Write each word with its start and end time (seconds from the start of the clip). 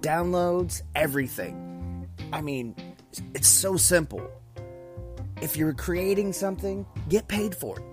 Downloads, 0.00 0.80
everything. 0.94 2.08
I 2.32 2.40
mean, 2.40 2.74
it's 3.34 3.48
so 3.48 3.76
simple. 3.76 4.30
If 5.42 5.58
you're 5.58 5.74
creating 5.74 6.32
something, 6.32 6.86
get 7.10 7.28
paid 7.28 7.54
for 7.54 7.78
it. 7.78 7.84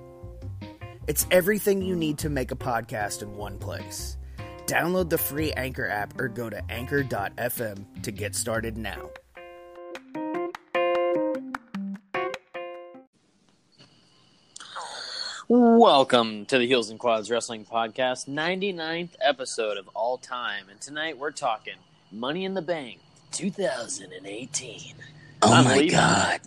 It's 1.08 1.28
everything 1.32 1.82
you 1.82 1.98
need 1.98 2.18
to 2.20 2.30
make 2.30 2.52
a 2.52 2.56
podcast 2.56 3.24
in 3.24 3.36
one 3.36 3.58
place. 3.58 4.18
Download 4.68 5.10
the 5.10 5.18
free 5.18 5.52
Anchor 5.54 5.88
app 5.88 6.18
or 6.20 6.30
go 6.30 6.50
to 6.50 6.62
anchor.fm 6.72 8.02
to 8.04 8.12
get 8.12 8.36
started 8.36 8.78
now. 8.78 9.10
Welcome 15.50 16.46
to 16.46 16.58
the 16.58 16.68
Heels 16.68 16.90
and 16.90 17.00
Quads 17.00 17.30
Wrestling 17.30 17.66
Podcast, 17.66 18.30
99th 18.30 19.12
episode 19.22 19.78
of 19.78 19.90
all 19.90 20.18
time. 20.18 20.70
And 20.70 20.80
tonight 20.80 21.18
we're 21.18 21.32
talking 21.32 21.76
Money 22.12 22.46
in 22.46 22.54
the 22.54 22.62
Bank 22.62 23.00
2018. 23.32 24.94
Oh 25.42 25.54
I'm 25.54 25.66
my 25.66 25.78
Levi. 25.78 25.92
god. 25.96 26.40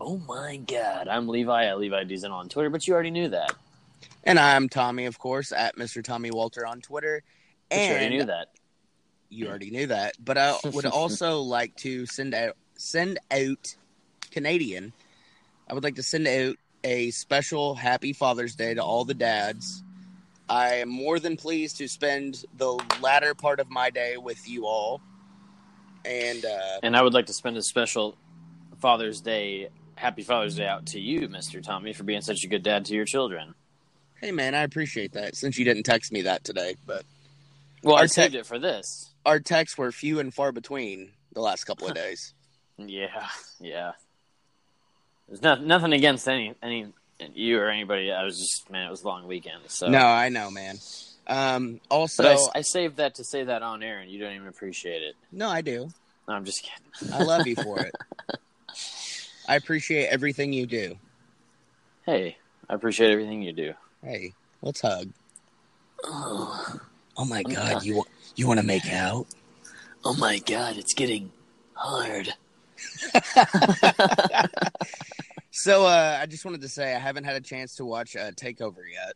Oh 0.00 0.18
my 0.18 0.56
God. 0.56 1.08
I'm 1.08 1.28
Levi 1.28 1.66
at 1.66 1.78
Levi 1.78 2.04
Deason 2.04 2.30
on 2.30 2.48
Twitter, 2.48 2.70
but 2.70 2.86
you 2.86 2.94
already 2.94 3.10
knew 3.10 3.28
that. 3.28 3.52
And 4.24 4.38
I'm 4.38 4.68
Tommy, 4.68 5.06
of 5.06 5.18
course, 5.18 5.52
at 5.52 5.76
Mr. 5.76 6.02
Tommy 6.02 6.30
Walter 6.30 6.66
on 6.66 6.80
Twitter. 6.80 7.22
But 7.70 7.78
you 7.78 7.90
already 7.90 8.08
knew 8.16 8.24
that. 8.24 8.48
you 9.28 9.48
already 9.48 9.70
knew 9.70 9.86
that. 9.88 10.14
But 10.22 10.38
I 10.38 10.56
would 10.64 10.86
also 10.86 11.40
like 11.40 11.74
to 11.76 12.06
send 12.06 12.34
out 12.34 12.56
send 12.76 13.18
out 13.30 13.74
Canadian. 14.30 14.92
I 15.68 15.74
would 15.74 15.84
like 15.84 15.96
to 15.96 16.02
send 16.02 16.26
out 16.26 16.56
a 16.82 17.10
special 17.12 17.74
happy 17.74 18.12
Father's 18.12 18.54
Day 18.54 18.74
to 18.74 18.82
all 18.82 19.04
the 19.04 19.14
dads. 19.14 19.82
I 20.48 20.74
am 20.76 20.88
more 20.88 21.18
than 21.18 21.36
pleased 21.36 21.78
to 21.78 21.88
spend 21.88 22.44
the 22.56 22.78
latter 23.00 23.34
part 23.34 23.60
of 23.60 23.70
my 23.70 23.90
day 23.90 24.16
with 24.16 24.48
you 24.48 24.66
all. 24.66 25.00
And 26.04 26.44
uh, 26.44 26.78
And 26.82 26.96
I 26.96 27.02
would 27.02 27.14
like 27.14 27.26
to 27.26 27.32
spend 27.32 27.56
a 27.56 27.62
special 27.62 28.16
Father's 28.78 29.20
Day, 29.22 29.68
Happy 29.96 30.22
Father's 30.22 30.56
Day 30.56 30.66
out 30.66 30.86
to 30.86 31.00
you, 31.00 31.28
Mr. 31.28 31.62
Tommy, 31.62 31.92
for 31.94 32.04
being 32.04 32.20
such 32.20 32.44
a 32.44 32.46
good 32.48 32.62
dad 32.62 32.84
to 32.86 32.94
your 32.94 33.06
children. 33.06 33.54
hey, 34.20 34.32
man, 34.32 34.54
I 34.54 34.62
appreciate 34.62 35.12
that. 35.12 35.34
Since 35.36 35.58
you 35.58 35.64
didn't 35.64 35.84
text 35.84 36.12
me 36.12 36.22
that 36.22 36.44
today, 36.44 36.76
but 36.86 37.04
Well, 37.82 37.96
I 37.96 38.06
saved 38.06 38.32
tech- 38.32 38.40
it 38.40 38.46
for 38.46 38.58
this. 38.58 39.10
our 39.24 39.40
texts 39.40 39.78
were 39.78 39.90
few 39.92 40.18
and 40.20 40.32
far 40.32 40.52
between 40.52 41.12
the 41.32 41.40
last 41.40 41.64
couple 41.64 41.88
of 41.88 41.94
days. 42.04 42.34
Yeah, 42.76 43.26
yeah. 43.60 43.92
There's 45.28 45.40
not, 45.42 45.64
nothing 45.64 45.92
against 45.94 46.28
any 46.28 46.54
any 46.62 46.88
you 47.34 47.58
or 47.58 47.68
anybody. 47.68 48.12
I 48.12 48.24
was 48.24 48.38
just 48.38 48.70
man, 48.70 48.86
it 48.86 48.90
was 48.90 49.02
a 49.02 49.06
long 49.06 49.26
weekend. 49.26 49.62
So 49.68 49.88
no, 49.88 49.98
I 49.98 50.28
know, 50.28 50.50
man. 50.50 50.78
Um, 51.26 51.80
also, 51.90 52.22
but 52.22 52.32
I 52.54 52.58
I, 52.58 52.62
saved 52.62 52.96
that 52.98 53.14
to 53.16 53.24
say 53.24 53.44
that 53.44 53.62
on 53.62 53.82
air, 53.82 53.98
and 53.98 54.10
you 54.10 54.18
don't 54.20 54.34
even 54.34 54.48
appreciate 54.48 55.02
it. 55.02 55.14
no, 55.32 55.48
I 55.48 55.62
do. 55.62 55.88
No, 56.28 56.34
I'm 56.34 56.44
just 56.44 56.62
kidding. 56.62 57.14
I 57.14 57.22
love 57.22 57.46
you 57.46 57.56
for 57.56 57.80
it. 57.82 57.94
I 59.48 59.56
appreciate 59.56 60.06
everything 60.08 60.52
you 60.52 60.66
do. 60.66 60.96
Hey, 62.06 62.36
I 62.68 62.74
appreciate 62.74 63.10
everything 63.10 63.42
you 63.42 63.52
do. 63.52 63.72
Hey, 64.02 64.34
let's 64.62 64.80
hug. 64.80 65.08
Oh, 66.04 66.80
Oh 67.16 67.24
my 67.24 67.42
God, 67.42 67.54
god, 67.54 67.84
you 67.84 68.04
you 68.36 68.46
want 68.46 68.60
to 68.60 68.66
make 68.66 68.86
out? 68.90 69.26
oh 70.04 70.14
my 70.14 70.38
God, 70.38 70.76
it's 70.76 70.94
getting 70.94 71.32
hard. 71.74 72.34
So, 75.56 75.86
uh, 75.86 76.18
I 76.20 76.26
just 76.26 76.44
wanted 76.44 76.62
to 76.62 76.68
say 76.68 76.92
I 76.96 76.98
haven't 76.98 77.22
had 77.22 77.36
a 77.36 77.40
chance 77.40 77.76
to 77.76 77.84
watch 77.84 78.16
uh, 78.16 78.32
Takeover 78.32 78.82
yet. 78.92 79.14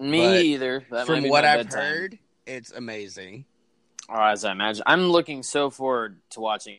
Me 0.00 0.20
But 0.20 0.42
either. 0.44 0.86
That 0.92 1.06
From 1.06 1.28
what 1.28 1.44
I've 1.44 1.66
bedtime. 1.66 1.80
heard, 1.80 2.18
it's 2.46 2.70
amazing. 2.70 3.44
or 4.08 4.22
as 4.22 4.44
I 4.44 4.52
imagine, 4.52 4.84
I'm 4.86 5.08
looking 5.10 5.42
so 5.42 5.68
forward 5.68 6.20
to 6.30 6.40
watching 6.40 6.78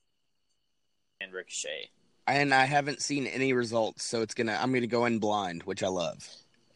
and 1.20 1.34
Ricochet. 1.34 1.90
And 2.26 2.54
I 2.54 2.64
haven't 2.64 3.02
seen 3.02 3.28
any 3.28 3.52
results, 3.52 4.06
so 4.06 4.22
it's 4.22 4.34
gonna 4.34 4.58
I'm 4.58 4.72
gonna 4.72 4.88
go 4.88 5.04
in 5.06 5.20
blind, 5.20 5.64
which 5.64 5.84
I 5.84 5.88
love. 5.90 6.25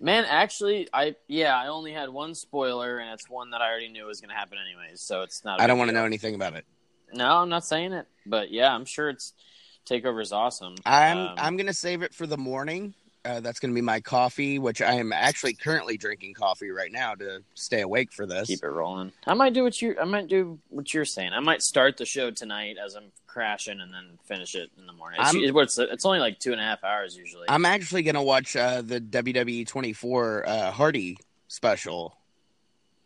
Man, 0.02 0.26
actually, 0.28 0.90
I 0.92 1.16
yeah, 1.30 1.56
I 1.56 1.68
only 1.68 1.94
had 1.94 2.10
one 2.10 2.36
spoiler, 2.36 2.98
and 2.98 3.12
it's 3.14 3.30
one 3.30 3.52
that 3.52 3.62
I 3.62 3.70
already 3.70 3.88
knew 3.88 4.08
was 4.08 4.20
going 4.20 4.30
to 4.32 4.36
happen 4.36 4.58
anyways. 4.58 5.00
So 5.00 5.22
it's 5.22 5.46
not. 5.46 5.62
I 5.62 5.68
don't 5.68 5.78
want 5.78 5.88
to 5.88 5.94
know 5.96 6.04
anything 6.04 6.36
about 6.36 6.56
it. 6.56 6.66
No, 7.14 7.38
I'm 7.38 7.48
not 7.48 7.64
saying 7.64 7.94
it, 7.94 8.08
but 8.26 8.52
yeah, 8.52 8.74
I'm 8.76 8.84
sure 8.84 9.10
it's 9.10 9.32
Takeover 9.86 10.22
is 10.22 10.32
awesome. 10.32 10.76
I'm 10.86 11.18
Um, 11.18 11.36
I'm 11.38 11.58
gonna 11.58 11.74
save 11.74 12.02
it 12.02 12.14
for 12.14 12.28
the 12.28 12.38
morning. 12.38 12.94
Uh, 13.26 13.40
that's 13.40 13.60
gonna 13.60 13.74
be 13.74 13.82
my 13.82 14.02
coffee, 14.02 14.60
which 14.60 14.82
I 14.82 14.94
am 14.96 15.14
actually 15.14 15.54
currently 15.54 15.98
drinking 15.98 16.34
coffee 16.34 16.72
right 16.72 16.92
now 16.92 17.16
to 17.16 17.42
stay 17.54 17.82
awake 17.82 18.12
for 18.12 18.26
this. 18.26 18.48
keep 18.48 18.64
it 18.64 18.68
rolling. 18.68 19.14
I 19.26 19.34
might 19.34 19.54
do 19.54 19.64
what 19.64 19.82
you. 19.82 19.96
I 20.00 20.04
might 20.04 20.28
do 20.28 20.60
what 20.70 20.94
you're 20.94 21.06
saying. 21.06 21.32
I 21.32 21.40
might 21.40 21.62
start 21.62 21.96
the 21.98 22.06
show 22.06 22.32
tonight 22.32 22.76
as 22.84 22.96
I'm 22.96 23.12
crashing, 23.28 23.80
and 23.80 23.94
then 23.94 24.20
finish 24.26 24.56
it 24.56 24.72
in 24.78 24.86
the 24.86 24.94
morning. 24.94 25.20
It's, 25.22 25.78
it's 25.78 26.06
only 26.06 26.20
like 26.20 26.40
two 26.40 26.52
and 26.52 26.60
a 26.60 26.64
half 26.64 26.84
hours 26.84 27.16
usually. 27.16 27.46
I'm 27.50 27.66
actually 27.66 28.04
gonna 28.04 28.24
watch 28.24 28.56
uh, 28.58 28.82
the 28.82 29.00
WWE 29.00 29.66
24 29.68 30.48
uh, 30.48 30.72
Hardy 30.72 31.18
special. 31.48 32.18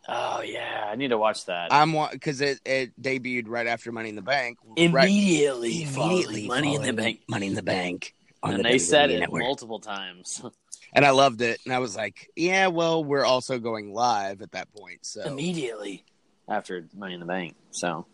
Oh 0.08 0.42
yeah, 0.42 0.88
I 0.90 0.96
need 0.96 1.08
to 1.08 1.18
watch 1.18 1.44
that. 1.46 1.72
I'm 1.72 1.94
because 2.10 2.40
it 2.40 2.60
it 2.64 3.00
debuted 3.00 3.44
right 3.46 3.66
after 3.66 3.92
Money 3.92 4.08
in 4.08 4.16
the 4.16 4.22
Bank. 4.22 4.58
right, 4.64 4.78
immediately, 5.08 5.82
immediately 5.84 6.46
money 6.46 6.74
in 6.74 6.82
the 6.82 6.92
bank. 6.92 7.20
Money 7.28 7.46
in 7.48 7.54
the 7.54 7.62
Bank. 7.62 8.14
on 8.42 8.54
And 8.54 8.60
the 8.60 8.68
they 8.68 8.76
WWE 8.76 8.80
said 8.80 9.10
it 9.10 9.20
network. 9.20 9.42
multiple 9.42 9.80
times. 9.80 10.42
and 10.94 11.04
I 11.04 11.10
loved 11.10 11.40
it. 11.42 11.60
And 11.64 11.74
I 11.74 11.78
was 11.80 11.96
like, 11.96 12.30
yeah, 12.36 12.68
well, 12.68 13.02
we're 13.04 13.24
also 13.24 13.58
going 13.58 13.92
live 13.92 14.42
at 14.42 14.52
that 14.52 14.72
point. 14.72 15.04
So 15.04 15.22
immediately 15.22 16.04
after 16.48 16.86
Money 16.96 17.14
in 17.14 17.20
the 17.20 17.26
Bank. 17.26 17.54
So, 17.72 18.06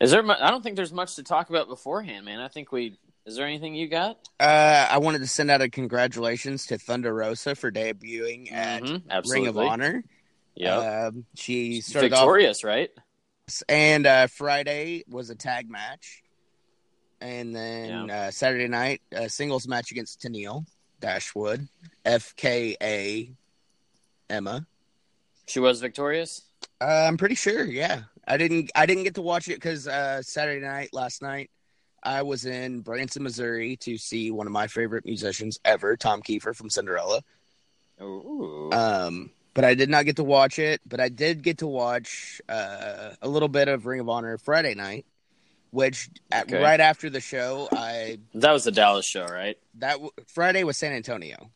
is 0.00 0.10
there? 0.12 0.22
mu- 0.22 0.34
I 0.40 0.50
don't 0.50 0.62
think 0.62 0.76
there's 0.76 0.92
much 0.92 1.16
to 1.16 1.22
talk 1.22 1.50
about 1.50 1.68
beforehand, 1.68 2.24
man. 2.24 2.40
I 2.40 2.48
think 2.48 2.72
we. 2.72 2.96
Is 3.26 3.36
there 3.36 3.46
anything 3.46 3.74
you 3.74 3.86
got? 3.86 4.18
uh, 4.40 4.88
I 4.90 4.96
wanted 4.98 5.18
to 5.18 5.26
send 5.26 5.50
out 5.50 5.60
a 5.60 5.68
congratulations 5.68 6.66
to 6.66 6.78
Thunder 6.78 7.12
Rosa 7.14 7.54
for 7.54 7.70
debuting 7.70 8.50
at 8.50 8.82
Mhm, 8.82 9.30
Ring 9.30 9.46
of 9.46 9.58
Honor. 9.58 10.02
Yeah, 10.60 11.06
Um, 11.06 11.24
she 11.36 11.80
started 11.80 12.12
off 12.12 12.20
victorious, 12.20 12.64
right? 12.64 12.90
and 13.68 14.06
uh, 14.06 14.26
Friday 14.28 15.04
was 15.08 15.30
a 15.30 15.34
tag 15.34 15.70
match, 15.70 16.22
and 17.20 17.54
then 17.56 18.08
Yeah. 18.08 18.26
uh, 18.26 18.30
Saturday 18.30 18.68
night 18.68 19.00
a 19.12 19.28
singles 19.28 19.66
match 19.66 19.90
against 19.90 20.20
Tennille 20.20 20.66
Dashwood, 21.00 21.66
FKA 22.04 23.34
Emma. 24.28 24.66
She 25.46 25.60
was 25.60 25.80
victorious. 25.80 26.42
Uh, 26.80 27.06
I'm 27.08 27.16
pretty 27.16 27.34
sure. 27.34 27.64
Yeah, 27.64 28.02
I 28.28 28.36
didn't. 28.36 28.70
I 28.74 28.86
didn't 28.86 29.04
get 29.04 29.14
to 29.14 29.22
watch 29.22 29.48
it 29.48 29.54
because 29.54 29.88
uh, 29.88 30.22
Saturday 30.22 30.64
night 30.64 30.90
last 30.92 31.22
night 31.22 31.50
I 32.02 32.22
was 32.22 32.44
in 32.44 32.80
Branson, 32.82 33.22
Missouri 33.22 33.76
to 33.78 33.96
see 33.98 34.30
one 34.30 34.46
of 34.46 34.52
my 34.52 34.66
favorite 34.66 35.04
musicians 35.04 35.58
ever, 35.64 35.96
Tom 35.96 36.22
Keifer 36.22 36.54
from 36.54 36.70
Cinderella. 36.70 37.22
Ooh. 38.00 38.70
Um, 38.72 39.30
but 39.54 39.64
I 39.64 39.74
did 39.74 39.88
not 39.90 40.04
get 40.04 40.16
to 40.16 40.24
watch 40.24 40.58
it. 40.58 40.80
But 40.86 41.00
I 41.00 41.08
did 41.08 41.42
get 41.42 41.58
to 41.58 41.66
watch 41.66 42.40
uh, 42.48 43.10
a 43.20 43.28
little 43.28 43.48
bit 43.48 43.68
of 43.68 43.86
Ring 43.86 44.00
of 44.00 44.08
Honor 44.08 44.38
Friday 44.38 44.74
night, 44.74 45.06
which 45.70 46.08
at, 46.30 46.44
Okay. 46.44 46.62
right 46.62 46.80
after 46.80 47.10
the 47.10 47.20
show, 47.20 47.68
I 47.72 48.18
that 48.34 48.52
was 48.52 48.64
the 48.64 48.72
Dallas 48.72 49.06
show, 49.06 49.24
right? 49.26 49.56
that 49.78 49.92
w- 49.94 50.10
Friday 50.26 50.64
was 50.64 50.76
San 50.76 50.92
Antonio, 50.92 51.50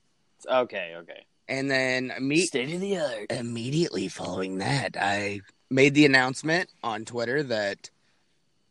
Okay, 0.48 0.94
okay. 0.98 1.24
and 1.48 1.70
then 1.70 2.12
me 2.20 2.46
State 2.46 2.72
of 2.74 2.80
the 2.80 2.98
art. 2.98 3.30
immediately 3.30 4.08
following 4.08 4.58
that, 4.58 4.96
I 5.00 5.40
made 5.70 5.94
the 5.94 6.06
announcement 6.06 6.68
on 6.82 7.04
Twitter 7.04 7.42
that 7.44 7.90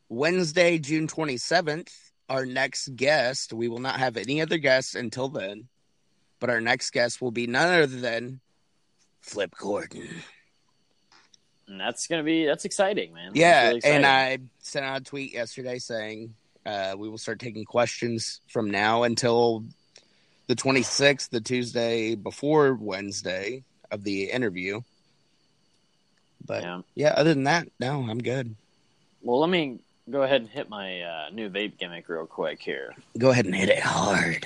Wednesday, 0.10 0.78
June 0.78 1.08
27th, 1.08 1.90
our 2.30 2.46
next 2.46 2.96
guest, 2.96 3.52
we 3.54 3.68
will 3.68 3.80
not 3.80 4.00
have 4.00 4.16
any 4.18 4.42
other 4.42 4.58
guests 4.58 4.96
until 4.96 5.28
then, 5.28 5.68
but 6.40 6.50
our 6.50 6.62
next 6.62 6.92
guest 6.92 7.22
will 7.22 7.32
be 7.32 7.48
none 7.48 7.68
other 7.74 7.88
than 7.88 8.40
Flip 9.24 9.54
Gordon. 9.58 10.08
And 11.68 11.80
that's 11.80 12.08
gonna 12.08 12.24
be 12.24 12.46
that's 12.46 12.66
exciting, 12.66 13.14
man. 13.14 13.32
Yeah, 13.34 13.70
really 13.70 13.82
and. 13.84 14.06
I 14.06 14.40
sent 14.60 14.86
out 14.86 15.02
a 15.02 15.04
tweet 15.04 15.34
yesterday 15.34 15.80
saying 15.80 16.36
uh, 16.66 16.96
we 16.98 17.10
will 17.10 17.18
start 17.18 17.40
taking 17.40 17.66
questions 17.66 18.42
from 18.50 18.70
now 18.70 19.04
until 19.04 19.64
the 20.48 20.56
26th, 20.56 21.30
the 21.30 21.42
Tuesday 21.42 22.16
before 22.16 22.76
Wednesday 22.76 23.64
of 23.90 24.04
the 24.04 24.30
interview. 24.30 24.82
But 26.46 26.64
yeah. 26.64 26.82
yeah, 26.96 27.14
other 27.16 27.34
than 27.34 27.46
that, 27.46 27.70
no, 27.80 28.06
I'm 28.10 28.20
good. 28.20 28.56
Well, 29.22 29.40
let 29.40 29.50
me 29.50 29.80
go 30.10 30.24
ahead 30.24 30.42
and 30.42 30.50
hit 30.50 30.70
my 30.70 31.02
uh, 31.02 31.30
new 31.32 31.50
vape 31.50 31.78
gimmick 31.80 32.10
real 32.10 32.26
quick 32.26 32.62
here. 32.62 32.94
Go 33.18 33.30
ahead 33.30 33.46
and 33.46 33.56
hit 33.56 33.70
it 33.70 33.80
hard. 33.80 34.46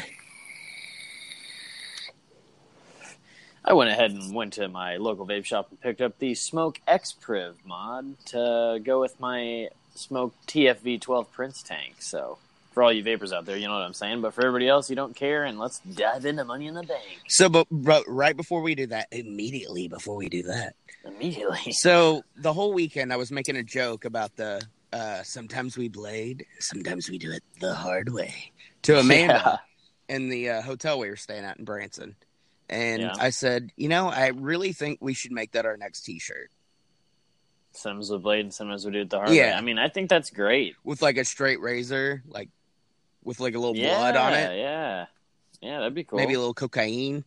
I 3.68 3.74
went 3.74 3.90
ahead 3.90 4.12
and 4.12 4.34
went 4.34 4.54
to 4.54 4.70
my 4.70 4.96
local 4.96 5.28
vape 5.28 5.44
shop 5.44 5.68
and 5.70 5.82
picked 5.82 6.00
up 6.00 6.18
the 6.20 6.32
SMOK 6.32 6.78
X 6.88 7.12
Priv 7.12 7.58
mod 7.66 8.18
to 8.28 8.80
go 8.82 9.02
with 9.02 9.20
my 9.20 9.68
SMOK 9.94 10.32
TFV 10.48 11.02
12 11.02 11.32
Prince 11.34 11.64
tank. 11.64 11.96
So 12.00 12.38
For 12.72 12.82
all 12.82 12.94
you 12.94 13.04
vapors 13.04 13.34
out 13.34 13.46
there, 13.46 13.58
you 13.58 13.68
know 13.68 13.74
what 13.74 13.84
I'm 13.84 13.94
saying. 13.94 14.22
But 14.22 14.34
for 14.34 14.46
everybody 14.46 14.70
else, 14.70 14.90
you 14.90 14.96
don't 14.96 15.18
care, 15.18 15.44
and 15.44 15.60
let's 15.60 15.80
dive 15.80 16.26
into 16.26 16.46
Money 16.46 16.68
in 16.68 16.76
the 16.76 16.84
Bank 16.84 17.04
So, 17.28 17.50
but, 17.50 17.68
but 17.70 18.06
right 18.08 18.38
before 18.38 18.62
we 18.62 18.74
do 18.74 18.88
that, 18.88 19.10
immediately 19.12 19.90
before 19.90 20.16
we 20.16 20.30
do 20.30 20.44
that, 20.44 20.74
immediately. 21.04 21.74
so 21.74 22.22
the 22.38 22.54
whole 22.54 22.72
weekend 22.72 23.12
I 23.12 23.18
was 23.18 23.32
making 23.32 23.58
a 23.58 23.64
joke 23.64 24.06
about 24.06 24.34
the 24.38 24.62
uh, 24.94 25.24
sometimes 25.24 25.78
we 25.78 25.90
blade, 25.90 26.46
sometimes 26.60 27.10
we 27.10 27.18
do 27.18 27.34
it 27.34 27.44
the 27.60 27.76
hard 27.76 28.14
way 28.14 28.54
to 28.84 28.98
Amanda 28.98 29.60
in 30.08 30.30
the 30.30 30.52
uh, 30.52 30.62
hotel 30.62 31.00
we 31.00 31.10
were 31.10 31.18
staying 31.18 31.44
at 31.44 31.60
in 31.60 31.66
Branson. 31.66 32.16
And 32.70 33.02
Yeah. 33.04 33.14
I 33.18 33.30
said, 33.30 33.72
you 33.78 33.88
know, 33.88 34.10
I 34.10 34.28
really 34.28 34.74
think 34.74 35.00
we 35.02 35.14
should 35.14 35.32
make 35.32 35.52
that 35.54 35.66
our 35.66 35.78
next 35.78 36.02
T-shirt 36.02 36.52
Sometimes 37.74 38.10
with 38.10 38.24
blade, 38.24 38.40
and 38.42 38.54
sometimes 38.54 38.86
we 38.86 38.92
do 38.92 39.02
it 39.02 39.10
the 39.12 39.18
hard 39.20 39.30
Yeah. 39.30 39.52
way. 39.52 39.54
I 39.54 39.62
mean, 39.62 39.78
I 39.78 39.88
think 39.88 40.10
that's 40.10 40.32
great. 40.32 40.76
with 40.84 41.02
like 41.02 41.18
a 41.18 41.24
straight 41.26 41.62
razor, 41.62 42.24
like 42.28 42.50
with 43.24 43.40
like 43.40 43.54
a 43.56 43.60
little 43.60 43.76
yeah, 43.78 43.96
blood 43.96 44.16
on 44.16 44.34
it, 44.34 44.58
Yeah, 44.58 45.06
yeah, 45.62 45.78
that'd 45.80 45.94
be 45.94 46.04
cool. 46.04 46.18
maybe 46.18 46.34
a 46.34 46.40
little 46.40 46.54
cocaine. 46.56 47.24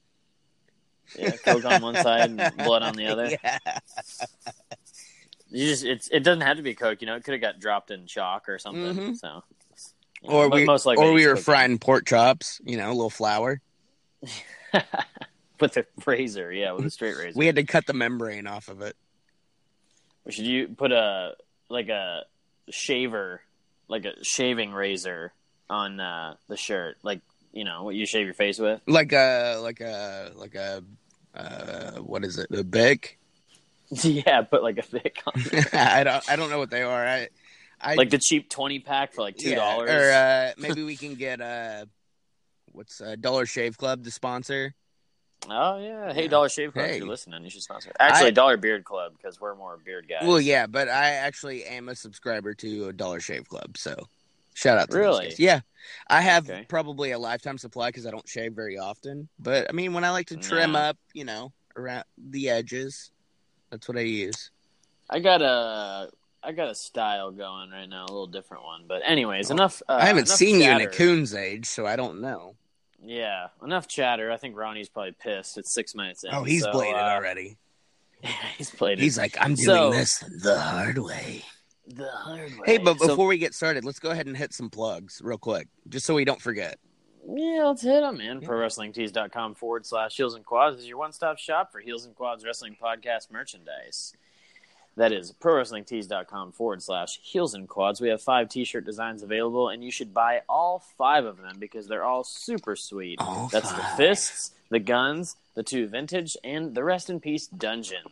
yeah, 1.17 1.37
coke 1.37 1.65
on 1.65 1.81
one 1.83 1.97
side 1.97 2.31
and 2.31 2.57
blood 2.57 2.83
on 2.83 2.97
the 2.97 3.07
other. 3.07 3.27
yeah. 3.45 3.59
You 5.51 5.67
just 5.67 5.85
it's 5.85 6.09
it 6.09 6.21
doesn't 6.21 6.43
have 6.43 6.57
to 6.57 6.63
be 6.63 6.75
coke. 6.75 7.01
You 7.01 7.07
know, 7.07 7.15
it 7.17 7.25
could 7.25 7.33
have 7.33 7.41
got 7.41 7.61
dropped 7.61 7.91
in 7.91 8.07
chalk 8.07 8.49
or 8.49 8.59
something. 8.59 8.83
Mhm. 8.97 9.17
So, 9.19 9.43
you 10.23 10.29
know, 10.31 10.35
Or 10.35 10.49
we, 10.49 10.65
most 10.65 10.85
likely 10.87 11.05
or 11.05 11.13
we 11.13 11.27
were 11.27 11.33
cocaine. 11.35 11.45
frying 11.45 11.79
pork 11.79 12.07
chops, 12.07 12.61
you 12.65 12.77
know, 12.77 12.89
a 12.89 12.95
little 12.95 13.11
flour. 13.11 13.61
with 15.61 15.77
a 15.77 15.87
razor. 16.07 16.53
Yeah, 16.53 16.73
with 16.73 16.87
a 16.87 16.91
straight 16.91 17.17
razor. 17.19 17.39
We 17.39 17.47
had 17.47 17.57
to 17.57 17.65
cut 17.65 17.87
the 17.87 17.95
membrane 17.95 18.47
off 18.47 18.69
of 18.69 18.83
it. 18.83 18.97
Or 20.25 20.33
should 20.33 20.47
you 20.47 20.69
put 20.69 20.93
a 20.93 21.35
like 21.69 21.89
a 21.89 22.25
shaver, 22.71 23.41
like 23.89 24.05
a 24.05 24.23
shaving 24.23 24.73
razor 24.73 25.33
on 25.69 26.01
uh, 26.01 26.35
the 26.49 26.57
shirt, 26.57 26.99
like 27.03 27.21
you 27.53 27.65
know 27.65 27.85
what 27.85 27.95
you 27.95 28.07
shave 28.07 28.27
your 28.27 28.35
face 28.35 28.59
with? 28.59 28.81
Like 28.87 29.13
a 29.13 29.59
like 29.63 29.81
a 29.81 30.33
like 30.35 30.55
a 30.55 30.83
uh 31.35 31.93
what 32.01 32.25
is 32.25 32.39
it? 32.39 32.51
A 32.53 32.65
bic? 32.65 33.19
yeah, 33.91 34.43
put 34.43 34.63
like 34.63 34.79
a 34.79 34.83
thick 34.83 35.23
on. 35.27 35.43
I 35.73 36.05
don't 36.05 36.31
I 36.31 36.37
don't 36.37 36.51
know 36.51 36.59
what 36.59 36.71
they 36.71 36.83
are. 36.83 37.07
I 37.07 37.29
I 37.81 37.95
like 37.95 38.11
the 38.11 38.19
cheap 38.19 38.51
twenty 38.51 38.79
pack 38.79 39.13
for 39.15 39.23
like 39.23 39.37
two 39.37 39.51
yeah, 39.51 39.57
dollars. 39.57 39.91
Or 39.91 40.11
uh 40.11 40.53
maybe 40.59 40.83
we 40.83 40.97
can 40.97 41.15
get 41.15 41.41
uh 41.41 41.87
what's 42.73 43.01
uh 43.01 43.17
Dollar 43.19 43.47
Shave 43.47 43.79
Club 43.79 44.05
to 44.05 44.11
sponsor. 44.11 44.75
Oh 45.49 45.79
yeah, 45.79 46.13
hey 46.13 46.23
Yeah. 46.25 46.29
Dollar 46.29 46.49
Shave 46.49 46.73
Club, 46.73 46.87
Hey. 46.87 46.93
if 46.95 46.99
you're 46.99 47.09
listening, 47.09 47.43
you 47.45 47.51
should 47.51 47.63
sponsor. 47.63 47.93
Actually, 47.99 48.29
I- 48.29 48.33
Dollar 48.33 48.57
Beard 48.57 48.85
Club 48.85 49.13
because 49.17 49.41
we're 49.41 49.55
more 49.55 49.77
beard 49.79 50.07
guys. 50.09 50.27
Well, 50.27 50.41
yeah, 50.41 50.67
but 50.67 50.89
I 50.89 51.11
actually 51.11 51.65
am 51.65 51.89
a 51.89 51.95
subscriber 51.95 52.55
to 52.55 52.89
a 52.89 52.93
Dollar 52.93 53.21
Shave 53.21 53.49
Club, 53.49 53.77
so 53.77 54.09
shout 54.55 54.79
out 54.79 54.91
to 54.91 54.99
Really? 54.99 55.35
Yeah, 55.39 55.61
I 56.09 56.21
have 56.21 56.49
Okay. 56.49 56.65
probably 56.69 57.13
a 57.13 57.19
lifetime 57.19 57.59
supply 57.59 57.89
because 57.89 58.07
I 58.07 58.11
don't 58.11 58.29
shave 58.29 58.53
very 58.53 58.79
often. 58.79 59.29
But 59.39 59.69
I 59.69 59.73
mean, 59.73 59.93
when 59.95 60.05
I 60.05 60.11
like 60.11 60.27
to 60.29 60.37
trim 60.37 60.77
up, 60.77 60.97
you 61.15 61.25
know, 61.25 61.53
around 61.77 62.05
the 62.19 62.51
edges, 62.51 63.11
that's 63.71 63.89
what 63.89 63.97
I 63.97 64.03
use. 64.03 64.51
I 65.09 65.21
got 65.21 65.43
a 65.43 66.11
I 66.43 66.53
got 66.53 66.71
a 66.71 66.75
style 66.75 67.31
going 67.33 67.71
right 67.71 67.87
now, 67.89 68.05
a 68.05 68.11
little 68.13 68.27
different 68.27 68.65
one. 68.65 68.85
But 68.89 69.03
anyways, 69.05 69.51
enough. 69.51 69.83
Uh, 69.89 69.99
I 70.01 70.07
haven't 70.07 70.27
enough 70.27 70.39
seen 70.39 70.61
you 70.61 70.71
in 70.71 70.81
a 70.81 70.87
coon's 70.87 71.35
age, 71.35 71.67
so 71.67 71.85
I 71.87 71.97
don't 71.97 72.21
know. 72.23 72.55
Yeah, 73.05 73.49
enough 73.65 73.89
chatter. 73.89 74.31
I 74.31 74.37
think 74.37 74.57
Ronnie's 74.57 74.89
probably 74.89 75.13
pissed. 75.13 75.57
It's 75.59 75.73
six 75.73 75.95
minutes 75.95 76.25
in. 76.25 76.31
Oh, 76.35 76.45
he's 76.45 76.63
so, 76.63 76.73
bladed 76.73 76.95
uh, 77.01 77.15
already. 77.15 77.57
he's 78.59 78.71
played 78.71 78.99
it. 78.99 79.03
He's 79.03 79.17
like, 79.19 79.37
I'm 79.41 79.55
doing 79.55 79.65
So- 79.67 79.91
this 79.91 80.19
the 80.43 80.59
hard 80.61 80.99
way. 80.99 81.43
the 81.87 82.09
hard 82.09 82.51
way. 82.59 82.65
Hey, 82.67 82.79
but 82.79 82.99
So- 82.99 83.09
before 83.09 83.27
we 83.27 83.39
get 83.39 83.55
started, 83.55 83.85
let's 83.85 83.99
go 83.99 84.11
ahead 84.11 84.27
and 84.27 84.37
hit 84.37 84.53
some 84.53 84.69
plugs 84.71 85.21
real 85.25 85.39
quick, 85.39 85.69
just 85.89 86.05
so 86.07 86.15
we 86.15 86.25
don't 86.25 86.41
forget. 86.43 86.79
Yeah, 87.27 87.65
let's 87.67 87.83
hit 87.83 88.01
them, 88.01 88.17
man. 88.19 88.41
ProWrestlingTees.com 88.41 89.55
forward 89.55 89.85
slash 89.87 90.17
Heels 90.17 90.35
and 90.35 90.45
Quads 90.45 90.79
is 90.79 90.87
your 90.87 90.97
one 90.99 91.13
stop 91.13 91.39
shop 91.39 91.71
for 91.71 91.81
Heels 91.81 92.07
and 92.07 92.15
Quads 92.15 92.45
Wrestling 92.45 92.77
Podcast 92.83 93.31
merchandise. 93.31 94.15
That 95.01 95.13
is 95.13 95.33
ProWrestlingTees.com 95.33 96.53
forward 96.53 96.83
slash 96.83 97.21
Heels 97.23 97.55
and 97.55 97.67
Quads. 97.67 98.03
We 98.03 98.11
have 98.11 98.21
five 98.21 98.51
t 98.51 98.65
shirt 98.65 98.85
designs 98.85 99.23
available, 99.23 99.71
and 99.71 99.83
you 99.83 99.91
should 99.91 100.13
buy 100.13 100.43
all 100.47 100.85
five 100.99 101.25
of 101.25 101.41
them 101.41 101.57
because 101.59 101.89
they're 101.89 102.05
all 102.05 102.23
super 102.23 102.77
sweet. 102.77 103.19
All 103.19 103.49
That's 103.51 103.73
the 103.73 103.83
fists, 103.97 104.51
the 104.69 104.79
guns, 104.79 105.37
the 105.55 105.63
two 105.63 105.87
vintage, 105.87 106.37
and 106.45 106.75
the 106.75 106.85
rest 106.85 107.09
in 107.09 107.19
peace 107.19 107.47
dungeon. 107.47 108.03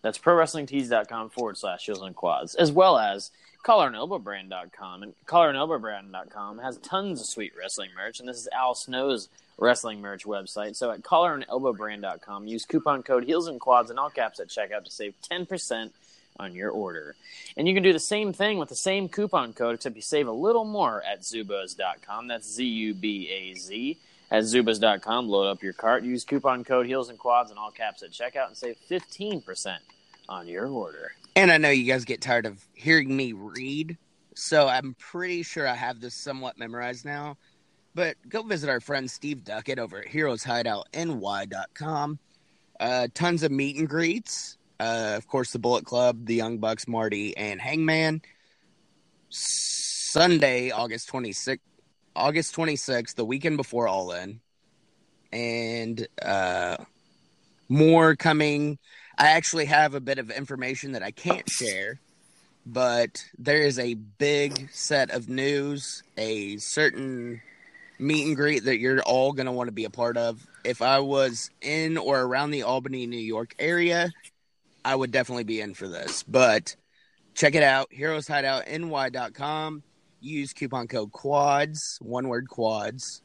That's 0.00 0.16
ProWrestlingTees.com 0.16 1.28
forward 1.28 1.58
slash 1.58 1.84
Heels 1.84 2.00
and 2.00 2.16
Quads, 2.16 2.54
as 2.54 2.72
well 2.72 2.96
as 2.96 3.30
collarandelbowbrand.com. 3.62 5.02
And 5.02 5.12
collarandelbowbrand.com 5.26 6.58
has 6.60 6.78
tons 6.78 7.20
of 7.20 7.26
sweet 7.26 7.52
wrestling 7.58 7.90
merch, 7.94 8.20
and 8.20 8.28
this 8.28 8.38
is 8.38 8.48
Al 8.54 8.74
Snow's 8.74 9.28
wrestling 9.58 10.00
merch 10.00 10.24
website. 10.24 10.76
So 10.76 10.90
at 10.90 11.02
collarandelbowbrand.com, 11.02 12.46
use 12.46 12.64
coupon 12.64 13.02
code 13.02 13.24
Heels 13.24 13.48
and 13.48 13.60
Quads 13.60 13.90
in 13.90 13.98
all 13.98 14.08
caps 14.08 14.40
at 14.40 14.48
checkout 14.48 14.86
to 14.86 14.90
save 14.90 15.12
10% 15.30 15.90
on 16.38 16.54
your 16.54 16.70
order. 16.70 17.16
And 17.56 17.66
you 17.66 17.74
can 17.74 17.82
do 17.82 17.92
the 17.92 17.98
same 17.98 18.32
thing 18.32 18.58
with 18.58 18.68
the 18.68 18.76
same 18.76 19.08
coupon 19.08 19.52
code, 19.52 19.76
except 19.76 19.96
you 19.96 20.02
save 20.02 20.28
a 20.28 20.32
little 20.32 20.64
more 20.64 21.02
at 21.02 21.22
zubaz.com. 21.22 22.28
That's 22.28 22.50
Z 22.50 22.64
U 22.64 22.94
B 22.94 23.28
A 23.28 23.54
Z. 23.54 23.98
At 24.30 24.42
zubaz.com, 24.42 25.28
load 25.28 25.46
up 25.46 25.62
your 25.62 25.72
cart, 25.72 26.02
use 26.02 26.24
coupon 26.24 26.64
code 26.64 26.86
Heels 26.86 27.10
and 27.10 27.18
Quads 27.18 27.52
in 27.52 27.58
all 27.58 27.70
caps 27.70 28.02
at 28.02 28.10
checkout, 28.10 28.48
and 28.48 28.56
save 28.56 28.76
15% 28.90 29.76
on 30.28 30.48
your 30.48 30.66
order. 30.66 31.12
And 31.36 31.52
I 31.52 31.58
know 31.58 31.70
you 31.70 31.84
guys 31.84 32.04
get 32.04 32.20
tired 32.20 32.44
of 32.44 32.66
hearing 32.74 33.16
me 33.16 33.32
read, 33.32 33.96
so 34.34 34.66
I'm 34.66 34.96
pretty 34.98 35.44
sure 35.44 35.68
I 35.68 35.74
have 35.74 36.00
this 36.00 36.14
somewhat 36.14 36.58
memorized 36.58 37.04
now. 37.04 37.36
But 37.94 38.16
go 38.28 38.42
visit 38.42 38.68
our 38.68 38.80
friend 38.80 39.08
Steve 39.10 39.44
Duckett 39.44 39.78
over 39.78 40.00
at 40.00 40.08
HeroesHideoutNY.com. 40.08 42.18
Uh, 42.78 43.08
tons 43.14 43.42
of 43.42 43.50
meet 43.52 43.76
and 43.76 43.88
greets. 43.88 44.55
Uh, 44.78 45.14
of 45.16 45.26
course, 45.26 45.52
the 45.52 45.58
Bullet 45.58 45.84
Club, 45.84 46.26
the 46.26 46.34
Young 46.34 46.58
Bucks, 46.58 46.86
Marty, 46.86 47.36
and 47.36 47.60
Hangman. 47.60 48.22
Sunday, 49.28 50.70
August 50.70 51.10
26th, 51.10 51.58
August 52.14 52.54
26th, 52.56 53.14
the 53.14 53.24
weekend 53.24 53.56
before 53.56 53.88
All 53.88 54.12
In. 54.12 54.40
And 55.32 56.06
uh, 56.22 56.76
more 57.68 58.16
coming. 58.16 58.78
I 59.18 59.28
actually 59.28 59.66
have 59.66 59.94
a 59.94 60.00
bit 60.00 60.18
of 60.18 60.30
information 60.30 60.92
that 60.92 61.02
I 61.02 61.10
can't 61.10 61.48
share, 61.48 62.00
but 62.64 63.24
there 63.38 63.62
is 63.62 63.78
a 63.78 63.94
big 63.94 64.70
set 64.72 65.10
of 65.10 65.28
news, 65.28 66.02
a 66.16 66.58
certain 66.58 67.40
meet 67.98 68.26
and 68.26 68.36
greet 68.36 68.64
that 68.64 68.78
you're 68.78 69.00
all 69.02 69.32
going 69.32 69.46
to 69.46 69.52
want 69.52 69.68
to 69.68 69.72
be 69.72 69.84
a 69.84 69.90
part 69.90 70.16
of. 70.16 70.46
If 70.64 70.82
I 70.82 71.00
was 71.00 71.50
in 71.62 71.96
or 71.96 72.20
around 72.20 72.50
the 72.50 72.62
Albany, 72.62 73.06
New 73.06 73.16
York 73.16 73.54
area, 73.58 74.12
I 74.86 74.94
would 74.94 75.10
definitely 75.10 75.42
be 75.44 75.60
in 75.60 75.74
for 75.74 75.88
this. 75.88 76.22
But 76.22 76.76
check 77.34 77.56
it 77.56 77.64
out 77.64 77.90
heroeshideoutny.com. 77.90 79.82
Use 80.20 80.52
coupon 80.52 80.86
code 80.86 81.10
QUADS, 81.12 82.00
one 82.00 82.28
word 82.28 82.46
QUADS. 82.48 83.20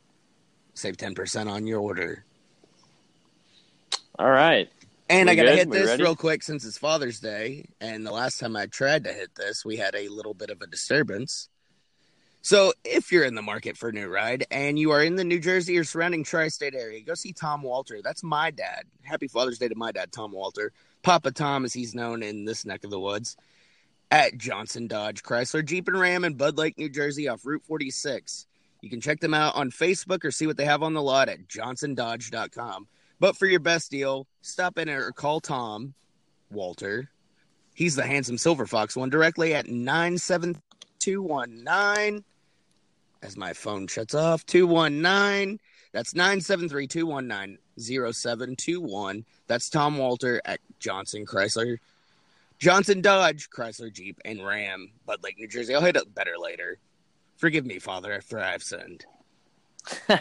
Save 0.73 0.97
10% 0.97 1.47
on 1.47 1.67
your 1.67 1.79
order. 1.79 2.25
All 4.17 4.29
right. 4.31 4.69
And 5.07 5.27
We 5.27 5.33
I 5.33 5.35
gotta 5.35 5.55
hit 5.55 5.69
We 5.69 5.77
this 5.77 5.87
ready? 5.87 6.03
real 6.03 6.15
quick 6.15 6.41
since 6.41 6.65
it's 6.65 6.77
Father's 6.77 7.19
Day, 7.19 7.65
and 7.79 8.05
the 8.05 8.11
last 8.11 8.39
time 8.39 8.55
I 8.55 8.65
tried 8.65 9.03
to 9.03 9.13
hit 9.13 9.35
this, 9.35 9.63
we 9.63 9.77
had 9.77 9.93
a 9.93 10.07
little 10.07 10.33
bit 10.33 10.49
of 10.49 10.61
a 10.61 10.67
disturbance. 10.67 11.49
So, 12.43 12.73
if 12.83 13.11
you're 13.11 13.23
in 13.23 13.35
the 13.35 13.43
market 13.43 13.77
for 13.77 13.89
a 13.89 13.91
new 13.91 14.07
ride 14.07 14.47
and 14.49 14.79
you 14.79 14.89
are 14.91 15.03
in 15.03 15.15
the 15.15 15.23
New 15.23 15.39
Jersey 15.39 15.77
or 15.77 15.83
surrounding 15.83 16.23
tri-state 16.23 16.73
area, 16.73 16.99
go 17.01 17.13
see 17.13 17.33
Tom 17.33 17.61
Walter. 17.61 18.01
That's 18.03 18.23
my 18.23 18.49
dad. 18.49 18.85
Happy 19.03 19.27
Father's 19.27 19.59
Day 19.59 19.67
to 19.67 19.75
my 19.75 19.91
dad, 19.91 20.11
Tom 20.11 20.31
Walter, 20.31 20.73
Papa 21.03 21.29
Tom, 21.31 21.65
as 21.65 21.73
he's 21.73 21.93
known 21.93 22.23
in 22.23 22.45
this 22.45 22.65
neck 22.65 22.83
of 22.83 22.89
the 22.89 22.99
woods, 22.99 23.37
at 24.09 24.39
Johnson 24.39 24.87
Dodge 24.87 25.21
Chrysler 25.21 25.63
Jeep 25.63 25.87
and 25.87 25.99
Ram 25.99 26.23
in 26.23 26.33
Bud 26.33 26.57
Lake, 26.57 26.79
New 26.79 26.89
Jersey, 26.89 27.27
off 27.27 27.45
Route 27.45 27.61
46. 27.63 28.47
You 28.81 28.89
can 28.89 29.01
check 29.01 29.19
them 29.19 29.35
out 29.35 29.55
on 29.55 29.69
Facebook 29.69 30.25
or 30.25 30.31
see 30.31 30.47
what 30.47 30.57
they 30.57 30.65
have 30.65 30.81
on 30.81 30.95
the 30.95 31.03
lot 31.03 31.29
at 31.29 31.47
johnsondodge.com. 31.47 32.87
But 33.19 33.37
for 33.37 33.45
your 33.45 33.59
best 33.59 33.91
deal, 33.91 34.25
stop 34.41 34.79
in 34.79 34.89
or 34.89 35.11
call 35.11 35.41
Tom 35.41 35.93
Walter. 36.49 37.11
He's 37.75 37.95
the 37.95 38.07
handsome 38.07 38.39
Silver 38.39 38.65
Fox 38.65 38.95
one 38.95 39.11
directly 39.11 39.53
at 39.53 39.67
97219. 39.67 42.23
As 43.23 43.37
my 43.37 43.53
phone 43.53 43.87
shuts 43.87 44.15
off, 44.15 44.45
219. 44.45 45.59
That's 45.93 46.15
973 46.15 46.87
219 46.87 47.57
0721. 47.77 49.25
That's 49.47 49.69
Tom 49.69 49.97
Walter 49.97 50.41
at 50.45 50.59
Johnson 50.79 51.25
Chrysler. 51.25 51.77
Johnson 52.57 53.01
Dodge, 53.01 53.49
Chrysler 53.49 53.91
Jeep, 53.91 54.19
and 54.23 54.45
Ram, 54.45 54.91
Bud 55.05 55.23
Lake, 55.23 55.37
New 55.37 55.47
Jersey. 55.47 55.75
I'll 55.75 55.81
hit 55.81 55.95
it 55.95 56.13
better 56.15 56.33
later. 56.39 56.77
Forgive 57.37 57.65
me, 57.65 57.79
Father, 57.79 58.13
after 58.13 58.39
I've 58.39 58.63
sinned. 58.63 59.05
All 60.09 60.17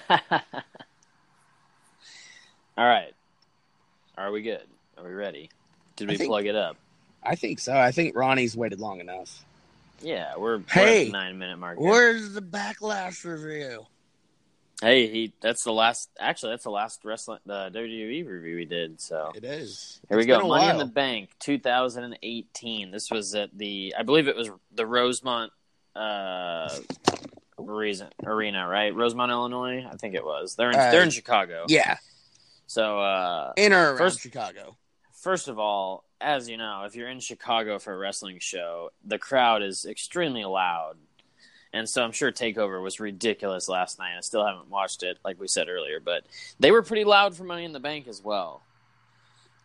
right. 2.79 3.13
Are 4.17 4.33
we 4.33 4.43
good? 4.43 4.67
Are 4.99 5.05
we 5.05 5.11
ready? 5.11 5.51
Did 5.97 6.09
we 6.09 6.17
think- 6.17 6.29
plug 6.29 6.47
it 6.47 6.57
up? 6.57 6.77
I 7.23 7.35
think 7.37 7.59
so. 7.59 7.77
I 7.77 7.91
think 7.93 8.17
Ronnie's 8.17 8.57
waited 8.57 8.81
long 8.81 9.01
enough. 9.01 9.45
Yeah, 10.03 10.33
we're, 10.39 10.61
Hey, 10.69 11.07
the 11.07 11.13
nine 11.13 11.39
minute 11.39 11.59
mark. 11.59 11.79
Where's 11.79 12.33
the 12.33 12.41
backlash 12.43 13.25
review? 13.25 13.87
Hey, 14.83 15.09
he. 15.09 15.35
That's 15.43 15.63
the 15.63 15.73
last. 15.73 16.09
Actually, 16.19 16.53
that's 16.53 16.65
the 16.65 16.71
last 16.71 17.05
wrestling 17.05 17.41
the 17.45 17.71
WWE 17.75 18.27
review 18.27 18.57
we 18.57 18.65
did. 18.65 18.99
So 18.99 19.31
It 19.35 19.45
is. 19.45 20.01
here 20.09 20.17
we 20.17 20.25
go. 20.25 20.47
Money 20.49 20.71
in 20.71 20.79
the 20.79 20.87
Bank, 20.87 21.31
2018. 21.41 22.91
This 22.91 23.11
was 23.11 23.35
at 23.35 23.51
the. 23.57 23.95
I 23.99 24.03
believe 24.05 24.27
it 24.27 24.37
was 24.37 24.51
the 24.73 24.87
Rosemont 24.87 25.53
uh, 25.95 26.75
reason, 27.59 28.09
arena, 28.25 28.67
right? 28.67 28.95
Rosemont, 28.95 29.31
Illinois. 29.31 29.85
I 29.87 29.97
think 29.97 30.15
it 30.15 30.25
was. 30.25 30.55
They're 30.57 30.71
in. 30.71 30.77
Uh, 30.77 30.91
they're 30.91 31.03
in 31.03 31.11
Chicago. 31.11 31.67
Yeah, 31.69 31.97
So 32.67 33.01
uh, 33.01 33.53
in 33.59 33.75
or 33.75 33.89
around 33.91 33.99
First- 33.99 34.21
Chicago. 34.21 34.77
first 35.13 35.49
of 35.49 35.59
all, 35.59 36.05
as 36.21 36.49
you 36.49 36.57
know, 36.57 36.85
if 36.85 36.95
you're 36.95 37.09
in 37.09 37.21
Chicago 37.21 37.79
for 37.79 37.93
a 37.93 37.97
wrestling 37.99 38.39
show, 38.41 38.91
the 39.05 39.19
crowd 39.19 39.63
is 39.63 39.85
extremely 39.87 40.45
loud. 40.45 40.97
And 41.73 41.89
so 41.89 42.03
I'm 42.03 42.13
sure 42.13 42.33
Takeover 42.33 42.83
was 42.83 42.99
ridiculous 42.99 43.69
last 43.69 43.99
night. 43.99 44.17
I 44.17 44.21
still 44.23 44.45
haven't 44.45 44.69
watched 44.71 45.03
it, 45.05 45.19
like 45.25 45.41
we 45.41 45.47
said 45.47 45.69
earlier, 45.69 46.01
but 46.01 46.25
they 46.59 46.73
were 46.73 46.83
pretty 46.83 47.05
loud 47.05 47.37
for 47.37 47.45
Money 47.45 47.65
in 47.65 47.73
the 47.73 47.79
Bank 47.81 48.09
as 48.09 48.23
well. 48.23 48.63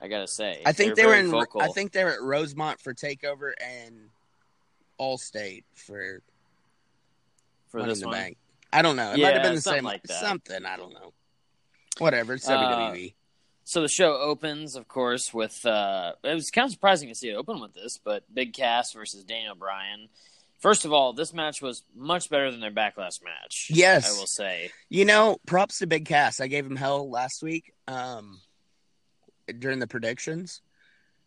I 0.02 0.08
gotta 0.08 0.28
say, 0.28 0.62
I 0.66 0.72
think 0.72 0.96
they 0.96 1.06
were 1.06 1.16
in. 1.16 1.32
Vocal. 1.32 1.62
I 1.62 1.70
think 1.70 1.92
they 1.94 2.04
were 2.04 2.12
at 2.12 2.22
Rosemont 2.22 2.80
for 2.80 2.94
Takeover 2.94 3.54
and 3.60 4.10
Allstate 5.00 5.64
for 5.74 6.22
for 7.70 7.80
Money 7.80 7.92
this 7.92 8.00
in 8.00 8.02
the 8.04 8.08
one. 8.10 8.16
Bank. 8.18 8.38
I 8.72 8.82
don't 8.82 8.98
know. 8.98 9.14
It 9.14 9.18
Yeah, 9.18 9.28
might 9.28 9.34
have 9.36 9.44
been 9.44 9.56
the 9.56 9.62
same. 9.62 9.84
like 9.84 10.04
that. 10.04 10.20
Something 10.20 10.66
I 10.66 10.78
don't 10.78 10.94
know. 10.94 11.14
Whatever. 11.98 12.34
It's 12.34 12.48
Uh, 12.48 12.58
WWE. 12.92 13.14
So 13.68 13.82
the 13.82 13.88
show 13.88 14.16
opens, 14.18 14.76
of 14.76 14.88
course, 14.88 15.34
with 15.34 15.66
uh, 15.66 16.14
it 16.24 16.36
was 16.36 16.52
kind 16.52 16.66
of 16.68 16.72
surprising 16.72 17.10
to 17.10 17.16
see 17.16 17.30
it 17.30 17.36
open 17.36 17.60
with 17.60 17.74
this, 17.74 18.00
but 18.04 18.24
Big 18.34 18.54
Cass 18.54 18.94
versus 18.94 19.24
Daniel 19.24 19.56
Bryan. 19.56 20.08
First 20.60 20.86
of 20.86 20.94
all, 20.94 21.14
this 21.14 21.34
match 21.34 21.62
was 21.64 21.84
much 21.96 22.30
better 22.30 22.52
than 22.52 22.60
their 22.60 22.72
backlash 22.72 23.24
match. 23.24 23.68
Yes. 23.72 24.16
I 24.16 24.20
will 24.20 24.28
say. 24.28 24.72
You 24.90 25.06
know, 25.06 25.38
props 25.48 25.80
to 25.80 25.88
Big 25.88 26.06
Cass. 26.06 26.40
I 26.40 26.48
gave 26.48 26.66
him 26.66 26.76
hell 26.76 27.10
last 27.10 27.42
week 27.44 27.74
um, 27.88 28.40
during 29.60 29.80
the 29.80 29.88
predictions, 29.88 30.62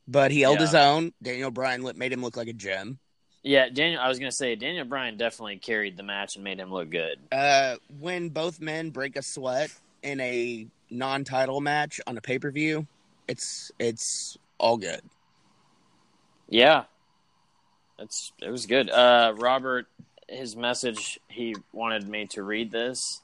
but 0.07 0.31
he 0.31 0.41
held 0.41 0.57
Yeah. 0.59 0.67
his 0.67 0.75
own. 0.77 1.13
Daniel 1.21 1.51
Bryan 1.51 1.89
made 1.97 2.13
him 2.13 2.23
look 2.23 2.37
like 2.37 2.49
a 2.49 2.53
gem. 2.53 2.99
Yeah, 3.43 3.69
Daniel. 3.69 4.01
I 4.01 4.09
was 4.09 4.19
gonna 4.21 4.31
say 4.33 4.55
Daniel 4.55 4.85
Bryan 4.85 5.17
definitely 5.17 5.57
carried 5.59 5.97
the 5.97 6.03
match 6.05 6.37
and 6.37 6.45
made 6.45 6.59
him 6.61 6.73
look 6.73 6.91
good. 6.91 7.19
Uh, 7.33 7.77
when 7.99 8.29
both 8.29 8.61
men 8.61 8.91
break 8.91 9.17
a 9.17 9.23
sweat 9.23 9.71
in 10.03 10.21
a 10.21 10.67
non-title 10.91 11.61
match 11.61 12.01
on 12.07 12.17
a 12.17 12.21
pay-per-view, 12.21 12.87
it's 13.27 13.71
it's 13.79 14.37
all 14.59 14.77
good. 14.77 15.01
Yeah, 16.49 16.85
that's 17.99 18.33
it 18.41 18.51
was 18.51 18.67
good. 18.67 18.89
Uh, 18.91 19.35
Robert, 19.37 19.87
his 20.29 20.57
message, 20.57 21.19
he 21.29 21.55
wanted 21.73 22.09
me 22.09 22.27
to 22.29 22.43
read 22.43 22.71
this. 22.71 23.21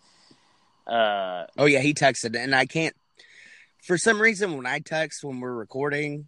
Uh, 0.87 1.47
Oh 1.57 1.65
yeah, 1.65 1.81
he 1.81 1.95
texted, 1.95 2.37
and 2.37 2.55
I 2.55 2.67
can't. 2.67 2.95
For 3.83 3.97
some 3.99 4.21
reason, 4.21 4.57
when 4.57 4.67
I 4.67 4.79
text 4.81 5.25
when 5.25 5.41
we're 5.41 5.53
recording, 5.55 6.27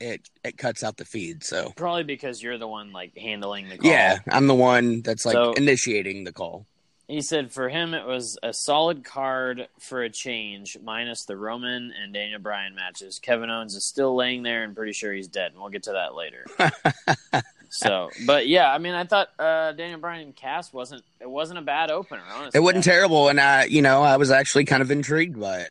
it 0.00 0.28
it 0.42 0.56
cuts 0.56 0.82
out 0.82 0.96
the 0.96 1.04
feed. 1.04 1.44
So 1.44 1.72
probably 1.76 2.04
because 2.04 2.42
you're 2.42 2.58
the 2.58 2.68
one 2.68 2.92
like 2.92 3.16
handling 3.18 3.68
the 3.68 3.76
call. 3.78 3.90
yeah, 3.90 4.18
I'm 4.30 4.46
the 4.46 4.54
one 4.54 5.02
that's 5.02 5.26
like 5.26 5.34
So- 5.34 5.52
initiating 5.52 6.24
the 6.24 6.32
call. 6.32 6.66
He 7.06 7.20
said 7.20 7.52
for 7.52 7.68
him 7.68 7.92
it 7.92 8.06
was 8.06 8.38
a 8.42 8.54
solid 8.54 9.04
card 9.04 9.68
for 9.78 10.02
a 10.02 10.08
change, 10.08 10.78
minus 10.82 11.24
the 11.24 11.36
Roman 11.36 11.92
and 11.92 12.14
Daniel 12.14 12.40
Bryan 12.40 12.74
matches. 12.74 13.18
Kevin 13.18 13.50
Owens 13.50 13.74
is 13.74 13.84
still 13.84 14.14
laying 14.16 14.42
there 14.42 14.64
and 14.64 14.74
pretty 14.74 14.92
sure 14.92 15.12
he's 15.12 15.28
dead, 15.28 15.52
and 15.52 15.60
we'll 15.60 15.70
get 15.70 15.82
to 15.82 15.92
that 15.92 16.14
later. 16.14 16.46
so, 17.68 18.08
but 18.24 18.48
yeah, 18.48 18.72
I 18.72 18.78
mean, 18.78 18.94
I 18.94 19.04
thought 19.04 19.28
uh, 19.38 19.72
Daniel 19.72 20.00
Bryan 20.00 20.28
and 20.28 20.36
Cass 20.36 20.72
wasn't 20.72 21.02
it 21.20 21.28
wasn't 21.28 21.58
a 21.58 21.62
bad 21.62 21.90
opener. 21.90 22.22
Honestly, 22.32 22.58
It 22.58 22.62
wasn't 22.62 22.84
terrible, 22.84 23.28
and 23.28 23.38
I, 23.38 23.64
you 23.64 23.82
know, 23.82 24.02
I 24.02 24.16
was 24.16 24.30
actually 24.30 24.64
kind 24.64 24.80
of 24.80 24.90
intrigued 24.90 25.38
by 25.38 25.60
it. 25.60 25.70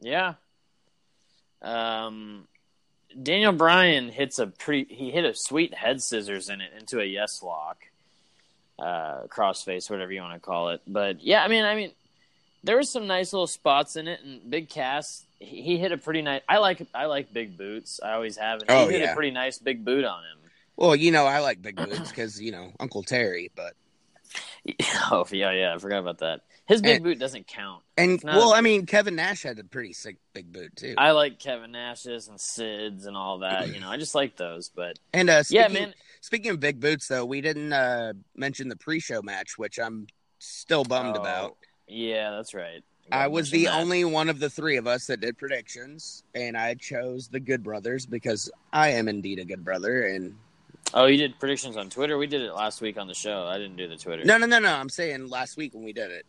Yeah. 0.00 0.34
Um, 1.62 2.46
Daniel 3.20 3.52
Bryan 3.52 4.08
hits 4.08 4.38
a 4.38 4.46
pretty. 4.46 4.94
He 4.94 5.10
hit 5.10 5.24
a 5.24 5.34
sweet 5.34 5.74
head 5.74 6.00
scissors 6.00 6.48
in 6.48 6.60
it 6.60 6.72
into 6.78 7.00
a 7.00 7.04
yes 7.04 7.42
lock, 7.42 7.78
uh, 8.78 9.22
crossface, 9.28 9.88
whatever 9.90 10.12
you 10.12 10.20
want 10.20 10.34
to 10.34 10.40
call 10.40 10.70
it. 10.70 10.80
But 10.86 11.22
yeah, 11.22 11.42
I 11.44 11.48
mean, 11.48 11.64
I 11.64 11.74
mean, 11.74 11.90
there 12.62 12.76
were 12.76 12.82
some 12.82 13.06
nice 13.06 13.32
little 13.32 13.46
spots 13.46 13.96
in 13.96 14.08
it, 14.08 14.20
and 14.24 14.48
Big 14.50 14.68
Cass. 14.68 15.24
He, 15.38 15.62
he 15.62 15.78
hit 15.78 15.92
a 15.92 15.98
pretty 15.98 16.22
nice. 16.22 16.42
I 16.48 16.58
like 16.58 16.86
I 16.94 17.06
like 17.06 17.32
big 17.32 17.56
boots. 17.58 18.00
I 18.02 18.12
always 18.12 18.36
have. 18.38 18.60
And 18.62 18.70
Oh, 18.70 18.86
he 18.86 18.92
hit 18.94 19.02
yeah. 19.02 19.12
a 19.12 19.14
pretty 19.14 19.30
nice 19.32 19.58
big 19.58 19.84
boot 19.84 20.04
on 20.04 20.20
him. 20.20 20.38
Well, 20.76 20.96
you 20.96 21.10
know, 21.12 21.24
I 21.26 21.40
like 21.40 21.60
big 21.62 21.76
boots 21.76 22.08
because 22.10 22.40
you 22.40 22.52
know 22.52 22.72
Uncle 22.80 23.02
Terry, 23.02 23.50
but 23.54 23.74
Oh 25.10 25.26
yeah, 25.30 25.50
yeah, 25.52 25.74
I 25.74 25.78
forgot 25.78 25.98
about 25.98 26.18
that. 26.18 26.40
His 26.66 26.80
big 26.80 26.96
And- 26.96 27.04
boot 27.04 27.18
doesn't 27.18 27.46
count. 27.46 27.82
and 27.98 28.22
not- 28.24 28.36
well, 28.36 28.54
I 28.54 28.62
mean, 28.62 28.86
Kevin 28.86 29.16
Nash 29.16 29.42
had 29.42 29.58
a 29.58 29.64
pretty 29.64 29.92
sick 29.92 30.16
big 30.32 30.50
boot 30.50 30.74
too. 30.76 30.94
I 30.96 31.10
like 31.10 31.38
Kevin 31.38 31.72
Nash's 31.72 32.26
and 32.28 32.40
Sid's 32.40 33.04
and 33.04 33.16
all 33.16 33.40
that. 33.40 33.68
You 33.74 33.80
know, 33.80 33.90
I 33.90 33.98
just 33.98 34.14
like 34.14 34.36
those. 34.36 34.70
But 34.70 34.98
and 35.12 35.28
uh, 35.28 35.42
yeah, 35.50 35.68
man. 35.68 35.92
Speaking 36.24 36.52
of 36.52 36.58
big 36.58 36.80
boots, 36.80 37.06
though, 37.06 37.26
we 37.26 37.42
didn't 37.42 37.70
uh, 37.74 38.14
mention 38.34 38.70
the 38.70 38.76
pre-show 38.76 39.20
match, 39.20 39.58
which 39.58 39.78
I'm 39.78 40.06
still 40.38 40.82
bummed 40.82 41.18
Oh, 41.18 41.20
about. 41.20 41.56
Yeah, 41.86 42.30
that's 42.30 42.54
right. 42.54 42.82
I 43.12 43.26
was 43.26 43.50
the 43.50 43.66
that. 43.66 43.78
only 43.78 44.06
one 44.06 44.30
of 44.30 44.38
the 44.40 44.48
three 44.48 44.78
of 44.78 44.86
us 44.86 45.06
that 45.08 45.20
did 45.20 45.36
predictions, 45.36 46.22
and 46.34 46.56
I 46.56 46.76
chose 46.76 47.28
the 47.28 47.40
Good 47.40 47.62
Brothers 47.62 48.06
because 48.06 48.50
I 48.72 48.88
am 48.92 49.06
indeed 49.06 49.38
a 49.38 49.44
good 49.44 49.62
brother. 49.62 50.06
And 50.06 50.34
Oh, 50.94 51.04
you 51.04 51.18
did 51.18 51.38
predictions 51.38 51.76
on 51.76 51.90
Twitter. 51.90 52.16
We 52.16 52.26
did 52.26 52.40
it 52.40 52.54
last 52.54 52.80
week 52.80 52.96
on 52.96 53.06
the 53.06 53.12
show. 53.12 53.44
I 53.46 53.58
didn't 53.58 53.76
do 53.76 53.86
the 53.86 53.98
Twitter. 53.98 54.24
no, 54.24 54.38
no, 54.38 54.46
no, 54.46 54.58
no. 54.60 54.72
I'm 54.72 54.88
saying 54.88 55.28
last 55.28 55.58
week 55.58 55.74
when 55.74 55.84
we 55.84 55.92
did 55.92 56.10
it, 56.10 56.24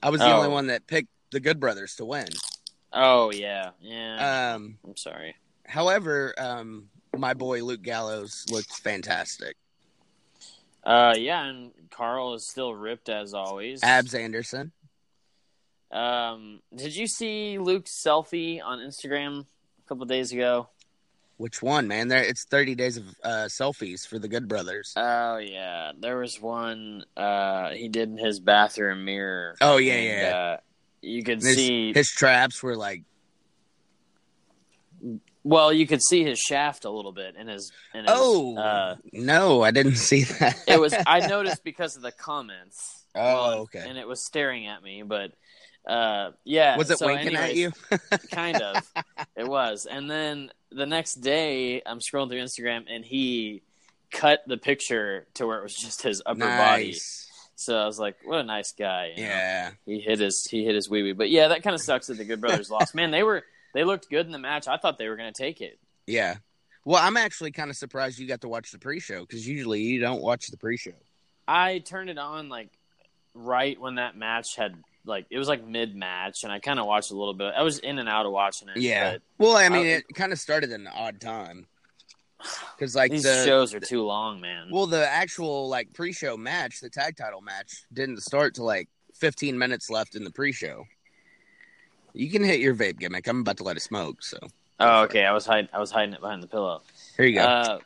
I 0.00 0.10
was 0.10 0.20
the 0.20 0.28
Oh. 0.32 0.36
only 0.36 0.50
one 0.50 0.68
that 0.68 0.86
picked 0.86 1.08
the 1.32 1.40
Good 1.40 1.58
Brothers 1.58 1.96
to 1.96 2.04
win. 2.04 2.28
Oh 2.92 3.32
yeah, 3.32 3.70
yeah. 3.80 4.52
Um, 4.54 4.78
I'm 4.86 4.96
sorry. 4.96 5.34
however, 5.66 6.34
um, 6.38 6.88
my 7.16 7.34
boy 7.34 7.62
Luke 7.62 7.82
Gallows 7.82 8.46
looked 8.50 8.72
fantastic. 8.72 9.56
Uh, 10.84 11.14
yeah, 11.16 11.44
and 11.44 11.72
Karl 11.90 12.34
is 12.34 12.46
still 12.46 12.74
ripped 12.74 13.08
as 13.08 13.34
always. 13.34 13.82
Abs 13.82 14.14
Anderson. 14.14 14.72
Um, 15.90 16.60
did 16.74 16.94
you 16.94 17.06
see 17.06 17.58
Luke's 17.58 17.90
selfie 17.90 18.62
on 18.64 18.78
Instagram 18.78 19.40
a 19.40 19.88
couple 19.88 20.06
days 20.06 20.32
ago? 20.32 20.68
Which 21.36 21.62
one, 21.62 21.88
man? 21.88 22.08
There, 22.08 22.22
it's 22.22 22.44
30 22.44 22.74
days 22.74 22.96
of 22.98 23.04
uh, 23.24 23.28
selfies 23.48 24.06
for 24.06 24.18
the 24.18 24.28
Good 24.28 24.46
Brothers. 24.46 24.92
Oh 24.96 25.38
yeah, 25.38 25.92
there 25.98 26.18
was 26.18 26.40
one 26.40 27.04
uh 27.16 27.70
he 27.70 27.88
did 27.88 28.10
in 28.10 28.18
his 28.18 28.40
bathroom 28.40 29.06
mirror. 29.06 29.56
Oh, 29.60 29.78
yeah, 29.78 29.94
and, 29.94 30.20
yeah. 30.20 30.36
Uh, 30.36 30.56
you 31.00 31.24
could 31.24 31.42
His, 31.42 31.56
see 31.56 31.92
his 31.94 32.10
traps 32.10 32.62
were 32.62 32.76
like, 32.76 33.04
well, 35.42 35.72
you 35.72 35.86
could 35.86 36.02
see 36.02 36.24
his 36.24 36.38
shaft 36.38 36.84
a 36.84 36.90
little 36.90 37.12
bit 37.12 37.36
in 37.36 37.48
his. 37.48 37.72
In 37.94 38.00
his 38.04 38.10
oh 38.14 38.56
uh, 38.56 38.96
no, 39.12 39.62
I 39.62 39.70
didn't 39.70 39.96
see 39.96 40.24
that. 40.24 40.56
it 40.66 40.80
was 40.80 40.94
I 41.06 41.26
noticed 41.26 41.64
because 41.64 41.96
of 41.96 42.02
the 42.02 42.12
comments. 42.12 43.04
Oh, 43.14 43.20
on- 43.20 43.58
okay. 43.60 43.84
And 43.86 43.98
it 43.98 44.06
was 44.06 44.24
staring 44.24 44.66
at 44.66 44.82
me, 44.82 45.02
but 45.02 45.32
uh, 45.86 46.32
yeah. 46.44 46.76
Was 46.76 46.90
it 46.90 46.98
so 46.98 47.06
winking 47.06 47.34
at 47.36 47.54
you? 47.54 47.72
kind 48.30 48.60
of. 48.60 48.82
It 49.36 49.46
was, 49.48 49.86
and 49.90 50.10
then 50.10 50.50
the 50.70 50.86
next 50.86 51.14
day, 51.16 51.82
I'm 51.84 51.98
scrolling 52.00 52.28
through 52.28 52.42
Instagram, 52.42 52.84
and 52.88 53.04
he 53.04 53.62
cut 54.10 54.40
the 54.46 54.56
picture 54.58 55.26
to 55.34 55.46
where 55.46 55.58
it 55.58 55.62
was 55.62 55.74
just 55.74 56.02
his 56.02 56.22
upper 56.24 56.40
body. 56.40 56.96
So 57.56 57.76
I 57.76 57.86
was 57.86 57.98
like, 57.98 58.16
"What 58.24 58.40
a 58.40 58.44
nice 58.44 58.72
guy." 58.72 59.12
you 59.16 59.22
know? 59.22 59.28
Yeah. 59.28 59.70
he 59.84 60.00
hit 60.00 60.18
his 60.18 60.46
he 60.46 60.64
hit 60.64 60.74
his 60.74 60.88
wee 60.88 61.02
wee. 61.02 61.12
But 61.12 61.30
yeah, 61.30 61.48
that 61.48 61.62
kind 61.62 61.74
of 61.74 61.80
sucks 61.80 62.06
that 62.06 62.18
the 62.18 62.24
Good 62.24 62.40
Brothers 62.40 62.70
lost. 62.70 62.94
Man, 62.94 63.10
they 63.10 63.22
were 63.22 63.44
they 63.74 63.84
looked 63.84 64.08
good 64.10 64.26
in 64.26 64.32
the 64.32 64.38
match. 64.38 64.68
I 64.68 64.76
thought 64.76 64.98
they 64.98 65.08
were 65.08 65.16
going 65.16 65.32
to 65.32 65.42
take 65.42 65.60
it. 65.60 65.78
Yeah. 66.06 66.36
Well, 66.84 67.00
I'm 67.02 67.16
actually 67.16 67.50
kind 67.52 67.70
of 67.70 67.76
surprised 67.76 68.18
you 68.18 68.26
got 68.26 68.40
to 68.40 68.48
watch 68.48 68.70
the 68.72 68.78
pre-show 68.78 69.20
because 69.20 69.46
usually 69.46 69.80
you 69.82 70.00
don't 70.00 70.22
watch 70.22 70.48
the 70.48 70.56
pre-show. 70.56 70.92
I 71.46 71.78
turned 71.80 72.10
it 72.10 72.18
on 72.18 72.48
like 72.48 72.70
right 73.34 73.78
when 73.80 73.96
that 73.96 74.16
match 74.16 74.56
had 74.56 74.74
like 75.04 75.26
it 75.30 75.38
was 75.38 75.48
like 75.48 75.66
mid 75.66 75.94
match, 75.96 76.44
and 76.44 76.52
I 76.52 76.58
kind 76.58 76.78
of 76.80 76.86
watched 76.86 77.10
a 77.10 77.16
little 77.16 77.34
bit. 77.34 77.52
I 77.56 77.62
was 77.62 77.78
in 77.78 77.98
and 77.98 78.08
out 78.08 78.26
of 78.26 78.32
watching 78.32 78.68
it. 78.68 78.76
Yeah. 78.78 79.16
Well, 79.38 79.56
I 79.56 79.68
mean, 79.68 79.86
I- 79.86 79.90
it 79.90 80.04
kind 80.14 80.32
of 80.32 80.38
started 80.38 80.70
in 80.72 80.82
an 80.86 80.92
odd 80.94 81.20
time 81.20 81.66
because 82.76 82.94
like 82.94 83.10
these 83.10 83.22
the 83.22 83.44
shows 83.44 83.74
are 83.74 83.80
too 83.80 84.02
long, 84.02 84.40
man. 84.40 84.68
well, 84.70 84.86
the 84.86 85.06
actual 85.08 85.68
like 85.68 85.92
pre-show 85.92 86.36
match, 86.36 86.80
the 86.80 86.88
tag 86.90 87.16
title 87.16 87.40
match, 87.42 87.84
didn't 87.92 88.22
start 88.22 88.54
to 88.54 88.64
like 88.64 88.88
15 89.16 89.58
minutes 89.58 89.90
left 89.90 90.14
in 90.14 90.24
the 90.24 90.30
pre-show. 90.30 90.84
You 92.14 92.30
can 92.30 92.42
hit 92.42 92.60
your 92.60 92.74
vape 92.74 92.98
gimmick. 92.98 93.26
I'm 93.26 93.40
about 93.40 93.56
to 93.58 93.64
let 93.64 93.76
it 93.76 93.80
smoke, 93.80 94.22
so 94.22 94.38
oh, 94.80 95.02
okay. 95.02 95.24
I 95.24 95.32
was 95.32 95.46
hiding. 95.46 95.68
I 95.72 95.78
was 95.78 95.90
hiding 95.90 96.14
it 96.14 96.20
behind 96.20 96.42
the 96.42 96.46
pillow. 96.46 96.82
here 97.16 97.26
you 97.26 97.34
go. 97.34 97.42
Uh, 97.42 97.78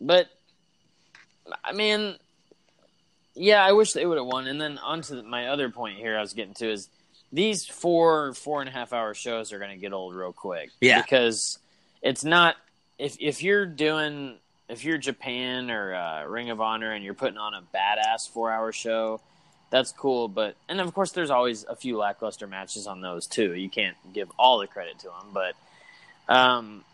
but 0.00 0.28
I 1.64 1.72
mean, 1.72 2.16
yeah, 3.34 3.64
I 3.64 3.72
wish 3.72 3.92
they 3.92 4.06
would 4.06 4.18
have 4.18 4.26
won. 4.26 4.46
And 4.46 4.60
then 4.60 4.78
on 4.78 5.02
to 5.02 5.22
my 5.22 5.48
other 5.48 5.70
point 5.70 5.98
here, 5.98 6.16
I 6.16 6.20
was 6.20 6.32
getting 6.32 6.54
to 6.54 6.70
is 6.70 6.88
these 7.32 7.66
four 7.66 8.34
four 8.34 8.60
and 8.60 8.68
a 8.68 8.72
half 8.72 8.92
hour 8.92 9.14
shows 9.14 9.52
are 9.52 9.58
going 9.58 9.70
to 9.70 9.76
get 9.76 9.92
old 9.92 10.14
real 10.14 10.32
quick. 10.32 10.70
Yeah. 10.80 11.02
because 11.02 11.58
it's 12.02 12.24
not 12.24 12.56
if 12.98 13.16
if 13.20 13.42
you're 13.42 13.66
doing 13.66 14.38
if 14.68 14.84
you're 14.84 14.98
Japan 14.98 15.70
or 15.70 15.94
uh, 15.94 16.24
Ring 16.24 16.50
of 16.50 16.60
Honor 16.60 16.92
and 16.92 17.04
you're 17.04 17.14
putting 17.14 17.38
on 17.38 17.54
a 17.54 17.62
badass 17.74 18.28
four 18.30 18.50
hour 18.50 18.72
show, 18.72 19.20
that's 19.72 19.90
cool. 19.90 20.28
But 20.28 20.54
and 20.68 20.80
of 20.80 20.94
course, 20.94 21.10
there's 21.10 21.30
always 21.30 21.64
a 21.64 21.74
few 21.74 21.96
lackluster 21.96 22.46
matches 22.46 22.86
on 22.86 23.00
those 23.00 23.26
too. 23.26 23.54
You 23.54 23.70
can't 23.70 23.96
give 24.12 24.30
all 24.38 24.58
the 24.58 24.68
credit 24.68 25.00
to 25.00 25.06
them, 25.06 25.32
but 25.32 25.54
um, 26.32 26.84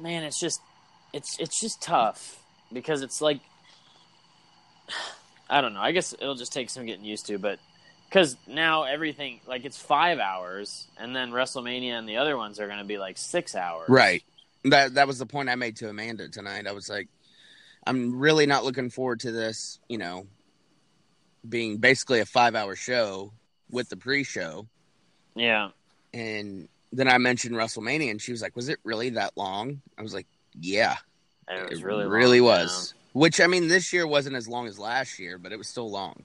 man, 0.00 0.22
it's 0.22 0.40
just 0.40 0.62
it's 1.12 1.38
it's 1.38 1.60
just 1.60 1.82
tough 1.82 2.40
because 2.72 3.02
it's 3.02 3.20
like 3.20 3.40
I 5.50 5.60
don't 5.60 5.74
know. 5.74 5.80
I 5.80 5.90
guess 5.90 6.14
it'll 6.14 6.36
just 6.36 6.52
take 6.52 6.70
some 6.70 6.86
getting 6.86 7.04
used 7.04 7.26
to, 7.26 7.38
but 7.38 7.58
because 8.08 8.36
now 8.46 8.84
everything 8.84 9.40
like 9.46 9.64
it's 9.64 9.76
five 9.76 10.20
hours, 10.20 10.86
and 10.96 11.14
then 11.14 11.32
WrestleMania 11.32 11.98
and 11.98 12.08
the 12.08 12.18
other 12.18 12.36
ones 12.36 12.60
are 12.60 12.66
going 12.68 12.78
to 12.78 12.84
be 12.84 12.98
like 12.98 13.18
six 13.18 13.56
hours, 13.56 13.88
Right. 13.88 14.22
That 14.64 14.94
that 14.94 15.08
was 15.08 15.18
the 15.18 15.26
point 15.26 15.48
I 15.48 15.56
made 15.56 15.76
to 15.76 15.88
Amanda 15.88 16.28
tonight. 16.28 16.68
I 16.68 16.72
was 16.72 16.88
like, 16.88 17.08
I'm 17.84 18.20
really 18.20 18.46
not 18.46 18.62
looking 18.62 18.90
forward 18.90 19.20
to 19.20 19.32
this. 19.32 19.80
You 19.88 19.98
know, 19.98 20.26
being 21.48 21.78
basically 21.78 22.20
a 22.20 22.26
five 22.26 22.54
hour 22.54 22.76
show 22.76 23.32
with 23.70 23.88
the 23.88 23.96
pre 23.96 24.24
show, 24.24 24.66
Yeah, 25.34 25.70
and 26.12 26.68
then 26.92 27.08
I 27.08 27.18
mentioned 27.18 27.54
WrestleMania, 27.54 28.10
and 28.10 28.20
she 28.20 28.32
was 28.32 28.42
like, 28.42 28.56
"Was 28.56 28.68
it 28.68 28.78
really 28.84 29.10
that 29.10 29.36
long?" 29.36 29.80
I 29.98 30.02
was 30.02 30.14
like, 30.14 30.26
"Yeah, 30.58 30.96
it 31.48 31.70
was 31.70 31.80
it 31.80 31.84
really 31.84 32.06
really 32.06 32.40
long, 32.40 32.48
was." 32.48 32.94
Which 33.12 33.40
I 33.40 33.46
mean, 33.46 33.68
this 33.68 33.92
year 33.92 34.06
wasn't 34.06 34.36
as 34.36 34.48
long 34.48 34.66
as 34.66 34.78
last 34.78 35.18
year, 35.18 35.38
but 35.38 35.52
it 35.52 35.56
was 35.56 35.68
still 35.68 35.90
long. 35.90 36.22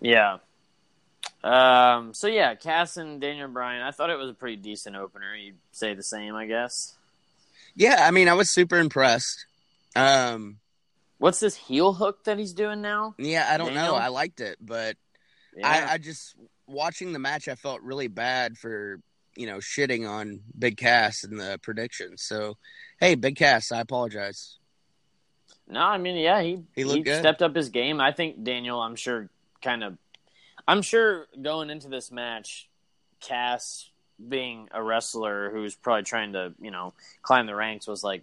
Yeah. 0.00 0.38
yeah. 1.44 1.96
Um. 1.96 2.14
So 2.14 2.26
yeah, 2.26 2.54
Cass 2.54 2.96
and 2.96 3.20
Daniel 3.20 3.48
Bryan. 3.48 3.82
I 3.82 3.90
thought 3.90 4.10
it 4.10 4.18
was 4.18 4.30
a 4.30 4.34
pretty 4.34 4.56
decent 4.56 4.96
opener. 4.96 5.34
You'd 5.34 5.56
say 5.72 5.94
the 5.94 6.02
same, 6.02 6.34
I 6.34 6.46
guess. 6.46 6.96
Yeah, 7.74 8.06
I 8.06 8.10
mean, 8.10 8.28
I 8.28 8.34
was 8.34 8.52
super 8.52 8.78
impressed. 8.78 9.46
Um, 9.96 10.59
What's 11.20 11.38
this 11.38 11.54
heel 11.54 11.92
hook 11.92 12.24
that 12.24 12.38
he's 12.38 12.52
doing 12.54 12.80
now? 12.82 13.14
yeah, 13.18 13.46
I 13.48 13.56
don't 13.58 13.68
Daniel? 13.74 13.92
know. 13.92 13.94
I 13.94 14.08
liked 14.08 14.40
it, 14.40 14.56
but 14.60 14.96
Yeah. 15.56 15.68
I, 15.68 15.92
I 15.92 15.98
just 15.98 16.34
watching 16.66 17.12
the 17.12 17.18
match, 17.18 17.46
I 17.46 17.54
felt 17.54 17.82
really 17.82 18.08
bad 18.08 18.56
for 18.58 19.00
you 19.36 19.46
know 19.46 19.58
shitting 19.58 20.08
on 20.08 20.40
Big 20.58 20.76
Cass 20.78 21.22
and 21.22 21.38
the 21.38 21.60
predictions. 21.62 22.22
So, 22.22 22.56
hey, 22.98 23.14
Big 23.14 23.36
Cass, 23.36 23.70
I 23.70 23.80
apologize. 23.80 24.58
No, 25.68 25.80
I 25.82 25.98
mean, 25.98 26.16
yeah, 26.16 26.40
he 26.42 26.62
He 26.74 26.84
looked 26.84 27.04
good. 27.04 27.18
stepped 27.20 27.42
up 27.42 27.54
his 27.54 27.68
game. 27.68 28.00
I 28.00 28.12
think 28.12 28.42
Daniel. 28.42 28.80
I'm 28.80 28.96
sure, 28.96 29.28
kind 29.62 29.84
of. 29.84 29.98
I'm 30.66 30.82
sure 30.82 31.26
going 31.40 31.70
into 31.70 31.88
this 31.88 32.10
match, 32.10 32.68
Cass 33.20 33.88
being 34.28 34.68
a 34.72 34.82
wrestler 34.82 35.50
who's 35.50 35.74
probably 35.74 36.02
trying 36.04 36.32
to, 36.34 36.52
you 36.60 36.70
know, 36.70 36.92
climb 37.22 37.46
the 37.46 37.54
ranks 37.54 37.86
was 37.86 38.02
like, 38.04 38.22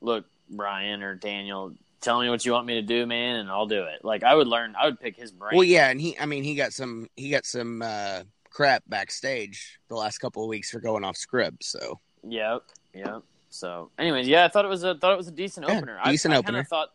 look, 0.00 0.24
Bryan 0.50 1.02
or 1.02 1.14
Daniel, 1.14 1.72
tell 2.04 2.20
me 2.20 2.28
what 2.28 2.44
you 2.44 2.52
want 2.52 2.66
me 2.66 2.74
to 2.74 2.82
do, 2.82 3.06
man, 3.06 3.36
and 3.36 3.50
I'll 3.50 3.66
do 3.66 3.82
it. 3.84 4.04
Like 4.04 4.22
I 4.22 4.34
would 4.34 4.46
learn. 4.46 4.74
I 4.78 4.84
would 4.86 5.00
pick 5.00 5.16
his 5.16 5.32
brain. 5.32 5.56
Well, 5.56 5.64
yeah, 5.64 5.88
and 5.90 6.00
he, 6.00 6.18
I 6.18 6.26
mean, 6.26 6.44
he 6.44 6.54
got 6.54 6.72
some, 6.72 7.08
he 7.16 7.30
got 7.30 7.44
some 7.46 7.82
uh, 7.82 8.22
crap 8.50 8.82
backstage 8.86 9.78
the 9.88 9.96
last 9.96 10.18
couple 10.18 10.42
of 10.44 10.48
weeks 10.48 10.70
for 10.70 10.80
going 10.80 11.02
off 11.04 11.16
script. 11.16 11.64
So, 11.64 12.00
Yep. 12.28 12.62
Yep. 12.94 13.22
So, 13.50 13.90
anyways, 13.98 14.26
yeah, 14.28 14.44
I 14.44 14.48
thought 14.48 14.64
it 14.64 14.68
was 14.68 14.82
a 14.84 14.94
thought 14.96 15.12
it 15.12 15.16
was 15.16 15.28
a 15.28 15.32
decent 15.32 15.66
Yeah, 15.68 15.76
opener. 15.78 15.98
decent 16.04 16.32
I, 16.32 16.36
I 16.36 16.38
opener. 16.40 16.52
Kind 16.58 16.60
of 16.64 16.68
thought. 16.68 16.88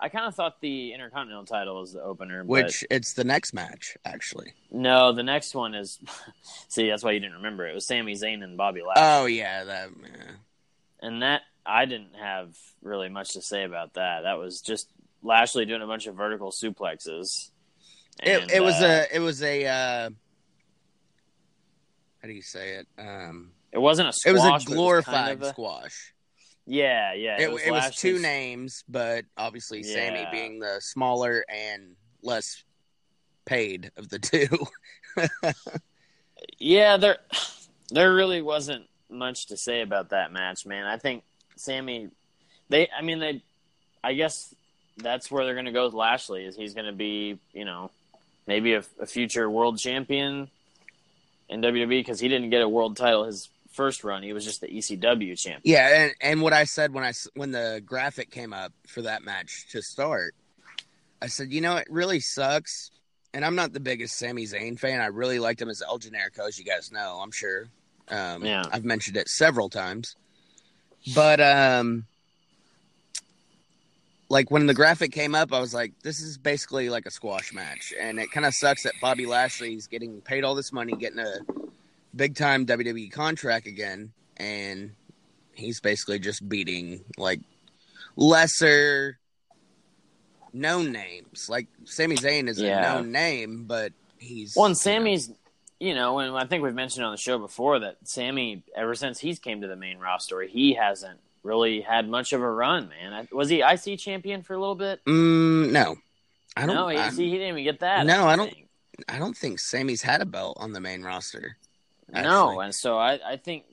I 0.00 0.08
kind 0.08 0.26
of 0.26 0.34
thought 0.36 0.60
the 0.60 0.92
Intercontinental 0.92 1.44
title 1.44 1.80
was 1.80 1.92
the 1.92 2.00
opener, 2.00 2.44
but 2.44 2.48
which 2.66 2.84
it's 2.88 3.14
the 3.14 3.24
next 3.24 3.52
match 3.52 3.96
actually. 4.04 4.52
No, 4.70 5.12
the 5.12 5.24
next 5.24 5.54
one 5.56 5.74
is. 5.74 5.98
See, 6.68 6.88
that's 6.88 7.02
why 7.02 7.10
you 7.12 7.20
didn't 7.20 7.34
remember 7.36 7.66
it. 7.66 7.72
It 7.72 7.74
was 7.74 7.86
Sami 7.86 8.14
Zayn 8.14 8.44
and 8.44 8.56
Bobby 8.56 8.80
Lashley, 8.82 9.02
Oh 9.02 9.26
yeah, 9.26 9.64
that. 9.64 9.88
yeah. 10.00 10.32
and 11.00 11.22
that 11.22 11.42
I 11.68 11.84
didn't 11.84 12.14
have 12.18 12.54
really 12.82 13.08
much 13.08 13.34
to 13.34 13.42
say 13.42 13.64
about 13.64 13.94
that. 13.94 14.22
That 14.22 14.38
was 14.38 14.60
just 14.60 14.88
Lashley 15.22 15.66
doing 15.66 15.82
a 15.82 15.86
bunch 15.86 16.06
of 16.06 16.14
vertical 16.14 16.50
suplexes. 16.50 17.50
It, 18.22 18.42
And, 18.42 18.50
it 18.50 18.62
was 18.62 18.74
uh, 18.82 19.06
a, 19.10 19.16
it 19.16 19.20
was 19.20 19.42
a. 19.42 19.66
Uh, 19.66 20.10
how 22.22 22.28
do 22.28 22.32
you 22.32 22.42
say 22.42 22.74
it? 22.76 22.86
Um, 22.98 23.52
It 23.72 23.78
wasn't 23.78 24.08
a 24.08 24.28
it 24.28 24.32
was 24.32 24.44
a 24.44 24.64
glorified 24.66 25.14
kind 25.14 25.32
of 25.32 25.42
a- 25.42 25.48
squash. 25.50 26.12
yeah, 26.66 27.12
yeah. 27.12 27.36
It, 27.40 27.50
it 27.66 27.70
was, 27.70 27.94
two 27.94 28.18
names, 28.18 28.82
but 28.88 29.24
obviously 29.36 29.82
Sami 29.82 30.26
being 30.32 30.58
the 30.58 30.78
smaller 30.80 31.44
and 31.48 31.94
less 32.22 32.64
paid 33.44 33.90
of 33.96 34.08
the 34.08 34.18
two. 34.18 34.48
Yeah, 36.58 36.96
there, 36.96 37.18
there 37.90 38.14
really 38.14 38.42
wasn't 38.42 38.86
much 39.10 39.46
to 39.46 39.56
say 39.56 39.80
about 39.80 40.10
that 40.10 40.32
match, 40.32 40.66
man. 40.66 40.86
I 40.86 40.96
think 40.96 41.24
Sami, 41.58 42.08
they, 42.68 42.88
I 42.96 43.02
mean, 43.02 43.18
they, 43.18 43.42
I 44.02 44.14
guess 44.14 44.54
that's 44.96 45.30
where 45.30 45.44
they're 45.44 45.54
going 45.54 45.66
to 45.66 45.72
go 45.72 45.84
with 45.84 45.94
Lashley. 45.94 46.44
Is 46.44 46.56
he's 46.56 46.74
going 46.74 46.86
to 46.86 46.92
be, 46.92 47.38
you 47.52 47.64
know, 47.64 47.90
maybe 48.46 48.74
a, 48.74 48.82
a 49.00 49.06
future 49.06 49.48
world 49.48 49.78
champion 49.78 50.48
in 51.48 51.62
WWE 51.62 51.88
because 51.88 52.20
he 52.20 52.28
didn't 52.28 52.50
get 52.50 52.62
a 52.62 52.68
world 52.68 52.96
title 52.96 53.24
his 53.24 53.48
first 53.72 54.04
run. 54.04 54.22
He 54.22 54.32
was 54.32 54.44
just 54.44 54.60
the 54.60 54.68
ECW 54.68 55.38
champion. 55.38 55.60
yeah, 55.64 56.02
and, 56.02 56.14
and 56.20 56.42
what 56.42 56.52
I 56.52 56.64
said 56.64 56.92
when 56.92 57.04
I 57.04 57.12
when 57.34 57.52
the 57.52 57.82
graphic 57.84 58.30
came 58.30 58.52
up 58.52 58.72
for 58.86 59.02
that 59.02 59.22
match 59.22 59.66
to 59.70 59.82
start, 59.82 60.34
I 61.22 61.26
said, 61.26 61.52
you 61.52 61.60
know, 61.60 61.76
it 61.76 61.86
really 61.90 62.20
sucks. 62.20 62.90
And 63.34 63.44
I'm 63.44 63.54
not 63.54 63.74
the 63.74 63.80
biggest 63.80 64.18
Sami 64.18 64.46
Zayn 64.46 64.78
fan. 64.78 65.00
I 65.00 65.06
really 65.06 65.38
liked 65.38 65.60
him 65.60 65.68
as 65.68 65.82
El 65.82 65.98
Generico, 65.98 66.48
as 66.48 66.58
you 66.58 66.64
guys 66.64 66.90
know. 66.90 67.20
I'm 67.22 67.30
sure. 67.30 67.68
Um, 68.08 68.42
Yeah. 68.42 68.64
I've 68.72 68.86
mentioned 68.86 69.18
it 69.18 69.28
several 69.28 69.68
times. 69.68 70.16
But 71.14 71.40
um, 71.40 72.06
like 74.28 74.50
when 74.50 74.66
the 74.66 74.74
graphic 74.74 75.12
came 75.12 75.34
up, 75.34 75.52
I 75.52 75.60
was 75.60 75.72
like, 75.74 75.92
this 76.02 76.20
is 76.20 76.38
basically 76.38 76.90
like 76.90 77.06
a 77.06 77.10
squash 77.10 77.52
match, 77.52 77.92
and 77.98 78.18
it 78.18 78.30
kind 78.30 78.46
of 78.46 78.54
sucks 78.54 78.82
that 78.82 78.94
Bobby 79.00 79.26
Lashley's 79.26 79.86
getting 79.86 80.20
paid 80.20 80.44
all 80.44 80.54
this 80.54 80.72
money, 80.72 80.94
getting 80.94 81.18
a 81.18 81.38
big 82.14 82.36
time 82.36 82.66
WWE 82.66 83.10
contract 83.10 83.66
again, 83.66 84.12
and 84.36 84.92
he's 85.54 85.80
basically 85.80 86.18
just 86.18 86.48
beating 86.48 87.04
like 87.16 87.40
lesser 88.16 89.18
known 90.52 90.92
names. 90.92 91.48
Like 91.48 91.68
Sami 91.84 92.16
Zayn 92.16 92.48
is 92.48 92.58
Yeah. 92.58 92.78
a 92.78 92.82
known 92.82 93.12
name, 93.12 93.64
but 93.64 93.92
he's 94.18 94.54
Well, 94.56 94.66
and 94.66 94.74
you 94.74 94.90
know, 94.90 94.94
Sami's, 94.98 95.30
you 95.80 95.94
know, 95.94 96.18
and 96.18 96.36
I 96.36 96.44
think 96.46 96.62
we've 96.62 96.74
mentioned 96.74 97.04
on 97.04 97.12
the 97.12 97.18
show 97.18 97.38
before 97.38 97.78
that 97.80 97.96
Sami, 98.04 98.62
ever 98.74 98.94
since 98.94 99.18
he's 99.18 99.38
came 99.38 99.60
to 99.60 99.68
the 99.68 99.76
main 99.76 99.98
roster, 99.98 100.40
he 100.42 100.74
hasn't 100.74 101.20
really 101.42 101.80
had 101.80 102.08
much 102.08 102.32
of 102.32 102.40
a 102.42 102.50
run, 102.50 102.88
man. 102.88 103.28
Was 103.32 103.48
he 103.48 103.62
IC 103.62 103.98
champion 103.98 104.42
for 104.42 104.54
a 104.54 104.58
little 104.58 104.74
bit? 104.74 105.04
Mm, 105.06 105.70
no, 105.70 105.96
I 106.56 106.66
don't. 106.66 106.74
no, 106.74 106.88
he, 106.88 106.96
I, 106.98 107.10
see, 107.10 107.26
he 107.26 107.32
didn't 107.38 107.48
even 107.50 107.64
get 107.64 107.80
that. 107.80 108.06
No, 108.06 108.26
I 108.26 108.36
don't- 108.36 108.54
I 109.08 109.16
don't 109.18 109.36
think 109.36 109.60
Sami's 109.60 110.02
had 110.02 110.20
a 110.20 110.26
belt 110.26 110.56
on 110.58 110.72
the 110.72 110.80
main 110.80 111.02
roster. 111.02 111.56
No, 112.12 112.58
and 112.58 112.74
so 112.74 112.98
I, 112.98 113.20
I 113.24 113.36
think, 113.36 113.64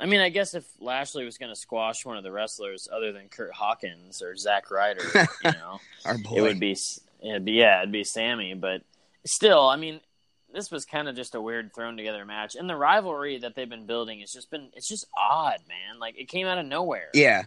I 0.00 0.06
mean, 0.06 0.18
I 0.20 0.28
guess 0.28 0.54
if 0.54 0.64
Lashley 0.80 1.24
was 1.24 1.38
going 1.38 1.52
to 1.52 1.56
squash 1.56 2.04
one 2.04 2.16
of 2.16 2.24
the 2.24 2.32
wrestlers 2.32 2.88
other 2.92 3.12
than 3.12 3.28
Kurt 3.28 3.52
Hawkins 3.54 4.20
or 4.20 4.34
Zack 4.34 4.72
Ryder, 4.72 5.04
you 5.44 5.50
know, 5.52 5.78
it 6.34 6.40
would 6.40 6.58
be, 6.58 6.74
it'd 7.22 7.44
be, 7.44 7.52
yeah, 7.52 7.78
it'd 7.80 7.92
be 7.92 8.02
Sami. 8.02 8.54
But 8.54 8.82
still, 9.24 9.68
I 9.68 9.76
mean, 9.76 10.00
this 10.52 10.70
was 10.70 10.84
kind 10.84 11.08
of 11.08 11.16
just 11.16 11.34
a 11.34 11.40
weird 11.40 11.74
thrown 11.74 11.96
together 11.96 12.24
match, 12.24 12.54
and 12.56 12.68
the 12.68 12.76
rivalry 12.76 13.38
that 13.38 13.54
they've 13.54 13.68
been 13.68 13.86
building 13.86 14.20
has 14.20 14.32
just 14.32 14.50
been, 14.50 14.70
it's 14.74 14.88
just 14.88 15.06
odd, 15.16 15.58
man. 15.68 15.98
Like 16.00 16.18
it 16.18 16.28
came 16.28 16.46
out 16.46 16.58
of 16.58 16.66
nowhere. 16.66 17.08
Yeah, 17.14 17.44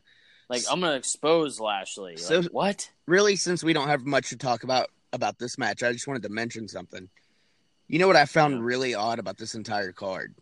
Like 0.49 0.63
I'm 0.69 0.79
going 0.79 0.91
to 0.91 0.97
expose 0.97 1.59
Lashley. 1.59 2.17
So- 2.17 2.39
Like, 2.39 2.49
what? 2.51 2.91
really. 3.05 3.35
Since 3.35 3.63
we 3.63 3.73
don't 3.73 3.87
have 3.87 4.05
much 4.05 4.29
to 4.29 4.37
talk 4.37 4.63
about 4.63 4.89
about 5.13 5.37
this 5.39 5.57
match, 5.57 5.81
I 5.83 5.91
just 5.93 6.07
wanted 6.07 6.23
to 6.23 6.29
mention 6.29 6.67
something. 6.67 7.09
You 7.87 7.99
know 7.99 8.07
what 8.07 8.15
I 8.15 8.25
found 8.25 8.65
really 8.65 8.95
odd 8.95 9.19
about 9.19 9.37
this 9.37 9.53
entire 9.55 9.91
card 9.91 10.33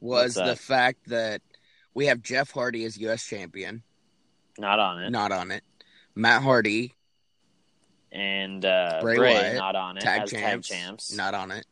was 0.00 0.34
the 0.34 0.56
fact 0.56 1.08
that 1.08 1.40
we 1.94 2.06
have 2.06 2.22
Jeff 2.22 2.50
Hardy 2.50 2.84
as 2.84 2.98
U.S. 2.98 3.24
champion, 3.24 3.82
Not 4.58 4.78
on 4.78 5.02
it. 5.02 5.10
not 5.10 5.32
on 5.32 5.50
it. 5.50 5.64
Matt 6.14 6.42
Hardy, 6.42 6.94
And 8.12 8.64
uh, 8.64 9.00
Bray 9.02 9.16
Bray, 9.16 9.32
Wyatt, 9.34 9.56
not 9.56 9.76
on 9.76 9.96
it. 9.98 10.00
tag 10.02 10.22
as 10.22 10.30
champs, 10.30 10.68
tag 10.68 10.78
champs. 10.78 11.12
not 11.16 11.34
on 11.34 11.50
it, 11.50 11.66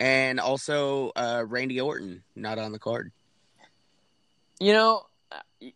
and 0.00 0.40
also 0.40 1.10
uh, 1.14 1.44
Randy 1.46 1.80
Orton, 1.80 2.22
not 2.34 2.58
on 2.58 2.72
the 2.72 2.78
card. 2.78 3.12
You 4.58 4.72
know, 4.72 5.06
I- 5.30 5.72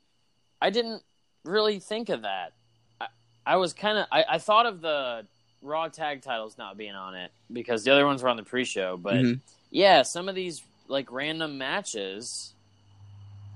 I 0.62 0.70
didn't 0.70 1.02
really 1.44 1.78
think 1.78 2.08
of 2.08 2.22
that. 2.22 2.52
I, 3.00 3.06
I 3.46 3.56
was 3.56 3.72
kind 3.72 3.98
of 3.98 4.06
I, 4.10 4.24
I 4.28 4.38
thought 4.38 4.66
of 4.66 4.80
the 4.80 5.26
Raw 5.62 5.88
tag 5.88 6.22
titles 6.22 6.56
not 6.56 6.76
being 6.78 6.94
on 6.94 7.14
it 7.14 7.30
because 7.52 7.84
the 7.84 7.90
other 7.92 8.06
ones 8.06 8.22
were 8.22 8.28
on 8.30 8.36
the 8.36 8.42
pre-show. 8.42 8.96
But 8.96 9.14
Mhm. 9.16 9.40
yeah, 9.70 10.02
some 10.02 10.28
of 10.28 10.34
these 10.34 10.62
like 10.88 11.12
random 11.12 11.58
matches. 11.58 12.52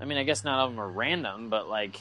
I 0.01 0.05
mean, 0.05 0.19
I 0.19 0.25
guess 0.25 0.45
not 0.45 0.59
all 0.59 0.67
of 0.67 0.73
them 0.73 0.81
are 0.81 0.89
random, 0.91 1.49
but 1.49 1.69
like, 1.69 2.01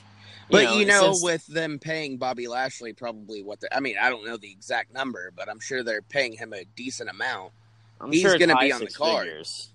But 0.50 0.76
you 0.76 0.86
know, 0.86 1.14
with 1.22 1.46
them 1.48 1.80
paying 1.80 2.18
Bobby 2.18 2.48
Lashley 2.48 2.94
probably 2.94 3.44
what 3.44 3.60
the 3.60 3.76
I 3.76 3.80
mean, 3.80 3.96
I 4.00 4.10
don't 4.10 4.26
know 4.26 4.38
the 4.38 4.52
exact 4.52 4.94
number, 4.94 5.32
but 5.36 5.50
I'm 5.50 5.60
sure 5.60 5.84
they're 5.84 6.02
paying 6.02 6.34
him 6.34 6.54
a 6.54 6.64
decent 6.76 7.10
amount. 7.10 7.52
I'm 8.00 8.12
he's 8.12 8.22
sure 8.22 8.38
gonna 8.38 8.58
be 8.58 8.72
on 8.72 8.82
the 8.82 8.88
card. 8.88 9.28
figures. 9.28 9.70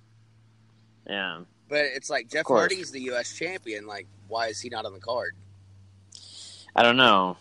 Yeah. 1.06 1.40
But 1.68 1.84
it's 1.94 2.10
like 2.10 2.28
Jeff. 2.28 2.46
Hardy's 2.46 2.90
the 2.90 3.00
US 3.12 3.32
champion, 3.36 3.86
like 3.86 4.06
why 4.28 4.48
is 4.48 4.60
he 4.60 4.68
not 4.68 4.84
on 4.84 4.92
the 4.92 5.00
card? 5.00 5.34
I 6.76 6.82
don't 6.82 6.96
know. 6.96 7.36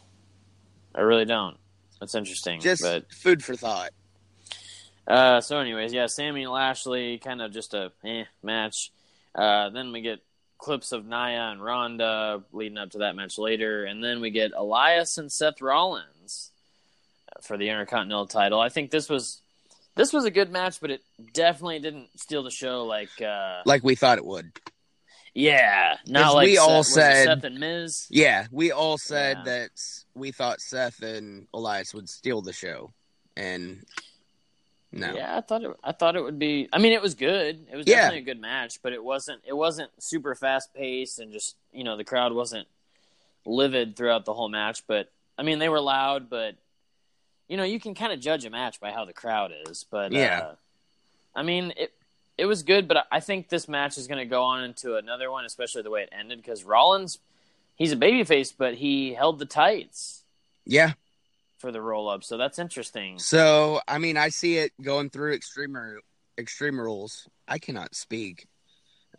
I 0.95 1.01
really 1.01 1.25
don't. 1.25 1.57
That's 1.99 2.15
interesting. 2.15 2.59
Just 2.59 2.81
but 2.81 3.11
food 3.11 3.43
for 3.43 3.55
thought. 3.55 3.91
uh, 5.07 5.41
so, 5.41 5.59
anyways, 5.59 5.93
yeah, 5.93 6.07
Sami 6.07 6.47
Lashley, 6.47 7.19
kind 7.19 7.41
of 7.41 7.51
just 7.51 7.73
a 7.73 7.91
eh 8.03 8.23
match. 8.41 8.91
Uh, 9.35 9.69
then 9.69 9.91
we 9.91 10.01
get 10.01 10.19
clips 10.58 10.91
of 10.91 11.06
Nia 11.06 11.50
and 11.52 11.63
Ronda 11.63 12.43
leading 12.52 12.78
up 12.78 12.91
to 12.91 13.00
that 13.00 13.15
match 13.15 13.38
later, 13.38 13.86
and 13.86 14.04
then 14.04 14.22
we 14.22 14.30
get 14.32 14.52
Elias 14.56 15.17
and 15.17 15.32
Seth 15.32 15.62
Rollins 15.62 16.52
for 17.41 17.58
the 17.58 17.70
Intercontinental 17.70 18.26
title. 18.28 18.60
I 18.60 18.70
think 18.70 18.91
this 18.91 19.10
was 19.10 19.41
this 19.96 20.13
was 20.13 20.26
a 20.26 20.32
good 20.32 20.52
match, 20.52 20.80
but 20.80 20.91
it 20.91 21.02
definitely 21.34 21.80
didn't 21.80 22.08
steal 22.20 22.43
the 22.43 22.52
show. 22.52 22.86
Like, 22.86 23.20
uh, 23.22 23.62
Like 23.65 23.84
we 23.84 23.96
thought 23.96 24.17
it 24.20 24.26
would. 24.26 24.52
yeah, 25.34 25.98
not 26.08 26.36
like 26.36 26.46
we 26.46 26.56
Seth, 26.56 26.67
all 26.70 26.84
said- 26.84 27.26
Seth 27.26 27.43
and 27.43 27.60
Miz. 27.60 28.06
Yeah, 28.10 28.46
we 28.52 28.72
all 28.72 28.98
said 28.98 29.38
Yeah. 29.39 29.43
that 29.46 29.70
we 30.13 30.32
thought 30.32 30.62
Seth 30.62 31.02
and 31.02 31.48
Elias 31.54 31.93
would 31.93 32.10
steal 32.10 32.41
the 32.41 32.54
show, 32.54 32.93
and 33.36 33.84
no, 34.91 35.13
Yeah, 35.15 35.38
I 35.38 35.41
thought 35.41 35.63
it. 35.63 35.71
I 35.84 35.91
thought 35.91 36.15
it 36.15 36.21
would 36.23 36.39
be. 36.39 36.69
I 36.71 36.78
mean, 36.78 36.93
it 36.93 37.02
was 37.02 37.13
good. 37.15 37.67
It 37.71 37.76
was 37.76 37.86
Yeah. 37.88 37.95
definitely 37.95 38.19
a 38.19 38.34
good 38.34 38.39
match, 38.41 38.82
but 38.82 38.93
it 38.93 39.04
wasn't. 39.04 39.41
It 39.45 39.54
wasn't 39.54 39.91
super 40.02 40.34
fast 40.36 40.73
paced, 40.73 41.19
and 41.19 41.32
just 41.34 41.56
you 41.73 41.84
know 41.84 41.97
the 41.97 42.04
crowd 42.06 42.32
wasn't 42.34 42.67
livid 43.45 43.95
throughout 43.95 44.26
the 44.26 44.34
whole 44.34 44.50
match. 44.50 44.86
But 44.88 45.12
I 45.38 45.43
mean, 45.43 45.60
they 45.60 45.69
were 45.69 45.82
loud, 45.82 46.30
but 46.30 46.56
you 47.47 47.58
know 47.58 47.63
you 47.63 47.80
can 47.80 47.95
kind 47.95 48.13
of 48.13 48.19
judge 48.19 48.45
a 48.45 48.50
match 48.50 48.80
by 48.80 48.91
how 48.91 49.06
the 49.06 49.13
crowd 49.13 49.52
is. 49.67 49.84
But 49.89 50.12
Yeah. 50.12 50.39
uh, 50.39 50.56
I 51.36 51.43
mean 51.43 51.73
it. 51.78 51.93
It 52.38 52.45
was 52.45 52.62
good, 52.62 52.88
but 52.88 53.08
I 53.12 53.19
think 53.19 53.50
this 53.50 53.67
match 53.67 53.97
is 53.97 54.06
going 54.06 54.19
to 54.19 54.26
go 54.26 54.43
on 54.43 54.63
into 54.63 54.95
another 54.95 55.32
one, 55.32 55.43
especially 55.43 55.82
the 55.82 55.89
way 55.89 56.04
it 56.04 56.10
ended. 56.12 56.38
Because 56.38 56.63
Rollins, 56.63 57.17
he's 57.76 57.91
a 57.91 57.95
babyface, 57.95 58.54
but 58.56 58.76
he 58.76 59.15
held 59.15 59.39
the 59.39 59.45
tights 59.47 60.21
yeah. 60.63 60.93
For 61.58 61.72
the 61.72 61.82
roll 61.82 62.10
up, 62.10 62.24
so 62.24 62.38
that's 62.38 62.60
interesting. 62.60 63.20
So 63.20 63.82
I 63.88 63.98
mean, 63.98 64.17
I 64.17 64.30
see 64.30 64.58
it 64.58 64.72
going 64.82 65.10
through 65.10 65.34
extreme 65.34 65.78
extreme 66.38 66.80
rules. 66.80 67.28
I 67.48 67.58
cannot 67.58 67.96
speak. 67.96 68.48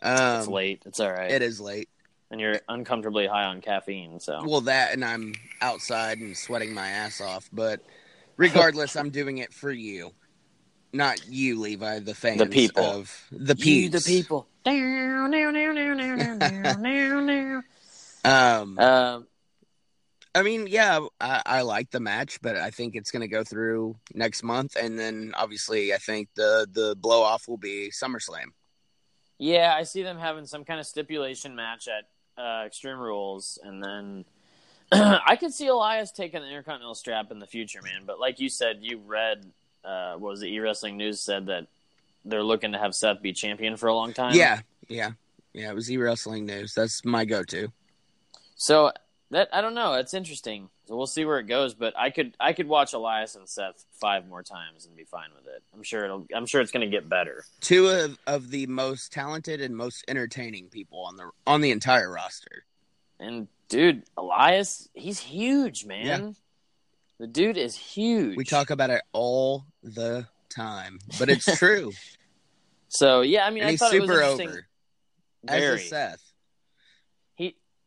Um, 0.01 0.39
it's 0.39 0.47
late. 0.47 0.83
It's 0.85 0.99
all 0.99 1.11
right. 1.11 1.31
It 1.31 1.41
is 1.41 1.59
late. 1.59 1.89
and 2.31 2.39
you're 2.39 2.61
uncomfortably 2.69 3.27
high 3.27 3.45
on 3.45 3.59
caffeine. 3.61 4.19
So 4.19 4.41
Well, 4.45 4.61
that 4.61 4.93
and 4.93 5.03
I'm 5.03 5.33
outside 5.61 6.19
and 6.19 6.37
sweating 6.37 6.73
my 6.73 6.87
ass 6.87 7.21
off. 7.21 7.49
But 7.51 7.81
regardless, 8.37 8.95
I'm 8.95 9.09
doing 9.09 9.39
it 9.39 9.53
for 9.53 9.71
you, 9.71 10.11
not 10.93 11.27
you, 11.27 11.59
Levi. 11.59 11.99
The 11.99 12.15
fans, 12.15 12.39
The 12.39 12.45
people. 12.45 12.83
of 12.83 13.27
the 13.31 13.55
you, 13.57 13.89
peeps. 13.89 14.05
the 14.05 14.09
people. 14.09 14.47
Um, 18.25 18.77
um, 18.79 19.27
I 20.35 20.43
mean, 20.43 20.67
yeah, 20.67 20.99
I, 21.19 21.41
I 21.45 21.61
like 21.61 21.89
the 21.89 21.99
match, 21.99 22.39
but 22.41 22.55
I 22.55 22.69
think 22.69 22.95
it's 22.95 23.09
going 23.11 23.21
to 23.21 23.27
go 23.27 23.43
through 23.43 23.95
next 24.13 24.43
month, 24.43 24.75
and 24.75 24.97
then 24.97 25.33
obviously, 25.35 25.93
I 25.93 25.97
think 25.97 26.29
the 26.35 26.67
the 26.71 26.95
blow 26.95 27.21
off 27.23 27.47
will 27.47 27.57
be 27.57 27.89
SummerSlam. 27.91 28.47
yeah, 29.39 29.73
I 29.75 29.83
see 29.83 30.03
them 30.03 30.19
having 30.19 30.45
some 30.45 30.65
kind 30.65 30.79
of 30.79 30.85
stipulation 30.85 31.55
match 31.55 31.87
at 31.87 32.41
uh, 32.41 32.65
Extreme 32.65 32.99
Rules, 32.99 33.57
and 33.63 33.83
then 33.83 34.25
I 34.91 35.35
could 35.35 35.53
see 35.53 35.67
Elias 35.67 36.11
taking 36.11 36.41
the 36.41 36.47
Intercontinental 36.47 36.95
strap 36.95 37.31
in 37.31 37.39
the 37.39 37.47
future, 37.47 37.81
man. 37.81 38.03
But 38.05 38.19
like 38.19 38.39
you 38.39 38.49
said, 38.49 38.79
you 38.81 38.99
read 39.05 39.45
uh, 39.83 40.13
what 40.13 40.29
was 40.29 40.41
the 40.41 40.47
E 40.47 40.59
Wrestling 40.59 40.97
News 40.97 41.21
said 41.21 41.47
that 41.47 41.67
they're 42.25 42.43
looking 42.43 42.73
to 42.73 42.77
have 42.77 42.93
Seth 42.93 43.21
be 43.21 43.33
champion 43.33 43.77
for 43.77 43.87
a 43.87 43.95
long 43.95 44.13
time. 44.13 44.35
Yeah, 44.35 44.59
yeah, 44.87 45.11
yeah. 45.53 45.71
It 45.71 45.75
was 45.75 45.91
e 45.91 45.97
wrestling 45.97 46.45
news. 46.45 46.73
That's 46.73 47.03
my 47.03 47.25
go 47.25 47.43
to. 47.43 47.71
So 48.55 48.91
that 49.31 49.49
I 49.53 49.61
don't 49.61 49.75
know. 49.75 49.93
It's 49.93 50.13
interesting. 50.13 50.69
So 50.87 50.95
we'll 50.95 51.07
see 51.07 51.25
where 51.25 51.39
it 51.39 51.47
goes. 51.47 51.73
But 51.73 51.93
I 51.97 52.09
could 52.09 52.35
I 52.39 52.53
could 52.53 52.67
watch 52.67 52.93
Elias 52.93 53.35
and 53.35 53.47
Seth 53.47 53.85
five 53.99 54.27
more 54.27 54.43
times 54.43 54.85
and 54.85 54.95
be 54.95 55.03
fine 55.03 55.29
with 55.35 55.45
it. 55.47 55.63
I'm 55.73 55.83
sure 55.83 56.03
it'll. 56.03 56.25
I'm 56.33 56.45
sure 56.45 56.61
it's 56.61 56.71
going 56.71 56.89
to 56.89 56.95
get 56.95 57.07
better. 57.07 57.45
Two 57.61 57.89
of, 57.89 58.17
of 58.25 58.49
the 58.49 58.67
most 58.67 59.11
talented 59.13 59.61
and 59.61 59.75
most 59.75 60.03
entertaining 60.07 60.69
people 60.69 61.03
on 61.05 61.15
the 61.15 61.29
on 61.45 61.61
the 61.61 61.71
entire 61.71 62.11
roster. 62.11 62.65
And 63.19 63.47
dude, 63.67 64.03
Elias, 64.17 64.89
he's 64.93 65.19
huge, 65.19 65.85
man. 65.85 66.35
The 67.19 67.27
dude 67.27 67.57
is 67.57 67.75
huge. 67.75 68.37
We 68.37 68.45
talk 68.45 68.69
about 68.69 68.89
it 68.89 69.01
all 69.11 69.65
the 69.83 70.27
time, 70.49 70.99
but 71.19 71.29
it's 71.29 71.45
true. 71.57 71.91
So 72.87 73.21
yeah, 73.21 73.45
I 73.45 73.49
mean, 73.49 73.59
and 73.61 73.67
I 73.67 73.71
he's 73.71 73.79
thought 73.79 73.93
it 73.93 74.01
was 74.01 74.09
super 74.09 74.21
interesting. 74.21 74.49
over. 74.49 74.67
As 75.47 75.59
Very. 75.61 75.81
is 75.81 75.89
Seth. 75.89 76.28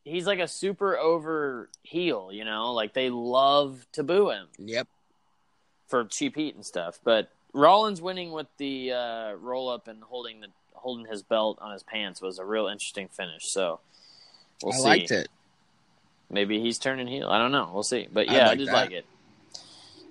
He 0.05 0.11
he's 0.12 0.27
like 0.27 0.38
a 0.38 0.49
super 0.49 0.97
over 0.99 1.69
heel, 1.83 2.31
you 2.33 2.45
know. 2.45 2.73
Like 2.73 2.93
they 2.95 3.11
love 3.11 3.87
to 3.93 4.03
boo 4.03 4.31
him 4.31 4.47
Yep. 4.59 4.88
for 5.88 6.05
cheap 6.05 6.37
heat 6.37 6.55
and 6.55 6.65
stuff. 6.65 6.99
But 7.05 7.31
Rollins 7.53 8.01
winning 8.01 8.33
with 8.33 8.47
the 8.59 8.93
uh, 8.93 9.33
roll 9.35 9.69
up 9.69 9.88
and 9.88 10.03
holding 10.03 10.41
the 10.41 10.49
holding 10.75 11.07
his 11.07 11.23
belt 11.23 11.59
on 11.61 11.73
his 11.73 11.83
pants 11.83 12.21
was 12.21 12.38
a 12.38 12.45
real 12.45 12.67
interesting 12.67 13.09
finish. 13.09 13.47
So 13.49 13.81
we'll 14.62 14.75
I 14.75 14.77
see. 14.77 14.83
liked 14.85 15.11
it. 15.12 15.29
Maybe 16.31 16.61
he's 16.61 16.79
turning 16.79 17.07
heel. 17.07 17.29
I 17.29 17.38
don't 17.38 17.53
know. 17.53 17.71
We'll 17.73 17.83
see. 17.83 18.09
But 18.11 18.27
yeah, 18.31 18.47
I, 18.47 18.49
like 18.49 18.59
did 18.59 18.69
that. 18.69 18.73
like 18.75 18.91
it. 18.93 19.05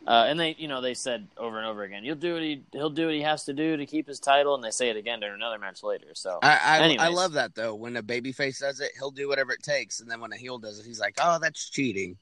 Uh, 0.08 0.26
and 0.28 0.40
they, 0.40 0.56
you 0.58 0.68
know, 0.68 0.82
they 0.82 0.96
said 0.96 1.28
over 1.38 1.58
and 1.60 1.68
over 1.68 1.84
again, 1.84 2.04
"You'll 2.04 2.16
do 2.16 2.34
what 2.34 2.42
he, 2.42 2.64
he'll 2.72 2.90
do 2.90 3.06
what 3.06 3.14
he 3.14 3.22
has 3.22 3.44
to 3.46 3.54
do 3.54 3.78
to 3.78 3.86
keep 3.86 4.08
his 4.08 4.20
title," 4.20 4.56
and 4.56 4.64
they 4.64 4.72
say 4.72 4.90
it 4.90 4.98
again 4.98 5.20
during 5.20 5.36
another 5.36 5.60
match 5.60 5.84
later. 5.84 6.08
So, 6.14 6.40
I 6.42 6.98
I, 7.00 7.06
I 7.06 7.08
love 7.10 7.34
that 7.34 7.54
though. 7.54 7.76
When 7.76 7.96
a 7.96 8.02
babyface 8.02 8.60
does 8.60 8.80
it, 8.80 8.92
he'll 8.98 9.12
do 9.12 9.28
whatever 9.28 9.52
it 9.52 9.62
takes, 9.62 10.00
and 10.00 10.10
then 10.10 10.20
when 10.20 10.34
a 10.34 10.38
heel 10.38 10.58
does 10.58 10.80
it, 10.80 10.86
he's 10.88 11.00
like, 11.00 11.18
"Oh, 11.22 11.38
that's 11.40 11.70
cheating." 11.70 12.18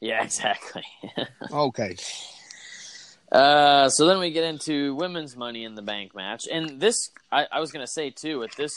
yeah, 0.00 0.22
exactly. 0.24 0.82
Okay. 1.50 1.96
uh, 3.32 3.88
so 3.88 4.06
then 4.06 4.18
we 4.18 4.32
get 4.32 4.44
into 4.44 4.94
women's 4.96 5.36
Money 5.36 5.64
in 5.64 5.76
the 5.76 5.82
Bank 5.82 6.16
match, 6.16 6.46
and 6.50 6.80
this, 6.80 7.10
I, 7.30 7.46
I 7.52 7.60
was 7.60 7.70
gonna 7.70 7.86
say 7.86 8.10
too, 8.10 8.40
with 8.40 8.56
this 8.56 8.74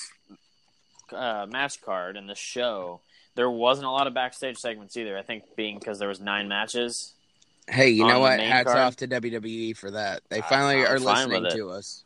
uh, 1.11 1.47
match 1.49 1.81
card 1.81 2.15
and 2.15 2.29
the 2.29 2.35
show, 2.35 3.01
there 3.33 3.49
wasn't 3.49 3.87
a 3.87 3.91
lot 3.91 4.05
of 4.05 4.13
backstage 4.13 4.57
segments 4.57 4.95
either. 4.97 5.17
I 5.17 5.23
think 5.23 5.55
being 5.55 5.79
because 5.79 5.97
there 5.97 6.09
was 6.09 6.19
nine 6.19 6.47
matches. 6.47 7.14
Hey, 7.67 7.89
you 7.89 8.05
know 8.05 8.19
what? 8.19 8.39
Hats 8.39 8.71
card? 8.71 8.77
off 8.77 8.95
to 8.97 9.07
WWE 9.07 9.75
for 9.75 9.91
that. 9.91 10.21
They 10.29 10.41
finally 10.41 10.85
I'm 10.85 10.93
are 10.93 10.99
listening 10.99 11.47
to 11.51 11.69
us. 11.69 12.03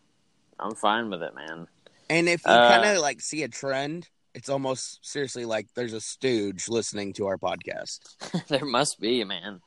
I'm 0.60 0.76
fine 0.76 1.10
with 1.10 1.22
it, 1.22 1.36
man. 1.36 1.68
And 2.10 2.28
if 2.30 2.46
you 2.46 2.52
Uh, 2.52 2.70
kind 2.70 2.96
of 2.96 3.02
like 3.02 3.22
see 3.22 3.44
a 3.44 3.48
trend, 3.48 4.08
it's 4.34 4.50
almost 4.50 5.06
seriously 5.06 5.46
like 5.46 5.68
there's 5.76 5.94
a 5.94 6.02
stooge 6.02 6.70
listening 6.70 7.14
to 7.14 7.28
our 7.28 7.38
podcast. 7.38 8.00
there 8.48 8.66
must 8.66 9.00
be, 9.00 9.24
man. 9.24 9.62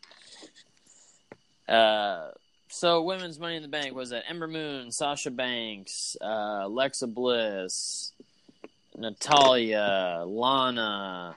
Uh, 1.69 2.31
so 2.69 3.03
women's 3.03 3.39
Money 3.39 3.57
in 3.57 3.63
the 3.63 3.69
Bank 3.69 3.95
was 3.95 4.11
that 4.11 4.25
Ember 4.29 4.49
Moon, 4.49 4.91
Sasha 4.91 5.31
Banks, 5.31 6.17
uh, 6.21 6.61
Alexa 6.63 7.07
Bliss, 7.07 8.13
Natalya, 8.97 10.25
Lana. 10.27 11.37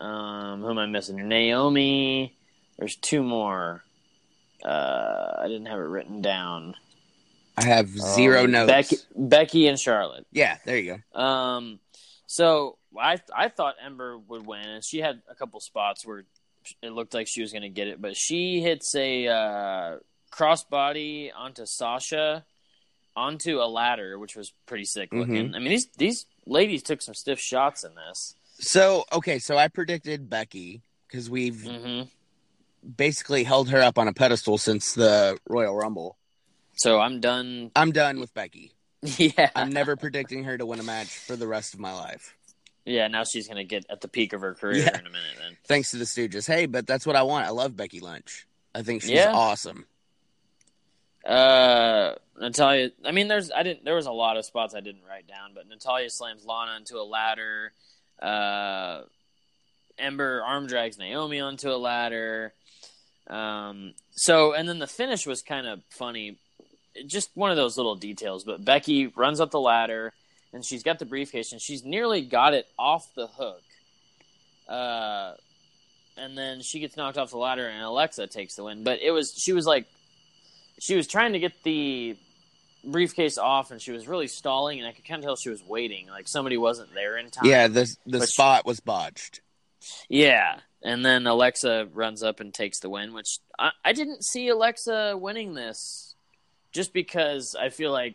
Um, 0.00 0.60
who 0.62 0.70
am 0.70 0.78
I 0.78 0.86
missing? 0.86 1.28
Naomi. 1.28 2.36
There's 2.78 2.96
two 2.96 3.22
more. 3.22 3.82
Uh, 4.64 5.32
I 5.38 5.46
didn't 5.48 5.66
have 5.66 5.78
it 5.78 5.82
written 5.82 6.20
down. 6.22 6.74
I 7.56 7.64
have 7.64 7.88
zero 7.88 8.44
Um, 8.44 8.50
notes. 8.52 8.68
Becky, 8.68 8.96
Becky 9.16 9.66
and 9.66 9.78
Charlotte. 9.78 10.26
Yeah, 10.32 10.58
there 10.64 10.78
you 10.78 10.98
go. 11.12 11.20
Um, 11.20 11.80
so 12.26 12.78
I 12.98 13.18
I 13.34 13.48
thought 13.48 13.74
Ember 13.84 14.18
would 14.18 14.46
win, 14.46 14.60
and 14.68 14.84
she 14.84 14.98
had 14.98 15.22
a 15.28 15.34
couple 15.34 15.58
spots 15.60 16.06
where 16.06 16.24
it 16.82 16.90
looked 16.90 17.14
like 17.14 17.26
she 17.28 17.40
was 17.40 17.50
going 17.52 17.62
to 17.62 17.68
get 17.68 17.88
it, 17.88 18.00
but 18.00 18.16
she 18.16 18.60
hits 18.60 18.94
a 18.94 19.26
uh, 19.26 19.96
crossbody 20.32 21.30
onto 21.36 21.64
Sasha 21.66 22.44
onto 23.16 23.58
a 23.60 23.66
ladder, 23.66 24.18
which 24.18 24.36
was 24.36 24.52
pretty 24.66 24.84
sick 24.84 25.10
Mm-hmm. 25.10 25.20
looking. 25.32 25.54
I 25.54 25.58
mean 25.58 25.70
these 25.70 25.88
these 25.96 26.26
ladies 26.46 26.82
took 26.82 27.02
some 27.02 27.14
stiff 27.14 27.40
shots 27.40 27.82
in 27.84 27.92
this. 27.94 28.34
So 28.60 29.04
okay, 29.12 29.38
so 29.38 29.56
I 29.56 29.68
predicted 29.68 30.28
Becky 30.30 30.82
because 31.08 31.28
we've 31.30 31.62
hmm 31.62 32.02
basically 32.96 33.44
held 33.44 33.68
her 33.70 33.80
up 33.82 33.98
on 33.98 34.08
a 34.08 34.12
pedestal 34.12 34.58
since 34.58 34.94
the 34.94 35.38
Royal 35.48 35.74
Rumble. 35.74 36.16
So 36.74 37.00
I'm 37.00 37.20
done. 37.20 37.70
I'm 37.76 37.92
done 37.92 38.20
with 38.20 38.32
Becky. 38.34 38.72
yeah, 39.02 39.50
I'm 39.54 39.70
never 39.70 39.96
predicting 39.96 40.44
her 40.44 40.58
to 40.58 40.66
win 40.66 40.80
a 40.80 40.82
match 40.84 41.08
for 41.08 41.36
the 41.36 41.46
rest 41.46 41.74
of 41.74 41.80
my 41.80 41.92
life. 41.94 42.36
yeah. 42.84 43.06
Now 43.08 43.24
she's 43.24 43.46
going 43.46 43.58
to 43.58 43.64
get 43.64 43.84
at 43.90 44.00
the 44.00 44.08
peak 44.08 44.32
of 44.32 44.40
her 44.40 44.54
career 44.54 44.78
Yeah. 44.84 44.98
in 44.98 45.06
a 45.06 45.10
minute. 45.10 45.36
Then 45.38 45.56
Thanks 45.66 45.90
to 45.92 45.96
the 45.98 46.04
Stooges. 46.04 46.46
Hey, 46.46 46.66
but 46.66 46.86
that's 46.86 47.06
what 47.06 47.14
I 47.16 47.22
want. 47.22 47.46
I 47.46 47.50
love 47.50 47.76
Becky 47.76 48.00
Lynch. 48.00 48.46
I 48.74 48.82
think 48.82 49.02
she's 49.02 49.10
Yeah. 49.12 49.32
awesome. 49.32 49.86
Uh, 51.24 52.14
Natalya. 52.40 52.90
I 53.04 53.12
mean, 53.12 53.28
there's 53.28 53.50
I 53.50 53.62
didn't. 53.62 53.84
There 53.84 53.94
was 53.94 54.06
a 54.06 54.12
lot 54.12 54.36
of 54.36 54.44
spots 54.44 54.74
I 54.74 54.80
didn't 54.80 55.02
write 55.08 55.26
down, 55.26 55.50
but 55.54 55.68
Natalya 55.68 56.08
slams 56.10 56.44
Lana 56.44 56.76
into 56.76 56.96
a 56.96 57.02
ladder. 57.04 57.72
Uh, 58.20 59.02
Ember 59.98 60.42
arm 60.46 60.66
drags 60.66 60.96
Naomi 60.98 61.40
onto 61.40 61.70
a 61.70 61.76
ladder. 61.76 62.54
Um. 63.28 63.94
So, 64.12 64.52
and 64.54 64.68
then 64.68 64.78
the 64.78 64.86
finish 64.86 65.26
was 65.26 65.42
kind 65.42 65.66
of 65.66 65.80
funny. 65.90 66.38
Just 67.06 67.30
one 67.34 67.50
of 67.50 67.56
those 67.56 67.76
little 67.76 67.94
details. 67.94 68.44
But 68.44 68.64
Becky 68.64 69.06
runs 69.08 69.40
up 69.40 69.50
the 69.50 69.60
ladder, 69.60 70.12
and 70.52 70.64
she's 70.64 70.82
got 70.82 70.98
the 70.98 71.04
briefcase, 71.04 71.52
and 71.52 71.60
she's 71.60 71.84
nearly 71.84 72.22
got 72.22 72.54
it 72.54 72.66
off 72.78 73.06
the 73.14 73.26
hook. 73.26 73.62
Uh. 74.68 75.32
and 76.16 76.36
then 76.36 76.60
she 76.60 76.80
gets 76.80 76.96
knocked 76.96 77.16
off 77.16 77.30
the 77.30 77.38
ladder, 77.38 77.66
and 77.66 77.82
Alexa 77.82 78.26
takes 78.26 78.54
the 78.56 78.64
win. 78.64 78.82
But 78.84 79.00
it 79.00 79.10
was 79.12 79.32
she 79.36 79.52
was 79.52 79.66
like, 79.66 79.86
she 80.78 80.96
was 80.96 81.06
trying 81.06 81.32
to 81.34 81.38
get 81.38 81.52
the 81.62 82.16
briefcase 82.84 83.38
off, 83.38 83.70
and 83.70 83.80
she 83.80 83.92
was 83.92 84.08
really 84.08 84.26
stalling, 84.28 84.78
and 84.78 84.88
I 84.88 84.92
could 84.92 85.04
kind 85.06 85.20
of 85.20 85.24
tell 85.24 85.36
she 85.36 85.50
was 85.50 85.62
waiting, 85.64 86.08
like 86.08 86.28
somebody 86.28 86.56
wasn't 86.56 86.92
there 86.94 87.16
in 87.18 87.30
time. 87.30 87.46
Yeah, 87.46 87.68
the 87.68 87.84
the 88.06 88.18
But 88.18 88.28
she- 88.28 88.32
spot 88.34 88.66
was 88.66 88.80
botched. 88.80 89.40
Yeah, 90.08 90.58
and 90.82 91.04
then 91.04 91.26
Alexa 91.26 91.88
runs 91.92 92.22
up 92.22 92.40
and 92.40 92.54
takes 92.54 92.80
the 92.80 92.88
win, 92.88 93.12
which 93.12 93.38
I, 93.58 93.70
I 93.84 93.92
didn't 93.92 94.24
see 94.24 94.48
Alexa 94.48 95.16
winning 95.16 95.54
this, 95.54 96.14
just 96.72 96.92
because 96.92 97.56
I 97.58 97.70
feel 97.70 97.92
like 97.92 98.14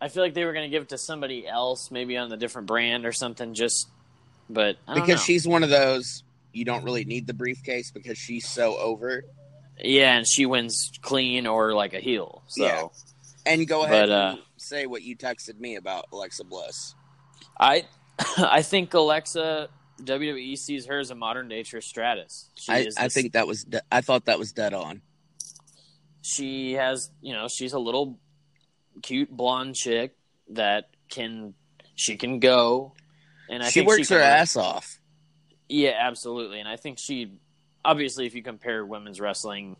I 0.00 0.08
feel 0.08 0.22
like 0.22 0.34
they 0.34 0.44
were 0.44 0.52
going 0.52 0.68
to 0.68 0.74
give 0.74 0.84
it 0.84 0.88
to 0.90 0.98
somebody 0.98 1.46
else, 1.46 1.90
maybe 1.90 2.16
on 2.16 2.28
the 2.28 2.36
different 2.36 2.66
brand 2.66 3.06
or 3.06 3.12
something. 3.12 3.54
Just, 3.54 3.88
but 4.48 4.76
because 4.86 5.08
know. 5.08 5.16
she's 5.16 5.46
one 5.46 5.62
of 5.62 5.70
those 5.70 6.22
you 6.52 6.64
don't 6.64 6.84
really 6.84 7.04
need 7.04 7.26
the 7.26 7.34
briefcase 7.34 7.90
because 7.90 8.18
she's 8.18 8.48
so 8.48 8.76
over. 8.76 9.24
yeah, 9.78 10.16
and 10.16 10.26
she 10.26 10.46
wins 10.46 10.90
clean 11.02 11.46
or 11.46 11.72
like 11.72 11.94
a 11.94 12.00
heel. 12.00 12.42
So 12.46 12.64
Yeah. 12.64 12.88
And 13.46 13.66
go 13.66 13.84
ahead 13.84 14.08
But, 14.08 14.10
uh, 14.10 14.30
and 14.32 14.42
say 14.58 14.86
what 14.86 15.02
you 15.02 15.16
texted 15.16 15.58
me 15.58 15.76
about 15.76 16.06
Alexa 16.12 16.44
Bliss. 16.44 16.94
I 17.58 17.86
I 18.36 18.62
think 18.62 18.92
Alexa 18.94 19.68
WWE 20.02 20.56
sees 20.56 20.86
her 20.86 20.98
as 20.98 21.10
a 21.10 21.14
modern 21.14 21.48
day 21.48 21.62
Trish 21.62 21.84
Stratus. 21.84 22.50
She 22.54 22.72
I, 22.72 22.78
is 22.78 22.96
I 22.96 23.08
think 23.08 23.32
that 23.32 23.46
was 23.46 23.64
de- 23.64 23.82
I 23.90 24.00
thought 24.00 24.26
that 24.26 24.38
was 24.38 24.52
dead 24.52 24.74
on. 24.74 25.02
she 26.22 26.72
has 26.74 27.10
you 27.20 27.32
know 27.34 27.48
she's 27.48 27.72
a 27.72 27.78
little 27.78 28.18
cute 29.02 29.30
blonde 29.30 29.74
chick 29.74 30.14
that 30.50 30.88
can 31.10 31.54
she 31.94 32.16
can 32.16 32.38
go 32.40 32.92
and 33.48 33.62
I 33.62 33.70
she 33.70 33.82
works 33.82 34.08
she 34.08 34.14
her 34.14 34.20
can- 34.20 34.28
ass 34.40 34.56
off. 34.56 34.98
yeah 35.68 35.92
absolutely 36.00 36.60
and 36.60 36.68
I 36.68 36.76
think 36.76 36.98
she 36.98 37.32
obviously 37.84 38.26
if 38.26 38.34
you 38.34 38.42
compare 38.42 38.84
women's 38.84 39.20
wrestling 39.20 39.76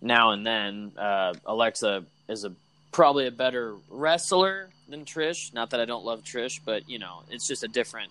now 0.00 0.30
and 0.32 0.46
then 0.46 0.92
uh, 0.98 1.34
Alexa 1.44 2.04
is 2.28 2.44
a 2.44 2.52
probably 2.92 3.26
a 3.26 3.30
better 3.30 3.76
wrestler 3.88 4.70
than 4.88 5.04
Trish 5.04 5.52
not 5.52 5.70
that 5.70 5.80
I 5.80 5.84
don't 5.84 6.04
love 6.04 6.22
Trish 6.22 6.60
but 6.64 6.88
you 6.88 6.98
know 6.98 7.22
it's 7.30 7.46
just 7.46 7.62
a 7.62 7.68
different 7.68 8.10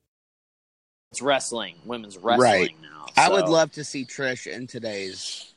It's 1.11 1.21
wrestling 1.21 1.75
women's 1.85 2.17
wrestling 2.17 2.39
Right. 2.41 2.75
now 2.81 3.05
I 3.17 3.29
would 3.29 3.49
love 3.49 3.71
to 3.73 3.83
see 3.83 4.05
Trish 4.05 4.47
in 4.47 4.65
today's 4.67 5.53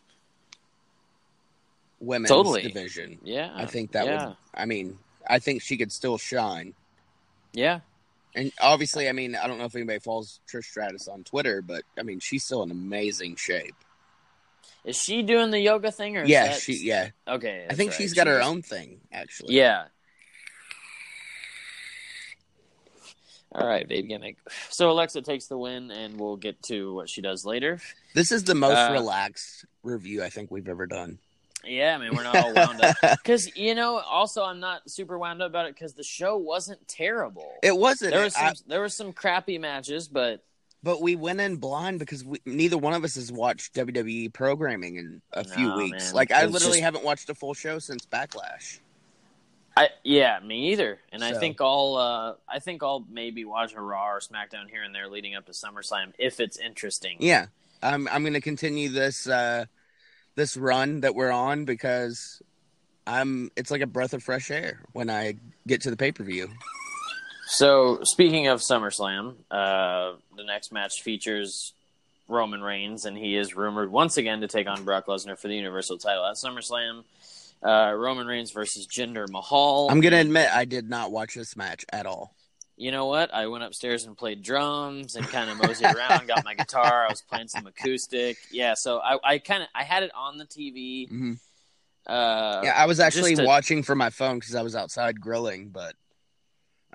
women's 2.01 2.29
Totally. 2.29 2.63
division. 2.63 3.19
yeah 3.23 3.53
I 3.55 3.67
think 3.67 3.93
that 3.93 4.07
yeah. 4.07 4.27
would. 4.27 4.37
I 4.55 4.65
mean, 4.67 4.99
I 5.29 5.39
think 5.39 5.63
she 5.63 5.77
could 5.77 5.93
still 5.93 6.19
shine. 6.19 6.75
yeah 7.53 7.81
And 8.35 8.53
obviously, 8.61 9.09
I 9.09 9.13
mean, 9.13 9.37
I 9.37 9.47
don't 9.47 9.59
know 9.59 9.65
if 9.65 9.77
anybody 9.77 10.01
follows 10.01 10.41
Trish 10.53 10.65
Stratus 10.65 11.07
on 11.07 11.23
Twitter, 11.23 11.63
but 11.63 11.85
I 11.97 12.03
mean, 12.03 12.19
she's 12.19 12.43
still 12.45 12.63
in 12.65 12.71
amazing 12.73 13.37
shape. 13.37 13.77
Is 14.85 14.97
she 15.01 15.23
doing 15.23 15.51
the 15.51 15.61
yoga 15.61 15.91
thing 15.93 16.17
or? 16.17 16.25
Yeah, 16.25 16.49
that- 16.49 16.61
she. 16.61 16.75
Yeah, 16.85 17.11
Okay. 17.29 17.65
I 17.71 17.75
think 17.75 17.93
right. 17.93 17.97
she's 17.97 18.13
got 18.13 18.25
She 18.27 18.31
her 18.31 18.41
is. 18.41 18.47
own 18.47 18.61
thing 18.63 19.01
actually. 19.13 19.55
Yeah. 19.55 19.85
All 23.55 23.67
right, 23.67 23.87
babe 23.89 24.09
gimmick. 24.09 24.37
So 24.71 24.91
Alexa 24.91 25.23
takes 25.23 25.47
the 25.47 25.57
win, 25.57 25.91
and 25.93 26.19
we'll 26.19 26.37
get 26.37 26.61
to 26.65 26.93
what 26.95 27.09
she 27.09 27.21
does 27.21 27.45
later. 27.45 27.79
This 28.15 28.33
is 28.33 28.45
the 28.45 28.55
most 28.55 28.77
Uh, 28.77 28.93
relaxed 28.93 29.65
review 29.85 30.23
I 30.25 30.29
think 30.31 30.51
we've 30.51 30.69
ever 30.69 30.87
done. 30.87 31.19
Yeah, 31.65 31.95
I 31.95 31.99
mean 31.99 32.15
we're 32.15 32.25
not 32.25 32.37
all 32.37 32.53
wound 32.53 32.81
up 32.83 32.97
because 33.23 33.57
you 33.57 33.75
know. 33.75 33.99
Also, 34.01 34.43
I'm 34.45 34.61
not 34.61 34.91
super 34.91 35.19
wound 35.19 35.41
up 35.41 35.49
about 35.51 35.67
it 35.67 35.75
because 35.75 35.95
the 35.95 36.03
show 36.03 36.37
wasn't 36.37 36.87
terrible. 36.89 37.53
It 37.63 37.77
wasn't, 37.77 38.13
there 38.13 38.25
was 38.25 38.35
some 38.35 38.47
I- 38.49 38.53
there 38.67 38.81
were 38.81 38.89
some 38.91 39.13
crappy 39.15 39.57
matches, 39.59 40.09
but 40.09 40.45
but 40.83 41.01
we 41.01 41.17
went 41.17 41.41
in 41.41 41.57
blind 41.57 42.01
because 42.01 42.23
we, 42.23 42.41
neither 42.45 42.77
one 42.77 42.93
of 42.93 43.03
us 43.05 43.15
has 43.15 43.33
watched 43.33 43.73
WWE 43.75 44.31
programming 44.35 44.97
in 44.97 45.23
a 45.33 45.43
few 45.45 45.69
No, 45.69 45.77
weeks. 45.79 46.07
man. 46.09 46.15
Like 46.15 46.31
I 46.33 46.45
literally 46.45 46.75
just- 46.79 46.83
haven't 46.85 47.05
watched 47.05 47.31
a 47.31 47.35
full 47.35 47.55
show 47.55 47.79
since 47.79 48.05
Backlash. 48.05 48.81
I 49.77 49.89
yeah, 50.05 50.39
me 50.41 50.73
either. 50.73 50.99
And 51.13 51.25
I 51.25 51.35
think 51.35 51.61
I'll 51.61 51.97
uh, 51.97 52.35
I 52.49 52.61
think 52.61 52.83
I'll 52.83 53.05
maybe 53.11 53.45
watch 53.45 53.75
a 53.75 53.81
Raw 53.81 54.09
or 54.09 54.21
SmackDown 54.21 54.71
here 54.71 54.83
and 54.83 54.95
there 54.95 55.09
leading 55.09 55.35
up 55.35 55.47
to 55.47 55.53
SummerSlam 55.53 56.13
if 56.19 56.39
it's 56.39 56.59
interesting. 56.59 57.17
Yeah, 57.21 57.47
I'm 57.83 58.07
I'm 58.09 58.23
going 58.23 58.35
to 58.35 58.41
continue 58.41 58.89
this 58.89 59.27
uh, 59.27 59.65
this 60.37 60.57
run 60.57 61.01
that 61.01 61.15
we're 61.15 61.33
on 61.33 61.65
because 61.65 62.41
I'm. 63.07 63.51
It's 63.57 63.71
like 63.71 63.81
a 63.81 63.87
breath 63.87 64.15
of 64.15 64.23
fresh 64.23 64.51
air 64.51 64.81
when 64.93 65.11
I 65.11 65.35
get 65.67 65.83
to 65.83 65.91
the 65.91 65.97
pay 65.97 66.13
per 66.13 66.23
view. 66.23 66.51
So, 67.47 67.99
speaking 68.05 68.47
of 68.47 68.61
SummerSlam, 68.61 69.35
uh, 69.51 70.15
the 70.37 70.45
next 70.45 70.73
match 70.73 71.03
features 71.03 71.75
Roman 72.29 72.63
Reigns, 72.63 73.05
and 73.05 73.17
he 73.17 73.37
is 73.37 73.55
rumored 73.55 73.91
once 73.91 74.17
again 74.17 74.41
to 74.41 74.49
take 74.49 74.67
on 74.67 74.85
Brock 74.85 75.07
Lesnar 75.07 75.39
for 75.39 75.49
the 75.49 75.57
Universal 75.57 75.99
title 75.99 76.25
at 76.25 76.37
SummerSlam. 76.37 77.05
Uh, 77.65 77.93
Roman 77.97 78.27
Reigns 78.27 78.51
versus 78.51 78.87
Jinder 78.87 79.27
Mahal. 79.29 79.89
I'm 79.91 80.01
going 80.01 80.13
to 80.13 80.19
admit 80.21 80.51
I 80.53 80.67
did 80.67 80.89
not 80.91 81.11
watch 81.11 81.35
this 81.35 81.57
match 81.57 81.85
at 81.93 82.05
all. 82.05 82.35
You 82.77 82.91
know 82.91 83.07
what? 83.07 83.33
I 83.33 83.47
went 83.47 83.65
upstairs 83.65 84.05
and 84.05 84.17
played 84.17 84.43
drums 84.43 85.15
and 85.17 85.25
kind 85.29 85.49
of 85.49 85.57
moseyed 85.63 85.95
around. 85.95 86.27
Got 86.27 86.45
my 86.45 86.55
guitar. 86.55 87.07
I 87.07 87.09
was 87.09 87.23
playing 87.23 87.49
some 87.49 87.67
acoustic. 87.67 88.37
Yeah, 88.51 88.75
so 88.75 88.99
I, 88.99 89.17
I 89.25 89.39
kind 89.39 89.63
of 89.63 89.69
I 89.75 89.85
had 89.85 90.03
it 90.03 90.11
on 90.15 90.37
the 90.39 90.45
TV. 90.45 91.09
Mhm. 91.11 91.39
Uh, 92.07 92.61
Yeah, 92.65 92.75
I 92.77 92.85
was 92.87 93.01
actually 93.01 93.37
to- 93.37 93.45
watching 93.45 93.83
from 93.83 93.97
my 93.99 94.11
phone 94.11 94.39
because 94.41 94.55
I 94.57 94.63
was 94.63 94.75
outside 94.77 95.21
grilling, 95.21 95.69
but 95.71 95.95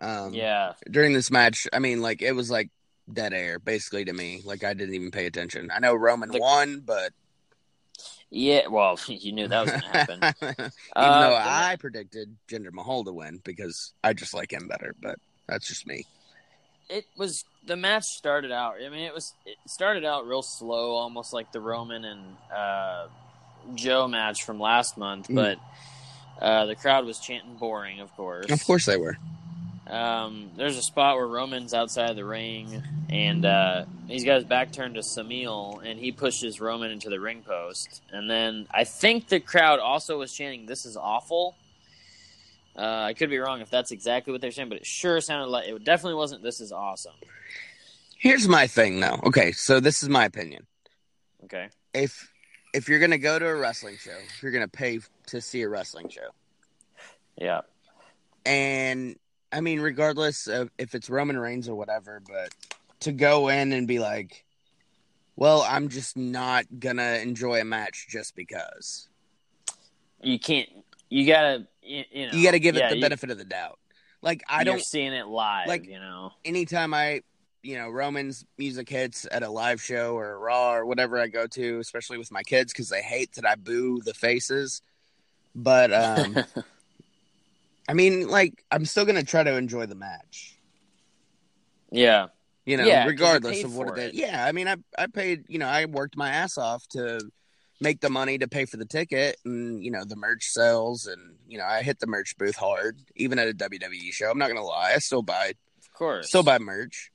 um, 0.02 0.34
yeah, 0.34 0.74
during 0.92 1.14
this 1.14 1.32
match, 1.32 1.66
I 1.74 1.80
mean, 1.80 2.02
like 2.02 2.22
it 2.22 2.34
was 2.34 2.52
like 2.52 2.70
dead 3.12 3.34
air 3.34 3.58
basically 3.58 4.06
to 4.06 4.14
me. 4.14 4.42
Like 4.46 4.64
I 4.64 4.74
didn't 4.74 4.94
even 4.96 5.12
pay 5.12 5.26
attention. 5.26 5.72
I 5.74 5.80
know 5.80 5.96
Roman 5.96 6.30
The- 6.30 6.40
won, 6.40 6.82
but 6.86 7.12
yeah. 8.32 8.68
Well, 8.68 9.00
you 9.08 9.32
knew 9.32 9.48
that 9.48 9.62
was 9.62 9.72
gonna 9.72 9.88
happen. 9.88 10.20
even 10.42 10.72
Uh, 10.96 11.30
though 11.30 11.36
I 11.36 11.76
predicted 11.80 12.36
Jinder 12.48 12.72
Mahal 12.72 13.04
to 13.06 13.12
win 13.14 13.42
because 13.44 13.94
I 14.04 14.14
just 14.14 14.34
like 14.34 14.52
him 14.54 14.68
better, 14.68 14.96
but 15.02 15.18
that's 15.48 15.68
just 15.68 15.86
me. 15.88 16.06
it 16.90 17.06
was 17.18 17.44
the 17.66 17.76
match 17.76 18.06
started 18.06 18.52
out. 18.52 18.76
I 18.84 18.90
mean, 18.90 19.02
it 19.02 19.14
was 19.14 19.34
it 19.46 19.58
started 19.68 20.06
out 20.06 20.28
real 20.28 20.42
slow, 20.42 20.92
almost 20.92 21.34
like 21.34 21.52
the 21.52 21.60
Roman 21.62 22.06
and 22.06 22.22
uh, 22.56 23.08
Joe 23.76 24.08
match 24.08 24.44
from 24.44 24.60
last 24.60 24.98
month. 24.98 25.28
Mm. 25.28 25.36
But 25.36 25.60
uh, 26.44 26.66
the 26.66 26.76
crowd 26.76 27.06
was 27.06 27.20
chanting 27.20 27.56
"boring," 27.58 28.00
of 28.00 28.16
course. 28.16 28.50
Of 28.52 28.64
course 28.66 28.86
they 28.86 28.98
were. 28.98 29.18
Um, 29.90 30.52
there's 30.56 30.78
a 30.78 30.84
spot 30.84 31.16
where 31.16 31.26
Roman's 31.28 31.74
outside 31.74 32.16
the 32.16 32.24
ring, 32.26 32.84
and 33.10 33.44
uh, 33.44 33.86
he's 34.08 34.24
got 34.24 34.36
his 34.36 34.44
back 34.44 34.72
turned 34.72 34.96
to 34.96 35.02
Samil, 35.02 35.84
and 35.84 36.00
he 36.00 36.12
pushes 36.12 36.62
Roman 36.62 36.92
into 36.92 37.10
the 37.10 37.20
ring 37.20 37.42
post. 37.42 38.02
And 38.12 38.30
then 38.30 38.68
I 38.72 38.84
think 38.84 39.28
the 39.30 39.40
crowd 39.40 39.80
also 39.80 40.20
was 40.20 40.32
chanting, 40.34 40.66
"This 40.68 40.86
is 40.86 40.96
awful." 40.96 41.56
Uh, 42.78 42.82
I 43.08 43.14
could 43.14 43.30
be 43.30 43.40
wrong 43.40 43.62
if 43.62 43.70
that's 43.72 43.92
exactly 43.92 44.32
what 44.32 44.42
they're 44.42 44.52
saying, 44.52 44.70
but 44.70 44.78
it 44.78 44.86
sure 44.86 45.20
sounded 45.22 45.48
like 45.48 45.68
it 45.68 45.84
definitely 45.84 46.16
wasn't. 46.16 46.44
This 46.44 46.62
is 46.62 46.72
awesome. 46.72 47.16
Here's 48.18 48.48
my 48.48 48.68
thing 48.68 49.00
though. 49.00 49.20
Okay, 49.26 49.52
so 49.54 49.80
this 49.80 50.04
is 50.04 50.10
my 50.10 50.26
opinion. 50.26 50.68
Okay. 51.46 51.70
If 51.94 52.32
if 52.74 52.88
you're 52.88 53.00
gonna 53.00 53.18
go 53.18 53.40
to 53.40 53.48
a 53.48 53.56
wrestling 53.56 53.98
show, 53.98 54.12
if 54.12 54.44
you're 54.44 54.52
gonna 54.52 54.68
pay 54.68 55.00
to 55.28 55.42
see 55.42 55.64
a 55.64 55.70
wrestling 55.70 56.10
show, 56.10 56.30
Yeah. 57.38 57.62
and 58.46 59.18
I 59.52 59.62
mean, 59.62 59.80
regardless 59.80 60.48
of 60.48 60.70
if 60.78 60.94
it's 60.96 61.10
Roman 61.10 61.38
Reigns 61.38 61.68
or 61.68 61.76
whatever, 61.76 62.22
but 62.28 62.54
to 63.02 63.12
go 63.12 63.48
in 63.50 63.72
and 63.74 63.88
be 63.88 64.00
like, 64.00 64.46
well, 65.36 65.66
I'm 65.68 65.90
just 65.90 66.18
not 66.18 66.66
gonna 66.80 67.20
enjoy 67.24 67.62
a 67.62 67.66
match 67.66 68.08
just 68.10 68.36
because. 68.36 69.08
You 70.22 70.38
can't. 70.40 70.70
You 71.10 71.26
gotta. 71.26 71.68
You, 71.82 72.04
you 72.12 72.28
know. 72.28 72.34
You 72.34 72.44
got 72.44 72.52
to 72.52 72.60
give 72.60 72.76
it 72.76 72.90
the 72.90 72.98
you- 72.98 73.02
benefit 73.02 73.32
of 73.32 73.38
the 73.38 73.46
doubt. 73.46 73.80
Like 74.22 74.44
I 74.50 74.58
you're 74.58 74.66
don't 74.66 74.84
seeing 74.84 75.14
it 75.14 75.28
live. 75.28 75.68
like- 75.68 75.86
you 75.86 75.98
know. 75.98 76.32
anytime 76.44 76.94
I, 76.94 77.22
you 77.64 77.78
know, 77.78 77.90
Roman's 77.90 78.46
music 78.58 78.90
hits 78.90 79.26
at 79.32 79.44
a 79.44 79.50
live 79.50 79.82
show 79.82 80.16
or 80.16 80.34
a 80.34 80.38
Raw 80.38 80.74
or 80.76 80.86
whatever 80.86 81.18
I 81.18 81.28
go 81.28 81.48
to, 81.48 81.80
especially 81.80 82.18
with 82.18 82.32
my 82.32 82.44
kids 82.44 82.74
because 82.74 82.90
they 82.90 83.02
hate 83.02 83.32
that 83.36 83.46
I 83.46 83.56
boo 83.56 84.02
the 84.04 84.14
faces. 84.14 84.82
But 85.56 85.94
um, 85.94 86.38
I 87.90 87.94
mean, 87.94 88.28
like 88.28 88.64
I'm 88.72 88.86
still 88.86 89.06
gonna 89.06 89.24
try 89.24 89.44
to 89.44 89.56
enjoy 89.58 89.86
the 89.88 89.96
match. 89.96 90.58
yeah. 91.92 92.28
You 92.66 92.78
know, 92.78 92.86
Yeah, 92.86 93.06
regardless 93.08 93.64
of 93.64 93.76
what 93.76 93.98
it 93.98 94.14
is. 94.14 94.14
Yeah, 94.14 94.46
I 94.46 94.52
mean, 94.52 94.68
I 94.68 94.76
I 94.98 95.08
paid. 95.08 95.46
You 95.48 95.58
know, 95.58 95.66
I 95.66 95.86
worked 95.86 96.16
my 96.16 96.30
ass 96.30 96.56
off 96.58 96.86
to 96.90 97.20
make 97.82 98.00
the 98.00 98.10
money 98.12 98.38
to 98.38 98.48
pay 98.48 98.66
for 98.66 98.78
the 98.78 98.86
ticket, 98.86 99.38
and 99.44 99.84
you 99.84 99.90
know, 99.90 100.04
the 100.06 100.16
merch 100.16 100.44
sales, 100.44 101.08
and 101.08 101.36
you 101.48 101.58
know, 101.58 101.66
I 101.66 101.82
hit 101.82 102.00
the 102.00 102.06
merch 102.06 102.38
booth 102.38 102.58
hard, 102.58 103.00
even 103.16 103.40
at 103.40 103.48
a 103.48 103.54
WWE 103.54 104.12
show. 104.12 104.30
I'm 104.30 104.38
not 104.38 104.50
gonna 104.50 104.64
lie, 104.64 104.92
I 104.94 105.00
still 105.00 105.24
buy 105.24 105.54
Of 105.80 105.94
course. 105.94 106.28
still 106.28 106.44
buy 106.44 106.60
merch. 106.60 107.12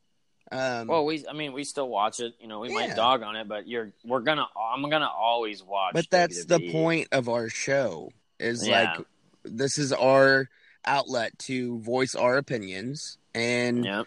Um, 0.51 0.89
Well, 0.89 1.05
we. 1.05 1.25
I 1.29 1.33
mean, 1.35 1.53
we 1.53 1.63
still 1.63 1.89
watch 1.89 2.19
it. 2.19 2.35
You 2.41 2.49
know, 2.49 2.59
we 2.59 2.71
Yeah. 2.71 2.75
might 2.89 2.97
dog 2.97 3.23
on 3.23 3.37
it, 3.37 3.47
but 3.47 3.69
you're. 3.69 3.93
We're 4.05 4.21
gonna. 4.21 4.47
I'm 4.59 4.83
gonna 4.91 5.07
always 5.09 5.63
watch. 5.63 5.93
but 5.95 6.07
that's 6.11 6.47
the 6.47 6.73
point 6.73 7.09
of 7.13 7.29
our 7.29 7.49
show 7.49 8.11
is 8.41 8.67
Yeah. 8.67 8.95
like 8.97 9.07
this 9.45 9.79
is 9.79 9.93
our 9.93 10.49
outlet 10.87 11.39
to 11.41 11.79
voice 11.81 12.15
our 12.15 12.37
opinions. 12.37 13.19
And 13.35 13.85
Yep. 13.85 14.07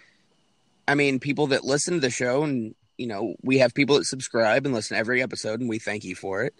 i 0.88 0.96
mean 0.96 1.20
people 1.20 1.48
that 1.48 1.66
listen 1.66 1.96
to 1.96 2.00
the 2.00 2.10
show 2.10 2.44
and 2.44 2.74
you 2.98 3.08
know 3.08 3.36
we 3.44 3.58
have 3.58 3.74
people 3.74 3.98
that 3.98 4.06
subscribe 4.06 4.66
and 4.66 4.74
listen 4.74 4.96
to 4.96 5.00
every 5.00 5.22
episode 5.22 5.60
and 5.60 5.68
we 5.70 5.80
thank 5.80 6.04
you 6.04 6.16
for 6.16 6.44
it. 6.44 6.54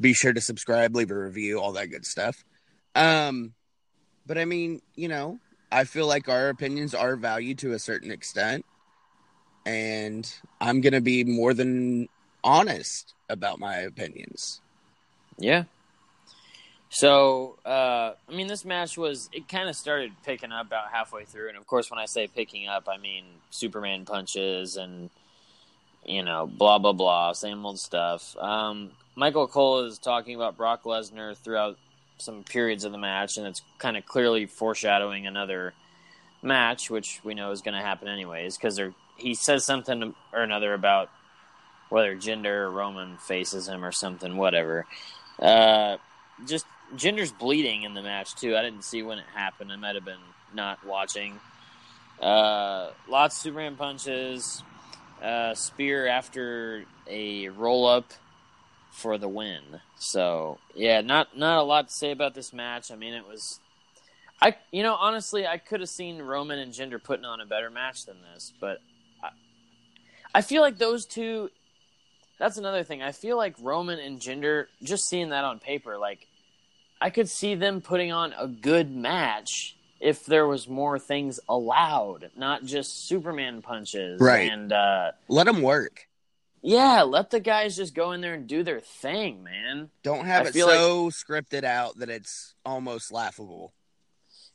Be 0.00 0.12
sure 0.12 0.32
to 0.32 0.40
subscribe 0.40 0.94
leave 0.94 1.10
a 1.10 1.18
review 1.18 1.58
all 1.60 1.72
that 1.72 1.86
good 1.90 2.04
stuff. 2.06 2.44
Um 2.94 3.54
but 4.26 4.36
i 4.38 4.44
mean 4.44 4.80
you 4.94 5.08
know 5.08 5.38
i 5.70 5.84
feel 5.84 6.06
like 6.06 6.28
our 6.28 6.48
opinions 6.50 6.94
are 6.94 7.16
valued 7.16 7.58
to 7.60 7.72
a 7.72 7.78
certain 7.78 8.10
extent. 8.10 8.64
And 9.64 10.30
i'm 10.60 10.80
gonna 10.80 11.00
be 11.00 11.24
more 11.24 11.54
than 11.54 12.08
honest 12.44 13.14
about 13.30 13.58
my 13.58 13.76
opinions. 13.76 14.60
Yeah. 15.38 15.64
So, 16.94 17.56
uh, 17.64 18.12
I 18.28 18.34
mean, 18.34 18.48
this 18.48 18.66
match 18.66 18.98
was, 18.98 19.30
it 19.32 19.48
kind 19.48 19.66
of 19.66 19.74
started 19.74 20.12
picking 20.26 20.52
up 20.52 20.66
about 20.66 20.90
halfway 20.92 21.24
through. 21.24 21.48
And 21.48 21.56
of 21.56 21.66
course, 21.66 21.90
when 21.90 21.98
I 21.98 22.04
say 22.04 22.26
picking 22.26 22.68
up, 22.68 22.86
I 22.86 22.98
mean 22.98 23.24
Superman 23.50 24.04
punches 24.04 24.76
and, 24.76 25.08
you 26.04 26.22
know, 26.22 26.46
blah, 26.46 26.78
blah, 26.78 26.92
blah, 26.92 27.32
same 27.32 27.64
old 27.64 27.78
stuff. 27.78 28.36
Um, 28.36 28.90
Michael 29.14 29.48
Cole 29.48 29.86
is 29.86 29.98
talking 29.98 30.36
about 30.36 30.58
Brock 30.58 30.82
Lesnar 30.82 31.34
throughout 31.34 31.78
some 32.18 32.44
periods 32.44 32.84
of 32.84 32.92
the 32.92 32.98
match, 32.98 33.38
and 33.38 33.46
it's 33.46 33.62
kind 33.78 33.96
of 33.96 34.04
clearly 34.04 34.44
foreshadowing 34.44 35.26
another 35.26 35.72
match, 36.42 36.90
which 36.90 37.20
we 37.24 37.32
know 37.32 37.52
is 37.52 37.62
going 37.62 37.74
to 37.74 37.80
happen 37.80 38.06
anyways, 38.06 38.58
because 38.58 38.78
he 39.16 39.34
says 39.34 39.64
something 39.64 40.14
or 40.34 40.42
another 40.42 40.74
about 40.74 41.08
whether 41.88 42.14
Jinder 42.14 42.66
or 42.66 42.70
Roman 42.70 43.16
faces 43.16 43.66
him 43.66 43.82
or 43.82 43.92
something, 43.92 44.36
whatever. 44.36 44.84
Uh, 45.38 45.96
just 46.46 46.66
Jinder's 46.96 47.32
bleeding 47.32 47.82
in 47.82 47.94
the 47.94 48.02
match 48.02 48.34
too. 48.34 48.56
I 48.56 48.62
didn't 48.62 48.84
see 48.84 49.02
when 49.02 49.18
it 49.18 49.24
happened. 49.34 49.72
I 49.72 49.76
might 49.76 49.94
have 49.94 50.04
been 50.04 50.16
not 50.54 50.84
watching. 50.86 51.40
Uh, 52.20 52.90
lots 53.08 53.36
of 53.36 53.42
Superman 53.42 53.76
punches. 53.76 54.62
Uh, 55.22 55.54
spear 55.54 56.06
after 56.06 56.84
a 57.06 57.48
roll 57.48 57.86
up 57.86 58.12
for 58.90 59.18
the 59.18 59.28
win. 59.28 59.62
So 59.96 60.58
yeah, 60.74 61.00
not 61.00 61.36
not 61.36 61.58
a 61.58 61.62
lot 61.62 61.88
to 61.88 61.94
say 61.94 62.10
about 62.10 62.34
this 62.34 62.52
match. 62.52 62.90
I 62.90 62.96
mean, 62.96 63.14
it 63.14 63.26
was. 63.26 63.58
I 64.40 64.56
you 64.70 64.82
know 64.82 64.94
honestly, 64.94 65.46
I 65.46 65.58
could 65.58 65.80
have 65.80 65.88
seen 65.88 66.20
Roman 66.20 66.58
and 66.58 66.72
Jinder 66.72 67.02
putting 67.02 67.24
on 67.24 67.40
a 67.40 67.46
better 67.46 67.70
match 67.70 68.06
than 68.06 68.16
this, 68.34 68.52
but 68.60 68.78
I, 69.22 69.30
I 70.34 70.40
feel 70.42 70.62
like 70.62 70.78
those 70.78 71.06
two. 71.06 71.50
That's 72.38 72.58
another 72.58 72.82
thing. 72.82 73.02
I 73.02 73.12
feel 73.12 73.36
like 73.36 73.54
Roman 73.60 74.00
and 74.00 74.18
Jinder, 74.18 74.66
just 74.82 75.08
seeing 75.08 75.28
that 75.28 75.44
on 75.44 75.60
paper, 75.60 75.96
like 75.96 76.26
I 77.02 77.10
could 77.10 77.28
see 77.28 77.54
them 77.54 77.80
putting 77.80 78.12
on 78.12 78.34
a 78.38 78.46
good 78.46 78.94
match 78.94 79.76
if 80.00 80.26
there 80.26 80.46
was 80.46 80.68
more 80.68 80.98
things 80.98 81.40
allowed, 81.48 82.30
not 82.36 82.64
just 82.64 83.06
Superman 83.06 83.62
punches. 83.62 84.20
Right. 84.20 84.50
And 84.50 84.72
uh, 84.72 85.12
let 85.28 85.46
them 85.46 85.62
work 85.62 86.08
yeah, 86.62 87.02
let 87.02 87.30
the 87.30 87.40
guys 87.40 87.76
just 87.76 87.92
go 87.92 88.12
in 88.12 88.20
there 88.20 88.34
and 88.34 88.46
do 88.46 88.62
their 88.62 88.80
thing, 88.80 89.42
man. 89.42 89.90
Don't 90.04 90.24
have 90.24 90.46
I 90.46 90.48
it 90.50 90.54
so 90.54 91.10
scripted 91.10 91.64
out 91.64 91.98
that 91.98 92.08
it's 92.08 92.54
almost 92.64 93.10
laughable. 93.10 93.72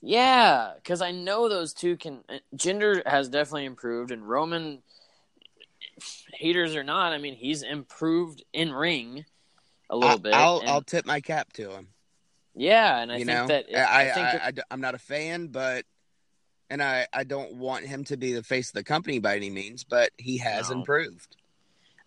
Yeah, 0.01 0.71
because 0.75 1.01
I 1.01 1.11
know 1.11 1.49
those 1.49 1.73
two 1.73 1.97
can. 1.97 2.23
Jinder 2.55 3.05
has 3.05 3.27
definitely 3.27 3.65
improved, 3.65 4.11
and 4.11 4.27
Roman, 4.27 4.81
haters 6.33 6.75
or 6.75 6.83
not, 6.83 7.11
I 7.11 7.17
mean, 7.17 7.35
he's 7.35 7.61
improved 7.61 8.43
in 8.53 8.71
ring 8.71 9.25
a 9.89 9.97
little 9.97 10.11
I, 10.11 10.17
bit. 10.17 10.33
I'll 10.33 10.59
and- 10.59 10.69
I'll 10.69 10.81
tip 10.81 11.05
my 11.05 11.19
cap 11.19 11.51
to 11.53 11.71
him. 11.71 11.87
Yeah, 12.57 12.99
and 12.99 13.11
I 13.11 13.17
you 13.17 13.25
think 13.25 13.37
know, 13.37 13.47
that 13.47 13.65
I, 13.75 14.01
I, 14.01 14.11
think 14.11 14.25
I, 14.27 14.51
I, 14.69 14.73
am 14.73 14.81
not 14.81 14.95
a 14.95 14.99
fan, 14.99 15.47
but 15.47 15.85
and 16.69 16.81
I 16.81 17.07
I 17.13 17.23
don't 17.23 17.55
want 17.55 17.85
him 17.85 18.03
to 18.05 18.17
be 18.17 18.33
the 18.33 18.43
face 18.43 18.69
of 18.69 18.73
the 18.73 18.83
company 18.83 19.19
by 19.19 19.35
any 19.35 19.49
means, 19.49 19.83
but 19.83 20.09
he 20.17 20.37
has 20.39 20.69
No. 20.69 20.77
improved. 20.77 21.37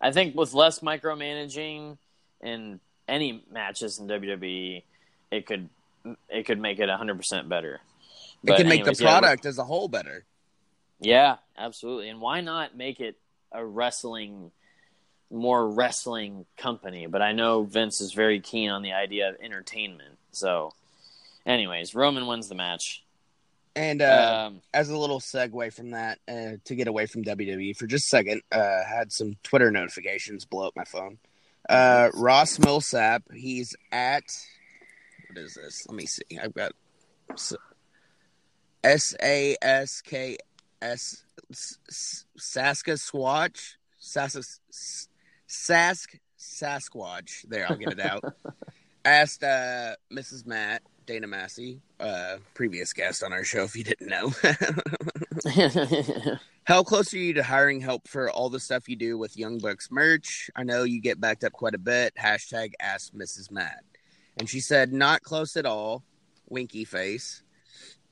I 0.01 0.11
think 0.11 0.35
with 0.35 0.53
less 0.53 0.79
micromanaging 0.79 1.97
in 2.41 2.79
any 3.07 3.43
matches 3.51 3.99
in 3.99 4.07
WWE, 4.07 4.83
it 5.31 5.45
could 5.45 5.69
it 6.29 6.45
could 6.45 6.59
make 6.59 6.79
it 6.79 6.89
100 6.89 7.15
percent 7.15 7.47
better. 7.49 7.75
It 7.75 7.81
But 8.43 8.57
can 8.57 8.67
make 8.67 8.81
anyways, 8.81 8.97
the 8.97 9.03
yeah, 9.03 9.19
product 9.19 9.45
as 9.45 9.57
a 9.57 9.63
whole 9.63 9.87
better. 9.87 10.25
Yeah, 10.99 11.37
absolutely. 11.57 12.09
And 12.09 12.19
why 12.19 12.41
not 12.41 12.75
make 12.75 12.99
it 12.99 13.17
a 13.51 13.63
wrestling, 13.65 14.51
more 15.31 15.67
wrestling 15.69 16.45
company? 16.57 17.07
But 17.07 17.21
I 17.21 17.31
know 17.31 17.63
Vince 17.63 18.01
is 18.01 18.13
very 18.13 18.39
keen 18.39 18.69
on 18.69 18.81
the 18.81 18.93
idea 18.93 19.29
of 19.29 19.35
entertainment. 19.41 20.17
So, 20.31 20.73
anyways, 21.45 21.93
Roman 21.95 22.27
wins 22.27 22.47
the 22.49 22.55
match. 22.55 23.03
And 23.75 24.01
uh, 24.01 24.47
Um, 24.47 24.61
as 24.73 24.89
a 24.89 24.97
little 24.97 25.19
segue 25.19 25.73
from 25.73 25.91
that, 25.91 26.19
uh, 26.27 26.57
to 26.65 26.75
get 26.75 26.87
away 26.87 27.05
from 27.05 27.23
WWE 27.23 27.75
for 27.77 27.87
just 27.87 28.05
a 28.05 28.09
second, 28.09 28.41
uh, 28.51 28.83
had 28.83 29.11
some 29.13 29.37
Twitter 29.43 29.71
notifications 29.71 30.43
blow 30.45 30.67
up 30.67 30.75
my 30.75 30.83
phone. 30.83 31.17
Uh, 31.69 32.09
Ross 32.13 32.59
Millsap, 32.59 33.23
he's 33.33 33.75
at 33.91 34.23
what 35.29 35.37
is 35.37 35.53
this? 35.53 35.85
Let 35.87 35.95
me 35.95 36.05
see. 36.05 36.23
I've 36.41 36.53
got 36.53 36.73
S 38.83 39.15
A 39.23 39.55
S 39.61 40.01
K 40.01 40.37
S 40.81 41.23
Saskasquatch 42.39 43.75
Sask 44.01 44.59
Sask 45.47 46.19
Sasquatch. 46.37 47.47
There, 47.47 47.67
I'll 47.69 47.77
get 47.77 47.93
it 47.93 47.99
out. 47.99 48.23
Asked 49.03 49.43
uh, 49.43 49.95
Mrs. 50.11 50.45
Matt 50.45 50.83
Dana 51.05 51.27
Massie, 51.27 51.81
uh, 51.99 52.37
previous 52.53 52.93
guest 52.93 53.23
on 53.23 53.33
our 53.33 53.43
show, 53.43 53.63
if 53.63 53.75
you 53.75 53.83
didn't 53.83 54.07
know. 54.07 54.31
How 56.63 56.83
close 56.83 57.13
are 57.13 57.17
you 57.17 57.33
to 57.33 57.43
hiring 57.43 57.81
help 57.81 58.07
for 58.07 58.29
all 58.29 58.49
the 58.49 58.59
stuff 58.59 58.87
you 58.87 58.95
do 58.95 59.17
with 59.17 59.37
Young 59.37 59.57
Bucks 59.57 59.89
merch? 59.91 60.49
I 60.55 60.63
know 60.63 60.83
you 60.83 61.01
get 61.01 61.19
backed 61.19 61.43
up 61.43 61.51
quite 61.53 61.73
a 61.73 61.79
bit. 61.79 62.13
Hashtag 62.15 62.73
ask 62.79 63.11
Mrs. 63.13 63.51
Matt. 63.51 63.83
And 64.37 64.47
she 64.49 64.59
said, 64.59 64.93
not 64.93 65.23
close 65.23 65.57
at 65.57 65.65
all. 65.65 66.03
Winky 66.49 66.85
face. 66.85 67.43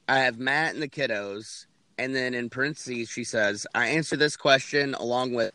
I 0.08 0.20
have 0.20 0.40
Matt 0.40 0.74
and 0.74 0.82
the 0.84 0.90
kiddos. 0.90 1.68
And 1.98 2.16
then 2.16 2.34
in 2.34 2.50
parentheses, 2.50 3.10
she 3.10 3.24
says, 3.24 3.68
I 3.76 3.88
answer 3.88 4.18
this 4.18 4.36
question 4.36 4.96
along 4.96 5.34
with 5.34 5.54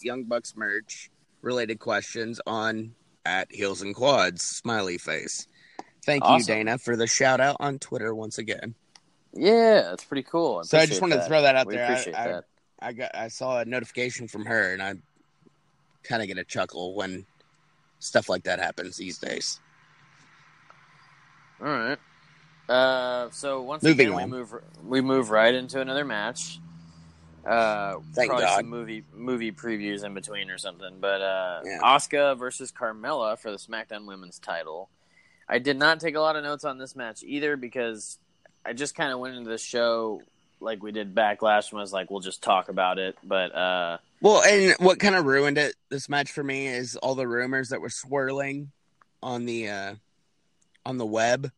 Young 0.00 0.24
Bucks 0.24 0.56
merch 0.56 1.10
related 1.42 1.80
questions 1.80 2.40
on 2.46 2.94
at 3.24 3.52
Heels 3.52 3.82
and 3.82 3.94
Quads. 3.94 4.42
Smiley 4.42 4.98
face. 4.98 5.46
Thank 6.04 6.24
you, 6.28 6.42
Dana, 6.42 6.78
for 6.78 6.96
the 6.96 7.06
shout 7.06 7.40
out 7.40 7.56
on 7.60 7.78
Twitter 7.78 8.14
once 8.14 8.38
again. 8.38 8.74
yeah, 9.34 9.82
that's 9.82 10.04
pretty 10.04 10.22
cool. 10.22 10.64
So 10.64 10.78
I 10.78 10.86
just 10.86 11.00
wanted 11.02 11.16
to 11.16 11.22
throw 11.26 11.42
that 11.42 11.54
out 11.56 11.66
we 11.66 11.74
there. 11.76 11.84
I- 11.86 11.88
Appreciate 11.92 12.16
I- 12.16 12.28
that. 12.28 12.44
I 12.82 12.92
got 12.94 13.14
I 13.14 13.28
saw 13.28 13.58
a 13.60 13.64
notification 13.66 14.26
from 14.26 14.46
her 14.46 14.72
and 14.72 14.82
I 14.82 14.94
kind 16.02 16.22
of 16.22 16.28
get 16.28 16.38
a 16.38 16.44
chuckle 16.44 16.94
when 16.94 17.26
stuff 17.98 18.30
like 18.30 18.44
that 18.44 18.58
happens 18.58 18.96
these 18.96 19.18
days. 19.18 19.60
All 21.60 21.66
right. 21.68 21.98
Uh, 22.68 23.28
so 23.32 23.60
once 23.60 23.82
Moving 23.82 24.08
again, 24.08 24.16
we 24.16 24.38
move 24.38 24.54
we 24.82 25.00
move 25.02 25.28
right 25.28 25.54
into 25.54 25.78
another 25.80 26.06
match. 26.06 26.58
Uh, 27.44 27.96
Thank 28.12 28.28
probably 28.28 28.46
God. 28.46 28.56
some 28.56 28.68
movie 28.68 29.04
movie 29.14 29.52
previews 29.52 30.04
in 30.04 30.14
between 30.14 30.50
or 30.50 30.58
something. 30.58 30.96
But 31.00 31.20
uh, 31.20 31.60
Yeah. 31.64 31.78
Asuka 31.82 32.38
versus 32.38 32.72
Carmella 32.72 33.38
for 33.38 33.50
the 33.50 33.56
SmackDown 33.56 34.06
Women's 34.06 34.38
Title. 34.38 34.88
I 35.48 35.58
did 35.58 35.78
not 35.78 36.00
take 36.00 36.14
a 36.14 36.20
lot 36.20 36.36
of 36.36 36.44
notes 36.44 36.64
on 36.64 36.78
this 36.78 36.94
match 36.94 37.22
either 37.24 37.56
because 37.56 38.18
I 38.64 38.72
just 38.72 38.94
kind 38.94 39.12
of 39.12 39.18
went 39.18 39.36
into 39.36 39.50
the 39.50 39.58
show 39.58 40.22
like 40.60 40.82
we 40.82 40.92
did 40.92 41.14
Backlash 41.14 41.70
and 41.70 41.80
was 41.80 41.92
like, 41.92 42.10
we'll 42.10 42.20
just 42.20 42.42
talk 42.42 42.68
about 42.68 42.98
it. 42.98 43.16
But 43.24 43.54
uh, 43.54 43.98
Well, 44.20 44.42
and 44.42 44.74
what 44.78 45.00
kind 45.00 45.14
of 45.14 45.24
ruined 45.24 45.58
it 45.58 45.74
this 45.88 46.08
match 46.08 46.30
for 46.30 46.44
me 46.44 46.66
is 46.66 46.96
all 46.96 47.14
the 47.14 47.26
rumors 47.26 47.70
that 47.70 47.80
were 47.80 47.90
swirling 47.90 48.70
on 49.22 49.44
the 49.44 49.68
uh 49.68 49.94
on 50.86 50.96
the 50.98 51.06
web 51.06 51.50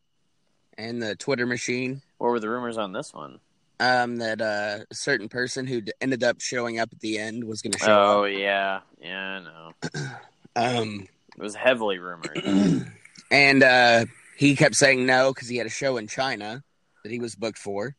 and 0.77 1.01
the 1.01 1.15
Twitter 1.15 1.45
machine. 1.45 2.01
what 2.17 2.29
were 2.31 2.39
the 2.39 2.49
rumors 2.49 2.77
on 2.77 2.93
this 2.93 3.13
one? 3.13 3.39
Um, 3.83 4.15
that 4.17 4.39
uh, 4.39 4.85
a 4.89 4.95
certain 4.95 5.27
person 5.27 5.67
who 5.67 5.81
ended 5.99 6.23
up 6.23 6.39
showing 6.39 6.79
up 6.79 6.89
at 6.93 7.01
the 7.01 7.17
end 7.17 7.43
was 7.43 7.61
going 7.61 7.73
to 7.73 7.79
show 7.79 7.91
Oh 7.91 8.23
up. 8.23 8.31
yeah, 8.31 8.79
yeah, 9.01 9.19
I 9.19 9.39
know. 9.41 9.71
Um, 10.55 11.07
It 11.35 11.41
was 11.41 11.55
heavily 11.55 11.97
rumored. 11.97 12.39
and 13.31 13.63
uh, 13.63 14.05
he 14.37 14.55
kept 14.55 14.75
saying 14.75 15.05
no 15.05 15.33
because 15.33 15.49
he 15.49 15.57
had 15.57 15.65
a 15.67 15.71
show 15.71 15.97
in 15.97 16.07
China 16.07 16.63
that 17.03 17.11
he 17.11 17.19
was 17.19 17.35
booked 17.35 17.57
for, 17.57 17.95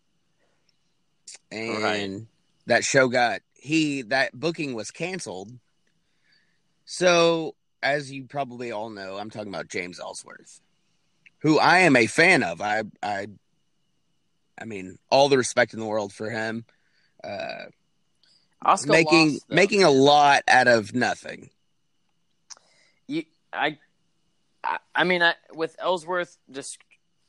and 1.53 1.83
Right. 1.83 2.27
that 2.67 2.85
show 2.85 3.09
got 3.09 3.41
he 3.55 4.03
that 4.03 4.33
booking 4.33 4.75
was 4.75 4.91
canceled. 4.91 5.51
So, 6.87 7.57
as 7.83 8.11
you 8.13 8.25
probably 8.25 8.71
all 8.73 8.89
know, 8.89 9.17
I'm 9.19 9.31
talking 9.31 9.53
about 9.53 9.69
James 9.69 9.99
Ellsworth, 9.99 10.61
who 11.41 11.59
I 11.59 11.81
am 11.81 11.97
a 11.97 12.07
fan 12.07 12.43
of. 12.43 12.61
I 12.61 12.85
I 13.03 13.27
I 14.59 14.65
mean, 14.65 14.99
all 15.11 15.29
the 15.29 15.39
respect 15.39 15.75
in 15.75 15.81
the 15.81 15.87
world 15.87 16.13
for 16.13 16.31
him. 16.31 16.65
Uh, 17.23 17.67
Oscar 18.63 18.93
making 18.93 19.33
lost, 19.35 19.51
making 19.51 19.83
a 19.85 19.91
lot 19.91 20.43
out 20.49 20.69
of 20.69 20.95
nothing. 20.95 21.51
you, 23.07 23.25
I, 23.53 23.79
I, 24.63 24.79
I 24.95 25.05
mean, 25.05 25.23
I, 25.23 25.35
with 25.53 25.77
Ellsworth, 25.79 26.39
just 26.51 26.79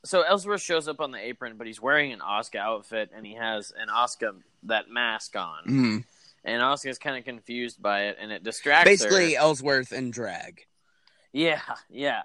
so 0.05 0.21
Ellsworth 0.21 0.61
shows 0.61 0.87
up 0.87 0.99
on 1.01 1.11
the 1.11 1.17
apron, 1.19 1.55
but 1.57 1.67
he's 1.67 1.81
wearing 1.81 2.11
an 2.13 2.19
Asuka 2.19 2.57
outfit 2.57 3.11
and 3.15 3.25
he 3.25 3.33
has 3.35 3.71
an 3.77 3.87
Asuka 3.89 4.35
that 4.63 4.89
mask 4.89 5.35
on, 5.35 5.63
Mhm. 5.67 6.03
and 6.43 6.61
Asuka's 6.61 6.97
kind 6.99 7.17
of 7.17 7.25
confused 7.25 7.81
by 7.81 8.03
it, 8.05 8.17
and 8.19 8.31
it 8.31 8.43
distracts 8.43 8.89
Basically, 8.89 9.33
her. 9.33 9.39
Ellsworth 9.39 9.91
and 9.91 10.13
drag. 10.13 10.65
Yeah, 11.33 11.61
yeah. 11.89 12.23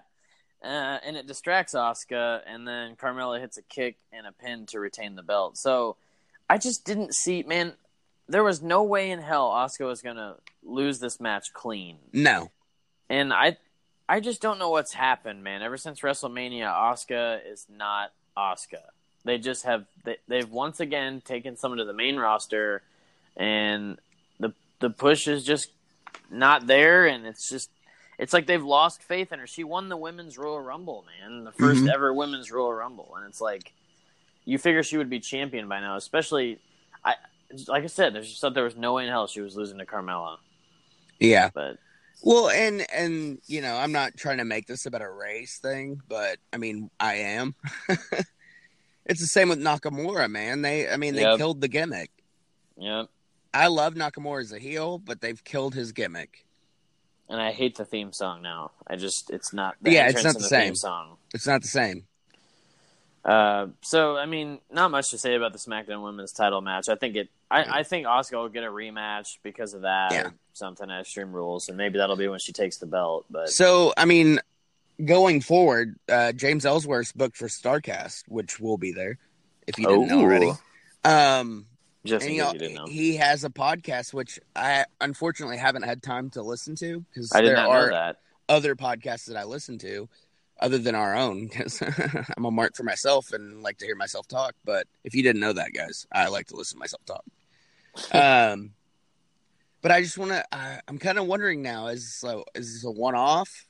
Uh, 0.63 0.99
and 1.07 1.17
it 1.17 1.27
distracts 1.27 1.75
Asuka, 1.75 2.43
and 2.47 2.69
then 2.69 2.95
Carmella 2.95 3.41
hits 3.41 3.57
a 3.57 3.63
kick 3.63 3.97
and 4.13 4.27
a 4.27 4.33
pin 4.33 4.67
to 4.67 4.79
retain 4.79 5.17
the 5.17 5.23
belt. 5.23 5.57
So 5.57 5.97
I 6.51 6.59
just 6.59 6.85
didn't 6.85 7.15
see, 7.15 7.43
man. 7.43 7.73
There 8.29 8.45
was 8.45 8.61
no 8.61 8.83
way 8.83 9.11
in 9.11 9.21
hell 9.21 9.51
Asuka 9.51 9.87
was 9.87 10.03
gonna 10.03 10.37
lose 10.63 11.01
this 11.01 11.19
match 11.19 11.53
clean, 11.55 11.97
No, 12.13 12.51
and 13.09 13.33
I, 13.33 13.57
I 14.09 14.21
just 14.21 14.43
don't 14.43 14.59
know 14.59 14.71
what's 14.71 14.93
happened, 14.93 15.43
man. 15.43 15.63
Ever 15.63 15.77
since 15.79 16.01
WrestleMania, 16.01 16.67
Asuka 16.67 17.41
is 17.51 17.67
not 17.75 18.13
Asuka. 18.37 18.83
They 19.25 19.39
just 19.39 19.65
have 19.65 19.87
they, 20.05 20.17
they've 20.29 20.51
once 20.51 20.81
again 20.81 21.23
taken 21.25 21.57
someone 21.57 21.79
to 21.79 21.85
the 21.85 21.93
main 21.95 22.17
roster, 22.17 22.83
and 23.37 23.99
the 24.39 24.53
the 24.79 24.91
push 24.91 25.27
is 25.27 25.45
just 25.45 25.71
not 26.31 26.67
there, 26.67 27.07
and 27.07 27.27
it's 27.27 27.49
just 27.49 27.71
it's 28.21 28.33
like 28.33 28.47
they've 28.47 28.63
lost 28.63 29.03
faith 29.03 29.33
in 29.33 29.41
her. 29.41 29.47
She 29.49 29.65
won 29.65 29.89
the 29.89 29.97
women's 29.97 30.39
Royal 30.39 30.61
Rumble, 30.61 31.05
man, 31.21 31.43
the 31.45 31.53
1st 31.53 31.83
Mhm. 31.85 31.93
ever 31.93 32.13
women's 32.15 32.53
Royal 32.53 32.73
Rumble, 32.73 33.15
and 33.17 33.27
it's 33.27 33.41
like 33.41 33.73
you 34.45 34.59
figure 34.59 34.83
she 34.85 34.97
would 34.97 35.11
be 35.11 35.19
champion 35.21 35.69
by 35.69 35.81
now. 35.81 35.97
Especially, 35.97 36.59
I 37.05 37.15
like 37.67 37.83
I 37.83 37.89
said, 37.89 38.15
there's 38.15 38.29
just 38.29 38.41
thought 38.41 38.55
there 38.55 38.63
was 38.65 38.77
no 38.77 38.93
way 38.95 39.05
in 39.05 39.09
hell 39.11 39.27
she 39.27 39.41
was 39.41 39.57
losing 39.57 39.79
to 39.79 39.87
Carmella, 39.87 40.37
yeah. 41.19 41.51
but 41.53 41.79
Well, 42.23 42.49
and 42.51 42.87
and 42.93 43.39
you 43.47 43.61
know, 43.63 43.75
I'm 43.77 43.93
not 43.93 44.17
trying 44.17 44.39
to 44.39 44.45
make 44.45 44.67
this 44.67 44.87
about 44.87 45.03
a 45.03 45.11
race 45.11 45.59
thing, 45.59 46.01
but 46.09 46.39
I 46.53 46.59
mean, 46.59 46.91
I 47.01 47.15
am. 47.15 47.55
it's 49.07 49.21
the 49.21 49.27
same 49.27 49.49
with 49.49 49.59
Nakamura, 49.59 50.31
man. 50.31 50.63
They, 50.63 50.89
I 50.89 50.97
mean, 50.97 51.15
they 51.15 51.23
Yep. 51.23 51.39
killed 51.39 51.61
the 51.61 51.69
gimmick. 51.69 52.11
yeah. 52.77 53.05
I 53.53 53.67
love 53.67 53.95
Nakamura 53.95 54.43
as 54.43 54.53
a 54.53 54.61
heel, 54.61 54.99
but 54.99 55.21
they've 55.21 55.43
killed 55.43 55.75
his 55.75 55.91
gimmick. 55.91 56.47
And 57.31 57.41
I 57.41 57.53
hate 57.53 57.77
the 57.77 57.85
theme 57.85 58.13
song 58.13 58.43
now. 58.43 58.73
I 58.87 58.97
just 58.97 59.31
it's 59.31 59.53
not 59.53 59.77
the 59.81 59.93
Yeah, 59.93 60.09
it's 60.09 60.25
not 60.25 60.35
the 60.35 60.41
theme 60.41 60.49
same. 60.49 60.75
song. 60.75 61.17
It's 61.33 61.47
not 61.47 61.63
the 61.63 61.69
same. 61.69 62.05
Uh, 63.25 63.69
so 63.83 64.17
I 64.17 64.27
mean, 64.27 64.59
not 64.73 64.91
much 64.91 65.11
to 65.11 65.19
say 65.19 65.37
about 65.37 65.53
the 65.53 65.59
SmackDown 65.59 66.03
Women's 66.03 66.33
Title 66.33 66.61
match. 66.61 66.89
I 66.89 66.97
think 66.97 67.17
it. 67.17 67.29
I, 67.51 67.81
I 67.81 67.83
think 67.85 68.07
Asuka 68.07 68.33
will 68.33 68.49
get 68.49 68.65
a 68.65 68.69
rematch 68.71 69.39
because 69.43 69.75
of 69.75 69.83
that. 69.83 70.13
Yeah. 70.13 70.27
Or 70.27 70.33
something 70.55 70.91
at 70.91 71.01
Extreme 71.01 71.33
Rules, 71.33 71.69
and 71.69 71.77
maybe 71.79 71.99
that'll 71.99 72.17
be 72.17 72.29
when 72.29 72.39
she 72.41 72.53
takes 72.53 72.79
the 72.79 72.87
belt. 72.87 73.27
But 73.31 73.49
So, 73.49 73.95
I 73.97 74.05
mean, 74.05 74.41
going 75.05 75.41
forward, 75.41 75.97
uh, 76.09 76.33
James 76.33 76.67
Ellsworth's 76.67 77.13
booked 77.13 77.37
for 77.37 77.47
Starcast, 77.47 78.25
which 78.29 78.59
will 78.61 78.77
be 78.77 78.93
there 78.93 79.19
if 79.67 79.79
you 79.79 79.87
didn't 79.87 80.09
know 80.09 80.21
already. 80.21 80.51
Um, 81.05 81.67
just 82.05 82.27
and 82.27 82.35
you 82.35 82.45
didn't 82.53 82.75
know, 82.75 82.87
he 82.87 83.17
has 83.17 83.45
a 83.45 83.51
podcast 83.51 84.15
which 84.15 84.41
I 84.57 84.87
unfortunately 85.01 85.59
haven't 85.59 85.83
had 85.83 86.03
time 86.03 86.31
to 86.31 86.43
listen 86.43 86.75
to 86.77 87.01
because 87.01 87.31
there 87.31 87.57
not 87.57 87.69
are 87.69 88.17
other 88.49 88.75
podcasts 88.75 89.27
that 89.27 89.37
I 89.37 89.45
listen 89.45 89.79
to 89.79 90.09
other 90.61 90.79
than 90.79 90.95
our 90.95 91.17
own 91.17 91.47
because 91.49 91.83
I'm 92.37 92.45
a 92.45 92.51
mark 92.51 92.77
for 92.77 92.83
myself 92.85 93.33
and 93.33 93.63
like 93.63 93.79
to 93.79 93.87
hear 93.87 93.97
myself 93.97 94.29
talk. 94.29 94.55
But 94.65 94.87
if 95.05 95.15
you 95.15 95.23
didn't 95.23 95.41
know 95.41 95.53
that, 95.53 95.73
guys, 95.73 96.07
I 96.13 96.29
like 96.29 96.49
to 96.49 96.57
listen 96.57 96.77
to 96.77 96.81
myself 96.81 97.03
talk. 97.05 97.25
um, 98.13 98.73
but 99.83 99.91
I 99.91 100.03
just 100.03 100.19
want 100.19 100.31
to. 100.33 100.45
I'm 100.89 100.99
kind 100.99 101.19
of 101.19 101.27
wondering 101.27 101.63
now: 101.63 101.89
is 101.89 102.15
so 102.15 102.45
is 102.55 102.75
this 102.75 102.85
a 102.85 102.91
one 102.91 103.15
off? 103.15 103.67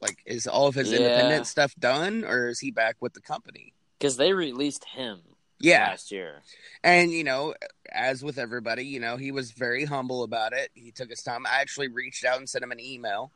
Like, 0.00 0.18
is 0.26 0.46
all 0.46 0.66
of 0.66 0.74
his 0.74 0.92
Yeah. 0.92 0.98
independent 0.98 1.46
stuff 1.46 1.74
done, 1.78 2.24
or 2.24 2.48
is 2.48 2.60
he 2.60 2.70
back 2.70 2.96
with 3.00 3.14
the 3.14 3.20
company? 3.20 3.72
Because 3.98 4.16
they 4.16 4.32
released 4.32 4.84
him 4.84 5.20
Yeah, 5.60 5.88
last 5.88 6.10
year. 6.10 6.42
and 6.82 7.10
you 7.10 7.24
know, 7.24 7.54
as 7.90 8.22
with 8.22 8.38
everybody, 8.38 8.84
you 8.84 9.00
know, 9.00 9.16
he 9.16 9.30
was 9.30 9.52
very 9.52 9.84
humble 9.84 10.22
about 10.22 10.52
it. 10.52 10.70
He 10.74 10.90
took 10.90 11.08
his 11.08 11.22
time. 11.22 11.46
I 11.46 11.60
actually 11.60 11.88
reached 11.88 12.24
out 12.24 12.38
and 12.38 12.48
sent 12.48 12.64
him 12.64 12.72
an 12.72 12.80
email 12.80 13.30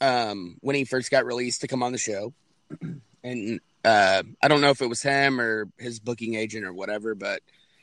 um, 0.00 0.56
when 0.60 0.76
he 0.76 0.84
first 0.84 1.10
got 1.10 1.24
released 1.24 1.60
to 1.62 1.68
come 1.68 1.82
on 1.82 1.92
the 1.92 1.98
show, 1.98 2.32
and 3.24 3.60
uh, 3.84 4.22
I 4.42 4.48
don't 4.48 4.60
know 4.60 4.70
if 4.70 4.82
it 4.82 4.88
was 4.88 5.02
him 5.02 5.40
or 5.40 5.68
his 5.78 6.00
booking 6.00 6.34
agent 6.34 6.64
or 6.64 6.72
whatever, 6.72 7.14
but 7.14 7.40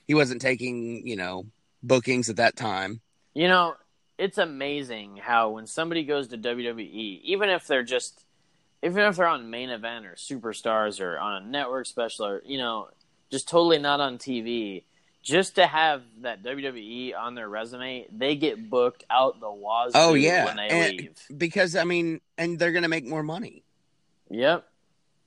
he 0.07 0.13
wasn't 0.13 0.41
taking 0.41 1.07
you 1.07 1.15
know 1.15 1.45
bookings 1.83 2.29
at 2.29 2.37
that 2.37 2.55
time. 2.55 3.01
You 3.33 3.47
know, 3.47 3.75
it's 4.17 4.37
amazing 4.37 5.17
how 5.17 5.51
when 5.51 5.65
somebody 5.65 6.03
goes 6.03 6.27
to 6.29 6.37
WWE, 6.37 7.21
even 7.23 7.49
if 7.49 7.67
they're 7.67 7.83
just, 7.83 8.25
even 8.83 9.03
if 9.05 9.15
they're 9.15 9.27
on 9.27 9.49
main 9.49 9.69
event 9.69 10.05
or 10.05 10.15
superstars 10.15 10.99
or 10.99 11.17
on 11.17 11.41
a 11.41 11.45
network 11.45 11.85
special 11.85 12.25
or 12.25 12.41
you 12.45 12.57
know, 12.57 12.89
just 13.31 13.47
totally 13.47 13.77
not 13.79 13.99
on 13.99 14.17
TV, 14.17 14.83
just 15.21 15.55
to 15.55 15.67
have 15.67 16.01
that 16.21 16.43
WWE 16.43 17.13
on 17.17 17.35
their 17.35 17.47
resume, 17.49 18.07
they 18.11 18.35
get 18.35 18.69
booked 18.69 19.03
out 19.09 19.39
the 19.39 19.51
wazoo 19.51 19.91
Oh 19.95 20.13
yeah, 20.13 20.45
when 20.45 20.55
they 20.57 20.67
and- 20.69 20.97
leave. 20.97 21.19
because 21.37 21.75
I 21.75 21.83
mean, 21.83 22.21
and 22.37 22.57
they're 22.57 22.71
gonna 22.71 22.87
make 22.87 23.05
more 23.05 23.23
money. 23.23 23.63
Yep, 24.29 24.67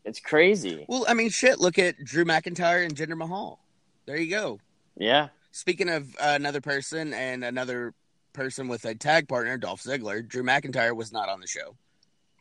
it's 0.05 0.21
crazy. 0.21 0.85
Well, 0.89 1.05
I 1.09 1.15
mean, 1.15 1.31
shit. 1.31 1.59
Look 1.61 1.79
at 1.79 2.03
Drew 2.03 2.25
McIntyre 2.25 2.85
and 2.85 2.95
Jinder 2.95 3.17
Mahal. 3.17 3.59
There 4.07 4.17
you 4.17 4.31
go. 4.31 4.59
Yeah, 4.97 5.29
Speaking 5.53 5.89
of 5.89 6.15
uh, 6.17 6.33
another 6.35 6.61
person 6.61 7.13
and 7.15 7.45
another 7.45 7.95
person 8.33 8.69
with 8.69 8.85
a 8.85 8.95
tag 8.95 9.29
partner, 9.29 9.59
Dolph 9.59 9.83
Ziggler, 9.83 10.27
Drew 10.27 10.43
McIntyre 10.43 10.95
was 10.97 11.13
not 11.13 11.29
on 11.29 11.41
the 11.41 11.47
show. 11.47 11.77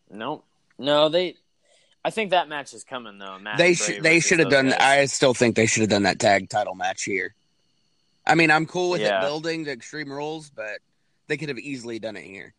no, 0.10 0.44
no, 0.78 1.10
they. 1.10 1.36
I 2.04 2.10
think 2.10 2.32
that 2.32 2.50
match 2.50 2.74
is 2.74 2.84
coming 2.84 3.18
though. 3.20 3.38
Matt 3.40 3.58
they 3.58 3.70
and 3.70 3.78
should 3.78 4.04
they 4.04 4.20
should 4.20 4.40
have 4.40 4.50
done. 4.50 4.70
guys. 4.70 4.80
I 4.80 5.06
still 5.06 5.34
think 5.34 5.56
they 5.56 5.66
should 5.68 5.82
have 5.82 5.90
done 5.90 6.04
that 6.04 6.20
tag 6.20 6.50
title 6.50 6.76
match 6.76 7.04
here. 7.04 7.34
I 8.26 8.36
mean, 8.36 8.52
I'm 8.52 8.66
cool 8.66 8.92
with 8.92 9.02
Yeah. 9.02 9.20
it 9.20 9.22
building 9.22 9.66
to 9.66 9.72
Extreme 9.72 10.12
Rules, 10.12 10.50
but 10.50 10.80
they 11.28 11.38
could 11.38 11.50
have 11.50 11.60
easily 11.60 12.00
done 12.00 12.16
it 12.16 12.24
here 12.24 12.54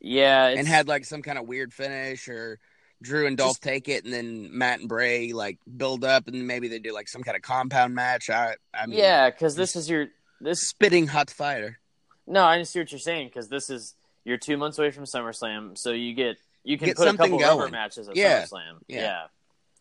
yeah, 0.00 0.48
it's, 0.48 0.58
and 0.58 0.68
had 0.68 0.86
like 0.86 1.04
some 1.04 1.22
kind 1.22 1.38
of 1.38 1.46
weird 1.48 1.72
finish 1.72 2.28
or. 2.28 2.58
Drew 3.02 3.26
and 3.26 3.36
Dolph 3.36 3.56
Just- 3.56 3.62
take 3.62 3.88
it, 3.90 4.04
and 4.04 4.14
then 4.14 4.56
Matt 4.56 4.80
and 4.80 4.88
Bray 4.88 5.32
like 5.32 5.58
build 5.76 6.04
up, 6.04 6.26
and 6.26 6.46
maybe 6.46 6.68
they 6.68 6.78
do 6.78 6.94
like 6.94 7.06
some 7.06 7.22
kind 7.22 7.36
of 7.36 7.42
compound 7.42 7.94
match. 7.94 8.30
I, 8.30 8.54
I 8.72 8.86
mean, 8.86 8.98
yeah, 8.98 9.28
because 9.28 9.56
this 9.56 9.76
is 9.76 9.90
your 9.90 10.06
this 10.40 10.68
spitting 10.68 11.08
hot 11.08 11.28
fire. 11.28 11.78
No, 12.26 12.44
I 12.44 12.62
see 12.62 12.78
what 12.78 12.90
you're 12.90 12.98
saying 12.98 13.28
because 13.28 13.48
this 13.48 13.68
is 13.68 13.94
you're 14.24 14.38
two 14.38 14.56
months 14.56 14.78
away 14.78 14.90
from 14.90 15.04
SummerSlam, 15.04 15.76
so 15.76 15.90
you 15.90 16.14
get 16.14 16.36
you 16.64 16.78
can 16.78 16.86
Get 16.86 16.96
put 16.96 17.04
a 17.04 17.06
something 17.10 17.30
couple 17.32 17.38
rubber 17.46 17.60
going. 17.62 17.72
matches 17.72 18.08
at 18.08 18.16
Yeah. 18.16 18.42
SummerSlam. 18.44 18.78
Yeah. 18.88 19.00
Yeah, 19.00 19.26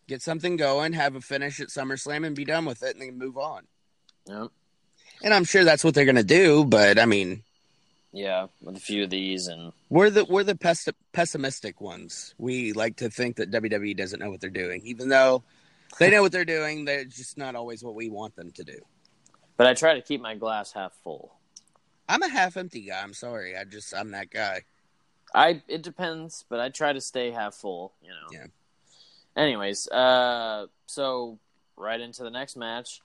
Get 0.08 0.22
something 0.22 0.58
going, 0.58 0.94
have 0.94 1.16
a 1.16 1.22
finish 1.22 1.60
at 1.62 1.70
SummerSlam, 1.70 2.26
and 2.28 2.36
be 2.36 2.46
done 2.46 2.66
with 2.66 2.84
it, 2.84 2.96
and 2.96 3.02
then 3.02 3.18
move 3.18 3.38
on. 3.38 3.64
Yep. 4.28 4.48
And 5.24 5.34
I'm 5.34 5.46
sure 5.46 5.64
that's 5.64 5.84
what 5.84 5.94
they're 5.96 6.06
gonna 6.06 6.24
do. 6.24 6.66
But 6.66 7.00
I 7.00 7.06
mean, 7.06 7.44
yeah, 8.12 8.48
with 8.62 8.76
a 8.76 8.80
few 8.80 9.04
of 9.06 9.10
these, 9.10 9.48
and 9.48 9.72
we're 9.90 10.10
the 10.10 10.26
we're 10.26 10.44
the 10.44 10.56
pes- 10.56 10.90
pessimistic 11.14 11.80
ones. 11.82 12.36
We 12.38 12.74
like 12.74 12.98
to 12.98 13.10
think 13.10 13.38
that 13.38 13.50
WWE 13.52 13.96
doesn't 13.96 14.20
know 14.20 14.30
what 14.30 14.42
they're 14.42 14.50
doing, 14.50 14.82
even 14.84 15.08
though 15.10 15.44
they 16.00 16.10
know 16.10 16.22
what 16.22 16.32
they're 16.34 16.44
doing. 16.46 16.84
They're 16.86 17.06
just 17.06 17.38
not 17.38 17.56
always 17.56 17.84
what 17.84 17.96
we 17.96 18.10
want 18.10 18.36
them 18.36 18.52
to 18.52 18.64
do. 18.64 18.80
but 19.56 19.68
I 19.68 19.74
try 19.74 19.94
to 19.94 20.02
keep 20.02 20.20
my 20.22 20.36
glass 20.36 20.74
half 20.74 20.92
full. 21.04 21.36
I'm 22.10 22.22
a 22.24 22.28
half 22.30 22.58
empty 22.58 22.82
guy. 22.82 23.02
I'm 23.02 23.14
sorry. 23.14 23.56
I 23.56 23.64
just 23.64 23.94
I'm 23.96 24.12
that 24.12 24.30
guy. 24.30 24.64
I 25.34 25.62
it 25.68 25.82
depends, 25.82 26.46
but 26.50 26.60
I 26.60 26.70
try 26.70 26.94
to 26.94 27.02
stay 27.02 27.32
half 27.32 27.56
full. 27.56 27.94
You 28.02 28.10
know. 28.10 28.28
Yeah. 28.32 28.46
Anyways, 29.36 29.88
uh, 29.88 30.68
so 30.86 31.40
right 31.76 32.00
into 32.00 32.24
the 32.24 32.30
next 32.30 32.56
match, 32.56 33.02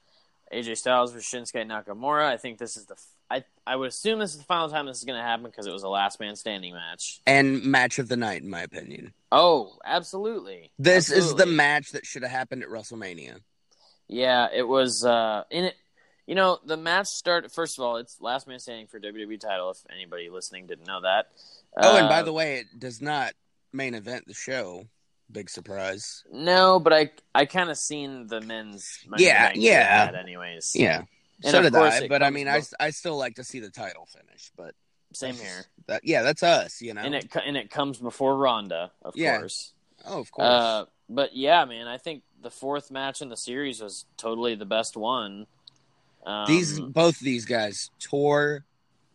AJ 0.53 0.77
Styles 0.77 1.11
versus 1.11 1.27
Shinsuke 1.27 1.65
Nakamura. 1.65 2.25
I 2.25 2.37
think 2.37 2.57
this 2.59 2.77
is 2.77 2.85
the. 2.85 2.93
f- 2.93 3.05
I 3.31 3.43
I 3.65 3.75
would 3.75 3.89
assume 3.89 4.19
this 4.19 4.31
is 4.31 4.37
the 4.37 4.43
final 4.43 4.69
time 4.69 4.85
this 4.85 4.97
is 4.97 5.05
going 5.05 5.17
to 5.17 5.23
happen 5.23 5.45
because 5.45 5.67
it 5.67 5.73
was 5.73 5.83
a 5.83 5.89
last 5.89 6.19
man 6.19 6.35
standing 6.35 6.73
match. 6.73 7.21
And 7.25 7.63
match 7.63 7.99
of 7.99 8.09
the 8.09 8.17
night, 8.17 8.41
in 8.41 8.49
my 8.49 8.61
opinion. 8.61 9.13
Oh, 9.31 9.77
absolutely. 9.85 10.71
This 10.79 11.11
is 11.11 11.35
the 11.35 11.45
match 11.45 11.91
that 11.91 12.05
should 12.05 12.23
have 12.23 12.31
happened 12.31 12.63
at 12.63 12.69
WrestleMania. 12.69 13.39
Yeah, 14.07 14.47
it 14.51 14.67
was 14.67 15.05
uh 15.05 15.43
in 15.51 15.65
it 15.65 15.75
you 16.29 16.35
know, 16.35 16.59
the 16.63 16.77
match 16.77 17.07
started 17.07 17.51
first 17.51 17.79
of 17.79 17.83
all, 17.83 17.97
it's 17.97 18.21
last 18.21 18.47
man 18.47 18.59
standing 18.59 18.85
for 18.85 18.99
WWE 18.99 19.39
title 19.39 19.71
if 19.71 19.79
anybody 19.91 20.29
listening 20.29 20.67
didn't 20.67 20.85
know 20.85 21.01
that. 21.01 21.29
Oh, 21.77 21.97
and 21.97 22.09
by 22.09 22.19
Uh, 22.19 22.23
the 22.23 22.33
way, 22.33 22.57
it 22.59 22.79
does 22.79 23.01
not 23.01 23.33
main 23.71 23.93
event 23.93 24.25
the 24.27 24.33
show. 24.33 24.85
Big 25.31 25.49
surprise. 25.49 26.23
No, 26.31 26.79
but 26.79 26.91
I 26.91 27.11
I 27.35 27.45
kind 27.45 27.69
of 27.69 27.77
seen 27.77 28.25
the 28.27 28.41
men's 28.41 28.99
Money 29.07 29.23
in 29.25 29.29
the 29.29 29.59
Yeah, 29.61 30.11
yeah. 30.11 30.19
anyways. 30.19 30.71
Yeah. 30.75 31.03
And 31.43 31.51
so 31.51 31.59
of 31.59 31.63
did 31.65 31.75
I, 31.75 32.07
but 32.07 32.23
I 32.23 32.31
mean, 32.31 32.47
I, 32.47 32.63
I 32.79 32.89
still 32.89 33.15
like 33.15 33.35
to 33.35 33.43
see 33.43 33.59
the 33.59 33.69
title 33.69 34.07
finish. 34.07 34.51
But 34.57 34.73
Same 35.13 35.35
here. 35.35 35.65
that, 35.87 36.01
yeah, 36.03 36.23
that's 36.23 36.43
us, 36.43 36.81
you 36.81 36.93
know. 36.93 37.01
And 37.01 37.15
it 37.15 37.33
and 37.45 37.55
it 37.55 37.69
comes 37.69 37.97
before 37.99 38.35
Ronda, 38.37 38.91
of 39.03 39.15
Yeah. 39.15 39.37
course. 39.37 39.73
oh, 40.05 40.19
of 40.19 40.31
course. 40.31 40.47
Uh, 40.47 40.85
but 41.07 41.35
yeah, 41.35 41.63
man, 41.65 41.87
I 41.87 41.97
think 41.97 42.23
the 42.41 42.49
fourth 42.51 42.89
match 42.91 43.21
in 43.21 43.29
the 43.29 43.37
series 43.37 43.81
was 43.81 44.05
totally 44.17 44.55
the 44.55 44.65
best 44.65 44.97
one. 44.97 45.45
Um, 46.25 46.45
these 46.47 46.79
both 46.79 47.19
these 47.19 47.45
guys 47.45 47.89
tore 47.99 48.65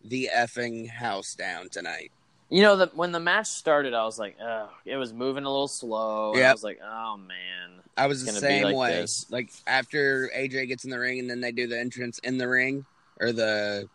the 0.03 0.29
effing 0.33 0.89
house 0.89 1.35
down 1.35 1.69
tonight. 1.69 2.11
You 2.49 2.61
know, 2.61 2.75
the, 2.77 2.91
when 2.93 3.11
the 3.11 3.19
match 3.19 3.47
started, 3.47 3.93
I 3.93 4.05
was 4.05 4.19
like, 4.19 4.37
oh, 4.41 4.69
it 4.85 4.97
was 4.97 5.11
moving 5.13 5.45
a 5.45 5.49
little 5.49 5.67
slow. 5.67 6.33
and 6.33 6.43
I 6.43 6.51
was 6.51 6.63
like, 6.63 6.79
oh 6.83 7.17
man, 7.17 7.81
I 7.97 8.07
was 8.07 8.23
the 8.25 8.33
same 8.33 8.63
like 8.65 8.75
way. 8.75 8.91
this. 9.01 9.25
Like 9.31 9.49
after 9.65 10.29
AJ 10.35 10.67
gets 10.67 10.83
in 10.83 10.91
the 10.91 10.99
ring 10.99 11.19
and 11.19 11.29
then 11.29 11.41
they 11.41 11.51
do 11.51 11.65
the 11.67 11.79
entrance 11.79 12.19
in 12.19 12.37
the 12.37 12.47
ring 12.47 12.85
or 13.19 13.31
the 13.31 13.89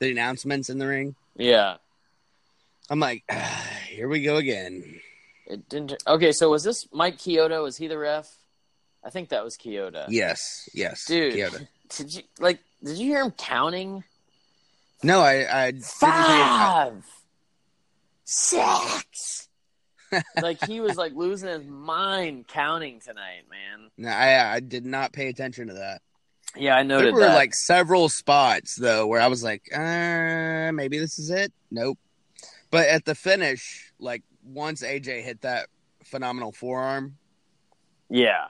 the 0.00 0.10
announcements 0.10 0.68
in 0.70 0.78
the 0.78 0.86
ring. 0.86 1.14
yeah. 1.36 1.76
I'm 2.92 2.98
like, 2.98 3.22
ah, 3.30 3.70
here 3.88 4.08
we 4.08 4.20
go 4.22 4.36
again. 4.36 5.00
It 5.46 5.68
didn't. 5.68 6.02
Okay, 6.08 6.32
so 6.32 6.50
was 6.50 6.64
this 6.64 6.88
Mike 6.92 7.18
Chioda? 7.18 7.62
Was 7.62 7.76
he 7.76 7.86
the 7.86 7.96
ref? 7.96 8.28
I 9.04 9.10
think 9.10 9.28
that 9.28 9.44
was 9.44 9.56
Chioda. 9.56 10.06
Yes, 10.08 10.68
yes, 10.74 11.04
dude. 11.06 11.34
Chioda. 11.34 11.68
Did 11.96 12.14
you 12.14 12.22
like? 12.40 12.58
Did 12.82 12.98
you 12.98 13.06
hear 13.06 13.22
him 13.22 13.30
counting? 13.30 14.02
No, 15.04 15.20
I, 15.20 15.66
I 15.66 15.70
didn't 15.70 15.84
think 15.84 16.12
it- 16.12 16.16
Five, 16.16 17.04
six. 18.30 19.48
like 20.42 20.64
he 20.64 20.80
was 20.80 20.96
like 20.96 21.14
losing 21.14 21.48
his 21.48 21.66
mind 21.66 22.46
counting 22.48 23.00
tonight, 23.00 23.42
man. 23.50 23.90
No, 23.96 24.08
I, 24.08 24.54
I 24.54 24.60
did 24.60 24.84
not 24.84 25.12
pay 25.12 25.28
attention 25.28 25.68
to 25.68 25.74
that. 25.74 26.02
Yeah, 26.56 26.76
I 26.76 26.82
noted 26.82 26.98
that. 26.98 27.04
There 27.06 27.14
were 27.14 27.20
that. 27.20 27.34
like 27.34 27.54
several 27.54 28.08
spots 28.08 28.74
though 28.74 29.06
where 29.06 29.20
I 29.20 29.28
was 29.28 29.42
like, 29.42 29.62
uh, 29.72 30.72
maybe 30.72 30.98
this 30.98 31.18
is 31.18 31.30
it. 31.30 31.52
Nope. 31.70 31.98
But 32.70 32.88
at 32.88 33.04
the 33.04 33.14
finish, 33.14 33.92
like 33.98 34.22
once 34.44 34.82
AJ 34.82 35.22
hit 35.22 35.42
that 35.42 35.68
phenomenal 36.04 36.52
forearm, 36.52 37.16
yeah, 38.08 38.46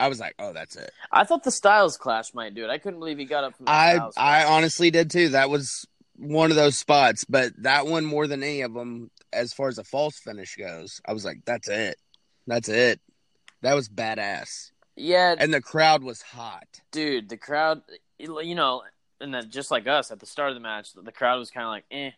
I 0.00 0.08
was 0.08 0.18
like, 0.18 0.34
oh, 0.38 0.52
that's 0.52 0.76
it. 0.76 0.90
I 1.12 1.24
thought 1.24 1.44
the 1.44 1.50
Styles 1.50 1.96
Clash 1.96 2.34
might 2.34 2.54
do 2.54 2.64
it. 2.64 2.70
I 2.70 2.78
couldn't 2.78 2.98
believe 2.98 3.18
he 3.18 3.24
got 3.24 3.44
up 3.44 3.56
from 3.56 3.66
the 3.66 3.70
I 3.70 4.10
I 4.16 4.44
honestly 4.44 4.90
did 4.90 5.10
too. 5.10 5.30
That 5.30 5.50
was 5.50 5.86
one 6.16 6.50
of 6.50 6.56
those 6.56 6.78
spots, 6.78 7.24
but 7.24 7.52
that 7.62 7.86
one 7.86 8.04
more 8.04 8.26
than 8.26 8.42
any 8.42 8.62
of 8.62 8.74
them, 8.74 9.10
as 9.34 9.52
far 9.52 9.68
as 9.68 9.78
a 9.78 9.84
false 9.84 10.18
finish 10.18 10.56
goes, 10.56 11.00
I 11.06 11.12
was 11.12 11.24
like, 11.24 11.38
that's 11.44 11.68
it. 11.68 11.96
That's 12.46 12.68
it. 12.68 13.00
That 13.62 13.74
was 13.74 13.88
badass, 13.88 14.70
yeah, 14.96 15.34
and 15.38 15.52
the 15.52 15.60
crowd 15.60 16.02
was 16.04 16.22
hot. 16.22 16.66
dude, 16.92 17.28
the 17.28 17.36
crowd, 17.36 17.82
you 18.18 18.54
know, 18.54 18.82
and 19.20 19.34
then 19.34 19.50
just 19.50 19.70
like 19.70 19.86
us 19.86 20.10
at 20.10 20.20
the 20.20 20.26
start 20.26 20.50
of 20.50 20.54
the 20.54 20.60
match, 20.60 20.92
the 20.92 21.12
crowd 21.12 21.38
was 21.38 21.50
kind 21.50 21.64
of 21.64 21.70
like, 21.70 21.84
eh. 21.90 22.10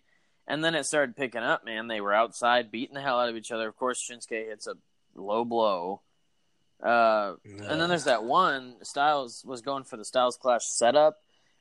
And 0.48 0.62
then 0.62 0.74
it 0.74 0.84
started 0.84 1.16
picking 1.16 1.42
up, 1.42 1.64
man. 1.64 1.88
They 1.88 2.00
were 2.00 2.14
outside 2.14 2.70
beating 2.70 2.94
the 2.94 3.00
hell 3.00 3.18
out 3.18 3.28
of 3.28 3.36
each 3.36 3.50
other. 3.50 3.68
Of 3.68 3.76
course, 3.76 4.00
Shinsuke 4.00 4.48
hits 4.48 4.68
a 4.68 4.74
low 5.16 5.44
blow. 5.44 6.02
Uh, 6.82 7.34
and 7.44 7.80
then 7.80 7.88
there's 7.88 8.04
that 8.04 8.22
one 8.22 8.76
Styles 8.82 9.42
was 9.44 9.62
going 9.62 9.84
for 9.84 9.96
the 9.96 10.04
Styles 10.04 10.36
Clash 10.36 10.66
setup, 10.66 11.16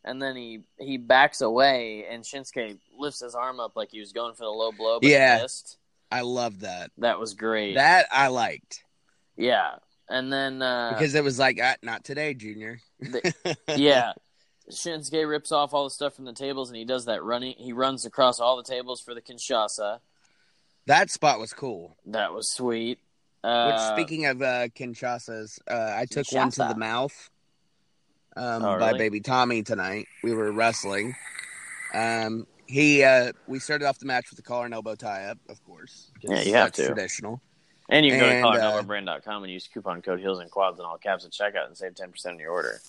and 0.06 0.22
then 0.22 0.36
he 0.38 0.62
he 0.80 0.98
backs 0.98 1.42
away, 1.42 2.06
and 2.10 2.24
Shinsuke 2.24 2.78
lifts 2.98 3.20
his 3.20 3.36
arm 3.36 3.60
up 3.60 3.74
like 3.76 3.90
he 3.92 4.00
was 4.00 4.14
going 4.14 4.34
for 4.36 4.46
the 4.46 4.50
low 4.50 4.72
blow, 4.72 5.00
but 5.02 5.10
Yeah. 5.10 5.36
he 5.38 5.42
missed. 5.44 5.78
I 6.12 6.22
love 6.22 6.62
that. 6.62 6.92
That 7.00 7.20
was 7.20 7.34
great. 7.34 7.74
That 7.76 8.06
I 8.12 8.28
liked 8.28 8.84
yeah, 9.36 9.76
and 10.08 10.32
then 10.32 10.62
uh, 10.62 10.92
because 10.94 11.14
it 11.16 11.24
was 11.24 11.38
like, 11.38 11.60
ah, 11.62 11.76
not 11.82 12.06
today, 12.06 12.34
Junior. 12.34 12.80
yeah. 13.76 14.14
Shinsuke 14.72 15.28
rips 15.30 15.52
off 15.52 15.74
all 15.74 15.84
the 15.84 15.90
stuff 15.92 16.16
from 16.16 16.26
the 16.26 16.34
tables 16.34 16.70
and 16.70 16.78
he 16.78 16.86
does 16.86 17.06
that 17.06 17.22
running. 17.24 17.54
He 17.58 17.72
runs 17.74 18.06
across 18.06 18.40
all 18.40 18.58
the 18.58 18.64
tables 18.64 19.00
for 19.02 19.14
the 19.14 19.22
Kinshasa. 19.22 20.00
that 20.88 21.12
spot 21.12 21.40
was 21.40 21.54
cool. 21.54 21.98
That 22.08 22.34
was 22.34 22.50
sweet. 22.52 22.98
Which, 23.44 23.52
Uh, 23.52 23.94
speaking 23.94 24.26
of 24.26 24.42
uh, 24.42 24.70
Kinshasas, 24.70 25.60
uh, 25.70 25.94
I 25.96 26.06
took 26.10 26.32
one 26.32 26.50
to 26.52 26.66
the 26.70 26.76
mouth 26.76 27.30
um, 28.36 28.64
Oh, 28.64 28.80
by 28.80 28.88
really? 28.88 29.00
Baby 29.00 29.20
Tommy 29.22 29.64
tonight. 29.64 30.08
We 30.24 30.34
were 30.34 30.52
wrestling. 30.52 31.16
Um, 31.94 32.48
he, 32.68 33.04
uh, 33.04 33.32
we 33.48 33.60
started 33.60 33.86
off 33.88 34.00
the 34.00 34.06
match 34.06 34.26
with 34.30 34.38
the 34.38 34.44
collar 34.44 34.66
and 34.66 34.74
elbow 34.74 34.96
tie 34.96 35.26
up, 35.26 35.38
of 35.50 35.64
course. 35.66 36.12
Yeah, 36.22 36.42
you 36.42 36.54
have 36.56 36.72
to. 36.74 36.86
Traditional. 36.88 37.42
and 37.90 38.06
you 38.06 38.12
can 38.12 38.20
go 38.20 38.30
to 38.30 38.36
and, 38.36 38.46
uh, 38.46 38.82
collarnoverbrand.com 38.84 39.44
and 39.44 39.52
use 39.54 39.68
coupon 39.72 40.02
code 40.02 40.20
heels 40.20 40.40
and 40.40 40.50
quads 40.50 40.80
in 40.80 40.86
all 40.86 40.98
caps 40.98 41.26
at 41.26 41.32
checkout 41.32 41.68
and 41.68 41.78
save 41.78 41.94
10% 41.94 42.26
on 42.28 42.40
your 42.40 42.52
order. 42.52 42.80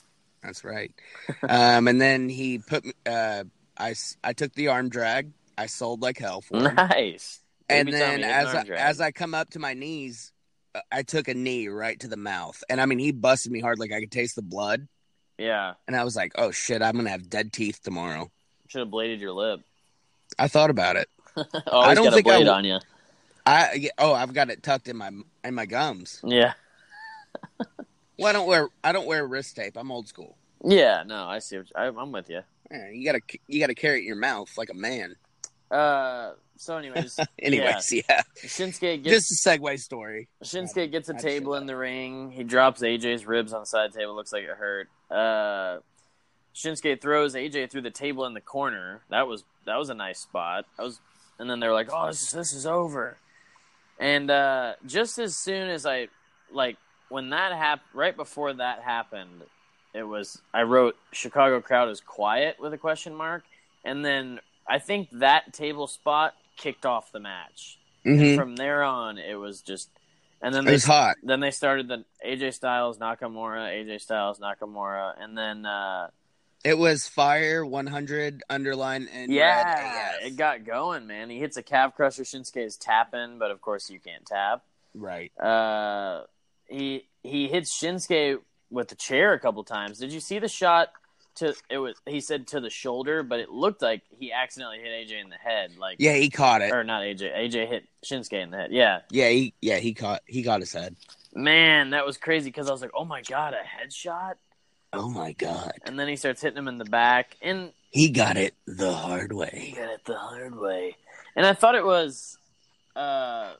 That's 0.42 0.64
right. 0.64 0.92
um, 1.49 1.88
and 1.88 2.01
then 2.01 2.28
he 2.28 2.59
put, 2.59 2.84
me- 2.84 2.92
uh, 3.05 3.44
I, 3.78 3.94
I 4.24 4.32
took 4.32 4.53
the 4.55 4.68
arm 4.68 4.88
drag. 4.88 5.32
I 5.59 5.66
sold 5.66 6.01
like 6.03 6.18
hell 6.18 6.40
for 6.40 6.57
him. 6.57 6.74
Nice. 6.74 7.40
and 7.68 7.86
Baby 7.86 7.99
then 7.99 8.24
as 8.24 8.55
I, 8.55 8.64
drag. 8.64 8.78
as 8.80 9.01
I 9.01 9.11
come 9.11 9.34
up 9.34 9.51
to 9.51 9.59
my 9.59 9.74
knees, 9.74 10.32
uh, 10.74 10.80
I 10.90 11.03
took 11.03 11.28
a 11.28 11.34
knee 11.34 11.68
right 11.68 11.99
to 12.01 12.09
the 12.09 12.16
mouth, 12.16 12.62
and 12.68 12.80
I 12.80 12.86
mean 12.86 12.99
he 12.99 13.12
busted 13.12 13.53
me 13.53 13.61
hard, 13.61 13.78
like 13.78 13.92
I 13.92 14.01
could 14.01 14.11
taste 14.12 14.36
the 14.36 14.42
blood, 14.42 14.86
Yeah. 15.39 15.74
and 15.87 15.95
I 15.95 16.05
was 16.05 16.16
like, 16.16 16.32
"Oh 16.37 16.51
shit, 16.51 16.82
I'm 16.82 16.97
gonna 16.97 17.11
have 17.11 17.28
dead 17.28 17.53
teeth 17.53 17.80
tomorrow." 17.82 18.30
Should 18.68 18.80
have 18.80 18.91
bladed 18.91 19.20
your 19.20 19.32
lip. 19.32 19.61
I 20.39 20.49
thought 20.49 20.70
about 20.70 20.97
it. 20.97 21.09
Always 21.66 21.97
don't 21.97 22.12
think 22.12 22.26
I 22.26 22.39
blade 22.39 22.47
w- 22.47 22.51
on 22.51 22.64
you. 22.64 22.78
I 23.45 23.91
oh 23.99 24.12
I've 24.14 24.32
got 24.32 24.51
it 24.51 24.62
tucked 24.62 24.89
in 24.89 24.97
my 24.97 25.11
in 25.45 25.55
my 25.55 25.66
gums. 25.66 26.20
Yeah. 26.24 26.55
Well, 28.18 28.28
I 28.28 28.32
don't 28.32 28.47
wear 28.47 28.68
I 28.82 28.93
don't 28.93 29.07
wear 29.07 29.26
wrist 29.26 29.57
tape. 29.57 29.76
I'm 29.76 29.91
old 29.91 30.09
school. 30.09 30.39
Yeah, 30.64 31.03
no, 31.07 31.26
I 31.26 31.39
see. 31.39 31.59
What 31.59 31.66
you, 31.68 31.72
I, 31.76 31.87
I'm 31.89 32.12
with 32.12 32.30
you. 32.30 32.41
Yeah, 32.70 32.89
you 32.89 33.05
gotta 33.05 33.20
you 33.47 33.61
gotta 33.61 33.74
carry 33.74 33.99
it 33.99 34.01
in 34.01 34.07
your 34.07 34.16
mouth 34.16 34.57
like 34.57 34.70
a 34.70 34.74
man. 34.74 35.16
Uh, 35.70 36.32
so, 36.57 36.76
anyways, 36.78 37.18
Anyways, 37.39 37.93
yeah, 37.93 38.03
yeah. 38.09 38.22
Shinsuke 38.39 39.03
gets 39.03 39.28
just 39.28 39.47
a 39.47 39.51
segue 39.51 39.78
story. 39.80 40.28
Shinsuke 40.43 40.91
gets 40.91 41.09
a 41.11 41.14
I'd 41.14 41.20
table 41.20 41.57
in 41.57 41.66
the 41.66 41.76
ring. 41.76 42.30
He 42.30 42.43
drops 42.45 42.80
AJ's 42.80 43.26
ribs 43.26 43.53
on 43.53 43.61
the 43.61 43.66
side 43.66 43.93
table. 43.93 44.14
Looks 44.14 44.32
like 44.32 44.45
it 44.45 44.51
hurt. 44.57 44.89
Uh, 45.11 45.79
Shinsuke 46.55 47.01
throws 47.01 47.35
AJ 47.35 47.71
through 47.71 47.83
the 47.83 47.91
table 47.91 48.25
in 48.27 48.35
the 48.35 48.41
corner. 48.41 49.03
That 49.11 49.29
was 49.29 49.45
that 49.67 49.77
was 49.77 49.91
a 49.91 49.95
nice 49.95 50.21
spot. 50.21 50.67
I 50.79 50.83
was, 50.83 51.01
and 51.39 51.49
then 51.51 51.61
they're 51.61 51.75
like, 51.75 51.89
"Oh, 51.93 52.07
this 52.07 52.23
is, 52.23 52.33
this 52.33 52.53
is 52.53 52.67
over." 52.67 53.19
And 53.99 54.31
uh, 54.31 54.75
just 54.87 55.19
as 55.19 55.37
soon 55.37 55.69
as 55.69 55.87
I 55.87 56.09
like 56.53 56.77
when 57.09 57.31
that 57.31 57.53
happened, 57.53 57.89
right 57.95 58.17
before 58.17 58.53
that 58.55 58.83
happened, 58.83 59.43
it 59.95 60.03
was 60.03 60.41
I 60.53 60.63
wrote 60.63 60.97
Chicago 61.13 61.61
crowd 61.61 61.89
is 61.91 62.01
quiet 62.01 62.57
with 62.61 62.73
a 62.73 62.79
question 62.79 63.15
mark, 63.15 63.45
and 63.85 64.05
then 64.05 64.41
I 64.69 64.79
think 64.79 65.09
that 65.13 65.53
table 65.53 65.87
spot 65.87 66.35
kicked 66.57 66.87
off 66.87 67.13
the 67.13 67.21
match. 67.21 67.79
And 68.05 68.19
hmm 68.21 68.37
from 68.37 68.57
there 68.57 68.83
on, 68.85 69.19
it 69.19 69.35
was 69.35 69.61
just, 69.61 69.91
and 70.43 70.55
then 70.55 70.62
It 70.64 70.66
they 70.66 70.72
was 70.72 70.84
hot. 70.84 71.16
then 71.22 71.41
they 71.41 71.51
started 71.51 71.89
the 71.89 72.05
AJ 72.26 72.55
Styles 72.55 72.99
Nakamura, 72.99 73.68
AJ 73.72 74.01
Styles 74.01 74.39
Nakamura, 74.39 75.14
and 75.20 75.37
then 75.37 75.66
uh, 75.66 76.09
It 76.64 76.78
was 76.78 77.09
fire 77.09 77.64
100 77.64 78.43
underline 78.51 79.09
and 79.12 79.32
yeah, 79.32 80.12
it 80.22 80.37
got 80.37 80.64
going, 80.64 81.07
man. 81.07 81.30
He 81.30 81.39
hits 81.39 81.57
a 81.57 81.62
calf 81.62 81.95
crusher. 81.95 82.22
Shinsuke 82.24 82.64
is 82.64 82.76
tapping, 82.76 83.39
but 83.39 83.51
of 83.51 83.61
course 83.61 83.89
you 83.91 84.01
can't 84.01 84.24
tap. 84.26 84.62
right. 84.95 85.30
Uh, 85.39 86.22
he 86.68 87.07
he 87.22 87.49
hits 87.49 87.76
Shinsuke 87.80 88.39
with 88.70 88.89
the 88.89 88.95
chair 88.97 89.32
a 89.32 89.39
couple 89.41 89.62
times. 89.64 89.99
Did 89.99 90.12
you 90.12 90.20
see 90.20 90.39
the 90.41 90.49
shot? 90.49 90.89
To 91.37 91.55
it 91.70 91.78
was 91.78 91.97
he 92.07 92.20
said 92.20 92.47
to 92.49 92.61
the 92.61 92.70
shoulder, 92.70 93.22
but 93.22 93.41
it 93.41 93.51
looked 93.51 93.82
like 93.82 94.03
he 94.18 94.32
accidentally 94.32 94.78
hit 94.78 95.09
AJ 95.09 95.22
in 95.22 95.28
the 95.28 95.37
head. 95.37 95.76
Like 95.78 95.97
Yeah, 95.99 96.14
he 96.14 96.30
caught 96.30 96.62
it. 96.62 96.72
or 96.72 96.82
not 96.84 97.03
AJ. 97.03 97.34
AJ 97.37 97.68
hit 97.68 97.84
Shinsuke 98.05 98.32
in 98.43 98.51
the 98.51 98.57
head. 98.57 98.72
Yeah, 98.72 99.01
Yeah, 99.11 99.28
he 99.28 99.55
yeah 99.61 99.76
he 99.76 99.93
caught 99.95 100.22
he 100.26 100.43
got 100.43 100.61
his 100.61 100.72
head. 100.72 100.97
man, 101.34 101.91
that 101.91 102.07
was 102.07 102.16
crazy 102.16 102.49
because 102.49 102.68
I 102.68 102.72
was 102.72 102.80
like, 102.80 102.93
oh 102.95 103.05
my 103.05 103.22
god, 103.22 103.55
a 103.55 103.59
headshot. 103.59 104.34
Oh 104.93 105.11
my 105.11 105.32
god, 105.32 105.72
And 105.84 105.99
then 105.99 106.09
he 106.09 106.16
starts 106.16 106.41
hitting 106.41 106.57
him 106.57 106.68
in 106.68 106.78
the 106.78 106.84
back, 106.87 107.37
and 107.43 107.72
he 107.91 108.09
got 108.09 108.37
it 108.39 108.55
the 108.66 108.95
hard 108.95 109.32
way. 109.32 109.66
he 109.70 109.72
got 109.76 109.91
it 109.91 110.05
the 110.07 110.16
hard 110.16 110.59
way. 110.59 110.97
And 111.34 111.45
I 111.45 111.53
thought 111.53 111.74
it 111.74 111.84
was, 111.84 112.39
uh, 112.95 113.53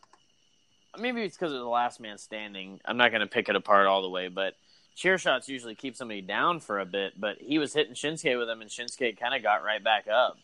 maybe 0.99 1.23
it's 1.23 1.37
because 1.37 1.53
it 1.53 1.57
was 1.57 1.63
the 1.65 1.69
last 1.69 2.01
man 2.01 2.17
standing. 2.17 2.81
I'm 2.87 2.97
not 2.97 3.11
going 3.11 3.21
to 3.21 3.27
pick 3.27 3.51
it 3.51 3.57
apart 3.57 3.87
all 3.87 4.01
the 4.01 4.09
way, 4.09 4.29
but 4.29 4.55
chair 4.97 5.19
shots 5.19 5.49
usually 5.49 5.75
keep 5.75 5.95
somebody 5.95 6.23
down 6.23 6.59
for 6.59 6.81
a 6.81 6.87
bit, 6.87 7.13
but 7.21 7.37
he 7.39 7.59
was 7.59 7.75
hitting 7.75 7.95
Shinsuke 7.95 8.39
with 8.39 8.49
them, 8.49 8.63
and 8.63 8.71
Shinsuke 8.71 9.19
kind 9.21 9.35
of 9.35 9.43
got 9.43 9.63
right 9.63 9.83
back 9.85 10.07
up. 10.09 10.39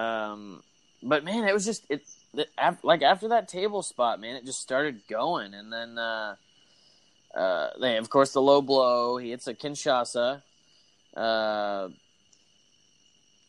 Um, 0.00 0.62
but 1.02 1.24
man, 1.24 1.46
it 1.46 1.52
was 1.52 1.64
just 1.64 1.84
it. 1.90 2.02
af- 2.56 2.84
Like 2.84 3.02
after 3.02 3.28
that 3.28 3.48
table 3.48 3.82
spot, 3.82 4.20
man, 4.20 4.36
it 4.36 4.46
just 4.46 4.60
started 4.60 5.00
going, 5.08 5.52
and 5.52 5.72
then 5.72 5.98
uh, 5.98 6.36
uh, 7.34 7.70
they 7.80 7.96
of 7.96 8.08
course 8.08 8.32
the 8.32 8.40
low 8.42 8.62
blow. 8.62 9.16
He 9.16 9.30
hits 9.30 9.48
a 9.48 9.54
Kinshasa. 9.54 10.42
Uh, 11.16 11.88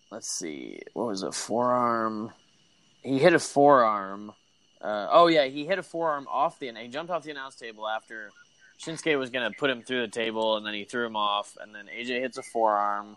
let's 0.10 0.30
see, 0.32 0.82
what 0.94 1.08
was 1.08 1.22
it? 1.24 1.34
Forearm. 1.36 2.32
He 3.04 3.20
hit 3.20 3.34
a 3.34 3.40
forearm. 3.40 4.34
Uh, 4.82 5.08
oh 5.12 5.28
yeah, 5.28 5.46
he 5.46 5.66
hit 5.66 5.78
a 5.78 5.84
forearm 5.84 6.28
off 6.28 6.58
the. 6.58 6.72
He 6.74 6.88
jumped 6.88 7.12
off 7.12 7.24
the 7.24 7.32
announce 7.32 7.56
table 7.56 7.88
after 7.88 8.32
Shinsuke 8.82 9.18
was 9.18 9.30
gonna 9.30 9.52
put 9.52 9.70
him 9.70 9.84
through 9.84 10.02
the 10.02 10.12
table, 10.12 10.58
and 10.58 10.66
then 10.66 10.74
he 10.74 10.86
threw 10.86 11.06
him 11.06 11.16
off, 11.16 11.58
and 11.62 11.74
then 11.74 11.88
AJ 11.88 12.22
hits 12.22 12.38
a 12.38 12.44
forearm, 12.44 13.16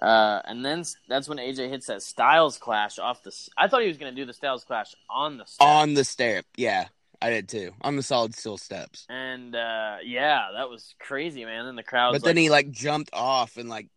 uh, 0.00 0.40
and 0.44 0.64
then 0.64 0.84
that's 1.08 1.28
when 1.28 1.38
AJ 1.38 1.70
hits 1.70 1.86
that 1.86 2.02
Styles 2.02 2.58
clash 2.58 2.98
off 2.98 3.22
the. 3.22 3.32
I 3.56 3.68
thought 3.68 3.82
he 3.82 3.88
was 3.88 3.96
gonna 3.96 4.12
do 4.12 4.24
the 4.24 4.34
Styles 4.34 4.64
clash 4.64 4.94
on 5.08 5.38
the 5.38 5.44
step. 5.46 5.66
On 5.66 5.94
the 5.94 6.04
step. 6.04 6.44
Yeah, 6.56 6.88
I 7.22 7.30
did 7.30 7.48
too. 7.48 7.72
On 7.80 7.96
the 7.96 8.02
solid 8.02 8.34
steel 8.34 8.58
steps. 8.58 9.06
and 9.08 9.54
uh, 9.54 9.96
yeah, 10.04 10.48
that 10.54 10.68
was 10.68 10.94
crazy, 10.98 11.44
man. 11.44 11.66
And 11.66 11.78
the 11.78 11.82
crowd. 11.82 12.12
But 12.12 12.22
then 12.22 12.36
he 12.36 12.50
like 12.50 12.70
jumped 12.70 13.10
off 13.12 13.56
and 13.56 13.68
like 13.68 13.88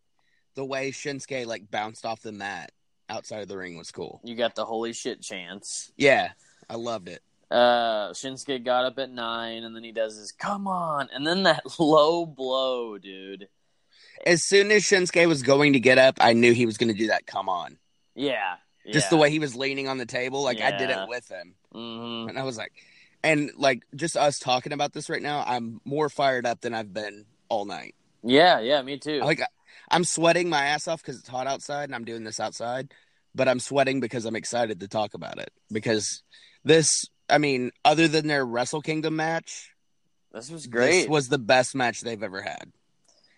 the 0.54 0.64
way 0.64 0.90
Shinsuke 0.90 1.46
like 1.46 1.70
bounced 1.70 2.04
off 2.04 2.20
the 2.22 2.32
mat 2.32 2.72
outside 3.08 3.42
of 3.42 3.48
the 3.48 3.56
ring 3.56 3.76
was 3.76 3.90
cool. 3.92 4.20
you 4.24 4.34
got 4.34 4.54
the 4.54 4.64
holy 4.64 4.92
shit 4.92 5.20
chance. 5.20 5.92
Yeah, 5.96 6.32
I 6.68 6.76
loved 6.76 7.08
it. 7.08 7.22
Uh, 7.52 8.12
Shinsuke 8.12 8.64
got 8.64 8.86
up 8.86 8.98
at 8.98 9.10
nine, 9.10 9.62
and 9.62 9.76
then 9.76 9.84
he 9.84 9.92
does 9.92 10.16
his 10.16 10.32
"come 10.32 10.66
on," 10.66 11.10
and 11.12 11.26
then 11.26 11.42
that 11.42 11.62
low 11.78 12.24
blow, 12.24 12.96
dude. 12.96 13.48
As 14.24 14.42
soon 14.42 14.70
as 14.70 14.84
Shinsuke 14.84 15.28
was 15.28 15.42
going 15.42 15.74
to 15.74 15.80
get 15.80 15.98
up, 15.98 16.16
I 16.18 16.32
knew 16.32 16.54
he 16.54 16.64
was 16.64 16.78
going 16.78 16.90
to 16.90 16.98
do 16.98 17.08
that. 17.08 17.26
Come 17.26 17.50
on, 17.50 17.76
Yeah, 18.14 18.56
just 18.90 19.10
the 19.10 19.18
way 19.18 19.30
he 19.30 19.38
was 19.38 19.54
leaning 19.54 19.86
on 19.86 19.98
the 19.98 20.06
table, 20.06 20.42
like 20.42 20.62
I 20.62 20.70
did 20.70 20.88
it 20.88 21.06
with 21.06 21.28
him, 21.28 21.56
hmm 21.72 22.28
and 22.28 22.38
I 22.38 22.42
was 22.42 22.56
like, 22.56 22.72
and 23.22 23.50
like 23.58 23.82
just 23.94 24.16
us 24.16 24.38
talking 24.38 24.72
about 24.72 24.94
this 24.94 25.10
right 25.10 25.22
now, 25.22 25.44
I'm 25.46 25.82
more 25.84 26.08
fired 26.08 26.46
up 26.46 26.62
than 26.62 26.72
I've 26.72 26.94
been 26.94 27.26
all 27.50 27.66
night. 27.66 27.94
Yeah, 28.22 28.60
yeah, 28.60 28.80
me 28.80 28.98
too. 28.98 29.20
Like 29.22 29.42
I'm 29.90 30.04
sweating 30.04 30.48
my 30.48 30.64
ass 30.64 30.88
off 30.88 31.02
because 31.02 31.18
it's 31.18 31.28
hot 31.28 31.46
outside, 31.46 31.84
and 31.84 31.94
I'm 31.94 32.06
doing 32.06 32.24
this 32.24 32.40
outside, 32.40 32.94
but 33.34 33.46
I'm 33.46 33.60
sweating 33.60 34.00
because 34.00 34.24
I'm 34.24 34.36
excited 34.36 34.80
to 34.80 34.88
talk 34.88 35.12
about 35.12 35.38
it 35.38 35.50
because 35.70 36.22
this. 36.64 37.04
I 37.32 37.38
mean, 37.38 37.72
other 37.84 38.08
than 38.08 38.28
their 38.28 38.44
Wrestle 38.44 38.82
Kingdom 38.82 39.16
match, 39.16 39.70
this 40.32 40.50
was 40.50 40.66
great. 40.66 41.02
This 41.02 41.08
was 41.08 41.28
the 41.28 41.38
best 41.38 41.74
match 41.74 42.02
they've 42.02 42.22
ever 42.22 42.42
had. 42.42 42.70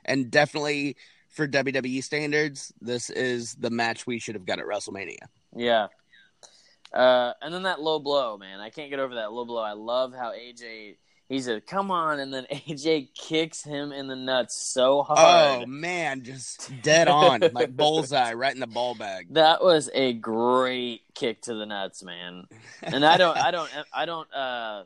And 0.04 0.30
definitely 0.30 0.96
for 1.30 1.48
WWE 1.48 2.02
standards, 2.02 2.72
this 2.80 3.08
is 3.10 3.54
the 3.54 3.70
match 3.70 4.06
we 4.06 4.18
should 4.18 4.34
have 4.34 4.44
got 4.44 4.58
at 4.58 4.66
WrestleMania. 4.66 5.16
Yeah. 5.56 5.88
Uh, 6.92 7.32
and 7.40 7.52
then 7.52 7.64
that 7.64 7.80
low 7.80 7.98
blow, 7.98 8.36
man. 8.36 8.60
I 8.60 8.70
can't 8.70 8.90
get 8.90 8.98
over 8.98 9.14
that 9.16 9.32
low 9.32 9.44
blow. 9.44 9.62
I 9.62 9.72
love 9.72 10.12
how 10.12 10.32
AJ 10.32 10.96
he 11.28 11.40
said, 11.40 11.66
"Come 11.66 11.90
on," 11.90 12.20
and 12.20 12.32
then 12.32 12.46
AJ 12.52 13.14
kicks 13.14 13.62
him 13.62 13.92
in 13.92 14.06
the 14.08 14.16
nuts 14.16 14.56
so 14.56 15.02
hard. 15.02 15.62
Oh 15.62 15.66
man, 15.66 16.22
just 16.22 16.70
dead 16.82 17.08
on. 17.08 17.40
like 17.52 17.76
bullseye 17.76 18.32
right 18.34 18.52
in 18.52 18.60
the 18.60 18.66
ball 18.66 18.94
bag. 18.94 19.28
That 19.34 19.62
was 19.62 19.90
a 19.94 20.12
great 20.12 21.02
kick 21.14 21.42
to 21.42 21.54
the 21.54 21.66
nuts, 21.66 22.02
man. 22.02 22.44
And 22.82 23.04
I 23.04 23.16
don't, 23.16 23.36
I 23.36 23.50
don't, 23.50 23.70
I 23.92 24.04
don't 24.06 24.32
uh 24.34 24.84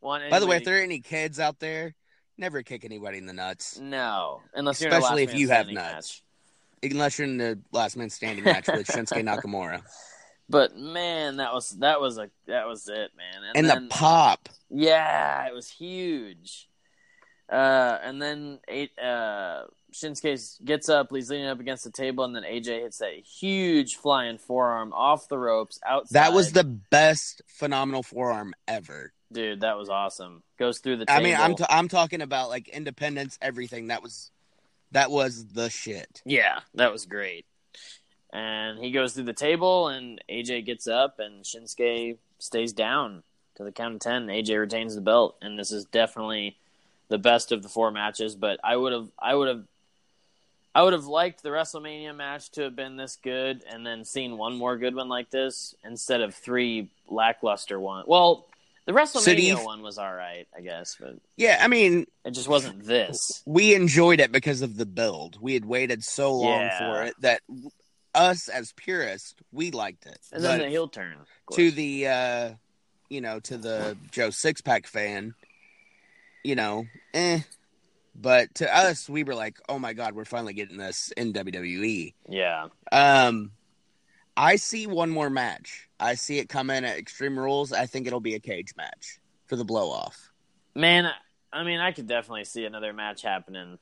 want. 0.00 0.30
By 0.30 0.40
the 0.40 0.46
way, 0.46 0.56
if 0.56 0.64
there 0.64 0.78
are 0.78 0.82
any 0.82 1.00
kids 1.00 1.38
out 1.38 1.58
there, 1.60 1.94
never 2.38 2.62
kick 2.62 2.84
anybody 2.84 3.18
in 3.18 3.26
the 3.26 3.32
nuts. 3.32 3.78
no, 3.78 4.40
unless 4.54 4.80
you're 4.80 4.88
in 4.90 4.94
a 4.94 4.98
Especially 4.98 5.22
if 5.24 5.34
you 5.34 5.48
have 5.48 5.68
nuts. 5.68 6.22
Unless 6.82 7.18
you're 7.18 7.26
in 7.26 7.38
the 7.38 7.58
last 7.72 7.96
man 7.96 8.10
standing 8.10 8.44
match 8.44 8.68
with 8.68 8.86
Shinsuke 8.86 9.24
Nakamura. 9.24 9.82
But 10.48 10.76
man, 10.76 11.38
that 11.38 11.52
was 11.52 11.70
that 11.80 12.00
was 12.00 12.18
a 12.18 12.30
that 12.46 12.66
was 12.66 12.88
it, 12.88 13.10
man. 13.16 13.42
And, 13.48 13.56
And 13.56 13.68
then, 13.68 13.84
the 13.84 13.88
pop. 13.88 14.48
Yeah, 14.70 15.46
it 15.46 15.54
was 15.54 15.68
huge. 15.68 16.68
Uh, 17.50 17.98
and 18.02 18.20
then 18.20 18.58
eight, 18.66 18.90
uh, 18.98 19.62
Shinsuke 19.92 20.64
gets 20.64 20.88
up, 20.88 21.08
he's 21.12 21.30
leaning 21.30 21.46
up 21.46 21.60
against 21.60 21.84
the 21.84 21.92
table, 21.92 22.24
and 22.24 22.34
then 22.34 22.42
AJ 22.42 22.82
hits 22.82 22.98
that 22.98 23.14
huge 23.14 23.96
flying 23.96 24.36
forearm 24.38 24.92
off 24.92 25.28
the 25.28 25.38
ropes 25.38 25.78
outside. 25.86 26.14
That 26.14 26.32
was 26.32 26.52
the 26.52 26.64
best 26.64 27.42
phenomenal 27.46 28.02
forearm 28.02 28.54
ever. 28.66 29.12
dude. 29.32 29.60
That 29.60 29.78
was 29.78 29.88
awesome. 29.88 30.42
Goes 30.58 30.78
through 30.78 30.96
the 30.98 31.06
table. 31.06 31.20
I 31.20 31.22
mean, 31.22 31.36
I'm 31.36 31.54
t- 31.54 31.64
I'm 31.68 31.88
talking 31.88 32.20
about 32.20 32.48
like 32.48 32.68
independence, 32.68 33.38
everything. 33.40 33.88
That 33.88 34.02
was 34.02 34.30
that 34.92 35.10
was 35.10 35.46
the 35.46 35.70
shit. 35.70 36.22
yeah, 36.24 36.60
that 36.74 36.92
was 36.92 37.06
great. 37.06 37.46
And 38.36 38.78
he 38.78 38.90
goes 38.90 39.14
through 39.14 39.24
the 39.24 39.32
table, 39.32 39.88
and 39.88 40.20
AJ 40.28 40.66
gets 40.66 40.86
up, 40.86 41.18
and 41.18 41.42
Shinsuke 41.42 42.18
stays 42.38 42.74
down 42.74 43.22
to 43.54 43.64
the 43.64 43.72
count 43.72 43.94
of 43.94 44.00
ten. 44.00 44.26
AJ 44.26 44.60
retains 44.60 44.94
the 44.94 45.00
belt, 45.00 45.36
and 45.40 45.58
this 45.58 45.72
is 45.72 45.86
definitely 45.86 46.56
the 47.08 47.16
best 47.16 47.50
of 47.50 47.62
the 47.62 47.68
four 47.70 47.90
matches. 47.90 48.34
But 48.34 48.60
I 48.62 48.76
would 48.76 48.92
have, 48.92 49.08
I 49.18 49.34
would 49.34 49.48
have, 49.48 49.64
I 50.74 50.82
would 50.82 50.92
have 50.92 51.06
liked 51.06 51.42
the 51.42 51.48
WrestleMania 51.48 52.14
match 52.14 52.50
to 52.50 52.62
have 52.64 52.76
been 52.76 52.98
this 52.98 53.16
good, 53.22 53.62
and 53.72 53.86
then 53.86 54.04
seen 54.04 54.36
one 54.36 54.54
more 54.54 54.76
good 54.76 54.94
one 54.94 55.08
like 55.08 55.30
this 55.30 55.74
instead 55.82 56.20
of 56.20 56.34
three 56.34 56.90
lackluster 57.08 57.80
ones. 57.80 58.04
Well, 58.06 58.46
the 58.84 58.92
WrestleMania 58.92 59.22
City- 59.22 59.52
one 59.54 59.80
was 59.80 59.96
all 59.96 60.12
right, 60.12 60.46
I 60.54 60.60
guess, 60.60 60.94
but 61.00 61.16
Yeah, 61.38 61.58
I 61.62 61.68
mean, 61.68 62.06
it 62.24 62.32
just 62.32 62.48
wasn't 62.48 62.84
this. 62.84 63.42
we 63.46 63.74
enjoyed 63.74 64.20
it 64.20 64.30
because 64.30 64.60
of 64.60 64.76
the 64.76 64.84
build. 64.84 65.38
We 65.40 65.54
had 65.54 65.64
waited 65.64 66.04
so 66.04 66.34
long 66.36 66.60
Yeah. 66.60 66.78
for 66.78 67.02
it 67.04 67.14
that 67.22 67.40
us 68.16 68.48
as 68.48 68.72
purists, 68.72 69.34
we 69.52 69.70
liked 69.70 70.06
it. 70.06 70.18
And 70.32 70.42
then 70.42 70.58
But 70.58 70.64
the 70.64 70.70
heel 70.70 70.88
turn 70.88 71.16
to 71.52 71.70
the 71.70 72.08
uh 72.08 72.50
you 73.08 73.20
know, 73.20 73.38
to 73.40 73.56
the 73.56 73.96
Joe 74.10 74.30
Six 74.30 74.60
Pack 74.60 74.86
fan, 74.86 75.34
you 76.42 76.56
know, 76.56 76.86
eh. 77.14 77.40
But 78.18 78.54
to 78.56 78.76
us, 78.76 79.08
we 79.08 79.24
were 79.24 79.34
like, 79.34 79.58
"Oh 79.68 79.78
my 79.78 79.92
god, 79.92 80.14
we're 80.14 80.24
finally 80.24 80.54
getting 80.54 80.78
this 80.78 81.12
in 81.16 81.32
WWE." 81.32 82.14
yeah. 82.28 82.68
Um, 82.90 83.52
I 84.36 84.56
see 84.56 84.86
one 84.86 85.10
more 85.10 85.30
match. 85.30 85.88
I 86.00 86.14
see 86.14 86.38
it 86.38 86.48
come 86.48 86.70
in 86.70 86.84
at 86.84 86.98
Extreme 86.98 87.38
Rules. 87.38 87.72
I 87.72 87.86
think 87.86 88.06
it'll 88.06 88.20
be 88.20 88.34
a 88.34 88.40
cage 88.40 88.74
match 88.76 89.18
for 89.46 89.56
the 89.56 89.64
blow 89.64 89.90
off. 89.90 90.30
Man, 90.74 91.10
I 91.52 91.64
mean, 91.64 91.78
I 91.78 91.92
could 91.92 92.06
definitely 92.06 92.44
see 92.44 92.64
another 92.64 92.92
match 92.92 93.22
happening, 93.22 93.78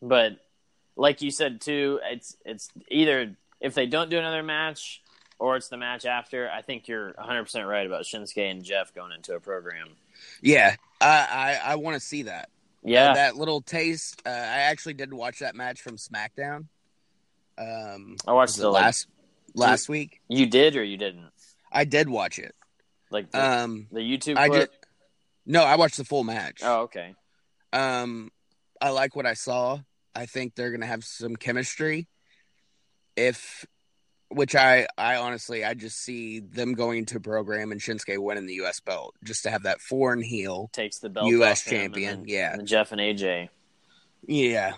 but 0.00 0.38
like 0.96 1.22
you 1.22 1.30
said 1.30 1.60
too, 1.60 2.00
it's 2.04 2.36
it's 2.44 2.68
either 2.90 3.36
if 3.60 3.74
they 3.74 3.86
don't 3.86 4.10
do 4.10 4.18
another 4.18 4.42
match 4.42 5.02
or 5.38 5.56
it's 5.56 5.68
the 5.68 5.76
match 5.76 6.04
after. 6.04 6.50
I 6.50 6.62
think 6.62 6.88
you're 6.88 7.12
100 7.12 7.44
percent 7.44 7.66
right 7.66 7.86
about 7.86 8.04
Shinsuke 8.04 8.50
and 8.50 8.64
Jeff 8.64 8.94
going 8.94 9.12
into 9.12 9.34
a 9.34 9.40
program. 9.40 9.88
Yeah, 10.42 10.76
I 11.00 11.58
I, 11.64 11.72
I 11.72 11.74
want 11.76 11.94
to 11.94 12.00
see 12.00 12.24
that. 12.24 12.50
Yeah, 12.82 13.14
that 13.14 13.36
little 13.36 13.60
taste. 13.60 14.22
Uh, 14.24 14.30
I 14.30 14.68
actually 14.70 14.94
did 14.94 15.12
watch 15.12 15.40
that 15.40 15.54
match 15.54 15.80
from 15.80 15.96
SmackDown. 15.96 16.66
Um, 17.58 18.16
I 18.26 18.32
watched 18.32 18.56
it 18.56 18.62
the 18.62 18.70
like, 18.70 18.82
last 18.82 19.06
last 19.54 19.88
week. 19.88 20.20
you 20.28 20.46
did 20.46 20.76
or 20.76 20.84
you 20.84 20.96
didn't 20.96 21.30
I 21.72 21.84
did 21.84 22.08
watch 22.08 22.38
it. 22.38 22.54
like 23.10 23.30
the, 23.30 23.44
Um, 23.44 23.88
the 23.92 24.00
YouTube 24.00 24.36
I 24.36 24.48
did. 24.48 24.68
No, 25.46 25.64
I 25.64 25.76
watched 25.76 25.96
the 25.96 26.04
full 26.04 26.24
match. 26.24 26.60
Oh, 26.62 26.82
okay. 26.82 27.14
Um, 27.72 28.30
I 28.80 28.90
like 28.90 29.16
what 29.16 29.26
I 29.26 29.34
saw. 29.34 29.80
I 30.14 30.26
think 30.26 30.54
they're 30.54 30.70
gonna 30.70 30.86
have 30.86 31.04
some 31.04 31.36
chemistry. 31.36 32.06
If, 33.18 33.66
which 34.30 34.54
I, 34.54 34.86
I 34.96 35.16
honestly, 35.16 35.64
I 35.64 35.74
just 35.74 35.98
see 35.98 36.40
them 36.40 36.74
going 36.74 37.06
to 37.06 37.20
program 37.20 37.72
and 37.72 37.80
Shinsuke 37.80 38.18
winning 38.18 38.46
the 38.46 38.54
U.S. 38.54 38.80
belt 38.80 39.14
just 39.24 39.42
to 39.42 39.50
have 39.50 39.64
that 39.64 39.80
foreign 39.80 40.22
heel. 40.22 40.70
Takes 40.72 40.98
the 40.98 41.08
belt 41.08 41.26
US 41.26 41.66
him, 41.66 41.74
and 41.74 41.82
champion, 41.94 42.18
then- 42.20 42.28
yeah. 42.28 42.54
and 42.54 42.66
Jeff 42.68 42.92
and 42.92 43.00
AJ 43.00 43.48
Yeah, 44.26 44.74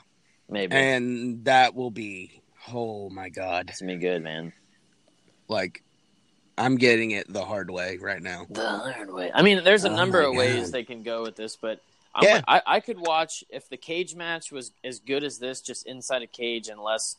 maybe. 0.49 0.75
and 0.75 1.45
that 1.45 1.75
will 1.75 1.91
be. 1.91 2.43
Oh 2.73 3.09
my 3.11 3.31
god! 3.31 3.71
it's 3.71 3.81
gonna 3.81 3.95
be 3.95 3.99
good, 3.99 4.23
man. 4.23 4.53
Like, 5.49 5.83
I'm 6.59 6.77
getting 6.77 7.11
it 7.13 7.31
the 7.33 7.45
hard 7.45 7.71
way 7.71 7.97
right 8.01 8.23
now. 8.23 8.47
The 8.51 8.69
hard 8.69 9.13
way. 9.13 9.33
I 9.35 9.43
mean, 9.43 9.65
there's 9.65 9.85
a 9.85 9.91
Oh 9.91 9.97
number 9.97 10.21
of 10.21 10.35
ways 10.35 10.71
they 10.71 10.85
can 10.85 11.03
go 11.03 11.23
with 11.23 11.37
this, 11.37 11.57
but 11.57 11.81
I'm, 12.15 12.23
Yeah. 12.25 12.43
I, 12.47 12.63
I 12.67 12.81
could 12.81 12.99
watch 13.01 13.45
if 13.51 13.69
the 13.69 13.77
cage 13.79 14.15
match 14.15 14.53
was 14.53 14.73
as 14.85 14.99
good 15.01 15.25
as 15.25 15.39
this, 15.39 15.61
just 15.61 15.87
inside 15.87 16.23
a 16.23 16.27
cage, 16.27 16.69
and 16.69 16.79
less. 16.81 17.17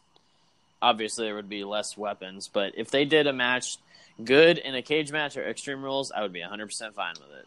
Obviously, 0.81 1.25
there 1.25 1.35
would 1.35 1.49
be 1.49 1.63
less 1.63 1.95
weapons, 1.97 2.47
but 2.51 2.73
if 2.75 2.89
they 2.91 3.05
did 3.05 3.27
a 3.27 3.33
match 3.33 3.77
good 4.23 4.57
in 4.57 4.75
a 4.75 4.81
cage 4.81 5.11
match 5.11 5.37
or 5.37 5.47
Extreme 5.47 5.83
Rules, 5.83 6.11
I 6.11 6.21
would 6.21 6.33
be 6.33 6.41
100 6.41 6.65
percent 6.67 6.95
fine 6.95 7.13
with 7.19 7.37
it. 7.39 7.45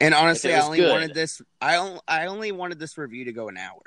And 0.00 0.12
honestly, 0.14 0.50
it 0.50 0.56
I 0.56 0.60
only 0.64 0.78
good. 0.78 0.90
wanted 0.90 1.14
this. 1.14 1.40
I 1.60 1.76
only, 1.76 2.00
I 2.06 2.26
only 2.26 2.52
wanted 2.52 2.78
this 2.78 2.98
review 2.98 3.24
to 3.26 3.32
go 3.32 3.48
an 3.48 3.56
hour 3.56 3.82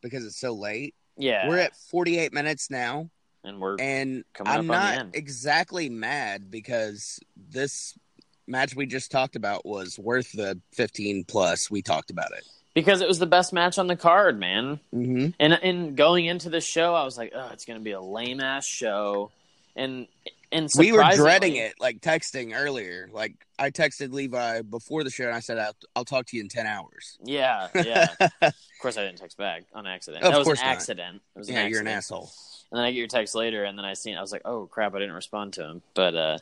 because 0.00 0.24
it's 0.24 0.38
so 0.38 0.52
late. 0.54 0.94
Yeah, 1.16 1.48
We're 1.48 1.58
at 1.58 1.76
48 1.76 2.32
minutes 2.32 2.70
now. 2.70 3.10
and 3.44 3.60
we're 3.60 3.76
and 3.78 4.24
Coming 4.32 4.52
I'm 4.52 4.66
not 4.68 5.08
exactly 5.12 5.88
mad 5.90 6.50
because 6.50 7.18
this 7.36 7.98
match 8.46 8.74
we 8.76 8.86
just 8.86 9.10
talked 9.10 9.36
about 9.36 9.66
was 9.66 9.98
worth 9.98 10.32
the 10.32 10.60
15 10.72 11.24
plus. 11.24 11.70
We 11.70 11.82
talked 11.82 12.10
about 12.10 12.30
it. 12.32 12.44
Because 12.74 13.00
it 13.00 13.08
was 13.08 13.18
the 13.18 13.26
best 13.26 13.52
match 13.52 13.78
on 13.78 13.86
the 13.86 13.96
card, 13.96 14.38
man. 14.38 14.80
hmm 14.92 15.28
And 15.38 15.52
and 15.52 15.96
going 15.96 16.26
into 16.26 16.50
the 16.50 16.60
show, 16.60 16.94
I 16.94 17.04
was 17.04 17.16
like, 17.18 17.32
oh, 17.34 17.50
it's 17.52 17.64
gonna 17.64 17.80
be 17.80 17.92
a 17.92 18.00
lame 18.00 18.40
ass 18.40 18.66
show, 18.66 19.30
and 19.76 20.06
and 20.52 20.68
We 20.76 20.90
were 20.92 21.04
dreading 21.14 21.56
it, 21.56 21.74
like 21.78 22.00
texting 22.00 22.52
earlier. 22.56 23.08
Like 23.12 23.34
I 23.58 23.70
texted 23.70 24.12
Levi 24.12 24.62
before 24.62 25.04
the 25.04 25.10
show, 25.10 25.24
and 25.26 25.34
I 25.34 25.40
said, 25.40 25.58
"I'll, 25.58 25.76
I'll 25.94 26.04
talk 26.04 26.26
to 26.26 26.36
you 26.36 26.42
in 26.42 26.48
ten 26.48 26.66
hours." 26.66 27.18
Yeah, 27.22 27.68
yeah. 27.74 28.14
of 28.42 28.54
course, 28.82 28.96
I 28.96 29.04
didn't 29.04 29.18
text 29.18 29.36
back 29.38 29.64
on 29.74 29.86
accident. 29.86 30.24
Of 30.24 30.32
that 30.32 30.38
was 30.38 30.46
course 30.46 30.60
an 30.60 30.66
not. 30.66 30.72
accident. 30.72 31.22
It 31.36 31.38
was 31.38 31.48
yeah, 31.50 31.60
an 31.60 31.70
you're 31.70 31.80
an 31.80 31.88
asshole. 31.88 32.30
And 32.72 32.78
then 32.78 32.84
I 32.84 32.90
get 32.90 32.98
your 32.98 33.06
text 33.08 33.34
later, 33.34 33.64
and 33.64 33.76
then 33.78 33.84
I 33.84 33.94
seen. 33.94 34.16
I 34.16 34.20
was 34.20 34.32
like, 34.32 34.42
oh 34.44 34.66
crap, 34.66 34.94
I 34.94 34.98
didn't 34.98 35.14
respond 35.14 35.52
to 35.54 35.64
him. 35.64 35.82
But 35.94 36.14
uh, 36.16 36.38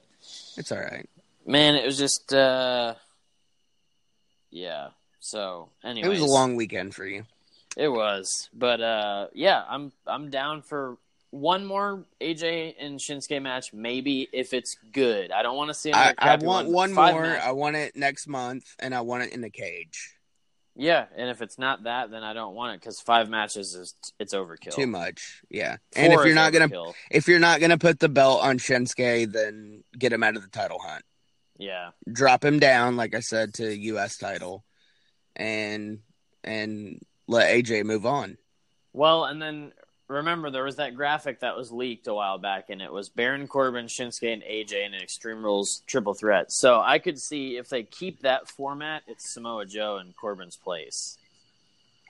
It's 0.56 0.72
all 0.72 0.78
right. 0.78 1.08
man, 1.46 1.74
it 1.74 1.84
was 1.84 1.98
just 1.98 2.32
uh, 2.32 2.94
yeah. 4.50 4.88
So 5.20 5.70
anyway, 5.84 6.06
It 6.06 6.10
was 6.10 6.20
a 6.20 6.24
long 6.26 6.56
weekend 6.56 6.94
for 6.94 7.06
you. 7.06 7.24
It 7.76 7.88
was, 7.88 8.48
but 8.52 8.80
uh, 8.80 9.28
yeah, 9.34 9.62
I'm 9.68 9.92
I'm 10.06 10.30
down 10.30 10.62
for 10.62 10.96
one 11.30 11.66
more 11.66 12.04
AJ 12.20 12.74
and 12.80 12.98
Shinsuke 12.98 13.40
match, 13.42 13.72
maybe 13.72 14.28
if 14.32 14.54
it's 14.54 14.76
good. 14.92 15.30
I 15.30 15.42
don't 15.42 15.56
want 15.56 15.68
to 15.68 15.74
see 15.74 15.92
I, 15.92 16.14
I 16.18 16.36
want 16.36 16.68
one. 16.68 16.92
one 16.94 17.12
more. 17.12 17.22
match- 17.22 17.42
I 17.42 17.52
want 17.52 17.76
it 17.76 17.94
next 17.96 18.26
month, 18.26 18.64
and 18.78 18.94
I 18.94 19.02
want 19.02 19.24
it 19.24 19.32
in 19.32 19.42
the 19.42 19.50
cage. 19.50 20.14
Yeah, 20.80 21.06
and 21.16 21.28
if 21.28 21.42
it's 21.42 21.58
not 21.58 21.84
that, 21.84 22.10
then 22.12 22.22
I 22.22 22.34
don't 22.34 22.54
want 22.54 22.74
it 22.74 22.80
because 22.80 23.00
five 23.00 23.28
matches 23.28 23.74
is 23.74 23.94
it's 24.20 24.32
overkill. 24.32 24.74
Too 24.74 24.86
much. 24.86 25.42
Yeah. 25.50 25.78
and 25.96 26.12
if 26.12 26.24
you're 26.24 26.34
not 26.36 26.52
gonna 26.52 26.70
if 27.10 27.26
you're 27.26 27.40
not 27.40 27.60
gonna 27.60 27.78
put 27.78 27.98
the 27.98 28.08
belt 28.08 28.42
on 28.42 28.58
Shinsuke, 28.58 29.30
then 29.32 29.82
get 29.98 30.12
him 30.12 30.22
out 30.22 30.36
of 30.36 30.42
the 30.42 30.48
title 30.48 30.78
hunt. 30.80 31.04
yeah, 31.58 31.90
Drop 32.10 32.44
him 32.44 32.60
down, 32.60 32.96
like 32.96 33.14
I 33.16 33.20
said, 33.20 33.54
to 33.54 33.76
U.S. 33.76 34.16
title, 34.18 34.64
and 35.38 36.00
and 36.44 37.00
let 37.26 37.52
AJ 37.54 37.84
move 37.84 38.06
on. 38.06 38.38
Well, 38.92 39.24
and 39.24 39.40
then 39.40 39.72
remember 40.08 40.50
there 40.50 40.64
was 40.64 40.76
that 40.76 40.96
graphic 40.96 41.40
that 41.40 41.56
was 41.56 41.70
leaked 41.70 42.06
a 42.08 42.14
while 42.14 42.38
back, 42.38 42.70
and 42.70 42.82
it 42.82 42.92
was 42.92 43.08
Baron 43.08 43.46
Corbin, 43.46 43.86
Shinsuke, 43.86 44.32
and 44.32 44.42
AJ 44.42 44.86
in 44.86 44.94
an 44.94 45.02
Extreme 45.02 45.44
Rules 45.44 45.82
triple 45.86 46.14
threat. 46.14 46.50
So 46.50 46.80
I 46.80 46.98
could 46.98 47.18
see 47.18 47.56
if 47.56 47.68
they 47.68 47.82
keep 47.82 48.22
that 48.22 48.48
format, 48.48 49.02
it's 49.06 49.30
Samoa 49.30 49.66
Joe 49.66 49.98
in 49.98 50.14
Corbin's 50.18 50.56
place. 50.56 51.18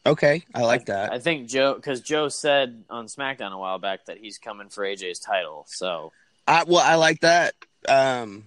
Okay, 0.06 0.44
I 0.54 0.62
like 0.62 0.86
that. 0.86 1.12
I 1.12 1.18
think 1.18 1.48
Joe, 1.48 1.74
because 1.74 2.00
Joe 2.00 2.28
said 2.28 2.84
on 2.88 3.06
SmackDown 3.06 3.52
a 3.52 3.58
while 3.58 3.78
back 3.78 4.06
that 4.06 4.18
he's 4.18 4.38
coming 4.38 4.68
for 4.70 4.84
AJ's 4.84 5.18
title. 5.18 5.66
So 5.68 6.12
I 6.46 6.64
well, 6.64 6.82
I 6.82 6.94
like 6.94 7.20
that. 7.20 7.54
Um, 7.86 8.44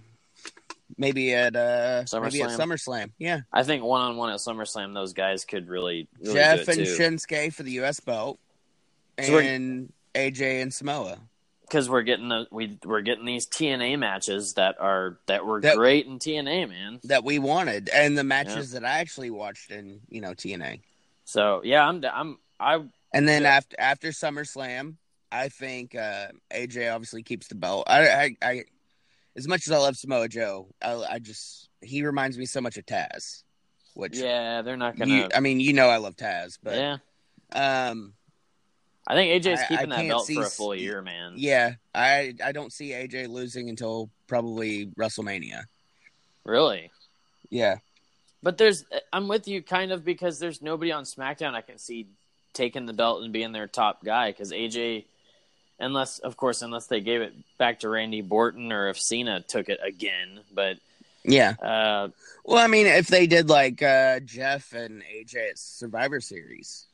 maybe 0.97 1.33
at 1.33 1.55
uh, 1.55 2.03
maybe 2.13 2.41
at 2.41 2.49
SummerSlam. 2.49 3.11
Yeah, 3.17 3.41
I 3.51 3.63
think 3.63 3.83
one 3.83 4.01
on 4.01 4.17
one 4.17 4.31
at 4.31 4.39
SummerSlam, 4.39 4.93
those 4.93 5.13
guys 5.13 5.45
could 5.45 5.67
really, 5.69 6.07
really 6.19 6.33
Jeff 6.33 6.67
and 6.67 6.77
too. 6.77 6.83
Shinsuke 6.97 7.53
for 7.53 7.63
the 7.63 7.71
U.S. 7.73 7.99
belt, 7.99 8.39
So 9.21 9.37
and 9.39 9.91
AJ 10.15 10.61
and 10.61 10.73
Samoa. 10.73 11.19
because 11.63 11.89
we're 11.89 12.01
getting 12.03 12.29
the 12.29 12.47
we 12.51 12.77
we're 12.83 13.01
getting 13.01 13.25
these 13.25 13.47
TNA 13.47 13.97
matches 13.99 14.53
that 14.53 14.75
are 14.79 15.19
that 15.27 15.45
were 15.45 15.61
That- 15.61 15.75
great 15.77 16.05
in 16.05 16.19
TNA, 16.19 16.67
man. 16.69 16.99
that 17.05 17.23
we 17.23 17.39
wanted, 17.39 17.89
and 17.89 18.17
the 18.17 18.23
matches 18.23 18.71
that 18.71 18.83
I 18.85 18.99
actually 18.99 19.29
watched 19.31 19.71
in 19.71 20.01
you 20.09 20.21
know 20.21 20.31
TNA. 20.33 20.81
So 21.25 21.61
yeah, 21.63 21.87
I'm 21.87 22.03
I'm 22.05 22.37
I 22.59 22.83
And 23.13 23.27
then 23.27 23.43
Yeah. 23.43 23.55
after 23.55 23.75
after 23.79 24.07
SummerSlam, 24.09 24.95
I 25.31 25.47
think 25.47 25.95
uh, 25.95 26.27
AJ 26.53 26.93
obviously 26.93 27.23
keeps 27.23 27.47
the 27.47 27.55
belt. 27.55 27.85
I, 27.87 28.09
I, 28.09 28.35
I 28.41 28.63
as 29.37 29.47
much 29.47 29.67
as 29.67 29.71
I 29.71 29.77
love 29.77 29.95
Samoa 29.95 30.27
Joe, 30.27 30.67
I, 30.81 30.93
I 31.11 31.19
just 31.19 31.69
he 31.81 32.03
reminds 32.03 32.37
me 32.37 32.45
so 32.45 32.61
much 32.61 32.77
of 32.77 32.85
Taz. 32.85 33.43
Which 33.93 34.17
yeah 34.17 34.61
they're 34.61 34.77
not 34.77 34.97
gonna 34.97 35.13
you, 35.13 35.27
I 35.35 35.41
mean, 35.41 35.59
you 35.59 35.73
know, 35.73 35.89
I 35.89 35.97
love 35.97 36.15
Taz, 36.15 36.57
but 36.63 36.75
yeah. 36.75 36.97
um, 37.53 38.13
I 39.07 39.15
think 39.15 39.43
AJ's 39.43 39.59
I- 39.59 39.63
I 39.63 39.67
keeping 39.67 39.89
that 39.89 40.07
belt 40.07 40.25
see 40.25 40.35
for 40.35 40.43
a 40.43 40.49
full 40.49 40.75
year, 40.75 41.01
man. 41.01 41.33
yeah, 41.35 41.73
I 41.93 42.33
I 42.43 42.51
don't 42.53 42.71
see 42.71 42.91
AJ 42.91 43.27
losing 43.27 43.69
until 43.69 44.09
probably 44.27 44.87
WrestleMania. 44.97 45.63
Really. 46.45 46.89
Yeah, 47.49 47.77
But 48.41 48.57
there's 48.57 48.85
I'm 49.11 49.27
with 49.27 49.45
you 49.47 49.61
kind 49.61 49.91
of 49.91 50.05
because 50.05 50.39
there's 50.39 50.61
nobody 50.61 50.91
on 50.93 51.03
SmackDown 51.03 51.53
I 51.53 51.59
can 51.61 51.77
see 51.77 52.07
taking 52.53 52.85
the 52.85 52.93
belt 52.93 53.23
and 53.23 53.33
being 53.33 53.51
their 53.51 53.67
top 53.67 54.03
guy 54.05 54.31
because 54.31 54.51
AJ, 54.53 55.03
unless 55.81 56.19
of 56.19 56.37
course 56.37 56.61
unless 56.61 56.87
they 56.87 57.01
gave 57.01 57.21
it 57.21 57.33
back 57.57 57.79
to 57.81 57.89
Randy 57.89 58.25
Orton 58.27 58.71
or 58.71 58.89
if 58.89 58.99
Cena 58.99 59.41
took 59.41 59.69
it 59.69 59.79
again, 59.83 60.41
but 60.53 60.77
yeah. 61.23 61.55
uh, 61.61 62.09
Well, 62.45 62.57
I 62.57 62.67
mean, 62.67 62.87
if 62.87 63.07
they 63.07 63.27
did 63.27 63.49
like 63.49 63.81
uh, 63.81 64.19
Jeff 64.21 64.73
and 64.73 65.03
AJ 65.03 65.51
at 65.51 65.57
Survivor 65.57 66.19
Series, 66.19 66.85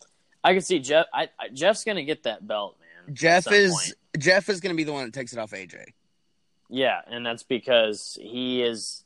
I 0.44 0.54
can 0.54 0.62
see 0.62 0.80
Jeff. 0.80 1.06
I, 1.14 1.30
I, 1.40 1.50
Jeff's 1.50 1.84
gonna 1.84 2.04
get 2.04 2.24
that 2.24 2.46
belt, 2.48 2.78
man. 2.80 3.16
Jeff 3.16 3.52
is 3.52 3.72
point. 3.72 3.94
Jeff 4.18 4.50
is 4.50 4.60
going 4.60 4.74
to 4.74 4.78
be 4.78 4.84
the 4.84 4.94
one 4.94 5.06
that 5.06 5.14
takes 5.14 5.34
it 5.34 5.40
off 5.40 5.52
AJ. 5.52 5.84
Yeah, 6.70 7.02
and 7.08 7.26
that's 7.26 7.44
because 7.44 8.18
he 8.22 8.62
is 8.62 9.04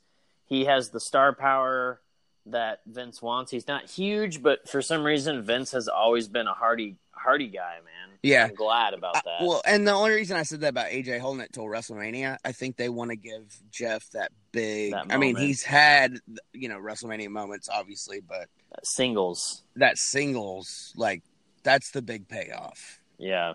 he 0.48 0.66
has 0.66 0.90
the 0.90 1.00
star 1.00 1.34
power 1.34 2.02
that 2.48 2.82
Vince 2.86 3.22
wants. 3.22 3.52
He's 3.52 3.68
not 3.68 3.90
huge, 3.90 4.42
but 4.42 4.68
for 4.68 4.82
some 4.82 5.04
reason 5.04 5.42
Vince 5.44 5.72
has 5.72 5.88
always 5.88 6.28
been 6.28 6.48
a 6.48 6.54
hardy 6.54 6.96
hardy 7.12 7.48
guy, 7.50 7.76
man. 7.86 8.18
Yeah. 8.24 8.46
I'm 8.46 8.56
glad 8.56 8.94
about 8.96 9.18
I- 9.18 9.22
that. 9.26 9.42
well, 9.42 9.62
and 9.66 9.88
the 9.88 9.92
only 9.92 10.12
reason 10.12 10.38
I 10.38 10.44
said 10.44 10.62
that 10.62 10.70
about 10.70 10.88
AJ 10.88 11.20
holding 11.20 11.42
it 11.42 11.54
till 11.54 11.66
WrestleMania, 11.66 12.38
I 12.44 12.52
think 12.52 12.78
they 12.78 12.90
want 12.90 13.12
to 13.12 13.16
give 13.16 13.44
Jeff 13.72 14.10
that 14.12 14.32
big. 14.52 14.92
That 14.94 15.06
I 15.12 15.18
mean, 15.18 15.36
he's 15.36 15.64
had 15.64 16.18
you 16.54 16.68
know 16.70 16.80
WrestleMania 16.80 17.30
moments, 17.30 17.70
obviously, 17.72 18.22
but 18.22 18.48
Singles. 18.84 19.64
that 19.76 19.98
singles 19.98 20.94
like 20.96 21.22
that's 21.64 21.92
the 21.92 22.02
big 22.02 22.28
payoff. 22.28 23.00
Yeah. 23.18 23.54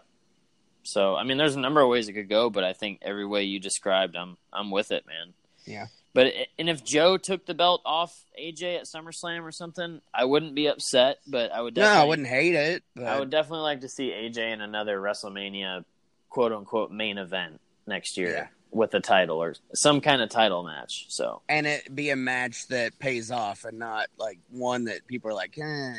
So 0.84 1.16
I 1.16 1.24
mean, 1.24 1.36
there's 1.36 1.56
a 1.56 1.60
number 1.60 1.80
of 1.80 1.88
ways 1.88 2.08
it 2.08 2.12
could 2.12 2.28
go, 2.28 2.50
but 2.50 2.62
I 2.62 2.72
think 2.72 3.00
every 3.02 3.26
way 3.26 3.42
you 3.44 3.58
described, 3.58 4.14
I'm 4.16 4.36
I'm 4.52 4.70
with 4.70 4.92
it, 4.92 5.04
man. 5.06 5.34
Yeah. 5.64 5.86
But 6.16 6.32
and 6.58 6.68
if 6.70 6.82
Joe 6.82 7.18
took 7.18 7.44
the 7.46 7.54
belt 7.54 7.82
off 7.84 8.24
AJ 8.40 8.78
at 8.78 8.84
SummerSlam 8.86 9.42
or 9.42 9.52
something, 9.52 10.00
I 10.12 10.24
wouldn't 10.24 10.54
be 10.54 10.66
upset. 10.66 11.18
But 11.28 11.52
I 11.52 11.60
would 11.60 11.76
No, 11.76 11.84
I 11.84 12.04
wouldn't 12.04 12.26
hate 12.26 12.54
it, 12.54 12.82
but 12.96 13.04
I 13.04 13.20
would 13.20 13.30
definitely 13.30 13.60
like 13.64 13.82
to 13.82 13.88
see 13.88 14.10
AJ 14.10 14.52
in 14.54 14.60
another 14.62 14.98
WrestleMania 14.98 15.84
quote 16.30 16.52
unquote 16.52 16.90
main 16.90 17.18
event 17.18 17.60
next 17.86 18.16
year 18.16 18.30
Yeah. 18.32 18.46
with 18.70 18.94
a 18.94 19.00
title 19.00 19.42
or 19.42 19.54
some 19.74 20.00
kind 20.00 20.22
of 20.22 20.28
title 20.30 20.62
match. 20.64 21.04
So 21.10 21.42
and 21.50 21.66
it 21.66 21.94
be 21.94 22.08
a 22.10 22.16
match 22.16 22.66
that 22.68 22.98
pays 22.98 23.30
off 23.30 23.64
and 23.64 23.78
not 23.78 24.08
like 24.16 24.38
one 24.50 24.84
that 24.84 25.06
people 25.06 25.30
are 25.30 25.34
like, 25.34 25.56
eh. 25.58 25.94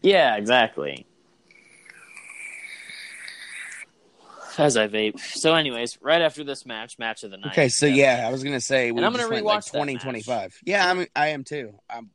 yeah, 0.00 0.36
exactly. 0.36 1.06
As 4.58 4.76
I 4.76 4.88
vape. 4.88 5.18
So, 5.20 5.54
anyways, 5.54 5.98
right 6.00 6.22
after 6.22 6.44
this 6.44 6.66
match, 6.66 6.98
match 6.98 7.24
of 7.24 7.30
the 7.30 7.36
night. 7.36 7.52
Okay, 7.52 7.68
so 7.68 7.86
yeah, 7.86 8.24
I 8.26 8.30
was 8.30 8.42
gonna 8.42 8.60
say 8.60 8.92
we 8.92 8.98
And 8.98 9.06
I'm 9.06 9.12
gonna 9.12 9.28
went, 9.28 9.44
like 9.44 9.60
rewatch 9.60 9.72
that 9.72 9.78
20, 9.78 9.96
25. 9.96 10.60
Yeah, 10.64 10.90
I'm 10.90 11.06
I 11.14 11.28
am 11.28 11.44
too. 11.44 11.74
I'm 11.88 12.10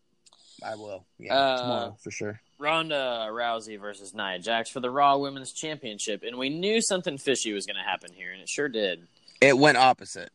I 0.63 0.75
will. 0.75 1.05
Yeah, 1.17 1.35
Uh, 1.35 1.61
tomorrow 1.61 1.97
for 1.99 2.11
sure. 2.11 2.41
Ronda 2.59 3.27
Rousey 3.31 3.79
versus 3.79 4.13
Nia 4.13 4.37
Jax 4.37 4.69
for 4.69 4.79
the 4.79 4.89
Raw 4.91 5.17
Women's 5.17 5.51
Championship, 5.51 6.23
and 6.23 6.37
we 6.37 6.49
knew 6.49 6.79
something 6.81 7.17
fishy 7.17 7.53
was 7.53 7.65
going 7.65 7.77
to 7.77 7.81
happen 7.81 8.11
here, 8.13 8.31
and 8.31 8.39
it 8.39 8.47
sure 8.47 8.69
did. 8.69 9.07
It 9.41 9.57
went 9.57 9.77
opposite. 9.77 10.29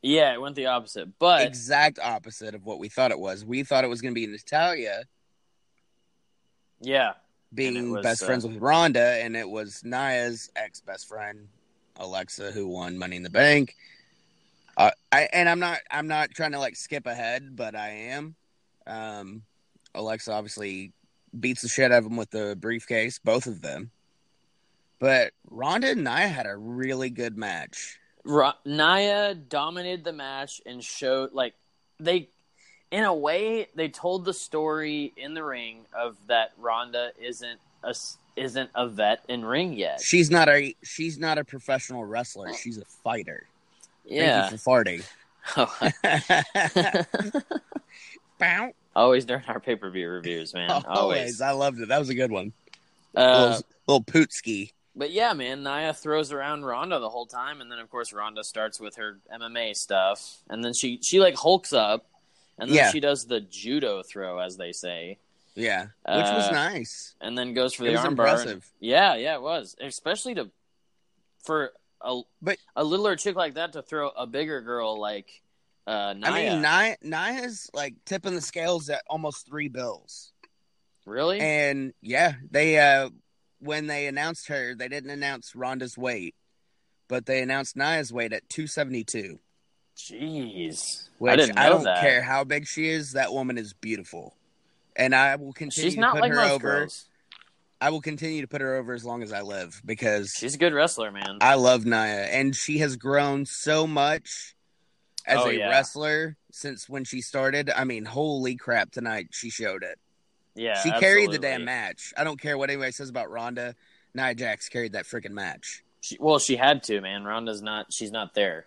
Yeah, 0.00 0.32
it 0.32 0.40
went 0.40 0.54
the 0.54 0.66
opposite, 0.66 1.18
but 1.18 1.44
exact 1.44 1.98
opposite 1.98 2.54
of 2.54 2.64
what 2.64 2.78
we 2.78 2.88
thought 2.88 3.10
it 3.10 3.18
was. 3.18 3.44
We 3.44 3.64
thought 3.64 3.82
it 3.82 3.88
was 3.88 4.00
going 4.00 4.14
to 4.14 4.20
be 4.20 4.28
Natalya 4.28 5.02
yeah, 6.82 7.12
being 7.54 7.90
was, 7.90 8.02
best 8.02 8.22
uh, 8.22 8.26
friends 8.26 8.46
with 8.46 8.56
Ronda, 8.58 9.22
and 9.22 9.36
it 9.36 9.48
was 9.48 9.82
Nia's 9.84 10.50
ex 10.56 10.80
best 10.80 11.08
friend 11.08 11.48
Alexa 11.96 12.50
who 12.52 12.68
won 12.68 12.98
Money 12.98 13.16
in 13.16 13.22
the 13.22 13.30
Bank. 13.30 13.76
Uh, 14.76 14.90
I 15.10 15.28
and 15.32 15.48
I'm 15.48 15.60
not 15.60 15.78
I'm 15.90 16.08
not 16.08 16.30
trying 16.30 16.52
to 16.52 16.58
like 16.58 16.76
skip 16.76 17.06
ahead, 17.06 17.56
but 17.56 17.74
I 17.74 17.88
am. 17.90 18.34
Um, 18.86 19.42
Alexa 19.94 20.32
obviously 20.32 20.92
beats 21.38 21.62
the 21.62 21.68
shit 21.68 21.92
out 21.92 21.98
of 21.98 22.06
him 22.06 22.16
with 22.16 22.30
the 22.30 22.56
briefcase, 22.58 23.18
both 23.18 23.46
of 23.46 23.62
them. 23.62 23.90
But 24.98 25.32
Ronda 25.50 25.90
and 25.90 26.04
Nia 26.04 26.28
had 26.28 26.46
a 26.46 26.56
really 26.56 27.10
good 27.10 27.36
match. 27.36 27.98
Ra- 28.24 28.54
Nia 28.64 29.34
dominated 29.34 30.04
the 30.04 30.12
match 30.12 30.60
and 30.64 30.82
showed 30.82 31.32
like 31.32 31.54
they, 31.98 32.30
in 32.92 33.04
a 33.04 33.14
way, 33.14 33.68
they 33.74 33.88
told 33.88 34.26
the 34.26 34.34
story 34.34 35.12
in 35.16 35.34
the 35.34 35.42
ring 35.42 35.78
of 35.98 36.14
that 36.28 36.52
Ronda 36.58 37.10
isn't 37.18 37.58
a 37.82 37.94
isn't 38.36 38.70
a 38.74 38.86
vet 38.86 39.24
in 39.28 39.44
ring 39.44 39.72
yet. 39.72 40.00
She's 40.00 40.30
not 40.30 40.48
a 40.48 40.76
she's 40.84 41.18
not 41.18 41.38
a 41.38 41.44
professional 41.44 42.04
wrestler. 42.04 42.52
She's 42.52 42.76
a 42.76 42.84
fighter. 42.84 43.46
Yeah, 44.04 44.42
Thank 44.42 44.52
you 44.52 44.58
for 44.58 44.84
farting. 44.84 45.04
Bow. 48.38 48.72
always 48.94 49.24
during 49.24 49.44
our 49.46 49.58
pay 49.58 49.74
per 49.74 49.90
view 49.90 50.08
reviews, 50.08 50.52
man. 50.52 50.70
Always. 50.70 50.86
Always. 50.86 51.40
I 51.40 51.52
loved 51.52 51.80
it. 51.80 51.88
That 51.88 51.98
was 51.98 52.10
a 52.10 52.14
good 52.14 52.30
one. 52.30 52.52
Uh, 53.16 53.60
little, 53.86 53.88
little 54.00 54.04
pootski. 54.04 54.72
But 54.94 55.12
yeah, 55.12 55.32
man, 55.32 55.62
Nia 55.62 55.94
throws 55.94 56.32
around 56.32 56.64
Ronda 56.64 56.98
the 56.98 57.08
whole 57.08 57.26
time, 57.26 57.62
and 57.62 57.72
then 57.72 57.78
of 57.78 57.90
course 57.90 58.12
Ronda 58.12 58.44
starts 58.44 58.78
with 58.78 58.96
her 58.96 59.18
MMA 59.34 59.74
stuff, 59.76 60.38
and 60.50 60.62
then 60.62 60.74
she 60.74 60.98
she 61.02 61.20
like 61.20 61.36
hulks 61.36 61.72
up, 61.72 62.06
and 62.58 62.68
then 62.70 62.76
Yeah. 62.76 62.90
she 62.90 63.00
does 63.00 63.26
the 63.26 63.40
judo 63.40 64.02
throw, 64.02 64.38
as 64.38 64.56
they 64.56 64.72
say. 64.72 65.18
Yeah, 65.54 65.82
which 65.82 65.90
was 66.06 66.48
Uh, 66.48 66.52
nice. 66.52 67.14
and 67.20 67.36
then 67.36 67.52
goes 67.52 67.74
for 67.74 67.84
It 67.84 67.88
the 67.88 67.92
was 67.92 68.00
armbar. 68.02 68.08
impressive. 68.10 68.70
Yeah, 68.80 69.14
yeah, 69.16 69.34
it 69.34 69.42
was, 69.42 69.76
especially 69.80 70.34
to 70.36 70.50
for 71.44 71.72
a 72.00 72.22
But- 72.40 72.58
a 72.76 72.82
littler 72.84 73.16
chick 73.16 73.36
like 73.36 73.54
that 73.54 73.72
to 73.74 73.82
throw 73.82 74.08
a 74.10 74.26
bigger 74.26 74.60
girl 74.62 74.98
like 74.98 75.42
uh, 75.86 76.14
Naya. 76.16 76.30
I 76.30 76.50
mean, 76.52 76.62
Nia, 76.62 76.96
Nia's 77.02 77.68
like 77.74 77.96
tipping 78.04 78.34
the 78.36 78.40
scales 78.40 78.88
at 78.88 79.02
almost 79.08 79.46
three 79.46 79.68
bills. 79.68 80.32
really? 81.04 81.40
And 81.40 81.92
yeah, 82.00 82.34
they 82.50 82.78
uh 82.78 83.10
when 83.58 83.88
they 83.88 84.06
announced 84.06 84.46
her, 84.48 84.74
they 84.76 84.86
didn't 84.88 85.10
announce 85.10 85.54
Ronda's 85.56 85.98
weight, 85.98 86.34
but 87.08 87.26
they 87.26 87.42
announced 87.42 87.76
Nia's 87.76 88.12
weight 88.12 88.32
at 88.32 88.48
272. 88.48 89.40
Jeez, 89.96 91.08
Which 91.18 91.32
I 91.32 91.36
didn't 91.36 91.56
know 91.56 91.68
don't 91.70 91.84
that. 91.84 92.00
care 92.00 92.22
how 92.22 92.44
big 92.44 92.66
she 92.66 92.88
is, 92.88 93.12
that 93.12 93.32
woman 93.32 93.58
is 93.58 93.72
beautiful. 93.72 94.34
And 94.96 95.14
I 95.14 95.36
will 95.36 95.52
continue 95.52 95.86
She's 95.90 95.94
to 95.94 96.00
not 96.00 96.14
put 96.14 96.22
like 96.22 96.30
her 96.32 96.36
most 96.36 96.50
over. 96.52 96.68
girls. 96.80 97.04
I 97.80 97.90
will 97.90 98.00
continue 98.00 98.42
to 98.42 98.46
put 98.46 98.60
her 98.60 98.76
over 98.76 98.92
as 98.94 99.04
long 99.04 99.22
as 99.22 99.32
I 99.32 99.40
live 99.42 99.82
because 99.84 100.32
She's 100.36 100.54
a 100.54 100.58
good 100.58 100.72
wrestler, 100.72 101.10
man. 101.10 101.38
I 101.40 101.54
love 101.56 101.84
Nia 101.84 102.26
and 102.26 102.54
she 102.54 102.78
has 102.78 102.96
grown 102.96 103.44
so 103.46 103.86
much 103.86 104.54
as 105.26 105.38
Oh, 105.40 105.48
a 105.48 105.52
yeah. 105.52 105.68
wrestler 105.68 106.36
since 106.52 106.88
when 106.88 107.04
she 107.04 107.20
started. 107.20 107.70
I 107.74 107.84
mean, 107.84 108.04
holy 108.04 108.54
crap, 108.56 108.92
tonight 108.92 109.28
she 109.32 109.50
showed 109.50 109.82
it. 109.82 109.98
yeah, 110.54 110.80
she 110.82 110.90
carried 110.92 111.32
the 111.32 111.38
damn 111.38 111.64
match. 111.64 112.12
I 112.16 112.22
don't 112.24 112.40
care 112.40 112.56
what 112.58 112.70
anybody 112.70 112.92
says 112.92 113.08
about 113.08 113.30
Ronda. 113.30 113.74
Nia 114.14 114.34
Jax 114.34 114.68
carried 114.68 114.92
that 114.92 115.04
freaking 115.06 115.30
match. 115.32 115.82
She, 116.02 116.16
well, 116.20 116.38
she 116.38 116.56
had 116.56 116.82
to, 116.84 117.00
man. 117.00 117.24
Ronda's 117.24 117.62
not. 117.62 117.92
She's 117.92 118.10
not 118.12 118.34
there. 118.34 118.66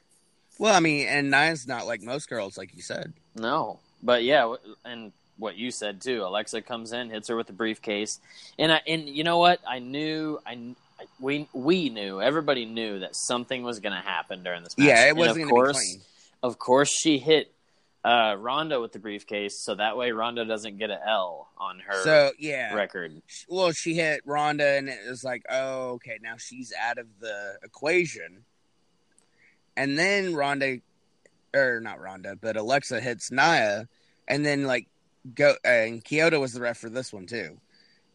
Well, 0.57 0.73
I 0.73 0.79
mean, 0.79 1.07
and 1.07 1.29
Nia's 1.29 1.67
not 1.67 1.85
like 1.85 2.01
most 2.01 2.29
girls, 2.29 2.57
like 2.57 2.75
you 2.75 2.81
said. 2.81 3.13
No, 3.35 3.79
but 4.01 4.23
yeah, 4.23 4.55
and 4.85 5.11
what 5.37 5.57
you 5.57 5.71
said 5.71 6.01
too. 6.01 6.23
Alexa 6.23 6.61
comes 6.61 6.93
in, 6.93 7.09
hits 7.09 7.27
her 7.27 7.35
with 7.35 7.47
the 7.47 7.53
briefcase, 7.53 8.19
and 8.57 8.71
I 8.71 8.81
and 8.87 9.09
you 9.09 9.23
know 9.23 9.37
what? 9.37 9.59
I 9.67 9.79
knew 9.79 10.39
I 10.45 10.75
we 11.19 11.47
we 11.53 11.89
knew 11.89 12.21
everybody 12.21 12.65
knew 12.65 12.99
that 12.99 13.15
something 13.15 13.63
was 13.63 13.79
going 13.79 13.93
to 13.93 14.01
happen 14.01 14.43
during 14.43 14.63
this 14.63 14.77
match. 14.77 14.87
Yeah, 14.87 15.07
it 15.07 15.15
wasn't 15.15 15.31
of 15.31 15.35
going 15.35 15.47
to 15.47 15.53
be 15.53 15.73
course, 15.73 15.77
clean. 15.77 16.01
Of 16.43 16.59
course, 16.59 16.89
she 16.89 17.17
hit 17.17 17.51
uh, 18.03 18.35
Ronda 18.39 18.79
with 18.79 18.93
the 18.93 18.99
briefcase, 18.99 19.59
so 19.63 19.75
that 19.75 19.97
way 19.97 20.11
Ronda 20.11 20.45
doesn't 20.45 20.77
get 20.77 20.91
an 20.91 20.99
L 21.05 21.49
on 21.57 21.79
her 21.79 22.03
So 22.03 22.31
yeah, 22.39 22.73
record. 22.73 23.21
well, 23.49 23.71
she 23.71 23.95
hit 23.95 24.21
Ronda, 24.25 24.77
and 24.77 24.87
it 24.87 24.99
was 25.09 25.23
like, 25.23 25.43
oh, 25.49 25.93
okay, 25.95 26.19
now 26.21 26.35
she's 26.37 26.71
out 26.79 26.97
of 26.97 27.07
the 27.19 27.57
equation. 27.63 28.45
And 29.77 29.97
then 29.97 30.33
Ronda, 30.35 30.77
or 31.53 31.79
not 31.81 31.99
Ronda, 31.99 32.35
but 32.39 32.57
Alexa 32.57 32.99
hits 33.01 33.31
Nia, 33.31 33.87
and 34.27 34.45
then 34.45 34.63
like 34.65 34.87
go 35.33 35.55
and 35.63 36.03
Chioda 36.03 36.39
was 36.39 36.53
the 36.53 36.61
ref 36.61 36.77
for 36.77 36.89
this 36.89 37.11
one 37.11 37.25
too, 37.25 37.57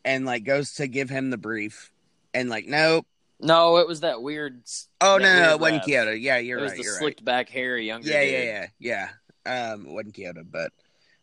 and 0.04 0.24
like 0.24 0.44
goes 0.44 0.74
to 0.74 0.86
give 0.86 1.10
him 1.10 1.30
the 1.30 1.38
brief, 1.38 1.90
and 2.34 2.48
like 2.48 2.66
nope. 2.66 3.06
No, 3.42 3.78
it 3.78 3.88
was 3.88 4.00
that 4.00 4.22
weird. 4.22 4.62
Oh 5.00 5.18
that 5.18 5.22
no, 5.22 5.42
no, 5.46 5.54
it 5.54 5.60
wasn't. 5.60 5.82
Chioda. 5.84 6.20
Yeah, 6.20 6.38
you're 6.38 6.58
right. 6.58 6.62
it 6.62 6.64
was 6.64 6.72
the 6.74 6.82
You're 6.82 6.92
right. 6.92 6.98
slicked 7.00 7.24
back 7.24 7.48
hair, 7.48 7.76
younger. 7.78 8.08
Yeah, 8.08 8.20
dude. 8.22 8.32
yeah, 8.32 8.66
yeah, 8.78 9.08
yeah. 9.46 9.72
Um, 9.72 9.86
it 9.86 9.92
wasn't 9.92 10.14
Chioda, 10.14 10.44
but 10.50 10.72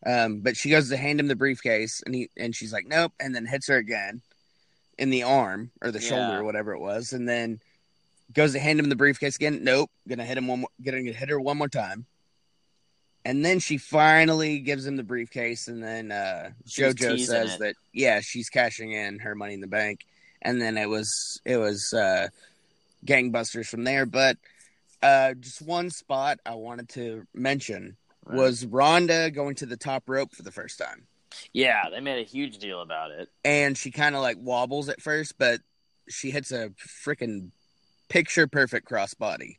um, 0.06 0.40
but 0.40 0.56
she 0.56 0.70
goes 0.70 0.88
to 0.90 0.96
hand 0.96 1.20
him 1.20 1.28
the 1.28 1.36
briefcase, 1.36 2.02
and 2.04 2.14
he 2.14 2.30
and 2.36 2.54
she's 2.54 2.72
like, 2.72 2.86
nope, 2.86 3.12
and 3.20 3.34
then 3.34 3.46
hits 3.46 3.68
her 3.68 3.76
again 3.76 4.20
in 4.98 5.10
the 5.10 5.22
arm 5.24 5.70
or 5.80 5.90
the 5.92 6.00
Yeah. 6.00 6.08
shoulder 6.08 6.40
or 6.40 6.44
whatever 6.44 6.72
it 6.72 6.80
was, 6.80 7.12
and 7.12 7.28
then 7.28 7.60
goes 8.32 8.52
to 8.52 8.58
hand 8.58 8.78
him 8.78 8.88
the 8.88 8.96
briefcase 8.96 9.36
again. 9.36 9.60
Nope, 9.62 9.90
gonna 10.06 10.24
hit 10.24 10.38
him 10.38 10.48
one 10.48 10.60
more, 10.60 10.68
gonna 10.82 11.02
hit 11.02 11.28
her 11.28 11.40
one 11.40 11.58
more 11.58 11.68
time, 11.68 12.06
and 13.24 13.44
then 13.44 13.58
she 13.58 13.78
finally 13.78 14.60
gives 14.60 14.86
him 14.86 14.96
the 14.96 15.02
briefcase, 15.02 15.68
and 15.68 15.82
then 15.82 16.12
uh, 16.12 16.50
JoJo 16.66 17.18
says 17.18 17.54
it. 17.54 17.58
that 17.60 17.74
yeah, 17.92 18.20
she's 18.20 18.48
cashing 18.48 18.92
in 18.92 19.18
her 19.20 19.34
money 19.34 19.54
in 19.54 19.60
the 19.60 19.66
bank, 19.66 20.06
and 20.42 20.60
then 20.60 20.76
it 20.76 20.88
was 20.88 21.40
it 21.44 21.56
was 21.56 21.92
uh, 21.92 22.28
gangbusters 23.04 23.66
from 23.66 23.84
there, 23.84 24.06
but. 24.06 24.36
Uh, 25.00 25.32
just 25.34 25.62
one 25.62 25.90
spot 25.90 26.40
I 26.44 26.54
wanted 26.56 26.88
to 26.88 27.24
mention 27.32 27.96
Right. 28.28 28.36
was 28.36 28.66
Ronda 28.66 29.30
going 29.30 29.54
to 29.56 29.66
the 29.66 29.76
top 29.76 30.08
rope 30.08 30.34
for 30.34 30.42
the 30.42 30.52
first 30.52 30.78
time. 30.78 31.06
Yeah, 31.54 31.88
they 31.90 32.00
made 32.00 32.20
a 32.20 32.28
huge 32.28 32.58
deal 32.58 32.82
about 32.82 33.10
it. 33.10 33.30
And 33.42 33.76
she 33.76 33.90
kind 33.90 34.14
of 34.14 34.20
like 34.20 34.36
wobbles 34.38 34.90
at 34.90 35.00
first, 35.00 35.38
but 35.38 35.60
she 36.10 36.30
hits 36.30 36.52
a 36.52 36.70
freaking 37.06 37.52
picture 38.08 38.46
perfect 38.46 38.88
crossbody. 38.88 39.56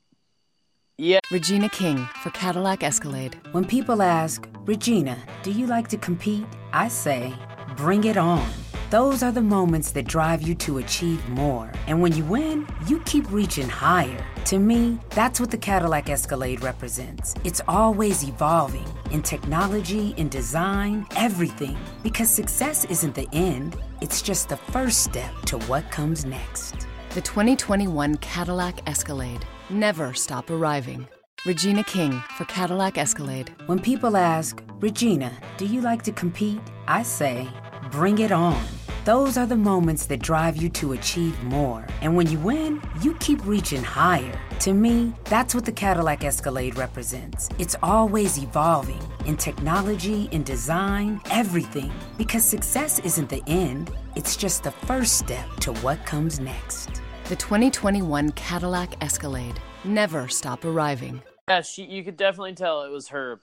Yeah, 0.98 1.20
Regina 1.32 1.70
King 1.70 1.98
for 2.24 2.30
Cadillac 2.32 2.84
Escalade. 2.84 3.40
When 3.54 3.64
people 3.64 4.02
ask, 4.02 4.50
Regina, 4.66 5.18
do 5.44 5.52
you 5.52 5.66
like 5.66 5.88
to 5.90 5.98
compete? 5.98 6.46
I 6.74 6.90
say, 6.90 7.34
bring 7.78 8.04
it 8.04 8.18
on. 8.18 8.46
Those 8.90 9.22
are 9.22 9.32
the 9.32 9.42
moments 9.42 9.92
that 9.92 10.08
drive 10.08 10.42
you 10.42 10.56
to 10.56 10.80
achieve 10.80 11.30
more. 11.30 11.72
And 11.86 12.02
when 12.02 12.12
you 12.14 12.26
win, 12.26 12.68
you 12.88 13.00
keep 13.02 13.32
reaching 13.32 13.70
higher. 13.70 14.26
To 14.46 14.58
me, 14.58 15.00
that's 15.12 15.40
what 15.40 15.52
the 15.52 15.58
Cadillac 15.58 16.10
Escalade 16.10 16.64
represents. 16.64 17.36
It's 17.44 17.62
always 17.68 18.28
evolving 18.28 18.88
in 19.12 19.22
technology, 19.22 20.16
in 20.18 20.28
design, 20.28 21.06
everything. 21.16 21.78
Because 22.02 22.30
success 22.30 22.84
isn't 22.86 23.14
the 23.14 23.30
end, 23.32 23.78
it's 24.02 24.24
just 24.24 24.50
the 24.50 24.58
first 24.58 25.04
step 25.04 25.34
to 25.46 25.60
what 25.60 25.90
comes 25.92 26.26
next. 26.26 26.89
The 27.16 27.22
2021 27.22 28.18
Cadillac 28.18 28.88
Escalade. 28.88 29.44
Never 29.72 30.14
stop 30.14 30.52
arriving. 30.52 31.08
Regina 31.44 31.84
King 31.84 32.12
for 32.38 32.46
Cadillac 32.46 33.00
Escalade. 33.00 33.52
When 33.66 33.80
people 33.80 34.16
ask, 34.16 34.62
Regina, 34.80 35.36
do 35.58 35.66
you 35.66 35.82
like 35.82 36.04
to 36.04 36.12
compete? 36.12 36.62
I 36.88 37.02
say, 37.02 37.48
bring 37.92 38.20
it 38.20 38.32
on. 38.32 38.64
Those 39.06 39.38
are 39.38 39.46
the 39.46 39.56
moments 39.56 40.06
that 40.08 40.22
drive 40.22 40.58
you 40.58 40.70
to 40.70 40.94
achieve 40.94 41.42
more. 41.44 41.88
And 42.02 42.16
when 42.16 42.28
you 42.30 42.38
win, 42.40 42.82
you 43.02 43.16
keep 43.16 43.44
reaching 43.46 43.84
higher. 43.84 44.40
To 44.60 44.74
me, 44.74 45.14
that's 45.26 45.56
what 45.56 45.66
the 45.66 45.72
Cadillac 45.72 46.24
Escalade 46.24 46.78
represents. 46.78 47.50
It's 47.58 47.76
always 47.82 48.38
evolving 48.38 49.02
in 49.26 49.38
technology, 49.38 50.30
in 50.32 50.44
design, 50.44 51.22
everything. 51.32 51.92
Because 52.18 52.44
success 52.44 53.00
isn't 53.00 53.30
the 53.30 53.44
end, 53.48 53.90
it's 54.16 54.36
just 54.36 54.64
the 54.64 54.72
first 54.72 55.18
step 55.18 55.48
to 55.62 55.74
what 55.76 56.06
comes 56.06 56.40
next. 56.40 57.02
The 57.30 57.36
2021 57.36 58.32
Cadillac 58.34 59.04
Escalade. 59.04 59.60
Never 59.86 60.28
stop 60.28 60.66
arriving. 60.66 61.22
yeah, 61.48 61.62
she. 61.62 61.86
You 61.86 62.04
could 62.04 62.18
definitely 62.18 62.54
tell 62.54 62.84
it 62.84 62.90
was 62.90 63.08
her 63.10 63.40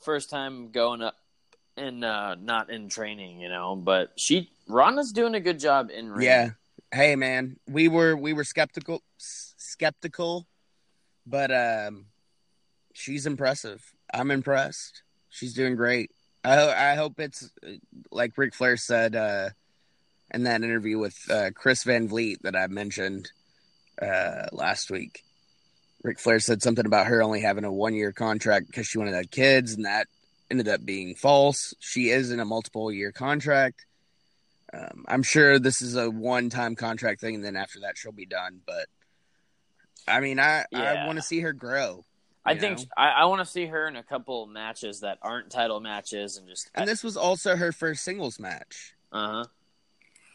first 0.00 0.30
time 0.30 0.70
going 0.72 1.00
up 1.00 1.16
and 1.76 2.04
uh, 2.04 2.36
not 2.36 2.70
in 2.70 2.88
training, 2.88 3.40
you 3.40 3.48
know. 3.48 3.76
But 3.76 4.12
she, 4.16 4.50
Ronda's 4.68 5.12
doing 5.12 5.34
a 5.34 5.40
good 5.40 5.58
job 5.58 5.90
in 5.90 6.10
ring. 6.10 6.26
Yeah. 6.26 6.50
Hey 6.92 7.16
man, 7.16 7.56
we 7.68 7.88
were 7.88 8.16
we 8.16 8.32
were 8.32 8.44
skeptical 8.44 9.02
skeptical, 9.18 10.46
but 11.26 11.50
um 11.50 12.06
she's 12.94 13.26
impressive. 13.26 13.82
I'm 14.14 14.30
impressed. 14.30 15.02
She's 15.28 15.52
doing 15.52 15.74
great. 15.74 16.10
I 16.44 16.54
ho- 16.54 16.74
I 16.76 16.94
hope 16.94 17.18
it's 17.18 17.50
like 18.10 18.38
Ric 18.38 18.54
Flair 18.54 18.76
said 18.76 19.16
uh 19.16 19.50
in 20.32 20.44
that 20.44 20.62
interview 20.62 20.98
with 20.98 21.18
uh, 21.30 21.50
Chris 21.54 21.82
Van 21.82 22.08
Vliet 22.08 22.42
that 22.42 22.56
I 22.56 22.68
mentioned 22.68 23.30
uh 24.00 24.46
last 24.52 24.90
week. 24.90 25.24
Ric 26.04 26.20
Flair 26.20 26.38
said 26.38 26.62
something 26.62 26.86
about 26.86 27.08
her 27.08 27.20
only 27.22 27.40
having 27.40 27.64
a 27.64 27.72
one 27.72 27.94
year 27.94 28.12
contract 28.12 28.68
because 28.68 28.86
she 28.86 28.98
wanted 28.98 29.10
to 29.10 29.16
have 29.18 29.30
kids, 29.30 29.74
and 29.74 29.86
that 29.86 30.06
ended 30.50 30.68
up 30.68 30.84
being 30.84 31.14
false. 31.14 31.74
She 31.80 32.10
is 32.10 32.30
in 32.30 32.40
a 32.40 32.44
multiple 32.44 32.92
year 32.92 33.12
contract. 33.12 33.86
Um, 34.72 35.04
I'm 35.08 35.22
sure 35.22 35.58
this 35.58 35.80
is 35.80 35.96
a 35.96 36.10
one 36.10 36.50
time 36.50 36.74
contract 36.74 37.20
thing, 37.20 37.36
and 37.36 37.44
then 37.44 37.56
after 37.56 37.80
that 37.80 37.96
she'll 37.96 38.12
be 38.12 38.26
done. 38.26 38.60
But 38.66 38.86
I 40.08 40.20
mean, 40.20 40.38
I 40.38 40.64
I 40.72 41.06
want 41.06 41.16
to 41.16 41.22
see 41.22 41.40
her 41.40 41.52
grow. 41.52 42.04
I 42.44 42.52
you 42.52 42.60
think? 42.60 42.80
I, 42.96 43.08
I 43.08 43.24
want 43.24 43.40
to 43.40 43.50
see 43.50 43.66
her 43.66 43.88
in 43.88 43.96
a 43.96 44.02
couple 44.02 44.46
matches 44.46 45.00
that 45.00 45.18
aren't 45.20 45.50
title 45.50 45.80
matches 45.80 46.36
and 46.36 46.48
just. 46.48 46.70
and 46.74 46.88
this 46.88 47.02
was 47.02 47.16
also 47.16 47.56
her 47.56 47.72
first 47.72 48.04
singles 48.04 48.38
match. 48.38 48.94
uh 49.12 49.28
huh. 49.28 49.44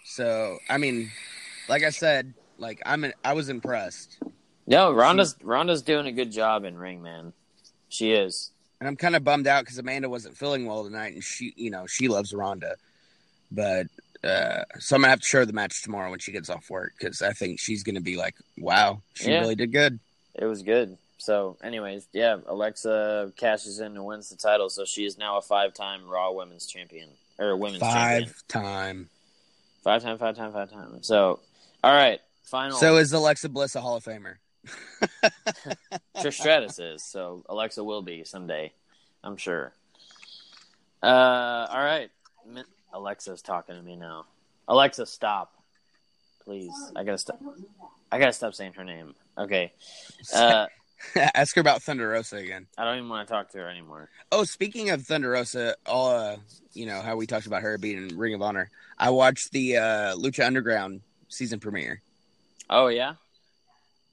So 0.05 0.57
I 0.69 0.77
mean, 0.77 1.11
like 1.69 1.83
I 1.83 1.89
said, 1.89 2.33
like 2.57 2.81
I'm 2.85 3.11
I 3.23 3.33
was 3.33 3.49
impressed, 3.49 4.19
No, 4.67 4.91
Ronda's 4.91 5.35
Ronda's 5.41 5.81
doing 5.81 6.07
a 6.07 6.11
good 6.11 6.31
job 6.31 6.65
in 6.65 6.77
ring, 6.77 7.01
man. 7.01 7.33
She 7.89 8.11
is. 8.11 8.50
And 8.81 8.87
I'm 8.89 8.97
kind 8.97 9.15
of 9.15 9.23
bummed 9.23 9.47
out 9.47 9.63
because 9.63 9.77
Amanda 9.77 10.09
wasn't 10.09 10.35
feeling 10.35 10.65
well 10.65 10.83
tonight, 10.83 11.13
and 11.13 11.23
she 11.23 11.53
you 11.55 11.69
know 11.69 11.85
she 11.87 12.09
loves 12.09 12.33
Ronda, 12.33 12.75
but. 13.49 13.87
Uh, 14.23 14.63
so 14.77 14.95
I'm 14.95 15.01
gonna 15.01 15.09
have 15.09 15.21
to 15.21 15.25
show 15.25 15.39
her 15.39 15.47
the 15.47 15.53
match 15.53 15.81
tomorrow 15.81 16.11
when 16.11 16.19
she 16.19 16.31
gets 16.31 16.47
off 16.47 16.69
work 16.69 16.93
because 16.95 17.23
I 17.23 17.33
think 17.33 17.59
she's 17.59 17.81
gonna 17.81 18.01
be 18.01 18.17
like, 18.17 18.35
"Wow, 18.55 19.01
she 19.15 19.31
Yeah. 19.31 19.39
really 19.39 19.55
did 19.55 19.71
good." 19.71 19.99
It 20.35 20.45
was 20.45 20.61
good. 20.61 20.95
So, 21.17 21.57
anyways, 21.63 22.05
yeah, 22.13 22.37
Alexa 22.45 23.33
cashes 23.35 23.79
in 23.79 23.95
and 23.95 24.05
wins 24.05 24.29
the 24.29 24.35
title, 24.35 24.69
so 24.69 24.85
she 24.85 25.05
is 25.05 25.17
now 25.17 25.37
a 25.37 25.41
five-time 25.41 26.07
Raw 26.07 26.33
Women's 26.33 26.67
Champion 26.67 27.09
or 27.39 27.57
Women's 27.57 27.81
Champion. 27.81 28.25
Five 28.27 28.43
time. 28.47 29.09
Five 29.83 30.03
time, 30.03 30.19
five 30.19 30.35
time, 30.35 30.53
five 30.53 30.69
time. 30.69 31.01
So, 31.01 31.39
all 31.83 31.91
right, 31.93 32.21
final. 32.43 32.77
So 32.77 32.97
is 32.97 33.13
Alexa 33.13 33.49
Bliss 33.49 33.75
a 33.75 33.81
Hall 33.81 33.95
of 33.95 34.03
Famer? 34.03 34.35
Trish 36.17 36.39
Stratus 36.39 36.79
is. 36.79 37.03
So 37.03 37.43
Alexa 37.49 37.83
will 37.83 38.01
be 38.01 38.23
someday, 38.23 38.73
I'm 39.23 39.37
sure. 39.37 39.73
Uh, 41.03 41.67
all 41.69 41.83
right, 41.83 42.09
Alexa's 42.93 43.41
talking 43.41 43.75
to 43.75 43.81
me 43.81 43.95
now. 43.95 44.25
Alexa, 44.67 45.05
stop, 45.05 45.53
please. 46.43 46.73
I 46.95 47.03
gotta 47.03 47.17
stop. 47.17 47.41
I 48.11 48.19
gotta 48.19 48.33
stop 48.33 48.53
saying 48.53 48.73
her 48.73 48.83
name. 48.83 49.15
Okay. 49.37 49.71
Uh, 50.33 50.67
Ask 51.15 51.55
her 51.55 51.61
about 51.61 51.81
Thunder 51.81 52.09
Rosa 52.09 52.37
again. 52.37 52.67
I 52.77 52.85
don't 52.85 52.97
even 52.97 53.09
want 53.09 53.27
to 53.27 53.33
talk 53.33 53.49
to 53.51 53.57
her 53.59 53.69
anymore. 53.69 54.09
Oh, 54.31 54.43
speaking 54.43 54.91
of 54.91 55.01
Thunder 55.01 55.31
Rosa, 55.31 55.75
all 55.85 56.11
uh, 56.11 56.37
you 56.73 56.85
know 56.85 57.01
how 57.01 57.15
we 57.15 57.25
talked 57.25 57.47
about 57.47 57.61
her 57.61 57.77
being 57.77 57.97
in 57.97 58.17
Ring 58.17 58.33
of 58.33 58.41
Honor. 58.41 58.69
I 58.97 59.09
watched 59.09 59.51
the 59.51 59.77
uh, 59.77 60.15
Lucha 60.15 60.45
Underground 60.45 61.01
season 61.27 61.59
premiere. 61.59 62.01
Oh 62.69 62.87
yeah, 62.87 63.15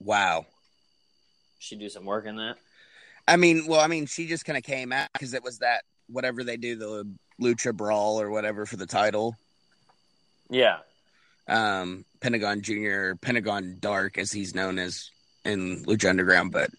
Wow. 0.01 0.45
she 1.59 1.75
do 1.75 1.89
some 1.89 2.05
work 2.05 2.25
in 2.25 2.37
that. 2.37 2.55
I 3.27 3.35
mean, 3.35 3.67
well, 3.67 3.79
I 3.79 3.87
mean, 3.87 4.05
she 4.05 4.27
just 4.27 4.45
kind 4.45 4.57
of 4.57 4.63
came 4.63 4.91
out 4.91 5.09
because 5.13 5.33
it 5.33 5.43
was 5.43 5.59
that 5.59 5.83
whatever 6.07 6.43
they 6.43 6.57
do, 6.57 6.75
the 6.75 7.07
Lucha 7.39 7.75
Brawl 7.75 8.19
or 8.19 8.29
whatever 8.29 8.65
for 8.65 8.75
the 8.75 8.87
title. 8.87 9.35
Yeah. 10.49 10.79
Um, 11.47 12.05
Pentagon 12.21 12.61
Junior, 12.61 13.15
Pentagon 13.15 13.77
Dark, 13.79 14.17
as 14.17 14.31
he's 14.31 14.55
known 14.55 14.79
as 14.79 15.11
in 15.45 15.83
Lucha 15.85 16.09
Underground. 16.09 16.51
But 16.51 16.71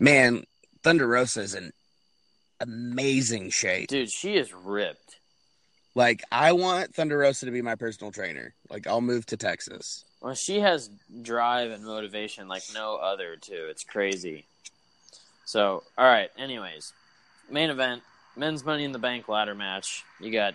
man, 0.00 0.44
Thunder 0.82 1.06
Rosa 1.06 1.42
is 1.42 1.54
in 1.54 1.72
amazing 2.60 3.50
shape. 3.50 3.88
Dude, 3.88 4.10
she 4.10 4.34
is 4.34 4.52
ripped. 4.52 5.16
Like, 5.94 6.22
I 6.32 6.52
want 6.52 6.94
Thunder 6.94 7.18
Rosa 7.18 7.46
to 7.46 7.52
be 7.52 7.60
my 7.62 7.74
personal 7.74 8.10
trainer. 8.12 8.54
Like, 8.70 8.86
I'll 8.86 9.00
move 9.02 9.26
to 9.26 9.36
Texas. 9.36 10.04
Well, 10.20 10.34
she 10.34 10.60
has 10.60 10.88
drive 11.22 11.70
and 11.70 11.84
motivation 11.84 12.48
like 12.48 12.62
no 12.72 12.96
other, 12.96 13.36
too. 13.36 13.66
It's 13.70 13.84
crazy. 13.84 14.44
So, 15.44 15.82
all 15.98 16.06
right. 16.06 16.30
Anyways, 16.38 16.92
main 17.50 17.68
event 17.70 18.02
men's 18.36 18.64
Money 18.64 18.84
in 18.84 18.92
the 18.92 18.98
Bank 18.98 19.28
ladder 19.28 19.54
match. 19.54 20.04
You 20.20 20.30
got 20.32 20.54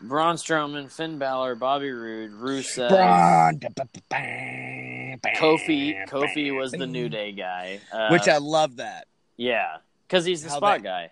Braun 0.00 0.36
Strowman, 0.36 0.90
Finn 0.90 1.18
Balor, 1.18 1.56
Bobby 1.56 1.90
Roode, 1.90 2.32
Rusev, 2.32 2.88
Braun. 2.88 3.60
Kofi. 5.36 6.08
Kofi 6.08 6.56
was 6.56 6.72
the 6.72 6.86
New 6.86 7.08
Day 7.08 7.32
guy. 7.32 7.80
Uh, 7.92 8.08
Which 8.08 8.28
I 8.28 8.38
love 8.38 8.76
that. 8.76 9.06
yeah, 9.36 9.76
because 10.08 10.24
he's 10.24 10.42
the 10.42 10.50
How 10.50 10.56
spot 10.56 10.78
they- 10.78 10.84
guy. 10.84 11.10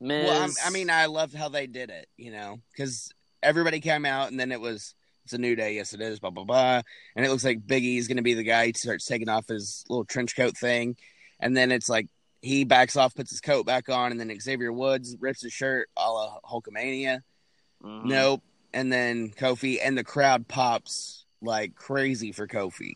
Miz, 0.00 0.26
Well, 0.26 0.42
I'm, 0.42 0.50
I 0.64 0.70
mean, 0.70 0.90
I 0.90 1.06
loved 1.06 1.34
how 1.34 1.48
they 1.48 1.66
did 1.66 1.90
it, 1.90 2.08
you 2.16 2.30
know, 2.30 2.60
because 2.72 3.10
everybody 3.42 3.80
came 3.80 4.04
out 4.04 4.30
and 4.30 4.38
then 4.38 4.52
it 4.52 4.60
was, 4.60 4.94
it's 5.24 5.32
a 5.32 5.38
new 5.38 5.56
day. 5.56 5.74
Yes, 5.74 5.92
it 5.92 6.00
is, 6.00 6.20
blah, 6.20 6.30
blah, 6.30 6.44
blah. 6.44 6.82
And 7.16 7.26
it 7.26 7.30
looks 7.30 7.44
like 7.44 7.66
Big 7.66 7.84
E's 7.84 8.08
going 8.08 8.16
to 8.16 8.22
be 8.22 8.34
the 8.34 8.42
guy 8.42 8.66
who 8.66 8.72
starts 8.74 9.04
taking 9.04 9.28
off 9.28 9.48
his 9.48 9.84
little 9.88 10.04
trench 10.04 10.36
coat 10.36 10.56
thing. 10.56 10.96
And 11.40 11.56
then 11.56 11.70
it's 11.70 11.88
like 11.88 12.08
he 12.40 12.64
backs 12.64 12.96
off, 12.96 13.14
puts 13.14 13.30
his 13.30 13.40
coat 13.40 13.66
back 13.66 13.88
on, 13.88 14.12
and 14.12 14.20
then 14.20 14.38
Xavier 14.40 14.72
Woods 14.72 15.16
rips 15.20 15.42
his 15.42 15.52
shirt 15.52 15.88
a 15.96 16.10
la 16.10 16.38
Hulkamania. 16.44 17.22
Mhm. 17.82 18.04
Nope. 18.04 18.42
And 18.72 18.92
then 18.92 19.30
Kofi, 19.30 19.78
and 19.82 19.96
the 19.96 20.04
crowd 20.04 20.46
pops 20.48 21.24
like 21.40 21.74
crazy 21.74 22.32
for 22.32 22.46
Kofi. 22.46 22.94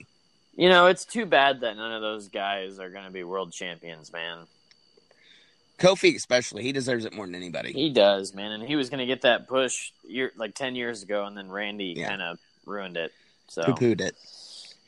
You 0.55 0.69
know, 0.69 0.87
it's 0.87 1.05
too 1.05 1.25
bad 1.25 1.61
that 1.61 1.77
none 1.77 1.93
of 1.93 2.03
those 2.03 2.29
guys 2.29 2.79
are 2.79 2.91
going 2.91 3.05
to 3.05 3.11
be 3.11 3.25
world 3.25 3.53
champions, 3.53 4.13
man. 4.13 4.47
Kofi, 5.83 6.15
especially, 6.17 6.63
he 6.63 6.73
deserves 6.73 7.05
it 7.05 7.13
more 7.13 7.27
than 7.27 7.35
anybody. 7.35 7.73
He 7.73 7.91
does, 7.91 8.35
man, 8.35 8.53
and 8.53 8.63
he 8.63 8.77
was 8.77 8.89
going 8.89 9.01
to 9.01 9.07
get 9.07 9.23
that 9.23 9.49
push 9.49 9.91
year 10.07 10.31
like 10.37 10.55
ten 10.55 10.75
years 10.77 11.03
ago, 11.03 11.25
and 11.25 11.37
then 11.37 11.51
Randy 11.51 11.95
Yeah. 11.97 12.09
kind 12.09 12.23
of 12.23 12.39
ruined 12.65 12.97
it. 12.97 13.13
So, 13.49 13.63
Poo 13.65 13.73
pooed 13.75 14.01
it. 14.01 14.15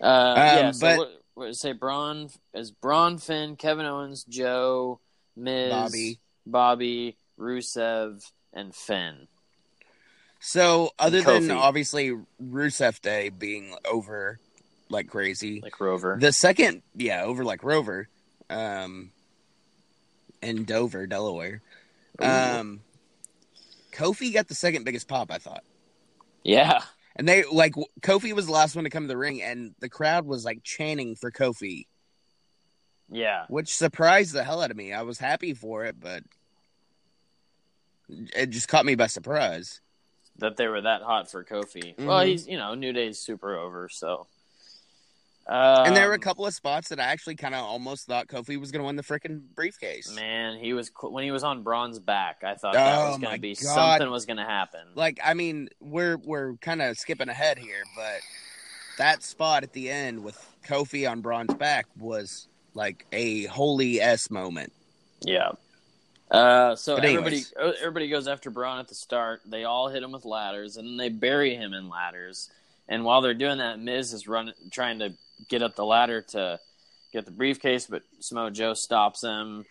uh, 0.01 0.35
yeah. 0.37 0.71
So 0.71 0.87
but- 0.87 0.99
what, 0.99 1.23
what 1.35 1.57
say 1.57 1.73
Braun 1.73 2.31
is 2.55 2.71
Braun, 2.71 3.19
Finn, 3.19 3.57
Kevin 3.57 3.87
Owens, 3.87 4.25
Joe, 4.25 5.01
Miz, 5.37 5.71
Bobby. 5.73 6.19
Bobby, 6.47 7.17
Rusev, 7.39 8.23
and 8.53 8.75
Finn. 8.75 9.27
So, 10.41 10.91
other 10.99 11.23
than 11.23 11.51
obviously 11.51 12.13
Rusev 12.43 13.01
Day 13.01 13.31
being 13.31 13.75
over 13.91 14.39
like 14.91 15.09
crazy, 15.09 15.61
Like 15.63 15.81
Rover. 15.81 16.19
the 16.21 16.33
second, 16.33 16.83
yeah, 16.95 17.25
over 17.25 17.43
like 17.45 17.65
Rover, 17.65 18.09
um, 18.51 19.11
in 20.45 20.65
Dover, 20.65 21.07
Delaware, 21.07 21.63
um, 22.21 22.81
Kofi 23.93 24.33
got 24.33 24.49
the 24.49 24.55
second 24.55 24.85
biggest 24.85 25.09
pop, 25.09 25.31
I 25.31 25.39
thought. 25.39 25.65
yeah. 26.43 26.83
And 27.17 27.29
they 27.29 27.45
like 27.45 27.75
Kofi 28.01 28.33
was 28.33 28.47
the 28.47 28.53
last 28.53 28.75
one 28.75 28.83
to 28.85 28.91
come 28.91 29.05
to 29.05 29.09
the 29.09 29.17
ring, 29.17 29.41
and 29.41 29.73
the 29.79 29.89
crowd 29.89 30.27
was 30.27 30.45
like 30.45 30.65
chanting 30.65 31.15
for 31.15 31.31
Kofi, 31.31 31.87
Yeah. 33.09 33.45
which 33.49 33.77
surprised 33.77 34.33
the 34.33 34.43
hell 34.43 34.61
out 34.61 34.73
of 34.73 34.77
me. 34.77 34.93
I 34.93 35.03
was 35.03 35.21
happy 35.21 35.55
for 35.55 35.85
it, 35.85 36.01
but 36.01 36.25
it 38.09 38.47
just 38.51 38.67
caught 38.69 38.85
me 38.85 38.95
by 38.97 39.07
surprise. 39.07 39.81
that 40.39 40.57
they 40.57 40.67
were 40.67 40.81
that 40.81 41.01
hot 41.03 41.31
for 41.31 41.45
Kofi. 41.45 41.97
Well, 41.97 42.19
Mhm. 42.25 42.27
he's 42.27 42.49
you 42.49 42.57
know 42.59 42.75
New 42.75 42.93
Day's 42.93 43.21
super 43.21 43.57
over, 43.57 43.89
so. 43.89 44.27
Um, 45.47 45.87
and 45.89 45.97
there 45.97 46.09
were 46.09 46.15
a 46.15 46.19
couple 46.19 46.47
of 46.47 46.55
spots 46.55 46.89
that 46.89 46.99
I 46.99 47.05
actually 47.05 47.35
kind 47.35 47.55
of 47.55 47.63
almost 47.65 48.07
thought 48.07 48.29
Kofi 48.29 48.59
was 48.59 48.73
going 48.73 48.81
to 48.81 48.87
win 48.87 48.97
the 48.97 49.03
freaking 49.03 49.43
briefcase. 49.55 50.15
Man, 50.15 50.59
he 50.59 50.73
was 50.73 50.91
when 51.03 51.23
he 51.23 51.31
was 51.31 51.45
on 51.45 51.63
Braun's 51.63 51.99
back. 51.99 52.43
I 52.43 52.55
thought 52.55 52.73
that 52.73 52.99
Oh, 52.99 53.11
was 53.11 53.19
going 53.19 53.35
to 53.35 53.41
be 53.41 53.55
God. 53.55 53.59
something 53.99 54.11
was 54.11 54.25
going 54.25 54.39
to 54.39 54.45
happen. 54.45 54.81
Like, 54.95 55.21
I 55.23 55.35
mean, 55.35 55.69
we're 55.81 56.17
we're 56.17 56.55
kind 56.63 56.81
of 56.81 56.97
skipping 56.99 57.29
ahead 57.29 57.59
here, 57.59 57.83
but 57.95 58.21
that 58.97 59.23
spot 59.23 59.65
at 59.65 59.73
the 59.75 59.91
end 59.91 60.25
with 60.25 60.39
Kofi 60.67 61.11
on 61.11 61.21
Braun's 61.21 61.53
back 61.55 61.87
was 61.99 62.49
like 62.73 63.05
a 63.13 63.45
holy 63.45 64.01
s 64.01 64.31
moment. 64.31 64.73
Yeah. 65.21 65.53
Uh, 66.31 66.75
so 66.75 66.97
everybody 66.97 67.43
uh, 67.61 67.73
everybody 67.81 68.09
goes 68.09 68.27
after 68.27 68.49
Braun 68.51 68.79
at 68.79 68.89
the 68.89 68.95
start. 68.95 69.43
They 69.45 69.65
all 69.65 69.89
hit 69.89 70.03
him 70.03 70.13
with 70.13 70.25
ladders, 70.25 70.79
and 70.79 70.89
then 70.89 70.97
they 70.97 71.11
bury 71.11 71.55
him 71.55 71.75
in 71.75 71.91
ladders. 71.91 72.51
And 72.89 73.05
while 73.05 73.21
they're 73.21 73.35
doing 73.35 73.59
that, 73.59 73.79
Miz 73.79 74.13
is 74.13 74.27
running, 74.27 74.55
trying 74.71 74.99
to 74.99 75.15
get 75.49 75.63
up 75.63 75.77
the 75.77 75.85
ladder 75.85 76.23
to 76.23 76.61
get 77.13 77.25
the 77.25 77.31
briefcase, 77.31 77.87
but 77.87 78.03
Samoa 78.21 78.51
Joe 78.51 78.75
stops 78.75 79.23
him. 79.23 79.65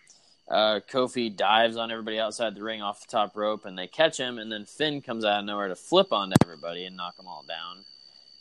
Uh, 0.49 0.81
Kofi 0.91 1.35
dives 1.35 1.77
on 1.77 1.91
everybody 1.91 2.19
outside 2.19 2.55
the 2.55 2.63
ring 2.63 2.81
off 2.81 3.01
the 3.01 3.11
top 3.11 3.35
rope, 3.35 3.65
and 3.65 3.77
they 3.77 3.87
catch 3.87 4.17
him. 4.17 4.37
And 4.37 4.51
then 4.51 4.65
Finn 4.65 5.01
comes 5.01 5.23
out 5.23 5.39
of 5.39 5.45
nowhere 5.45 5.69
to 5.69 5.75
flip 5.75 6.11
onto 6.11 6.35
everybody 6.43 6.85
and 6.85 6.97
knock 6.97 7.17
them 7.17 7.27
all 7.27 7.45
down. 7.47 7.85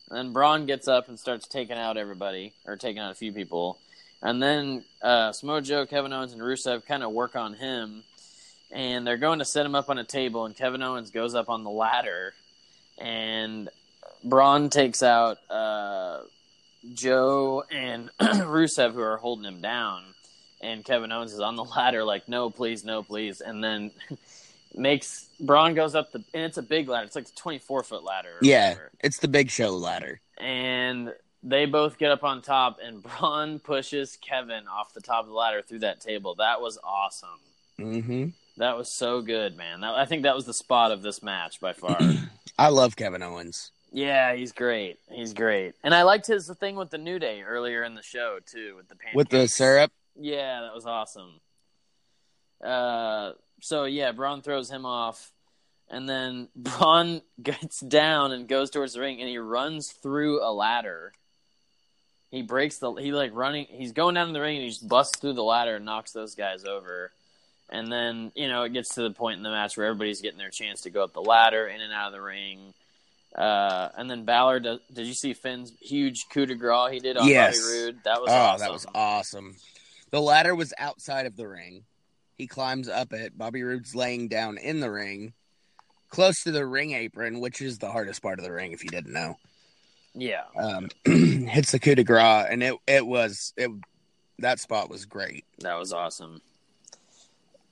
And 0.09 0.19
then 0.19 0.33
Braun 0.33 0.67
gets 0.67 0.89
up 0.89 1.09
and 1.09 1.19
starts 1.19 1.47
taking 1.47 1.77
out 1.77 1.97
everybody, 1.97 2.53
or 2.67 2.77
taking 2.77 3.01
out 3.01 3.13
a 3.13 3.17
few 3.17 3.33
people. 3.33 3.79
And 4.21 4.43
then 4.43 4.85
uh, 5.01 5.33
Samoa 5.33 5.63
Joe, 5.63 5.87
Kevin 5.87 6.13
Owens, 6.13 6.33
and 6.33 6.43
Rusev 6.43 6.87
kind 6.87 7.03
of 7.03 7.13
work 7.13 7.35
on 7.35 7.55
him. 7.55 8.05
And 8.71 9.07
they're 9.07 9.17
going 9.17 9.39
to 9.39 9.45
set 9.45 9.67
him 9.67 9.75
up 9.75 9.91
on 9.91 9.99
a 9.99 10.05
table, 10.05 10.45
and 10.45 10.57
Kevin 10.57 10.83
Owens 10.83 11.11
goes 11.11 11.35
up 11.35 11.49
on 11.49 11.63
the 11.63 11.71
ladder. 11.71 12.35
And 12.99 13.69
Braun 14.25 14.71
takes 14.71 15.03
out 15.03 15.39
uh, 15.51 15.82
Joe 16.95 17.65
and 17.71 18.11
Rusev, 18.21 18.93
who 18.93 19.01
are 19.01 19.17
holding 19.19 19.45
him 19.45 19.61
down. 19.61 20.03
And 20.61 20.85
Kevin 20.85 21.11
Owens 21.13 21.33
is 21.33 21.41
on 21.41 21.57
the 21.57 21.65
ladder, 21.77 22.05
like, 22.05 22.29
no, 22.29 22.51
please, 22.51 22.85
no, 22.85 23.03
please. 23.03 23.41
And 23.41 23.63
then 23.63 23.91
makes 24.75 25.29
Braun 25.41 25.75
goes 25.75 25.95
up 25.95 26.13
the, 26.13 26.23
and 26.35 26.45
it's 26.45 26.59
a 26.59 26.63
big 26.63 26.89
ladder. 26.89 27.07
It's 27.07 27.17
like 27.17 27.27
a 27.29 27.33
24 27.37 27.83
foot 27.83 28.05
ladder. 28.05 28.35
Yeah, 28.43 28.71
whatever 28.71 28.91
it's 29.01 29.19
the 29.19 29.29
Big 29.29 29.51
Show 29.51 29.71
ladder. 29.77 30.21
and 30.39 31.13
they 31.45 31.67
both 31.67 31.99
get 31.99 32.13
up 32.13 32.23
on 32.23 32.41
top, 32.41 32.79
and 32.83 33.03
Braun 33.19 33.59
pushes 33.59 34.17
Kevin 34.21 34.69
off 34.69 34.95
the 34.95 35.01
top 35.01 35.23
of 35.25 35.27
the 35.29 35.35
ladder 35.35 35.61
through 35.63 35.81
that 35.81 36.01
table. 36.01 36.37
That 36.37 36.61
was 36.61 36.79
awesome. 36.85 37.41
hmm 37.79 38.27
That 38.59 38.77
was 38.79 38.93
so 38.97 39.21
good, 39.23 39.57
man. 39.57 39.81
That, 39.81 39.95
I 39.97 40.05
think 40.07 40.23
that 40.23 40.37
was 40.37 40.45
the 40.45 40.55
spot 40.55 40.93
of 40.93 41.03
this 41.03 41.21
match 41.23 41.61
by 41.61 41.73
far. 41.73 41.99
I 42.59 42.69
love 42.69 42.95
Kevin 42.95 43.23
Owens. 43.25 43.73
Yeah, 43.93 44.35
he's 44.35 44.53
great. 44.53 44.99
He's 45.11 45.35
great, 45.35 45.75
and 45.85 45.95
I 45.95 46.03
liked 46.03 46.27
his 46.27 46.51
thing 46.59 46.77
with 46.77 46.91
the 46.91 46.99
New 46.99 47.19
Day 47.19 47.43
earlier 47.43 47.85
in 47.85 47.95
the 47.95 48.03
show 48.03 48.39
too, 48.45 48.75
with 48.77 48.89
the 48.89 48.97
pancakes. 48.97 49.17
With 49.17 49.29
the 49.29 49.47
syrup, 49.47 49.93
Yeah, 50.19 50.63
that 50.63 50.75
was 50.75 50.87
awesome. 50.87 51.41
Uh, 52.65 53.33
so 53.61 53.85
yeah, 53.85 54.13
Braun 54.13 54.41
throws 54.41 54.71
him 54.71 54.87
off, 54.87 55.33
and 55.91 56.09
then 56.09 56.49
Braun 56.57 57.21
gets 57.43 57.81
down 57.81 58.33
and 58.33 58.49
goes 58.49 58.71
towards 58.71 58.95
the 58.95 59.01
ring, 59.01 59.21
and 59.21 59.29
he 59.29 59.39
runs 59.39 59.93
through 59.93 60.43
a 60.43 60.51
ladder. 60.53 61.13
He 62.31 62.41
breaks 62.41 62.79
the. 62.79 62.93
He 62.95 63.13
like 63.13 63.33
running. 63.35 63.67
He's 63.69 63.93
going 63.93 64.15
down 64.15 64.33
the 64.33 64.41
ring, 64.41 64.57
and 64.57 64.65
he 64.65 64.71
just 64.71 64.89
busts 64.89 65.19
through 65.19 65.35
the 65.35 65.43
ladder 65.43 65.77
and 65.77 65.85
knocks 65.85 66.13
those 66.13 66.35
guys 66.35 66.65
over. 66.65 67.13
And 67.69 67.93
then 67.93 68.33
you 68.35 68.49
know 68.49 68.63
it 68.63 68.73
gets 68.73 68.95
to 68.95 69.03
the 69.03 69.11
point 69.11 69.37
in 69.37 69.43
the 69.43 69.51
match 69.51 69.77
where 69.77 69.87
everybody's 69.87 70.23
getting 70.23 70.39
their 70.39 70.51
chance 70.51 70.83
to 70.83 70.91
go 70.91 71.05
up 71.05 71.13
the 71.13 71.21
ladder, 71.21 71.67
in 71.67 71.83
and 71.83 71.93
out 71.93 72.07
of 72.07 72.15
the 72.15 72.23
ring. 72.23 72.73
Uh, 73.37 73.89
and 73.97 74.11
then 74.11 74.25
Balor, 74.25 74.61
does, 74.61 74.81
did 74.93 75.07
you 75.07 75.15
see 75.15 75.33
Finn's 75.33 75.73
huge 75.81 76.27
coup 76.31 76.45
de 76.47 76.55
grace 76.55 76.93
he 76.93 76.99
did 77.01 77.17
on 77.17 77.27
Yes. 77.27 77.59
Bobby 77.61 77.73
Roode? 77.73 77.99
That 78.05 78.21
was 78.21 78.31
oh, 78.31 78.35
awesome. 78.35 78.61
that 78.61 78.73
was 78.73 78.87
awesome. 78.95 79.57
The 80.11 80.21
ladder 80.21 80.55
was 80.55 80.75
outside 80.79 81.25
of 81.27 81.37
the 81.37 81.49
ring. 81.49 81.85
He 82.37 82.47
climbs 82.47 82.89
up 82.89 83.13
it. 83.13 83.37
Bobby 83.39 83.63
Roode's 83.63 83.95
laying 83.95 84.29
down 84.29 84.59
in 84.59 84.81
the 84.81 84.91
ring, 84.91 85.33
close 86.11 86.43
to 86.43 86.51
the 86.51 86.67
ring 86.67 86.93
apron, 86.93 87.41
which 87.41 87.63
is 87.63 87.79
the 87.79 87.91
hardest 87.91 88.21
part 88.23 88.39
of 88.39 88.45
the 88.45 88.53
ring. 88.53 88.73
If 88.73 88.85
you 88.85 88.91
didn't 88.91 89.13
know, 89.15 89.37
Yeah. 90.15 90.43
um, 90.59 90.89
hits 91.07 91.73
the 91.73 91.79
coup 91.79 91.95
de 91.95 92.05
grace, 92.05 92.47
and 92.51 92.63
it 92.63 92.75
it 92.87 93.07
was 93.07 93.55
it. 93.57 93.71
That 94.41 94.61
spot 94.61 94.91
was 94.91 95.05
great. 95.07 95.45
That 95.61 95.79
was 95.79 95.93
awesome. 95.93 96.43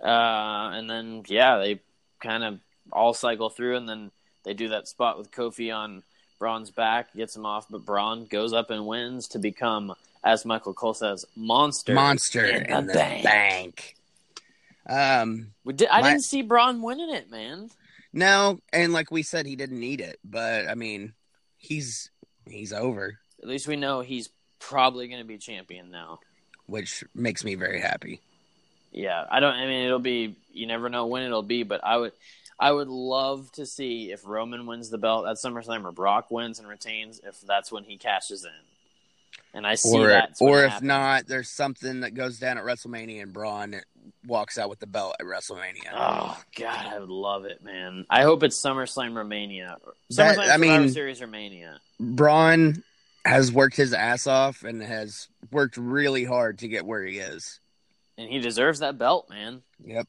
Uh, 0.02 0.70
and 0.72 0.88
then 0.88 1.24
yeah, 1.26 1.58
they 1.58 1.80
kind 2.22 2.44
of 2.44 2.60
all 2.92 3.12
cycle 3.12 3.50
through, 3.50 3.76
and 3.76 3.88
then 3.88 4.10
They 4.44 4.54
do 4.54 4.68
that 4.70 4.88
spot 4.88 5.18
with 5.18 5.30
Kofi 5.30 5.74
on 5.74 6.02
Braun's 6.38 6.70
back, 6.70 7.12
gets 7.14 7.36
him 7.36 7.44
off, 7.46 7.66
but 7.70 7.84
Braun 7.84 8.24
goes 8.26 8.52
up 8.52 8.70
and 8.70 8.86
wins 8.86 9.28
to 9.28 9.38
become, 9.38 9.94
as 10.24 10.44
Michael 10.46 10.72
Cole 10.74 10.94
says, 10.94 11.26
monster. 11.36 11.92
Monster 11.94 12.44
in 12.46 12.62
the 12.64 12.78
in 12.78 12.86
the 12.86 12.92
bank. 12.94 13.24
bank. 13.24 13.96
Um, 14.88 15.52
We 15.64 15.74
did, 15.74 15.88
I 15.88 16.00
My- 16.00 16.10
didn't 16.10 16.24
see 16.24 16.42
Braun 16.42 16.82
winning 16.82 17.10
it, 17.14 17.30
man. 17.30 17.70
no, 18.12 18.58
and 18.72 18.92
like 18.92 19.10
we 19.10 19.22
said, 19.22 19.46
he 19.46 19.56
didn't 19.56 19.78
need 19.78 20.00
it, 20.00 20.18
but 20.24 20.68
I 20.68 20.74
mean, 20.74 21.12
he's 21.58 22.10
he's 22.48 22.72
over, 22.72 23.18
At 23.42 23.48
least 23.48 23.68
we 23.68 23.76
know 23.76 24.00
he's 24.00 24.30
probably 24.58 25.08
going 25.08 25.20
to 25.20 25.26
be 25.26 25.38
champion 25.38 25.90
now. 25.90 26.18
which 26.66 27.04
makes 27.14 27.44
me 27.44 27.54
very 27.54 27.80
happy. 27.80 28.20
Yeah, 28.92 29.24
I 29.30 29.38
don't. 29.40 29.54
I 29.54 29.66
mean, 29.66 29.84
it'll 29.86 29.98
be. 30.00 30.34
You 30.52 30.66
never 30.66 30.88
know 30.88 31.06
when 31.06 31.22
it'll 31.22 31.42
be, 31.44 31.62
but 31.62 31.84
I 31.84 31.96
would. 31.96 32.12
I 32.60 32.70
would 32.72 32.88
love 32.88 33.50
to 33.52 33.64
see 33.64 34.12
if 34.12 34.26
Roman 34.26 34.66
wins 34.66 34.90
the 34.90 34.98
belt 34.98 35.26
at 35.26 35.36
SummerSlam 35.36 35.84
or 35.84 35.92
Brock 35.92 36.30
wins 36.30 36.58
and 36.58 36.68
retains. 36.68 37.18
If 37.24 37.40
that's 37.40 37.72
when 37.72 37.84
he 37.84 37.96
cashes 37.96 38.44
in, 38.44 38.50
and 39.54 39.66
I 39.66 39.76
see 39.76 39.96
or 39.98 40.08
that. 40.08 40.34
or 40.40 40.64
if 40.64 40.82
not, 40.82 41.26
there's 41.26 41.48
something 41.48 42.00
that 42.00 42.12
goes 42.14 42.38
down 42.38 42.58
at 42.58 42.64
WrestleMania 42.64 43.22
and 43.22 43.32
Braun 43.32 43.80
walks 44.26 44.58
out 44.58 44.68
with 44.68 44.78
the 44.78 44.86
belt 44.86 45.16
at 45.18 45.24
WrestleMania. 45.26 45.90
Oh 45.94 46.38
God, 46.54 46.86
I 46.86 46.98
would 46.98 47.08
love 47.08 47.46
it, 47.46 47.64
man. 47.64 48.04
I 48.10 48.22
hope 48.24 48.42
it's 48.42 48.60
SummerSlam 48.62 49.14
Romania. 49.16 49.78
That- 50.10 50.36
SummerSlam 50.36 50.50
I 50.52 50.56
mean- 50.58 50.88
Series 50.90 51.20
Romania. 51.22 51.80
Braun 51.98 52.82
has 53.24 53.50
worked 53.52 53.76
his 53.76 53.92
ass 53.94 54.26
off 54.26 54.64
and 54.64 54.82
has 54.82 55.28
worked 55.50 55.76
really 55.76 56.24
hard 56.24 56.58
to 56.58 56.68
get 56.68 56.84
where 56.86 57.04
he 57.04 57.18
is. 57.18 57.58
and 58.18 58.28
he 58.28 58.38
deserves 58.38 58.80
that 58.80 58.98
belt, 58.98 59.30
man. 59.30 59.62
Yep. 59.82 60.06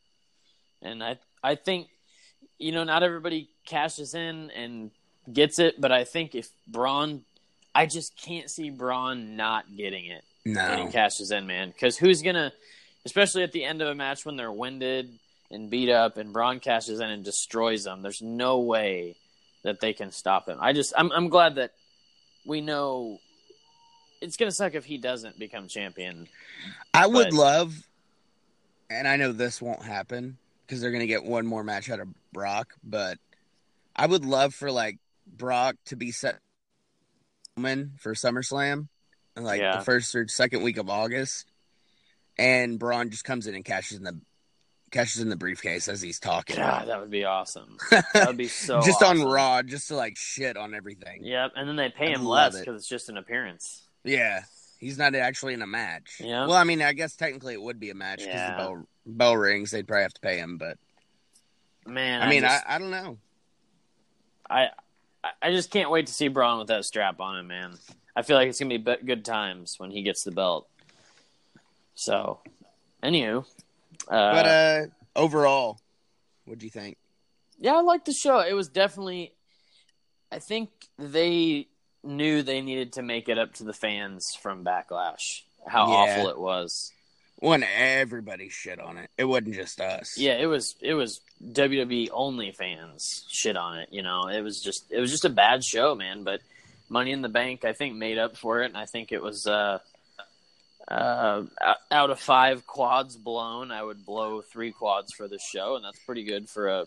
And 0.81 1.01
I 1.01 1.17
I 1.41 1.55
think 1.55 1.87
you 2.61 2.71
know 2.71 2.83
not 2.83 3.03
everybody 3.03 3.49
cashes 3.65 4.13
in 4.13 4.51
and 4.51 4.91
gets 5.31 5.59
it, 5.59 5.79
but 5.79 5.91
I 5.91 6.03
think 6.03 6.35
if 6.35 6.49
Braun, 6.67 7.23
I 7.73 7.85
just 7.85 8.15
can't 8.21 8.49
see 8.49 8.69
Braun 8.69 9.35
not 9.35 9.65
getting 9.75 10.05
it 10.05 10.23
when 10.43 10.77
he 10.77 10.83
No. 10.85 10.89
cashes 10.91 11.31
in, 11.31 11.47
man. 11.47 11.69
Because 11.69 11.97
who's 11.97 12.21
gonna, 12.21 12.51
especially 13.05 13.43
at 13.43 13.51
the 13.51 13.63
end 13.63 13.81
of 13.81 13.87
a 13.87 13.95
match 13.95 14.25
when 14.25 14.35
they're 14.35 14.51
winded 14.51 15.17
and 15.49 15.69
beat 15.69 15.89
up, 15.89 16.17
and 16.17 16.31
Braun 16.33 16.59
cashes 16.59 16.99
in 16.99 17.09
and 17.09 17.23
destroys 17.23 17.83
them. 17.83 18.01
There's 18.01 18.21
no 18.21 18.59
way 18.59 19.15
that 19.63 19.79
they 19.79 19.93
can 19.93 20.11
stop 20.11 20.47
him. 20.49 20.57
I 20.61 20.73
just 20.73 20.93
I'm 20.97 21.11
I'm 21.11 21.29
glad 21.29 21.55
that 21.55 21.71
we 22.45 22.61
know. 22.61 23.19
It's 24.21 24.37
gonna 24.37 24.51
suck 24.51 24.75
if 24.75 24.85
he 24.85 24.97
doesn't 24.97 25.37
become 25.39 25.67
champion. 25.67 26.27
I 26.93 27.07
would 27.07 27.33
love, 27.33 27.73
and 28.89 29.07
I 29.07 29.15
know 29.15 29.31
this 29.31 29.61
won't 29.61 29.83
happen 29.83 30.37
because 30.65 30.79
they're 30.79 30.91
going 30.91 31.01
to 31.01 31.07
get 31.07 31.23
one 31.25 31.45
more 31.45 31.63
match 31.63 31.89
out 31.89 31.99
of 31.99 32.07
Brock, 32.33 32.73
but 32.83 33.17
I 33.95 34.05
would 34.07 34.25
love 34.25 34.53
for 34.53 34.71
like 34.71 34.97
Brock 35.27 35.75
to 35.85 35.95
be 35.95 36.11
set 36.11 36.39
for 37.55 38.13
SummerSlam, 38.13 38.87
like 39.35 39.61
Yeah. 39.61 39.77
the 39.77 39.83
first 39.83 40.15
or 40.15 40.27
second 40.27 40.63
week 40.63 40.77
of 40.77 40.89
August, 40.89 41.45
and 42.37 42.79
Braun 42.79 43.09
just 43.09 43.23
comes 43.23 43.47
in 43.47 43.55
and 43.55 43.63
cashes 43.65 43.97
in 43.97 44.03
the 44.03 44.19
cashes 44.91 45.21
in 45.21 45.29
the 45.29 45.35
briefcase 45.37 45.87
as 45.87 46.01
he's 46.01 46.19
talking. 46.19 46.57
God, 46.57 46.87
that 46.89 46.99
would 46.99 47.11
be 47.11 47.23
awesome. 47.23 47.77
That 48.13 48.27
would 48.27 48.35
be 48.37 48.47
so 48.49 48.81
just 48.81 49.01
awesome. 49.01 49.21
on 49.21 49.27
Raw, 49.31 49.61
just 49.61 49.87
to 49.89 49.95
like 49.95 50.17
shit 50.17 50.57
on 50.57 50.73
everything. 50.73 51.23
Yep, 51.23 51.51
and 51.55 51.67
then 51.69 51.75
they 51.75 51.89
pay 51.89 52.07
I'd 52.07 52.15
him 52.17 52.25
less 52.25 52.55
it. 52.55 52.59
because 52.65 52.81
it's 52.81 52.89
just 52.89 53.07
an 53.09 53.17
appearance. 53.17 53.83
Yeah, 54.03 54.41
he's 54.79 54.97
not 54.97 55.13
actually 55.15 55.53
in 55.53 55.61
a 55.61 55.67
match. 55.67 56.17
Yeah. 56.19 56.45
Well, 56.47 56.57
I 56.57 56.63
mean, 56.65 56.81
I 56.81 56.93
guess 56.93 57.15
technically 57.15 57.53
it 57.53 57.61
would 57.61 57.79
be 57.79 57.89
a 57.91 57.95
match 57.95 58.19
because 58.19 58.33
Yeah. 58.33 58.51
the 58.51 58.57
bell 58.57 58.87
bell 59.05 59.37
rings. 59.37 59.71
They'd 59.71 59.87
probably 59.87 60.03
have 60.03 60.13
to 60.15 60.21
pay 60.21 60.37
him, 60.39 60.57
but 60.57 60.77
Man, 61.91 62.21
I 62.21 62.29
mean, 62.29 62.41
just, 62.41 62.65
I, 62.67 62.75
I 62.75 62.79
don't 62.79 62.89
know. 62.91 63.17
I, 64.49 64.69
I, 65.23 65.29
I 65.41 65.51
just 65.51 65.71
can't 65.71 65.89
wait 65.89 66.07
to 66.07 66.13
see 66.13 66.29
Braun 66.29 66.59
with 66.59 66.67
that 66.69 66.85
strap 66.85 67.19
on 67.19 67.37
him, 67.37 67.47
man. 67.47 67.73
I 68.15 68.21
feel 68.21 68.37
like 68.37 68.47
it's 68.47 68.59
gonna 68.59 68.69
be 68.69 68.77
be- 68.77 69.05
good 69.05 69.25
times 69.25 69.75
when 69.77 69.91
he 69.91 70.01
gets 70.01 70.23
the 70.23 70.31
belt. 70.31 70.67
So, 71.95 72.39
anywho, 73.03 73.45
uh, 74.07 74.31
But 74.31 74.45
uh 74.45 74.81
overall, 75.15 75.79
what 76.45 76.59
do 76.59 76.65
you 76.65 76.69
think? 76.71 76.97
yeah, 77.59 77.75
I 77.75 77.81
liked 77.81 78.05
the 78.05 78.13
show. 78.13 78.39
It 78.39 78.53
was 78.53 78.67
definitely. 78.69 79.33
I 80.31 80.39
think 80.39 80.69
they 80.97 81.67
knew 82.03 82.41
they 82.41 82.61
needed 82.61 82.93
to 82.93 83.01
make 83.01 83.27
it 83.27 83.37
up 83.37 83.53
to 83.55 83.63
the 83.65 83.73
fans 83.73 84.33
from 84.33 84.63
Backlash. 84.63 85.41
How 85.67 85.87
Yeah. 85.87 85.93
awful 85.93 86.29
it 86.29 86.39
was. 86.39 86.91
When 87.41 87.63
everybody 87.63 88.49
shit 88.49 88.79
on 88.79 88.99
it, 88.99 89.09
it 89.17 89.25
wasn't 89.25 89.55
just 89.55 89.81
us. 89.81 90.15
Yeah, 90.17 90.33
it 90.33 90.45
was 90.45 90.75
it 90.79 90.93
was 90.93 91.21
WWE 91.43 92.09
only 92.13 92.51
fans 92.51 93.25
shit 93.29 93.57
on 93.57 93.79
it. 93.79 93.89
You 93.91 94.03
know, 94.03 94.27
it 94.27 94.41
was 94.41 94.61
just 94.61 94.91
it 94.91 94.99
was 94.99 95.09
just 95.09 95.25
a 95.25 95.29
bad 95.29 95.63
show, 95.63 95.95
man. 95.95 96.23
But 96.23 96.41
Money 96.87 97.11
in 97.11 97.23
the 97.23 97.29
Bank, 97.29 97.65
I 97.65 97.73
think, 97.73 97.95
made 97.95 98.19
up 98.19 98.37
for 98.37 98.61
it, 98.61 98.67
and 98.67 98.77
I 98.77 98.85
think 98.85 99.11
it 99.11 99.23
was 99.23 99.47
uh, 99.47 99.79
uh, 100.87 101.43
out 101.89 102.09
of 102.09 102.19
five 102.19 102.67
quads 102.67 103.15
blown, 103.15 103.71
I 103.71 103.81
would 103.81 104.05
blow 104.05 104.41
three 104.41 104.71
quads 104.71 105.13
for 105.13 105.27
this 105.27 105.41
show, 105.43 105.75
and 105.75 105.85
that's 105.85 105.99
pretty 106.05 106.23
good 106.23 106.49
for 106.49 106.67
a 106.67 106.85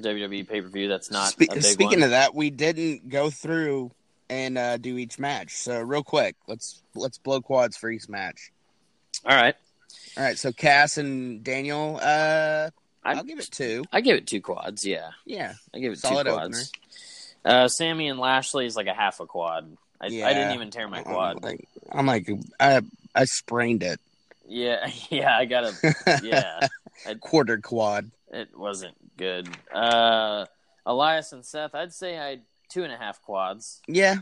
WWE 0.00 0.48
pay 0.48 0.60
per 0.60 0.68
view. 0.68 0.88
That's 0.88 1.10
not 1.10 1.28
Spe- 1.28 1.42
a 1.42 1.54
big 1.54 1.62
speaking 1.62 2.00
one. 2.00 2.04
of 2.04 2.10
that, 2.10 2.34
we 2.34 2.50
didn't 2.50 3.08
go 3.08 3.30
through 3.30 3.90
and 4.28 4.56
uh, 4.56 4.76
do 4.78 4.96
each 4.96 5.18
match. 5.18 5.56
So 5.56 5.80
real 5.80 6.02
quick, 6.02 6.36
let's 6.46 6.82
let's 6.94 7.18
blow 7.18 7.40
quads 7.40 7.76
for 7.76 7.90
each 7.90 8.08
match. 8.08 8.50
All 9.24 9.36
right, 9.36 9.54
All 10.16 10.24
right, 10.24 10.38
so 10.38 10.52
Cass 10.52 10.98
and 10.98 11.44
Daniel, 11.44 11.98
uh, 12.02 12.70
I, 13.04 13.14
I'll 13.14 13.22
give 13.24 13.38
it 13.38 13.48
two. 13.50 13.84
I 13.92 14.00
give 14.00 14.16
it 14.16 14.26
two 14.26 14.40
quads. 14.40 14.84
Yeah, 14.84 15.10
Yeah, 15.24 15.54
I 15.74 15.78
give 15.78 15.92
it 15.92 15.98
Solid 15.98 16.26
two 16.26 16.32
quads. 16.32 16.72
Uh, 17.44 17.68
Sami 17.68 18.08
and 18.08 18.18
Lashley 18.18 18.66
is 18.66 18.76
like 18.76 18.86
a 18.86 18.94
half 18.94 19.20
a 19.20 19.26
quad. 19.26 19.76
I, 20.00 20.06
I 20.06 20.08
didn't 20.32 20.54
even 20.54 20.70
tear 20.70 20.88
my 20.88 20.98
I'm 20.98 21.04
quad. 21.04 21.42
like, 21.44 21.68
I'm 21.90 22.06
like, 22.06 22.28
I 22.58 22.82
I 23.14 23.24
sprained 23.24 23.82
it. 23.84 24.00
Yeah, 24.48 24.90
yeah, 25.10 25.36
I 25.36 25.44
got 25.44 25.64
a 25.64 26.20
yeah. 26.22 26.68
quarter 27.20 27.58
quad. 27.58 28.10
It 28.32 28.56
wasn't 28.56 28.94
good. 29.16 29.48
Uh, 29.72 30.46
Elias 30.84 31.32
and 31.32 31.44
Seth, 31.44 31.74
I'd 31.76 31.92
say 31.92 32.18
I 32.18 32.40
two 32.68 32.82
and 32.82 32.92
a 32.92 32.96
half 32.96 33.22
quads. 33.22 33.80
Yeah, 33.86 34.16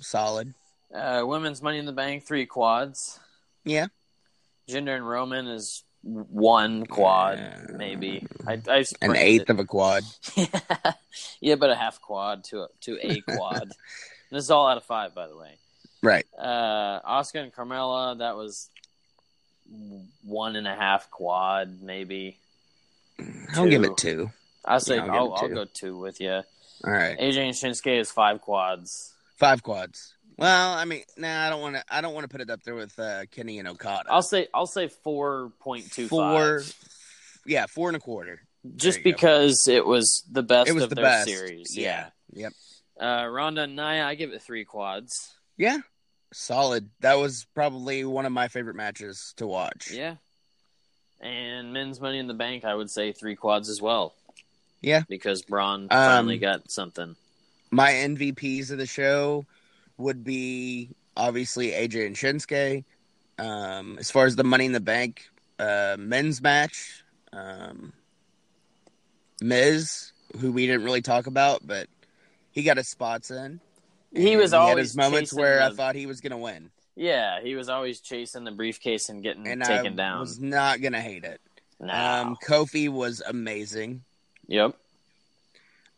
solid. 0.00 0.52
Uh, 0.94 1.22
women's 1.24 1.62
Money 1.62 1.78
in 1.78 1.86
the 1.86 1.92
Bank, 1.92 2.24
three 2.24 2.44
quads. 2.44 3.18
Yeah. 3.64 3.86
Jinder 4.68 4.94
and 4.96 5.06
Roman 5.08 5.46
is 5.46 5.82
one 6.02 6.86
quad, 6.86 7.38
Yeah. 7.38 7.76
maybe. 7.76 8.26
I, 8.46 8.60
I 8.68 8.84
An 9.00 9.16
eighth 9.16 9.50
of 9.50 9.58
a 9.58 9.64
quad. 9.64 10.04
it. 10.36 10.94
yeah, 11.40 11.54
but 11.56 11.70
a 11.70 11.74
half 11.76 12.00
quad 12.00 12.44
to 12.44 12.62
a, 12.62 12.68
to 12.82 12.98
a 13.00 13.20
quad. 13.36 13.70
This 14.30 14.44
is 14.44 14.50
all 14.50 14.66
out 14.66 14.76
of 14.76 14.84
five, 14.84 15.14
by 15.14 15.26
the 15.28 15.36
way. 15.36 15.56
Right. 16.02 16.26
Uh, 16.36 17.00
Asuka 17.02 17.42
and 17.42 17.54
Carmella, 17.54 18.18
that 18.18 18.36
was 18.36 18.68
one 20.24 20.56
and 20.56 20.66
a 20.66 20.74
half 20.74 21.10
quad, 21.10 21.80
maybe. 21.82 22.38
I'll 23.54 23.68
give 23.68 23.84
it 23.84 23.96
two. 23.96 24.30
I'll 24.64 24.80
say 24.80 24.96
Yeah, 24.96 25.04
I'll 25.06 25.32
I'll, 25.32 25.34
it 25.34 25.42
I'll 25.42 25.48
go 25.48 25.64
two 25.72 25.96
with 25.96 26.20
you. 26.20 26.42
All 26.84 26.90
right. 26.92 27.16
AJ 27.18 27.36
and 27.38 27.54
Shinsuke 27.54 28.00
is 28.00 28.10
five 28.10 28.40
quads. 28.40 29.12
Five 29.36 29.62
quads. 29.62 30.14
Well, 30.42 30.72
I 30.72 30.84
mean, 30.86 31.02
nah, 31.16 31.46
I 31.46 31.50
don't 31.50 31.60
want 31.60 31.76
to. 31.76 31.84
I 31.88 32.00
don't 32.00 32.14
want 32.14 32.24
to 32.24 32.28
put 32.28 32.40
it 32.40 32.50
up 32.50 32.64
there 32.64 32.74
with 32.74 32.98
uh, 32.98 33.26
Kenny 33.30 33.60
and 33.60 33.68
Okada. 33.68 34.10
I'll 34.10 34.22
say 34.22 34.48
I'll 34.52 34.66
say 34.66 34.88
four 34.88 35.52
point 35.60 35.92
two 35.92 36.08
four. 36.08 36.62
Yeah, 37.46 37.66
four 37.66 37.88
and 37.88 37.96
a 37.96 38.00
quarter. 38.00 38.40
Just 38.74 38.98
you 38.98 39.04
go. 39.04 39.10
because 39.12 39.68
it 39.68 39.86
was 39.86 40.24
the 40.30 40.42
best 40.42 40.68
it 40.68 40.72
was 40.72 40.82
of 40.82 40.88
the 40.88 40.96
their 40.96 41.04
best 41.04 41.28
series. 41.28 41.76
Yeah. 41.76 42.08
Yeah. 42.32 42.48
Yep. 42.48 42.52
Uh, 43.24 43.26
Ronda 43.28 43.62
and 43.62 43.76
Nia, 43.76 44.04
I 44.04 44.16
give 44.16 44.32
it 44.32 44.42
three 44.42 44.64
quads. 44.64 45.12
Yeah. 45.56 45.78
Solid. 46.32 46.88
That 47.00 47.18
was 47.18 47.46
probably 47.54 48.04
one 48.04 48.26
of 48.26 48.32
my 48.32 48.48
favorite 48.48 48.76
matches 48.76 49.34
to 49.36 49.46
watch. 49.46 49.90
Yeah. 49.92 50.16
And 51.20 51.72
men's 51.72 52.00
Money 52.00 52.18
in 52.18 52.26
the 52.26 52.34
Bank, 52.34 52.64
I 52.64 52.74
would 52.74 52.90
say 52.90 53.12
three 53.12 53.36
quads 53.36 53.68
as 53.68 53.80
well. 53.80 54.14
Yeah. 54.80 55.02
Because 55.08 55.42
Braun 55.42 55.88
finally 55.88 56.34
Um, 56.34 56.40
got 56.40 56.70
something. 56.70 57.14
My 57.70 57.90
MVPs 57.92 58.70
of 58.70 58.78
the 58.78 58.86
show 58.86 59.46
would 60.02 60.24
be 60.24 60.90
obviously 61.16 61.70
AJ 61.70 62.06
and 62.06 62.16
Shinsuke. 62.16 62.84
Um, 63.38 63.96
as 63.98 64.10
far 64.10 64.26
as 64.26 64.36
the 64.36 64.44
Money 64.44 64.66
in 64.66 64.72
the 64.72 64.80
Bank 64.80 65.28
uh, 65.58 65.96
men's 65.98 66.40
match, 66.42 67.02
um, 67.32 67.92
Miz, 69.40 70.12
who 70.40 70.52
we 70.52 70.66
didn't 70.66 70.84
really 70.84 71.02
talk 71.02 71.26
about, 71.26 71.66
but 71.66 71.88
he 72.52 72.62
got 72.62 72.76
his 72.76 72.88
spots 72.88 73.30
in. 73.30 73.60
He 74.14 74.36
was 74.36 74.52
had 74.52 74.58
always 74.58 74.88
his 74.88 74.96
moments 74.96 75.32
where 75.32 75.62
I 75.62 75.70
thought 75.70 75.94
he 75.94 76.04
was 76.06 76.20
going 76.20 76.32
to 76.32 76.36
win, 76.36 76.70
Yeah, 76.96 77.40
he 77.42 77.54
was 77.54 77.70
always 77.70 78.00
chasing 78.00 78.44
the 78.44 78.50
briefcase 78.50 79.08
and 79.08 79.22
getting 79.22 79.46
and 79.48 79.62
taken 79.64 79.94
I 79.94 79.96
down. 79.96 80.20
was 80.20 80.38
not 80.38 80.82
going 80.82 80.92
to 80.92 81.00
hate 81.00 81.24
it. 81.24 81.40
No. 81.80 81.92
Um, 81.92 82.36
Kofi 82.46 82.88
was 82.90 83.22
amazing. 83.26 84.04
yep. 84.46 84.76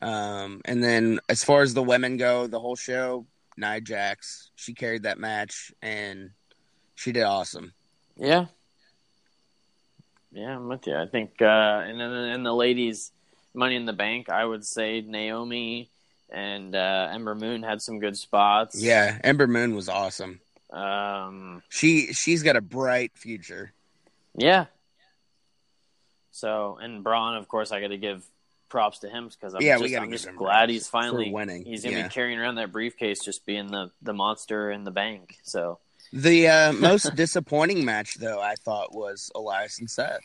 Um, 0.01 0.61
and 0.65 0.83
then 0.85 1.19
as 1.29 1.43
far 1.43 1.63
as 1.63 1.73
the 1.75 1.83
women 1.83 2.17
go, 2.19 2.47
the 2.47 2.61
whole 2.61 2.77
show, 2.77 3.27
Nia 3.57 3.81
Jax, 3.81 4.51
she 4.57 4.75
carried 4.75 5.05
that 5.05 5.19
match 5.19 5.73
and 5.83 6.31
she 6.95 7.13
did 7.13 7.23
awesome. 7.23 7.73
Yeah. 8.17 8.47
Yeah, 10.33 10.57
I'm 10.57 10.69
with 10.69 10.87
you. 10.87 10.97
I 10.97 11.07
think, 11.07 11.41
uh, 11.41 11.45
and 11.87 12.01
then 12.01 12.11
and 12.11 12.45
the 12.45 12.53
ladies, 12.53 13.13
Money 13.55 13.77
in 13.77 13.87
the 13.87 13.93
Bank, 13.93 14.29
I 14.29 14.45
would 14.45 14.65
say 14.67 15.01
Naomi 15.01 15.89
and 16.31 16.75
uh, 16.75 17.09
Ember 17.13 17.37
Moon 17.37 17.63
had 17.63 17.81
some 17.81 18.01
good 18.01 18.17
spots. 18.17 18.83
Yeah, 18.83 19.19
Ember 19.23 19.47
Moon 19.47 19.77
was 19.77 19.89
awesome. 19.89 20.41
Um, 20.73 21.63
She 21.69 22.13
she's 22.13 22.43
got 22.43 22.57
a 22.57 22.61
bright 22.61 23.13
future. 23.15 23.73
yeah. 24.37 24.67
So, 26.33 26.79
and 26.83 27.05
Braun, 27.05 27.37
of 27.37 27.47
course, 27.47 27.71
I 27.71 27.81
got 27.81 27.89
to 27.89 27.97
give 27.97 28.25
props 28.69 29.01
to 29.01 29.09
him 29.09 29.29
because 29.29 29.55
I'm 29.55 29.63
Yeah, 29.63 29.79
just, 29.79 29.95
I'm 29.97 30.11
just 30.11 30.35
glad 30.37 30.69
he's 30.71 30.89
finally 30.89 31.31
winning. 31.31 31.65
He's 31.65 31.85
gonna 31.85 31.97
Yeah. 31.99 32.03
be 32.05 32.09
carrying 32.09 32.39
around 32.39 32.57
that 32.57 32.73
briefcase, 32.73 33.25
just 33.25 33.47
being 33.47 33.69
the 33.69 33.91
the 34.03 34.13
monster 34.13 34.71
in 34.71 34.85
the 34.85 34.91
bank. 34.91 35.39
So, 35.43 35.79
The 36.13 36.49
uh, 36.49 36.73
most 36.73 37.15
disappointing 37.17 37.85
match, 37.85 38.17
though, 38.17 38.41
I 38.41 38.55
thought 38.57 38.95
was 38.95 39.31
Elias 39.35 39.79
and 39.79 39.91
Seth. 39.91 40.21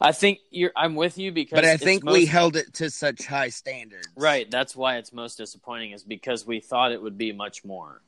I 0.00 0.12
think 0.12 0.38
you're. 0.50 0.72
I'm 0.74 0.94
with 0.94 1.18
you 1.18 1.32
because. 1.32 1.56
But 1.56 1.64
I 1.66 1.76
think 1.76 2.02
most- 2.02 2.14
we 2.14 2.26
held 2.26 2.56
it 2.56 2.72
to 2.74 2.90
such 2.90 3.26
high 3.26 3.50
standards. 3.50 4.08
right. 4.16 4.50
That's 4.50 4.74
why 4.74 4.96
it's 4.96 5.12
most 5.12 5.36
disappointing 5.36 5.92
is 5.92 6.02
because 6.02 6.46
we 6.46 6.60
thought 6.60 6.92
it 6.92 7.02
would 7.02 7.18
be 7.18 7.32
much 7.32 7.64
more. 7.64 8.00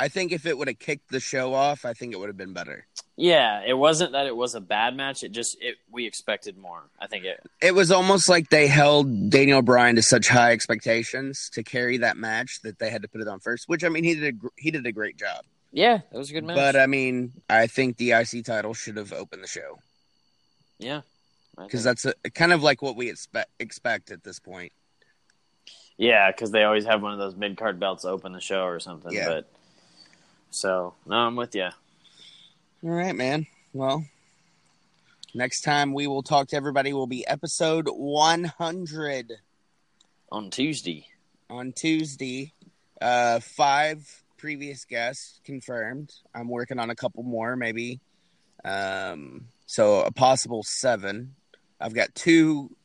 I 0.00 0.08
think 0.08 0.32
if 0.32 0.44
it 0.46 0.56
would 0.58 0.66
have 0.68 0.78
kicked 0.78 1.10
the 1.10 1.20
show 1.20 1.54
off, 1.54 1.84
I 1.84 1.92
think 1.92 2.12
it 2.14 2.18
would 2.18 2.28
have 2.28 2.36
been 2.36 2.52
better. 2.52 2.86
Yeah, 3.16 3.62
it 3.64 3.74
wasn't 3.74 4.12
that 4.12 4.26
it 4.26 4.36
was 4.36 4.56
a 4.56 4.60
bad 4.60 4.96
match. 4.96 5.22
It 5.22 5.30
just 5.30 5.56
it 5.60 5.76
we 5.90 6.06
expected 6.06 6.58
more. 6.58 6.82
I 7.00 7.06
think 7.06 7.24
it. 7.24 7.40
It 7.62 7.74
was 7.74 7.92
almost 7.92 8.28
like 8.28 8.48
they 8.50 8.66
held 8.66 9.30
Daniel 9.30 9.62
Bryan 9.62 9.94
to 9.96 10.02
such 10.02 10.28
high 10.28 10.50
expectations 10.52 11.48
to 11.54 11.62
carry 11.62 11.98
that 11.98 12.16
match 12.16 12.60
that 12.62 12.80
they 12.80 12.90
had 12.90 13.02
to 13.02 13.08
put 13.08 13.20
it 13.20 13.28
on 13.28 13.38
first. 13.38 13.68
Which 13.68 13.84
I 13.84 13.88
mean, 13.88 14.02
he 14.02 14.14
did 14.16 14.34
a, 14.34 14.48
he 14.56 14.70
did 14.72 14.84
a 14.84 14.92
great 14.92 15.16
job. 15.16 15.44
Yeah, 15.70 16.00
it 16.12 16.18
was 16.18 16.30
a 16.30 16.32
good 16.32 16.44
match. 16.44 16.56
But 16.56 16.74
I 16.74 16.86
mean, 16.86 17.32
I 17.48 17.68
think 17.68 17.96
the 17.98 18.12
IC 18.12 18.44
title 18.44 18.74
should 18.74 18.96
have 18.96 19.12
opened 19.12 19.44
the 19.44 19.48
show 19.48 19.78
yeah, 20.78 21.02
because 21.56 21.84
that's 21.84 22.04
a, 22.04 22.14
kind 22.34 22.52
of 22.52 22.62
like 22.62 22.82
what 22.82 22.96
we 22.96 23.08
expect 23.08 23.50
expect 23.58 24.10
at 24.10 24.24
this 24.24 24.38
point. 24.38 24.72
yeah, 25.96 26.30
because 26.30 26.50
they 26.50 26.64
always 26.64 26.84
have 26.84 27.02
one 27.02 27.12
of 27.12 27.18
those 27.18 27.36
mid 27.36 27.56
card 27.56 27.78
belts 27.78 28.04
open 28.04 28.32
the 28.32 28.40
show 28.40 28.64
or 28.64 28.80
something. 28.80 29.12
Yeah. 29.12 29.28
But 29.28 29.48
so 30.50 30.94
no, 31.06 31.16
I'm 31.16 31.36
with 31.36 31.54
you. 31.54 31.68
All 32.84 32.90
right, 32.90 33.16
man. 33.16 33.46
Well, 33.72 34.04
next 35.32 35.62
time 35.62 35.94
we 35.94 36.06
will 36.06 36.22
talk 36.22 36.48
to 36.48 36.56
everybody 36.56 36.92
will 36.92 37.06
be 37.06 37.26
episode 37.26 37.88
100 37.88 39.32
On 40.30 40.50
Tuesday, 40.50 41.06
on 41.48 41.72
Tuesday. 41.72 42.52
Uh, 43.00 43.40
five 43.40 44.22
previous 44.36 44.84
guests 44.84 45.40
confirmed. 45.46 46.12
I'm 46.34 46.50
working 46.50 46.78
on 46.78 46.90
a 46.90 46.94
couple 46.94 47.22
more, 47.22 47.56
maybe. 47.56 48.00
Um, 48.66 49.46
so 49.64 50.02
a 50.02 50.12
possible 50.12 50.62
seven. 50.62 51.36
I've 51.80 51.94
got 51.94 52.14
two. 52.14 52.76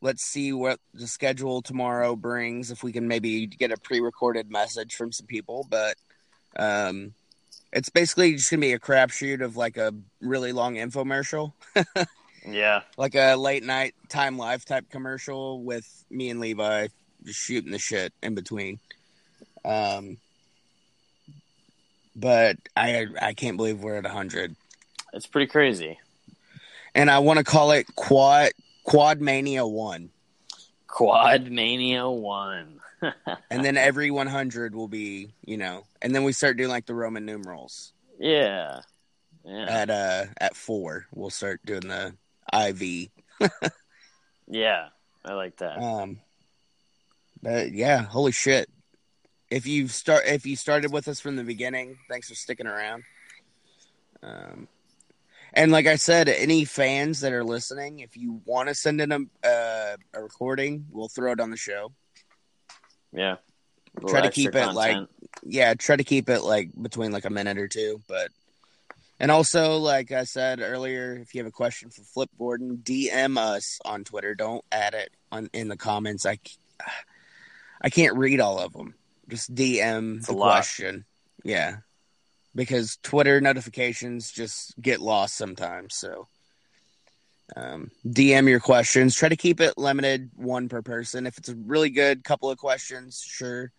Let's 0.00 0.22
see 0.22 0.52
what 0.52 0.78
the 0.94 1.08
schedule 1.08 1.62
tomorrow 1.62 2.14
brings. 2.14 2.70
If 2.70 2.84
we 2.84 2.92
can 2.92 3.08
maybe 3.08 3.48
get 3.48 3.72
a 3.72 3.76
pre-recorded 3.76 4.52
message 4.52 4.94
from 4.94 5.10
some 5.10 5.26
people, 5.26 5.66
but 5.68 5.96
um, 6.56 7.12
it's 7.72 7.88
basically 7.88 8.32
just 8.32 8.50
gonna 8.50 8.60
be 8.60 8.72
a 8.72 8.78
crapshoot 8.78 9.42
of 9.42 9.56
like 9.56 9.76
a 9.76 9.94
really 10.20 10.52
long 10.52 10.74
infomercial, 10.74 11.52
yeah, 12.46 12.82
like 12.96 13.14
a 13.14 13.36
late 13.36 13.62
night 13.62 13.94
time 14.08 14.36
life 14.38 14.64
type 14.64 14.90
commercial 14.90 15.62
with 15.62 16.04
me 16.10 16.30
and 16.30 16.40
Levi 16.40 16.88
just 17.24 17.38
shooting 17.40 17.70
the 17.72 17.78
shit 17.78 18.12
in 18.22 18.34
between. 18.34 18.78
Um, 19.64 20.16
but 22.16 22.56
I 22.76 23.06
I 23.20 23.34
can't 23.34 23.56
believe 23.56 23.80
we're 23.80 23.96
at 23.96 24.06
hundred, 24.06 24.56
it's 25.12 25.26
pretty 25.26 25.46
crazy. 25.46 25.98
and 26.94 27.10
I 27.10 27.20
want 27.20 27.38
to 27.38 27.44
call 27.44 27.70
it 27.70 27.86
Quad 27.94 28.50
Quad 28.84 29.20
Mania 29.20 29.66
One, 29.66 30.10
Quad 30.90 31.50
Mania 31.50 32.08
One. 32.08 32.80
and 33.50 33.64
then 33.64 33.76
every 33.76 34.10
one 34.10 34.26
hundred 34.26 34.74
will 34.74 34.88
be 34.88 35.32
you 35.44 35.56
know, 35.56 35.84
and 36.02 36.14
then 36.14 36.24
we 36.24 36.32
start 36.32 36.56
doing 36.56 36.68
like 36.68 36.86
the 36.86 36.94
Roman 36.94 37.24
numerals 37.24 37.92
yeah, 38.18 38.80
yeah, 39.44 39.66
at 39.68 39.90
uh 39.90 40.24
at 40.38 40.54
four. 40.54 41.06
We'll 41.14 41.30
start 41.30 41.60
doing 41.64 41.88
the 41.88 42.14
IV. 42.52 43.08
yeah. 44.46 44.88
I 45.24 45.32
like 45.34 45.56
that. 45.58 45.78
Um, 45.78 46.20
but 47.42 47.72
yeah, 47.72 48.02
holy 48.02 48.32
shit! 48.32 48.68
If 49.50 49.66
you 49.66 49.88
start, 49.88 50.24
if 50.26 50.46
you 50.46 50.56
started 50.56 50.92
with 50.92 51.08
us 51.08 51.20
from 51.20 51.36
the 51.36 51.44
beginning, 51.44 51.98
thanks 52.08 52.28
for 52.28 52.34
sticking 52.34 52.66
around. 52.66 53.04
Um, 54.22 54.68
and 55.52 55.72
like 55.72 55.86
I 55.86 55.96
said, 55.96 56.28
any 56.28 56.64
fans 56.64 57.20
that 57.20 57.32
are 57.32 57.44
listening, 57.44 58.00
if 58.00 58.16
you 58.16 58.40
want 58.44 58.68
to 58.68 58.74
send 58.74 59.00
in 59.00 59.12
a 59.12 59.46
uh, 59.46 59.96
a 60.14 60.22
recording, 60.22 60.86
we'll 60.90 61.08
throw 61.08 61.32
it 61.32 61.40
on 61.40 61.50
the 61.50 61.56
show. 61.56 61.92
yeah. 63.12 63.36
Try 64.08 64.20
to 64.20 64.30
keep 64.30 64.54
it 64.54 64.72
like, 64.72 65.08
yeah, 65.42 65.74
try 65.74 65.96
to 65.96 66.04
keep 66.04 66.28
it 66.28 66.42
like 66.42 66.70
between 66.80 67.10
like 67.10 67.24
a 67.24 67.30
minute 67.30 67.58
or 67.58 67.68
two, 67.68 68.00
but. 68.08 68.30
And 69.22 69.30
also, 69.30 69.76
like 69.76 70.12
I 70.12 70.24
said 70.24 70.60
earlier, 70.60 71.18
if 71.20 71.34
you 71.34 71.40
have 71.40 71.46
a 71.46 71.52
question 71.52 71.90
for 71.90 72.02
Flip 72.04 72.30
Gordon, 72.38 72.78
DM 72.82 73.36
us 73.36 73.78
on 73.84 74.02
Twitter. 74.02 74.34
Don't 74.34 74.64
add 74.72 74.94
it 74.94 75.10
on 75.30 75.50
in 75.52 75.68
the 75.68 75.76
comments. 75.76 76.24
I 76.24 76.38
I 77.82 77.90
can't 77.90 78.16
read 78.16 78.40
all 78.40 78.58
of 78.58 78.72
them. 78.72 78.94
Just 79.28 79.54
DM 79.54 80.18
It's 80.18 80.28
the 80.28 80.34
question. 80.34 81.04
Yeah, 81.44 81.78
because 82.54 82.98
Twitter 83.02 83.40
notifications 83.40 84.30
just 84.30 84.80
get 84.80 85.00
lost 85.00 85.36
sometimes. 85.36 85.94
So, 85.94 86.26
um, 87.56 87.90
DM 88.06 88.48
your 88.48 88.60
questions. 88.60 89.14
Try 89.14 89.28
to 89.28 89.36
keep 89.36 89.60
it 89.60 89.76
limited, 89.76 90.30
one 90.36 90.68
per 90.68 90.82
person. 90.82 91.26
If 91.26 91.38
it's 91.38 91.48
a 91.48 91.56
really 91.56 91.90
good 91.90 92.24
couple 92.24 92.50
of 92.50 92.58
questions, 92.58 93.22
sure, 93.24 93.72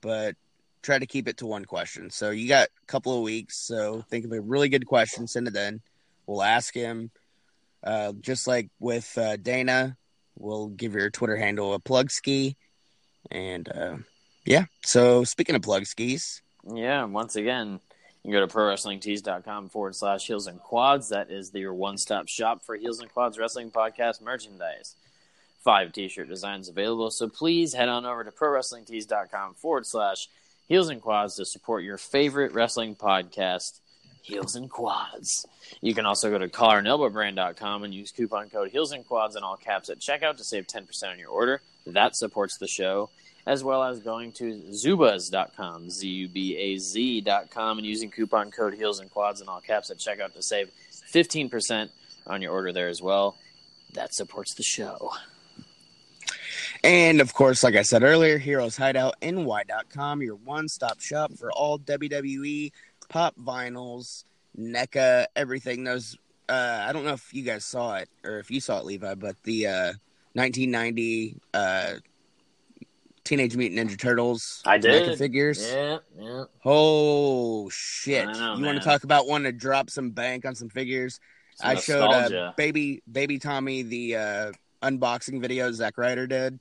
but 0.00 0.36
try 0.82 0.98
to 0.98 1.06
keep 1.06 1.28
it 1.28 1.38
to 1.38 1.46
one 1.46 1.64
question. 1.64 2.10
So 2.10 2.30
you 2.30 2.48
got 2.48 2.68
a 2.68 2.86
couple 2.86 3.16
of 3.16 3.22
weeks. 3.22 3.56
So 3.56 4.04
think 4.10 4.24
of 4.24 4.32
a 4.32 4.40
really 4.40 4.68
good 4.68 4.86
question, 4.86 5.26
send 5.26 5.48
it 5.48 5.56
in. 5.56 5.80
We'll 6.26 6.42
ask 6.42 6.74
him. 6.74 7.10
Uh, 7.82 8.12
just 8.20 8.46
like 8.46 8.68
with 8.80 9.16
uh, 9.18 9.36
Dana, 9.36 9.96
we'll 10.38 10.68
give 10.68 10.94
your 10.94 11.10
Twitter 11.10 11.36
handle 11.36 11.74
a 11.74 11.78
plug 11.78 12.10
ski. 12.10 12.56
And 13.30 13.68
uh, 13.68 13.96
yeah, 14.44 14.66
so 14.84 15.24
speaking 15.24 15.54
of 15.54 15.62
plug 15.62 15.86
skis, 15.86 16.42
Yeah, 16.72 17.04
once 17.04 17.36
again, 17.36 17.80
you 18.24 18.30
can 18.30 18.40
go 18.40 18.46
to 18.46 18.54
prowrestlingtees.com 18.54 19.68
forward 19.68 19.94
slash 19.94 20.26
heels 20.26 20.46
and 20.46 20.58
quads. 20.58 21.10
That 21.10 21.30
is 21.30 21.52
your 21.52 21.74
one 21.74 21.98
stop 21.98 22.26
shop 22.26 22.64
for 22.64 22.74
heels 22.74 23.00
and 23.00 23.12
quads 23.12 23.38
wrestling 23.38 23.70
podcast 23.70 24.22
merchandise. 24.22 24.96
Five 25.62 25.92
t 25.92 26.08
shirt 26.08 26.28
designs 26.28 26.70
available, 26.70 27.10
so 27.10 27.28
please 27.28 27.74
head 27.74 27.90
on 27.90 28.06
over 28.06 28.24
to 28.24 28.30
prowrestlingtees.com 28.30 29.54
forward 29.54 29.86
slash 29.86 30.28
heels 30.68 30.88
and 30.88 31.02
quads 31.02 31.36
to 31.36 31.44
support 31.44 31.84
your 31.84 31.98
favorite 31.98 32.52
wrestling 32.52 32.96
podcast, 32.96 33.80
Heels 34.22 34.56
and 34.56 34.70
Quads. 34.70 35.46
You 35.82 35.94
can 35.94 36.06
also 36.06 36.30
go 36.30 36.38
to 36.38 36.48
collarandelbowbrand.com 36.48 37.84
and 37.84 37.94
use 37.94 38.10
coupon 38.10 38.48
code 38.48 38.70
Heels 38.70 38.92
and 38.92 39.06
Quads 39.06 39.36
in 39.36 39.42
all 39.42 39.56
caps 39.56 39.90
at 39.90 39.98
checkout 39.98 40.38
to 40.38 40.44
save 40.44 40.66
10% 40.66 41.10
on 41.10 41.18
your 41.18 41.28
order. 41.28 41.60
That 41.86 42.16
supports 42.16 42.56
the 42.56 42.68
show 42.68 43.10
as 43.46 43.62
well 43.62 43.82
as 43.82 44.00
going 44.00 44.32
to 44.32 44.54
zubaz.com, 44.70 45.90
Z 45.90 46.08
U 46.08 46.28
B 46.28 46.56
A 46.56 46.78
Z.com, 46.78 47.78
and 47.78 47.86
using 47.86 48.10
coupon 48.10 48.50
code 48.50 48.74
Heels 48.74 49.00
and 49.00 49.10
Quads 49.10 49.40
in 49.40 49.48
all 49.48 49.60
caps 49.60 49.90
at 49.90 49.98
checkout 49.98 50.32
to 50.34 50.42
save 50.42 50.70
15% 51.12 51.90
on 52.26 52.42
your 52.42 52.52
order 52.52 52.72
there 52.72 52.88
as 52.88 53.02
well. 53.02 53.36
That 53.92 54.14
supports 54.14 54.54
the 54.54 54.62
show. 54.62 55.10
And 56.82 57.20
of 57.20 57.32
course, 57.32 57.62
like 57.62 57.76
I 57.76 57.82
said 57.82 58.02
earlier, 58.02 58.38
Heroes 58.38 58.76
Hideout 58.76 59.14
NY.com, 59.22 60.22
your 60.22 60.36
one 60.36 60.68
stop 60.68 61.00
shop 61.00 61.32
for 61.32 61.52
all 61.52 61.78
WWE 61.78 62.72
pop 63.08 63.34
vinyls, 63.36 64.24
NECA, 64.58 65.26
everything. 65.36 65.84
Those, 65.84 66.18
uh, 66.48 66.84
I 66.86 66.92
don't 66.92 67.04
know 67.04 67.12
if 67.12 67.32
you 67.32 67.42
guys 67.42 67.64
saw 67.64 67.96
it 67.96 68.08
or 68.24 68.38
if 68.38 68.50
you 68.50 68.60
saw 68.60 68.78
it, 68.80 68.84
Levi, 68.84 69.14
but 69.14 69.42
the 69.44 69.66
uh, 69.66 69.92
1990 70.34 71.36
uh, 71.54 71.94
Teenage 73.24 73.56
Mutant 73.56 73.90
Ninja 73.90 73.98
Turtles 73.98 74.62
I 74.66 74.76
did. 74.76 75.16
Figures. 75.18 75.66
Yeah, 75.66 75.98
yeah. 76.18 76.44
Oh, 76.64 77.70
shit. 77.70 78.26
Know, 78.26 78.56
you 78.56 78.64
want 78.64 78.78
to 78.78 78.84
talk 78.84 79.04
about 79.04 79.26
wanting 79.26 79.50
to 79.50 79.58
drop 79.58 79.88
some 79.88 80.10
bank 80.10 80.44
on 80.44 80.54
some 80.54 80.68
figures? 80.68 81.20
Some 81.56 81.70
I 81.70 81.74
showed 81.76 82.10
uh, 82.10 82.52
baby 82.56 83.02
baby 83.10 83.38
Tommy 83.38 83.82
the 83.82 84.16
uh, 84.16 84.52
unboxing 84.82 85.40
video 85.40 85.72
Zack 85.72 85.96
Ryder 85.96 86.26
did, 86.26 86.58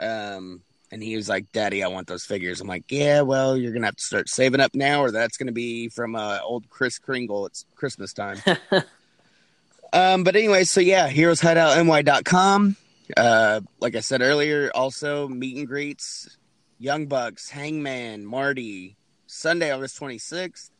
um, 0.00 0.62
and 0.90 1.02
he 1.02 1.16
was 1.16 1.28
like, 1.28 1.50
"Daddy, 1.52 1.82
I 1.84 1.88
want 1.88 2.08
those 2.08 2.26
figures." 2.26 2.60
I'm 2.60 2.66
like, 2.66 2.84
"Yeah, 2.90 3.22
well, 3.22 3.56
you're 3.56 3.72
gonna 3.72 3.86
have 3.86 3.96
to 3.96 4.04
start 4.04 4.28
saving 4.28 4.60
up 4.60 4.74
now, 4.74 5.02
or 5.02 5.12
that's 5.12 5.36
gonna 5.36 5.52
be 5.52 5.88
from 5.88 6.16
uh, 6.16 6.40
old 6.42 6.68
Kris 6.68 6.98
Kringle. 6.98 7.46
It's 7.46 7.64
Christmas 7.76 8.12
time." 8.12 8.38
um, 9.92 10.24
but 10.24 10.34
anyway, 10.34 10.64
so 10.64 10.80
yeah, 10.80 11.08
HeroesHideoutNY.com. 11.08 12.76
Uh, 13.14 13.60
like 13.80 13.94
I 13.94 14.00
said 14.00 14.22
earlier, 14.22 14.70
also 14.74 15.28
meet 15.28 15.56
and 15.56 15.66
greets, 15.66 16.38
Young 16.78 17.06
Bucks, 17.06 17.48
Hangman, 17.48 18.24
Marty, 18.24 18.96
Sunday, 19.26 19.70
August 19.70 20.00
26th. 20.00 20.70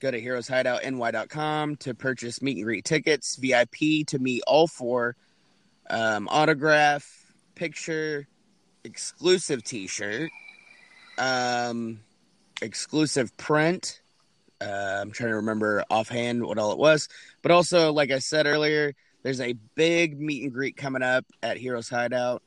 Go 0.00 0.10
to 0.10 0.20
heroeshideoutny.com 0.20 1.76
to 1.76 1.94
purchase 1.94 2.42
meet 2.42 2.56
and 2.56 2.64
greet 2.64 2.84
tickets, 2.84 3.36
VIP 3.36 4.06
to 4.08 4.18
meet 4.18 4.42
all 4.46 4.66
four 4.66 5.16
um, 5.88 6.28
autograph, 6.28 7.06
picture, 7.54 8.26
exclusive 8.84 9.62
T-shirt, 9.62 10.30
um, 11.18 12.00
exclusive 12.60 13.36
print. 13.36 14.00
Uh, 14.60 15.00
I'm 15.02 15.10
trying 15.12 15.30
to 15.30 15.36
remember 15.36 15.84
offhand 15.90 16.44
what 16.44 16.58
all 16.58 16.72
it 16.72 16.78
was, 16.78 17.08
but 17.42 17.52
also, 17.52 17.92
like 17.92 18.10
I 18.10 18.18
said 18.18 18.46
earlier, 18.46 18.94
there's 19.22 19.40
a 19.40 19.54
big 19.74 20.20
meet 20.20 20.42
and 20.42 20.52
greet 20.52 20.76
coming 20.76 21.02
up 21.02 21.24
at 21.42 21.56
Heroes 21.56 21.88
Hideout, 21.88 22.42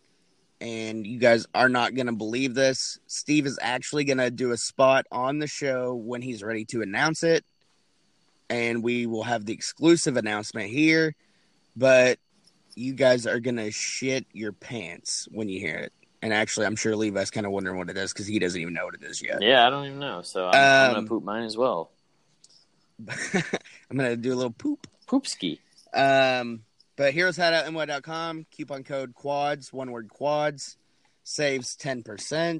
and 0.62 1.06
you 1.06 1.20
guys 1.20 1.46
are 1.56 1.70
not 1.70 1.96
going 1.96 2.08
to 2.08 2.14
believe 2.14 2.54
this. 2.54 3.00
Steve 3.08 3.46
is 3.46 3.58
actually 3.62 4.04
going 4.04 4.18
to 4.18 4.32
do 4.32 4.52
a 4.52 4.58
spot 4.58 5.06
on 5.12 5.40
the 5.40 5.48
show 5.48 5.94
when 5.94 6.22
he's 6.22 6.44
ready 6.44 6.66
to 6.66 6.82
announce 6.82 7.24
it, 7.24 7.46
and 8.50 8.84
we 8.84 9.06
will 9.06 9.24
have 9.24 9.46
the 9.46 9.54
exclusive 9.54 10.18
announcement 10.18 10.70
here. 10.70 11.16
But 11.76 12.20
you 12.76 12.94
guys 12.94 13.26
are 13.28 13.40
going 13.40 13.58
to 13.58 13.72
shit 13.72 14.26
your 14.34 14.52
pants 14.52 15.28
when 15.32 15.50
you 15.50 15.60
hear 15.60 15.76
it. 15.76 15.94
And 16.22 16.34
actually, 16.34 16.66
I'm 16.66 16.76
sure 16.76 16.96
Levi's 16.96 17.30
kind 17.30 17.46
of 17.46 17.52
wondering 17.52 17.78
what 17.78 17.90
it 17.90 17.98
is 17.98 18.12
because 18.12 18.26
he 18.26 18.40
doesn't 18.40 18.60
even 18.60 18.74
know 18.74 18.86
what 18.86 18.96
it 18.96 19.04
is 19.04 19.22
yet. 19.22 19.42
Yeah, 19.42 19.66
I 19.68 19.70
don't 19.70 19.86
even 19.86 20.00
know. 20.00 20.22
So 20.24 20.48
I'm, 20.48 20.56
I'm 20.56 20.90
Um, 20.90 20.96
gonna 20.96 21.08
poop 21.08 21.24
mine 21.24 21.44
as 21.44 21.56
well. 21.56 21.92
I'm 23.08 23.98
gonna 23.98 24.16
do 24.16 24.34
a 24.34 24.36
little 24.36 24.52
poop. 24.52 24.88
Poop 25.08 25.28
ski. 25.28 25.62
Um, 25.96 26.62
but 26.98 27.14
heroeshideoutny.com, 27.14 28.46
coupon 28.52 28.84
code 28.84 29.14
quads, 29.14 29.74
one 29.74 29.92
word 29.92 30.10
quads, 30.10 30.78
saves 31.24 31.76
10%. 31.78 32.60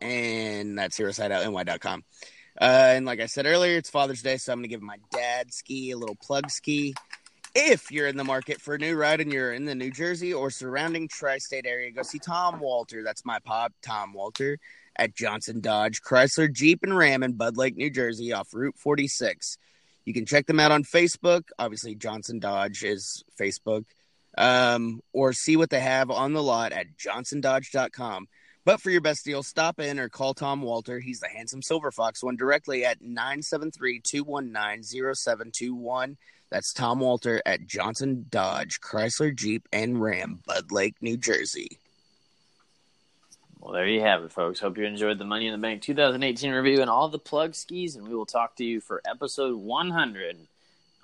And 0.00 0.78
that's 0.78 0.98
heroeshideoutny.com. 0.98 2.04
Uh, 2.60 2.64
and 2.64 3.06
like 3.06 3.20
I 3.20 3.26
said 3.26 3.46
earlier, 3.46 3.78
it's 3.78 3.90
Father's 3.90 4.22
Day, 4.22 4.36
so 4.36 4.52
I'm 4.52 4.58
going 4.58 4.64
to 4.64 4.68
give 4.68 4.82
my 4.82 4.98
dad 5.10 5.52
ski 5.52 5.90
a 5.90 5.96
little 5.96 6.16
plug 6.16 6.50
ski. 6.50 6.94
If 7.54 7.90
you're 7.90 8.06
in 8.06 8.16
the 8.16 8.24
market 8.24 8.60
for 8.60 8.74
a 8.74 8.78
new 8.78 8.94
ride 8.94 9.20
and 9.20 9.32
you're 9.32 9.52
in 9.52 9.64
the 9.64 9.74
New 9.74 9.90
Jersey 9.90 10.32
or 10.32 10.50
surrounding 10.50 11.08
tri 11.08 11.38
state 11.38 11.66
area, 11.66 11.90
go 11.90 12.02
see 12.02 12.18
Tom 12.18 12.60
Walter. 12.60 13.02
That's 13.02 13.24
my 13.24 13.38
pop, 13.40 13.72
Tom 13.82 14.14
Walter, 14.14 14.58
at 14.96 15.14
Johnson 15.14 15.60
Dodge, 15.60 16.00
Chrysler, 16.02 16.50
Jeep, 16.52 16.80
and 16.82 16.96
Ram 16.96 17.22
in 17.22 17.32
Bud 17.32 17.56
Lake, 17.56 17.76
New 17.76 17.90
Jersey, 17.90 18.32
off 18.32 18.54
Route 18.54 18.78
46. 18.78 19.58
You 20.04 20.14
can 20.14 20.26
check 20.26 20.46
them 20.46 20.60
out 20.60 20.72
on 20.72 20.84
Facebook. 20.84 21.44
Obviously, 21.58 21.94
Johnson 21.94 22.38
Dodge 22.38 22.82
is 22.84 23.24
Facebook. 23.40 23.84
Um, 24.36 25.00
or 25.12 25.34
see 25.34 25.56
what 25.56 25.68
they 25.68 25.80
have 25.80 26.10
on 26.10 26.32
the 26.32 26.42
lot 26.42 26.72
at 26.72 26.96
johnsondodge.com. 26.96 28.28
But 28.64 28.80
for 28.80 28.90
your 28.90 29.00
best 29.00 29.24
deal, 29.24 29.42
stop 29.42 29.80
in 29.80 29.98
or 29.98 30.08
call 30.08 30.34
Tom 30.34 30.62
Walter. 30.62 31.00
He's 31.00 31.20
the 31.20 31.28
handsome 31.28 31.62
Silver 31.62 31.90
Fox 31.90 32.22
one 32.22 32.36
directly 32.36 32.84
at 32.84 33.02
973 33.02 34.00
219 34.00 35.14
0721. 35.14 36.16
That's 36.50 36.72
Tom 36.72 37.00
Walter 37.00 37.42
at 37.44 37.66
Johnson 37.66 38.26
Dodge, 38.28 38.80
Chrysler, 38.80 39.34
Jeep, 39.34 39.66
and 39.72 40.00
Ram, 40.00 40.40
Bud 40.46 40.70
Lake, 40.70 40.94
New 41.00 41.16
Jersey. 41.16 41.78
Well, 43.62 43.74
there 43.74 43.86
you 43.86 44.00
have 44.00 44.24
it, 44.24 44.32
folks. 44.32 44.58
Hope 44.58 44.76
you 44.76 44.84
enjoyed 44.84 45.18
the 45.18 45.24
Money 45.24 45.46
in 45.46 45.52
the 45.52 45.58
Bank 45.58 45.82
2018 45.82 46.50
review 46.50 46.80
and 46.80 46.90
all 46.90 47.08
the 47.08 47.18
plug 47.20 47.54
skis, 47.54 47.94
and 47.94 48.08
we 48.08 48.12
will 48.12 48.26
talk 48.26 48.56
to 48.56 48.64
you 48.64 48.80
for 48.80 49.00
episode 49.08 49.56
100 49.56 50.36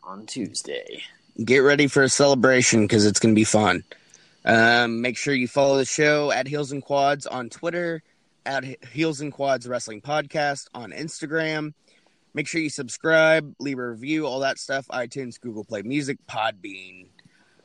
on 0.02 0.26
Tuesday. 0.26 1.05
Get 1.44 1.59
ready 1.59 1.86
for 1.86 2.02
a 2.02 2.09
celebration 2.09 2.82
because 2.82 3.06
it's 3.06 3.20
going 3.20 3.32
to 3.32 3.39
be 3.39 3.44
fun. 3.44 3.85
Um, 4.44 5.01
make 5.01 5.16
sure 5.16 5.35
you 5.35 5.47
follow 5.47 5.76
the 5.76 5.85
show 5.85 6.32
at 6.32 6.48
Heels 6.48 6.72
and 6.72 6.82
Quads 6.82 7.28
on 7.28 7.48
Twitter, 7.48 8.02
at 8.44 8.64
Heels 8.89 9.20
and 9.20 9.32
Quads 9.32 9.68
Wrestling 9.68 10.01
Podcast 10.01 10.66
on 10.74 10.90
Instagram. 10.90 11.74
Make 12.35 12.48
sure 12.48 12.60
you 12.60 12.70
subscribe, 12.70 13.55
leave 13.60 13.78
a 13.78 13.89
review, 13.89 14.26
all 14.26 14.40
that 14.40 14.59
stuff. 14.59 14.89
iTunes, 14.89 15.40
Google 15.40 15.62
Play 15.62 15.82
Music, 15.82 16.18
Podbean, 16.28 17.06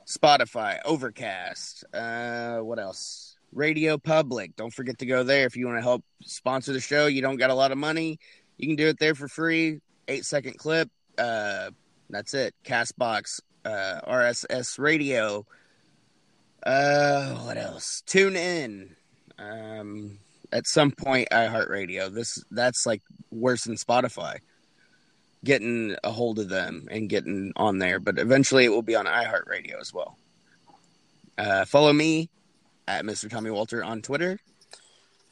Spotify, 0.06 0.78
Overcast. 0.86 1.84
Uh, 1.92 2.60
what 2.60 2.78
else? 2.78 3.33
Radio 3.56 3.98
Public. 3.98 4.56
Don't 4.56 4.74
forget 4.74 4.98
to 5.00 5.06
go 5.06 5.24
there 5.24 5.46
if 5.46 5.56
you 5.56 5.66
want 5.68 5.78
to 5.78 5.84
help 5.84 6.04
sponsor 6.22 6.74
the 6.74 6.80
show. 6.80 7.08
You 7.08 7.22
don't 7.22 7.38
got 7.38 7.50
a 7.50 7.56
lot 7.56 7.72
of 7.72 7.78
money. 7.78 8.20
You 8.58 8.68
can 8.68 8.76
do 8.76 8.88
it 8.88 9.00
there 9.00 9.16
for 9.16 9.28
free. 9.28 9.80
Eight 10.08 10.26
second 10.26 10.58
clip. 10.58 10.90
Uh, 11.18 11.72
that's 12.10 12.34
it. 12.34 12.54
Castbox, 12.64 13.40
uh, 13.66 14.02
RSS 14.08 14.78
Radio. 14.80 15.46
Uh, 16.66 17.36
what 17.38 17.58
else? 17.58 18.04
Tune 18.06 18.36
in. 18.36 18.96
Um, 19.38 20.20
at 20.52 20.68
some 20.68 20.92
point, 20.92 21.30
iHeartRadio. 21.32 22.14
This 22.14 22.44
that's 22.52 22.86
like 22.86 23.02
worse 23.32 23.64
than 23.64 23.76
Spotify. 23.76 24.38
Getting 25.44 25.96
a 26.04 26.12
hold 26.12 26.40
of 26.40 26.48
them 26.48 26.88
and 26.90 27.10
getting 27.10 27.52
on 27.56 27.80
there, 27.80 28.00
but 28.00 28.18
eventually 28.18 28.66
it 28.66 28.70
will 28.70 28.82
be 28.82 28.96
on 28.96 29.06
iHeartRadio 29.06 29.80
as 29.82 29.94
well. 29.94 30.18
Uh, 31.38 31.66
follow 31.66 31.92
me 31.92 32.30
at 32.88 33.06
Mr. 33.06 33.30
Tommy 33.30 33.52
Walter 33.52 33.84
on 33.84 34.02
Twitter. 34.02 34.40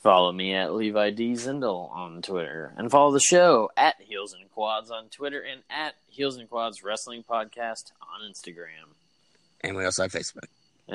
Follow 0.02 0.32
me 0.32 0.56
at 0.56 0.73
Levi 0.73 1.11
D. 1.11 1.34
Zindel 1.34 1.91
on 1.91 2.23
Twitter. 2.23 2.73
And 2.76 2.90
follow 2.90 3.11
the 3.11 3.19
show 3.19 3.69
at 3.78 4.02
Heels 4.02 4.34
and 4.34 4.49
Quads 4.52 4.90
on 4.90 5.10
Twitter 5.10 5.41
and 5.41 5.61
at 5.69 5.94
Heels 6.07 6.38
and 6.38 6.49
Quads 6.49 6.84
Wrestling 6.84 7.23
Podcast 7.23 7.91
on 8.02 8.28
Instagram. 8.28 8.95
And 9.64 9.78
we 9.78 9.86
also 9.86 10.02
have 10.02 10.11
Facebook. 10.11 10.48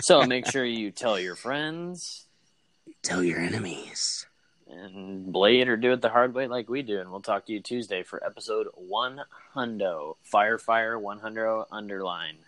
so 0.00 0.26
make 0.26 0.50
sure 0.50 0.64
you 0.64 0.90
tell 0.90 1.18
your 1.18 1.36
friends 1.36 2.26
Tell 3.02 3.22
your 3.22 3.38
enemies. 3.38 4.26
and 4.68 5.32
blade 5.32 5.68
or 5.68 5.76
do 5.76 5.92
it 5.92 6.02
the 6.02 6.08
hard 6.08 6.34
way 6.34 6.48
like 6.48 6.68
we 6.68 6.82
do. 6.82 7.00
And 7.00 7.10
we'll 7.10 7.20
talk 7.20 7.46
to 7.46 7.52
you 7.52 7.60
Tuesday 7.60 8.02
for 8.02 8.22
episode 8.24 8.66
100. 8.74 10.14
Fire 10.24 10.58
Fire 10.58 10.98
100 10.98 11.64
underline 11.70 12.38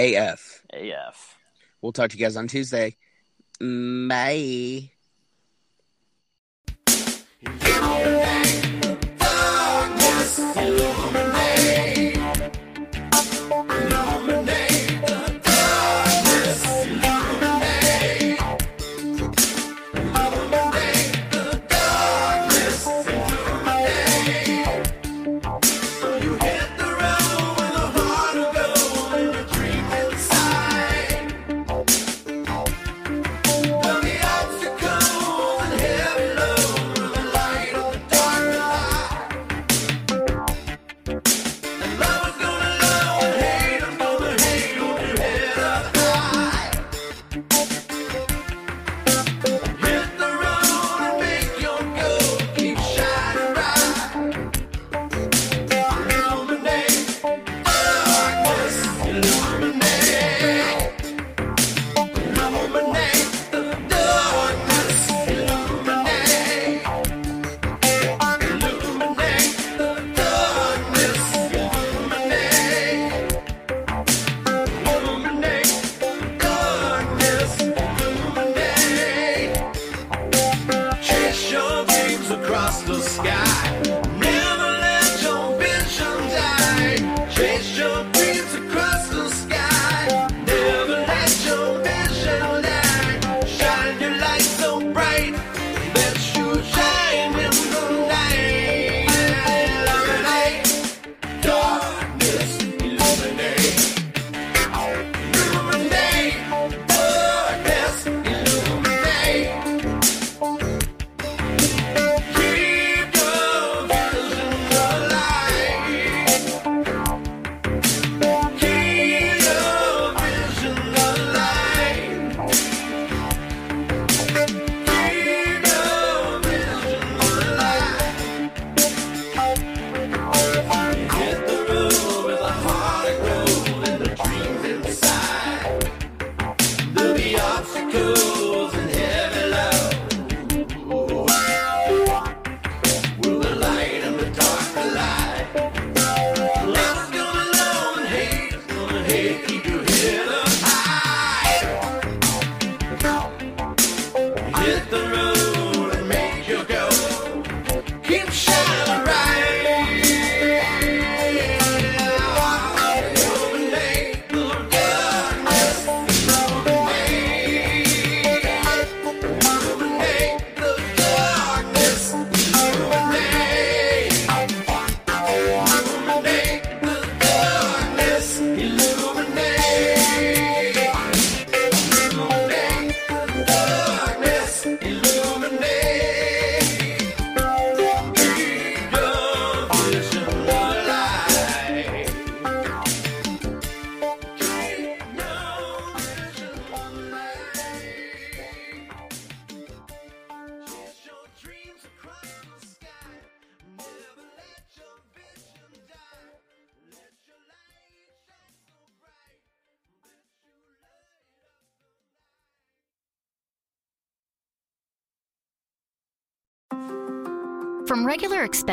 AF. 0.00 0.62
AF. 0.72 1.36
We'll 1.82 1.92
talk 1.92 2.10
to 2.10 2.16
you 2.16 2.24
guys 2.24 2.36
on 2.36 2.48
Tuesday. 2.48 2.96
Bye. 3.60 4.90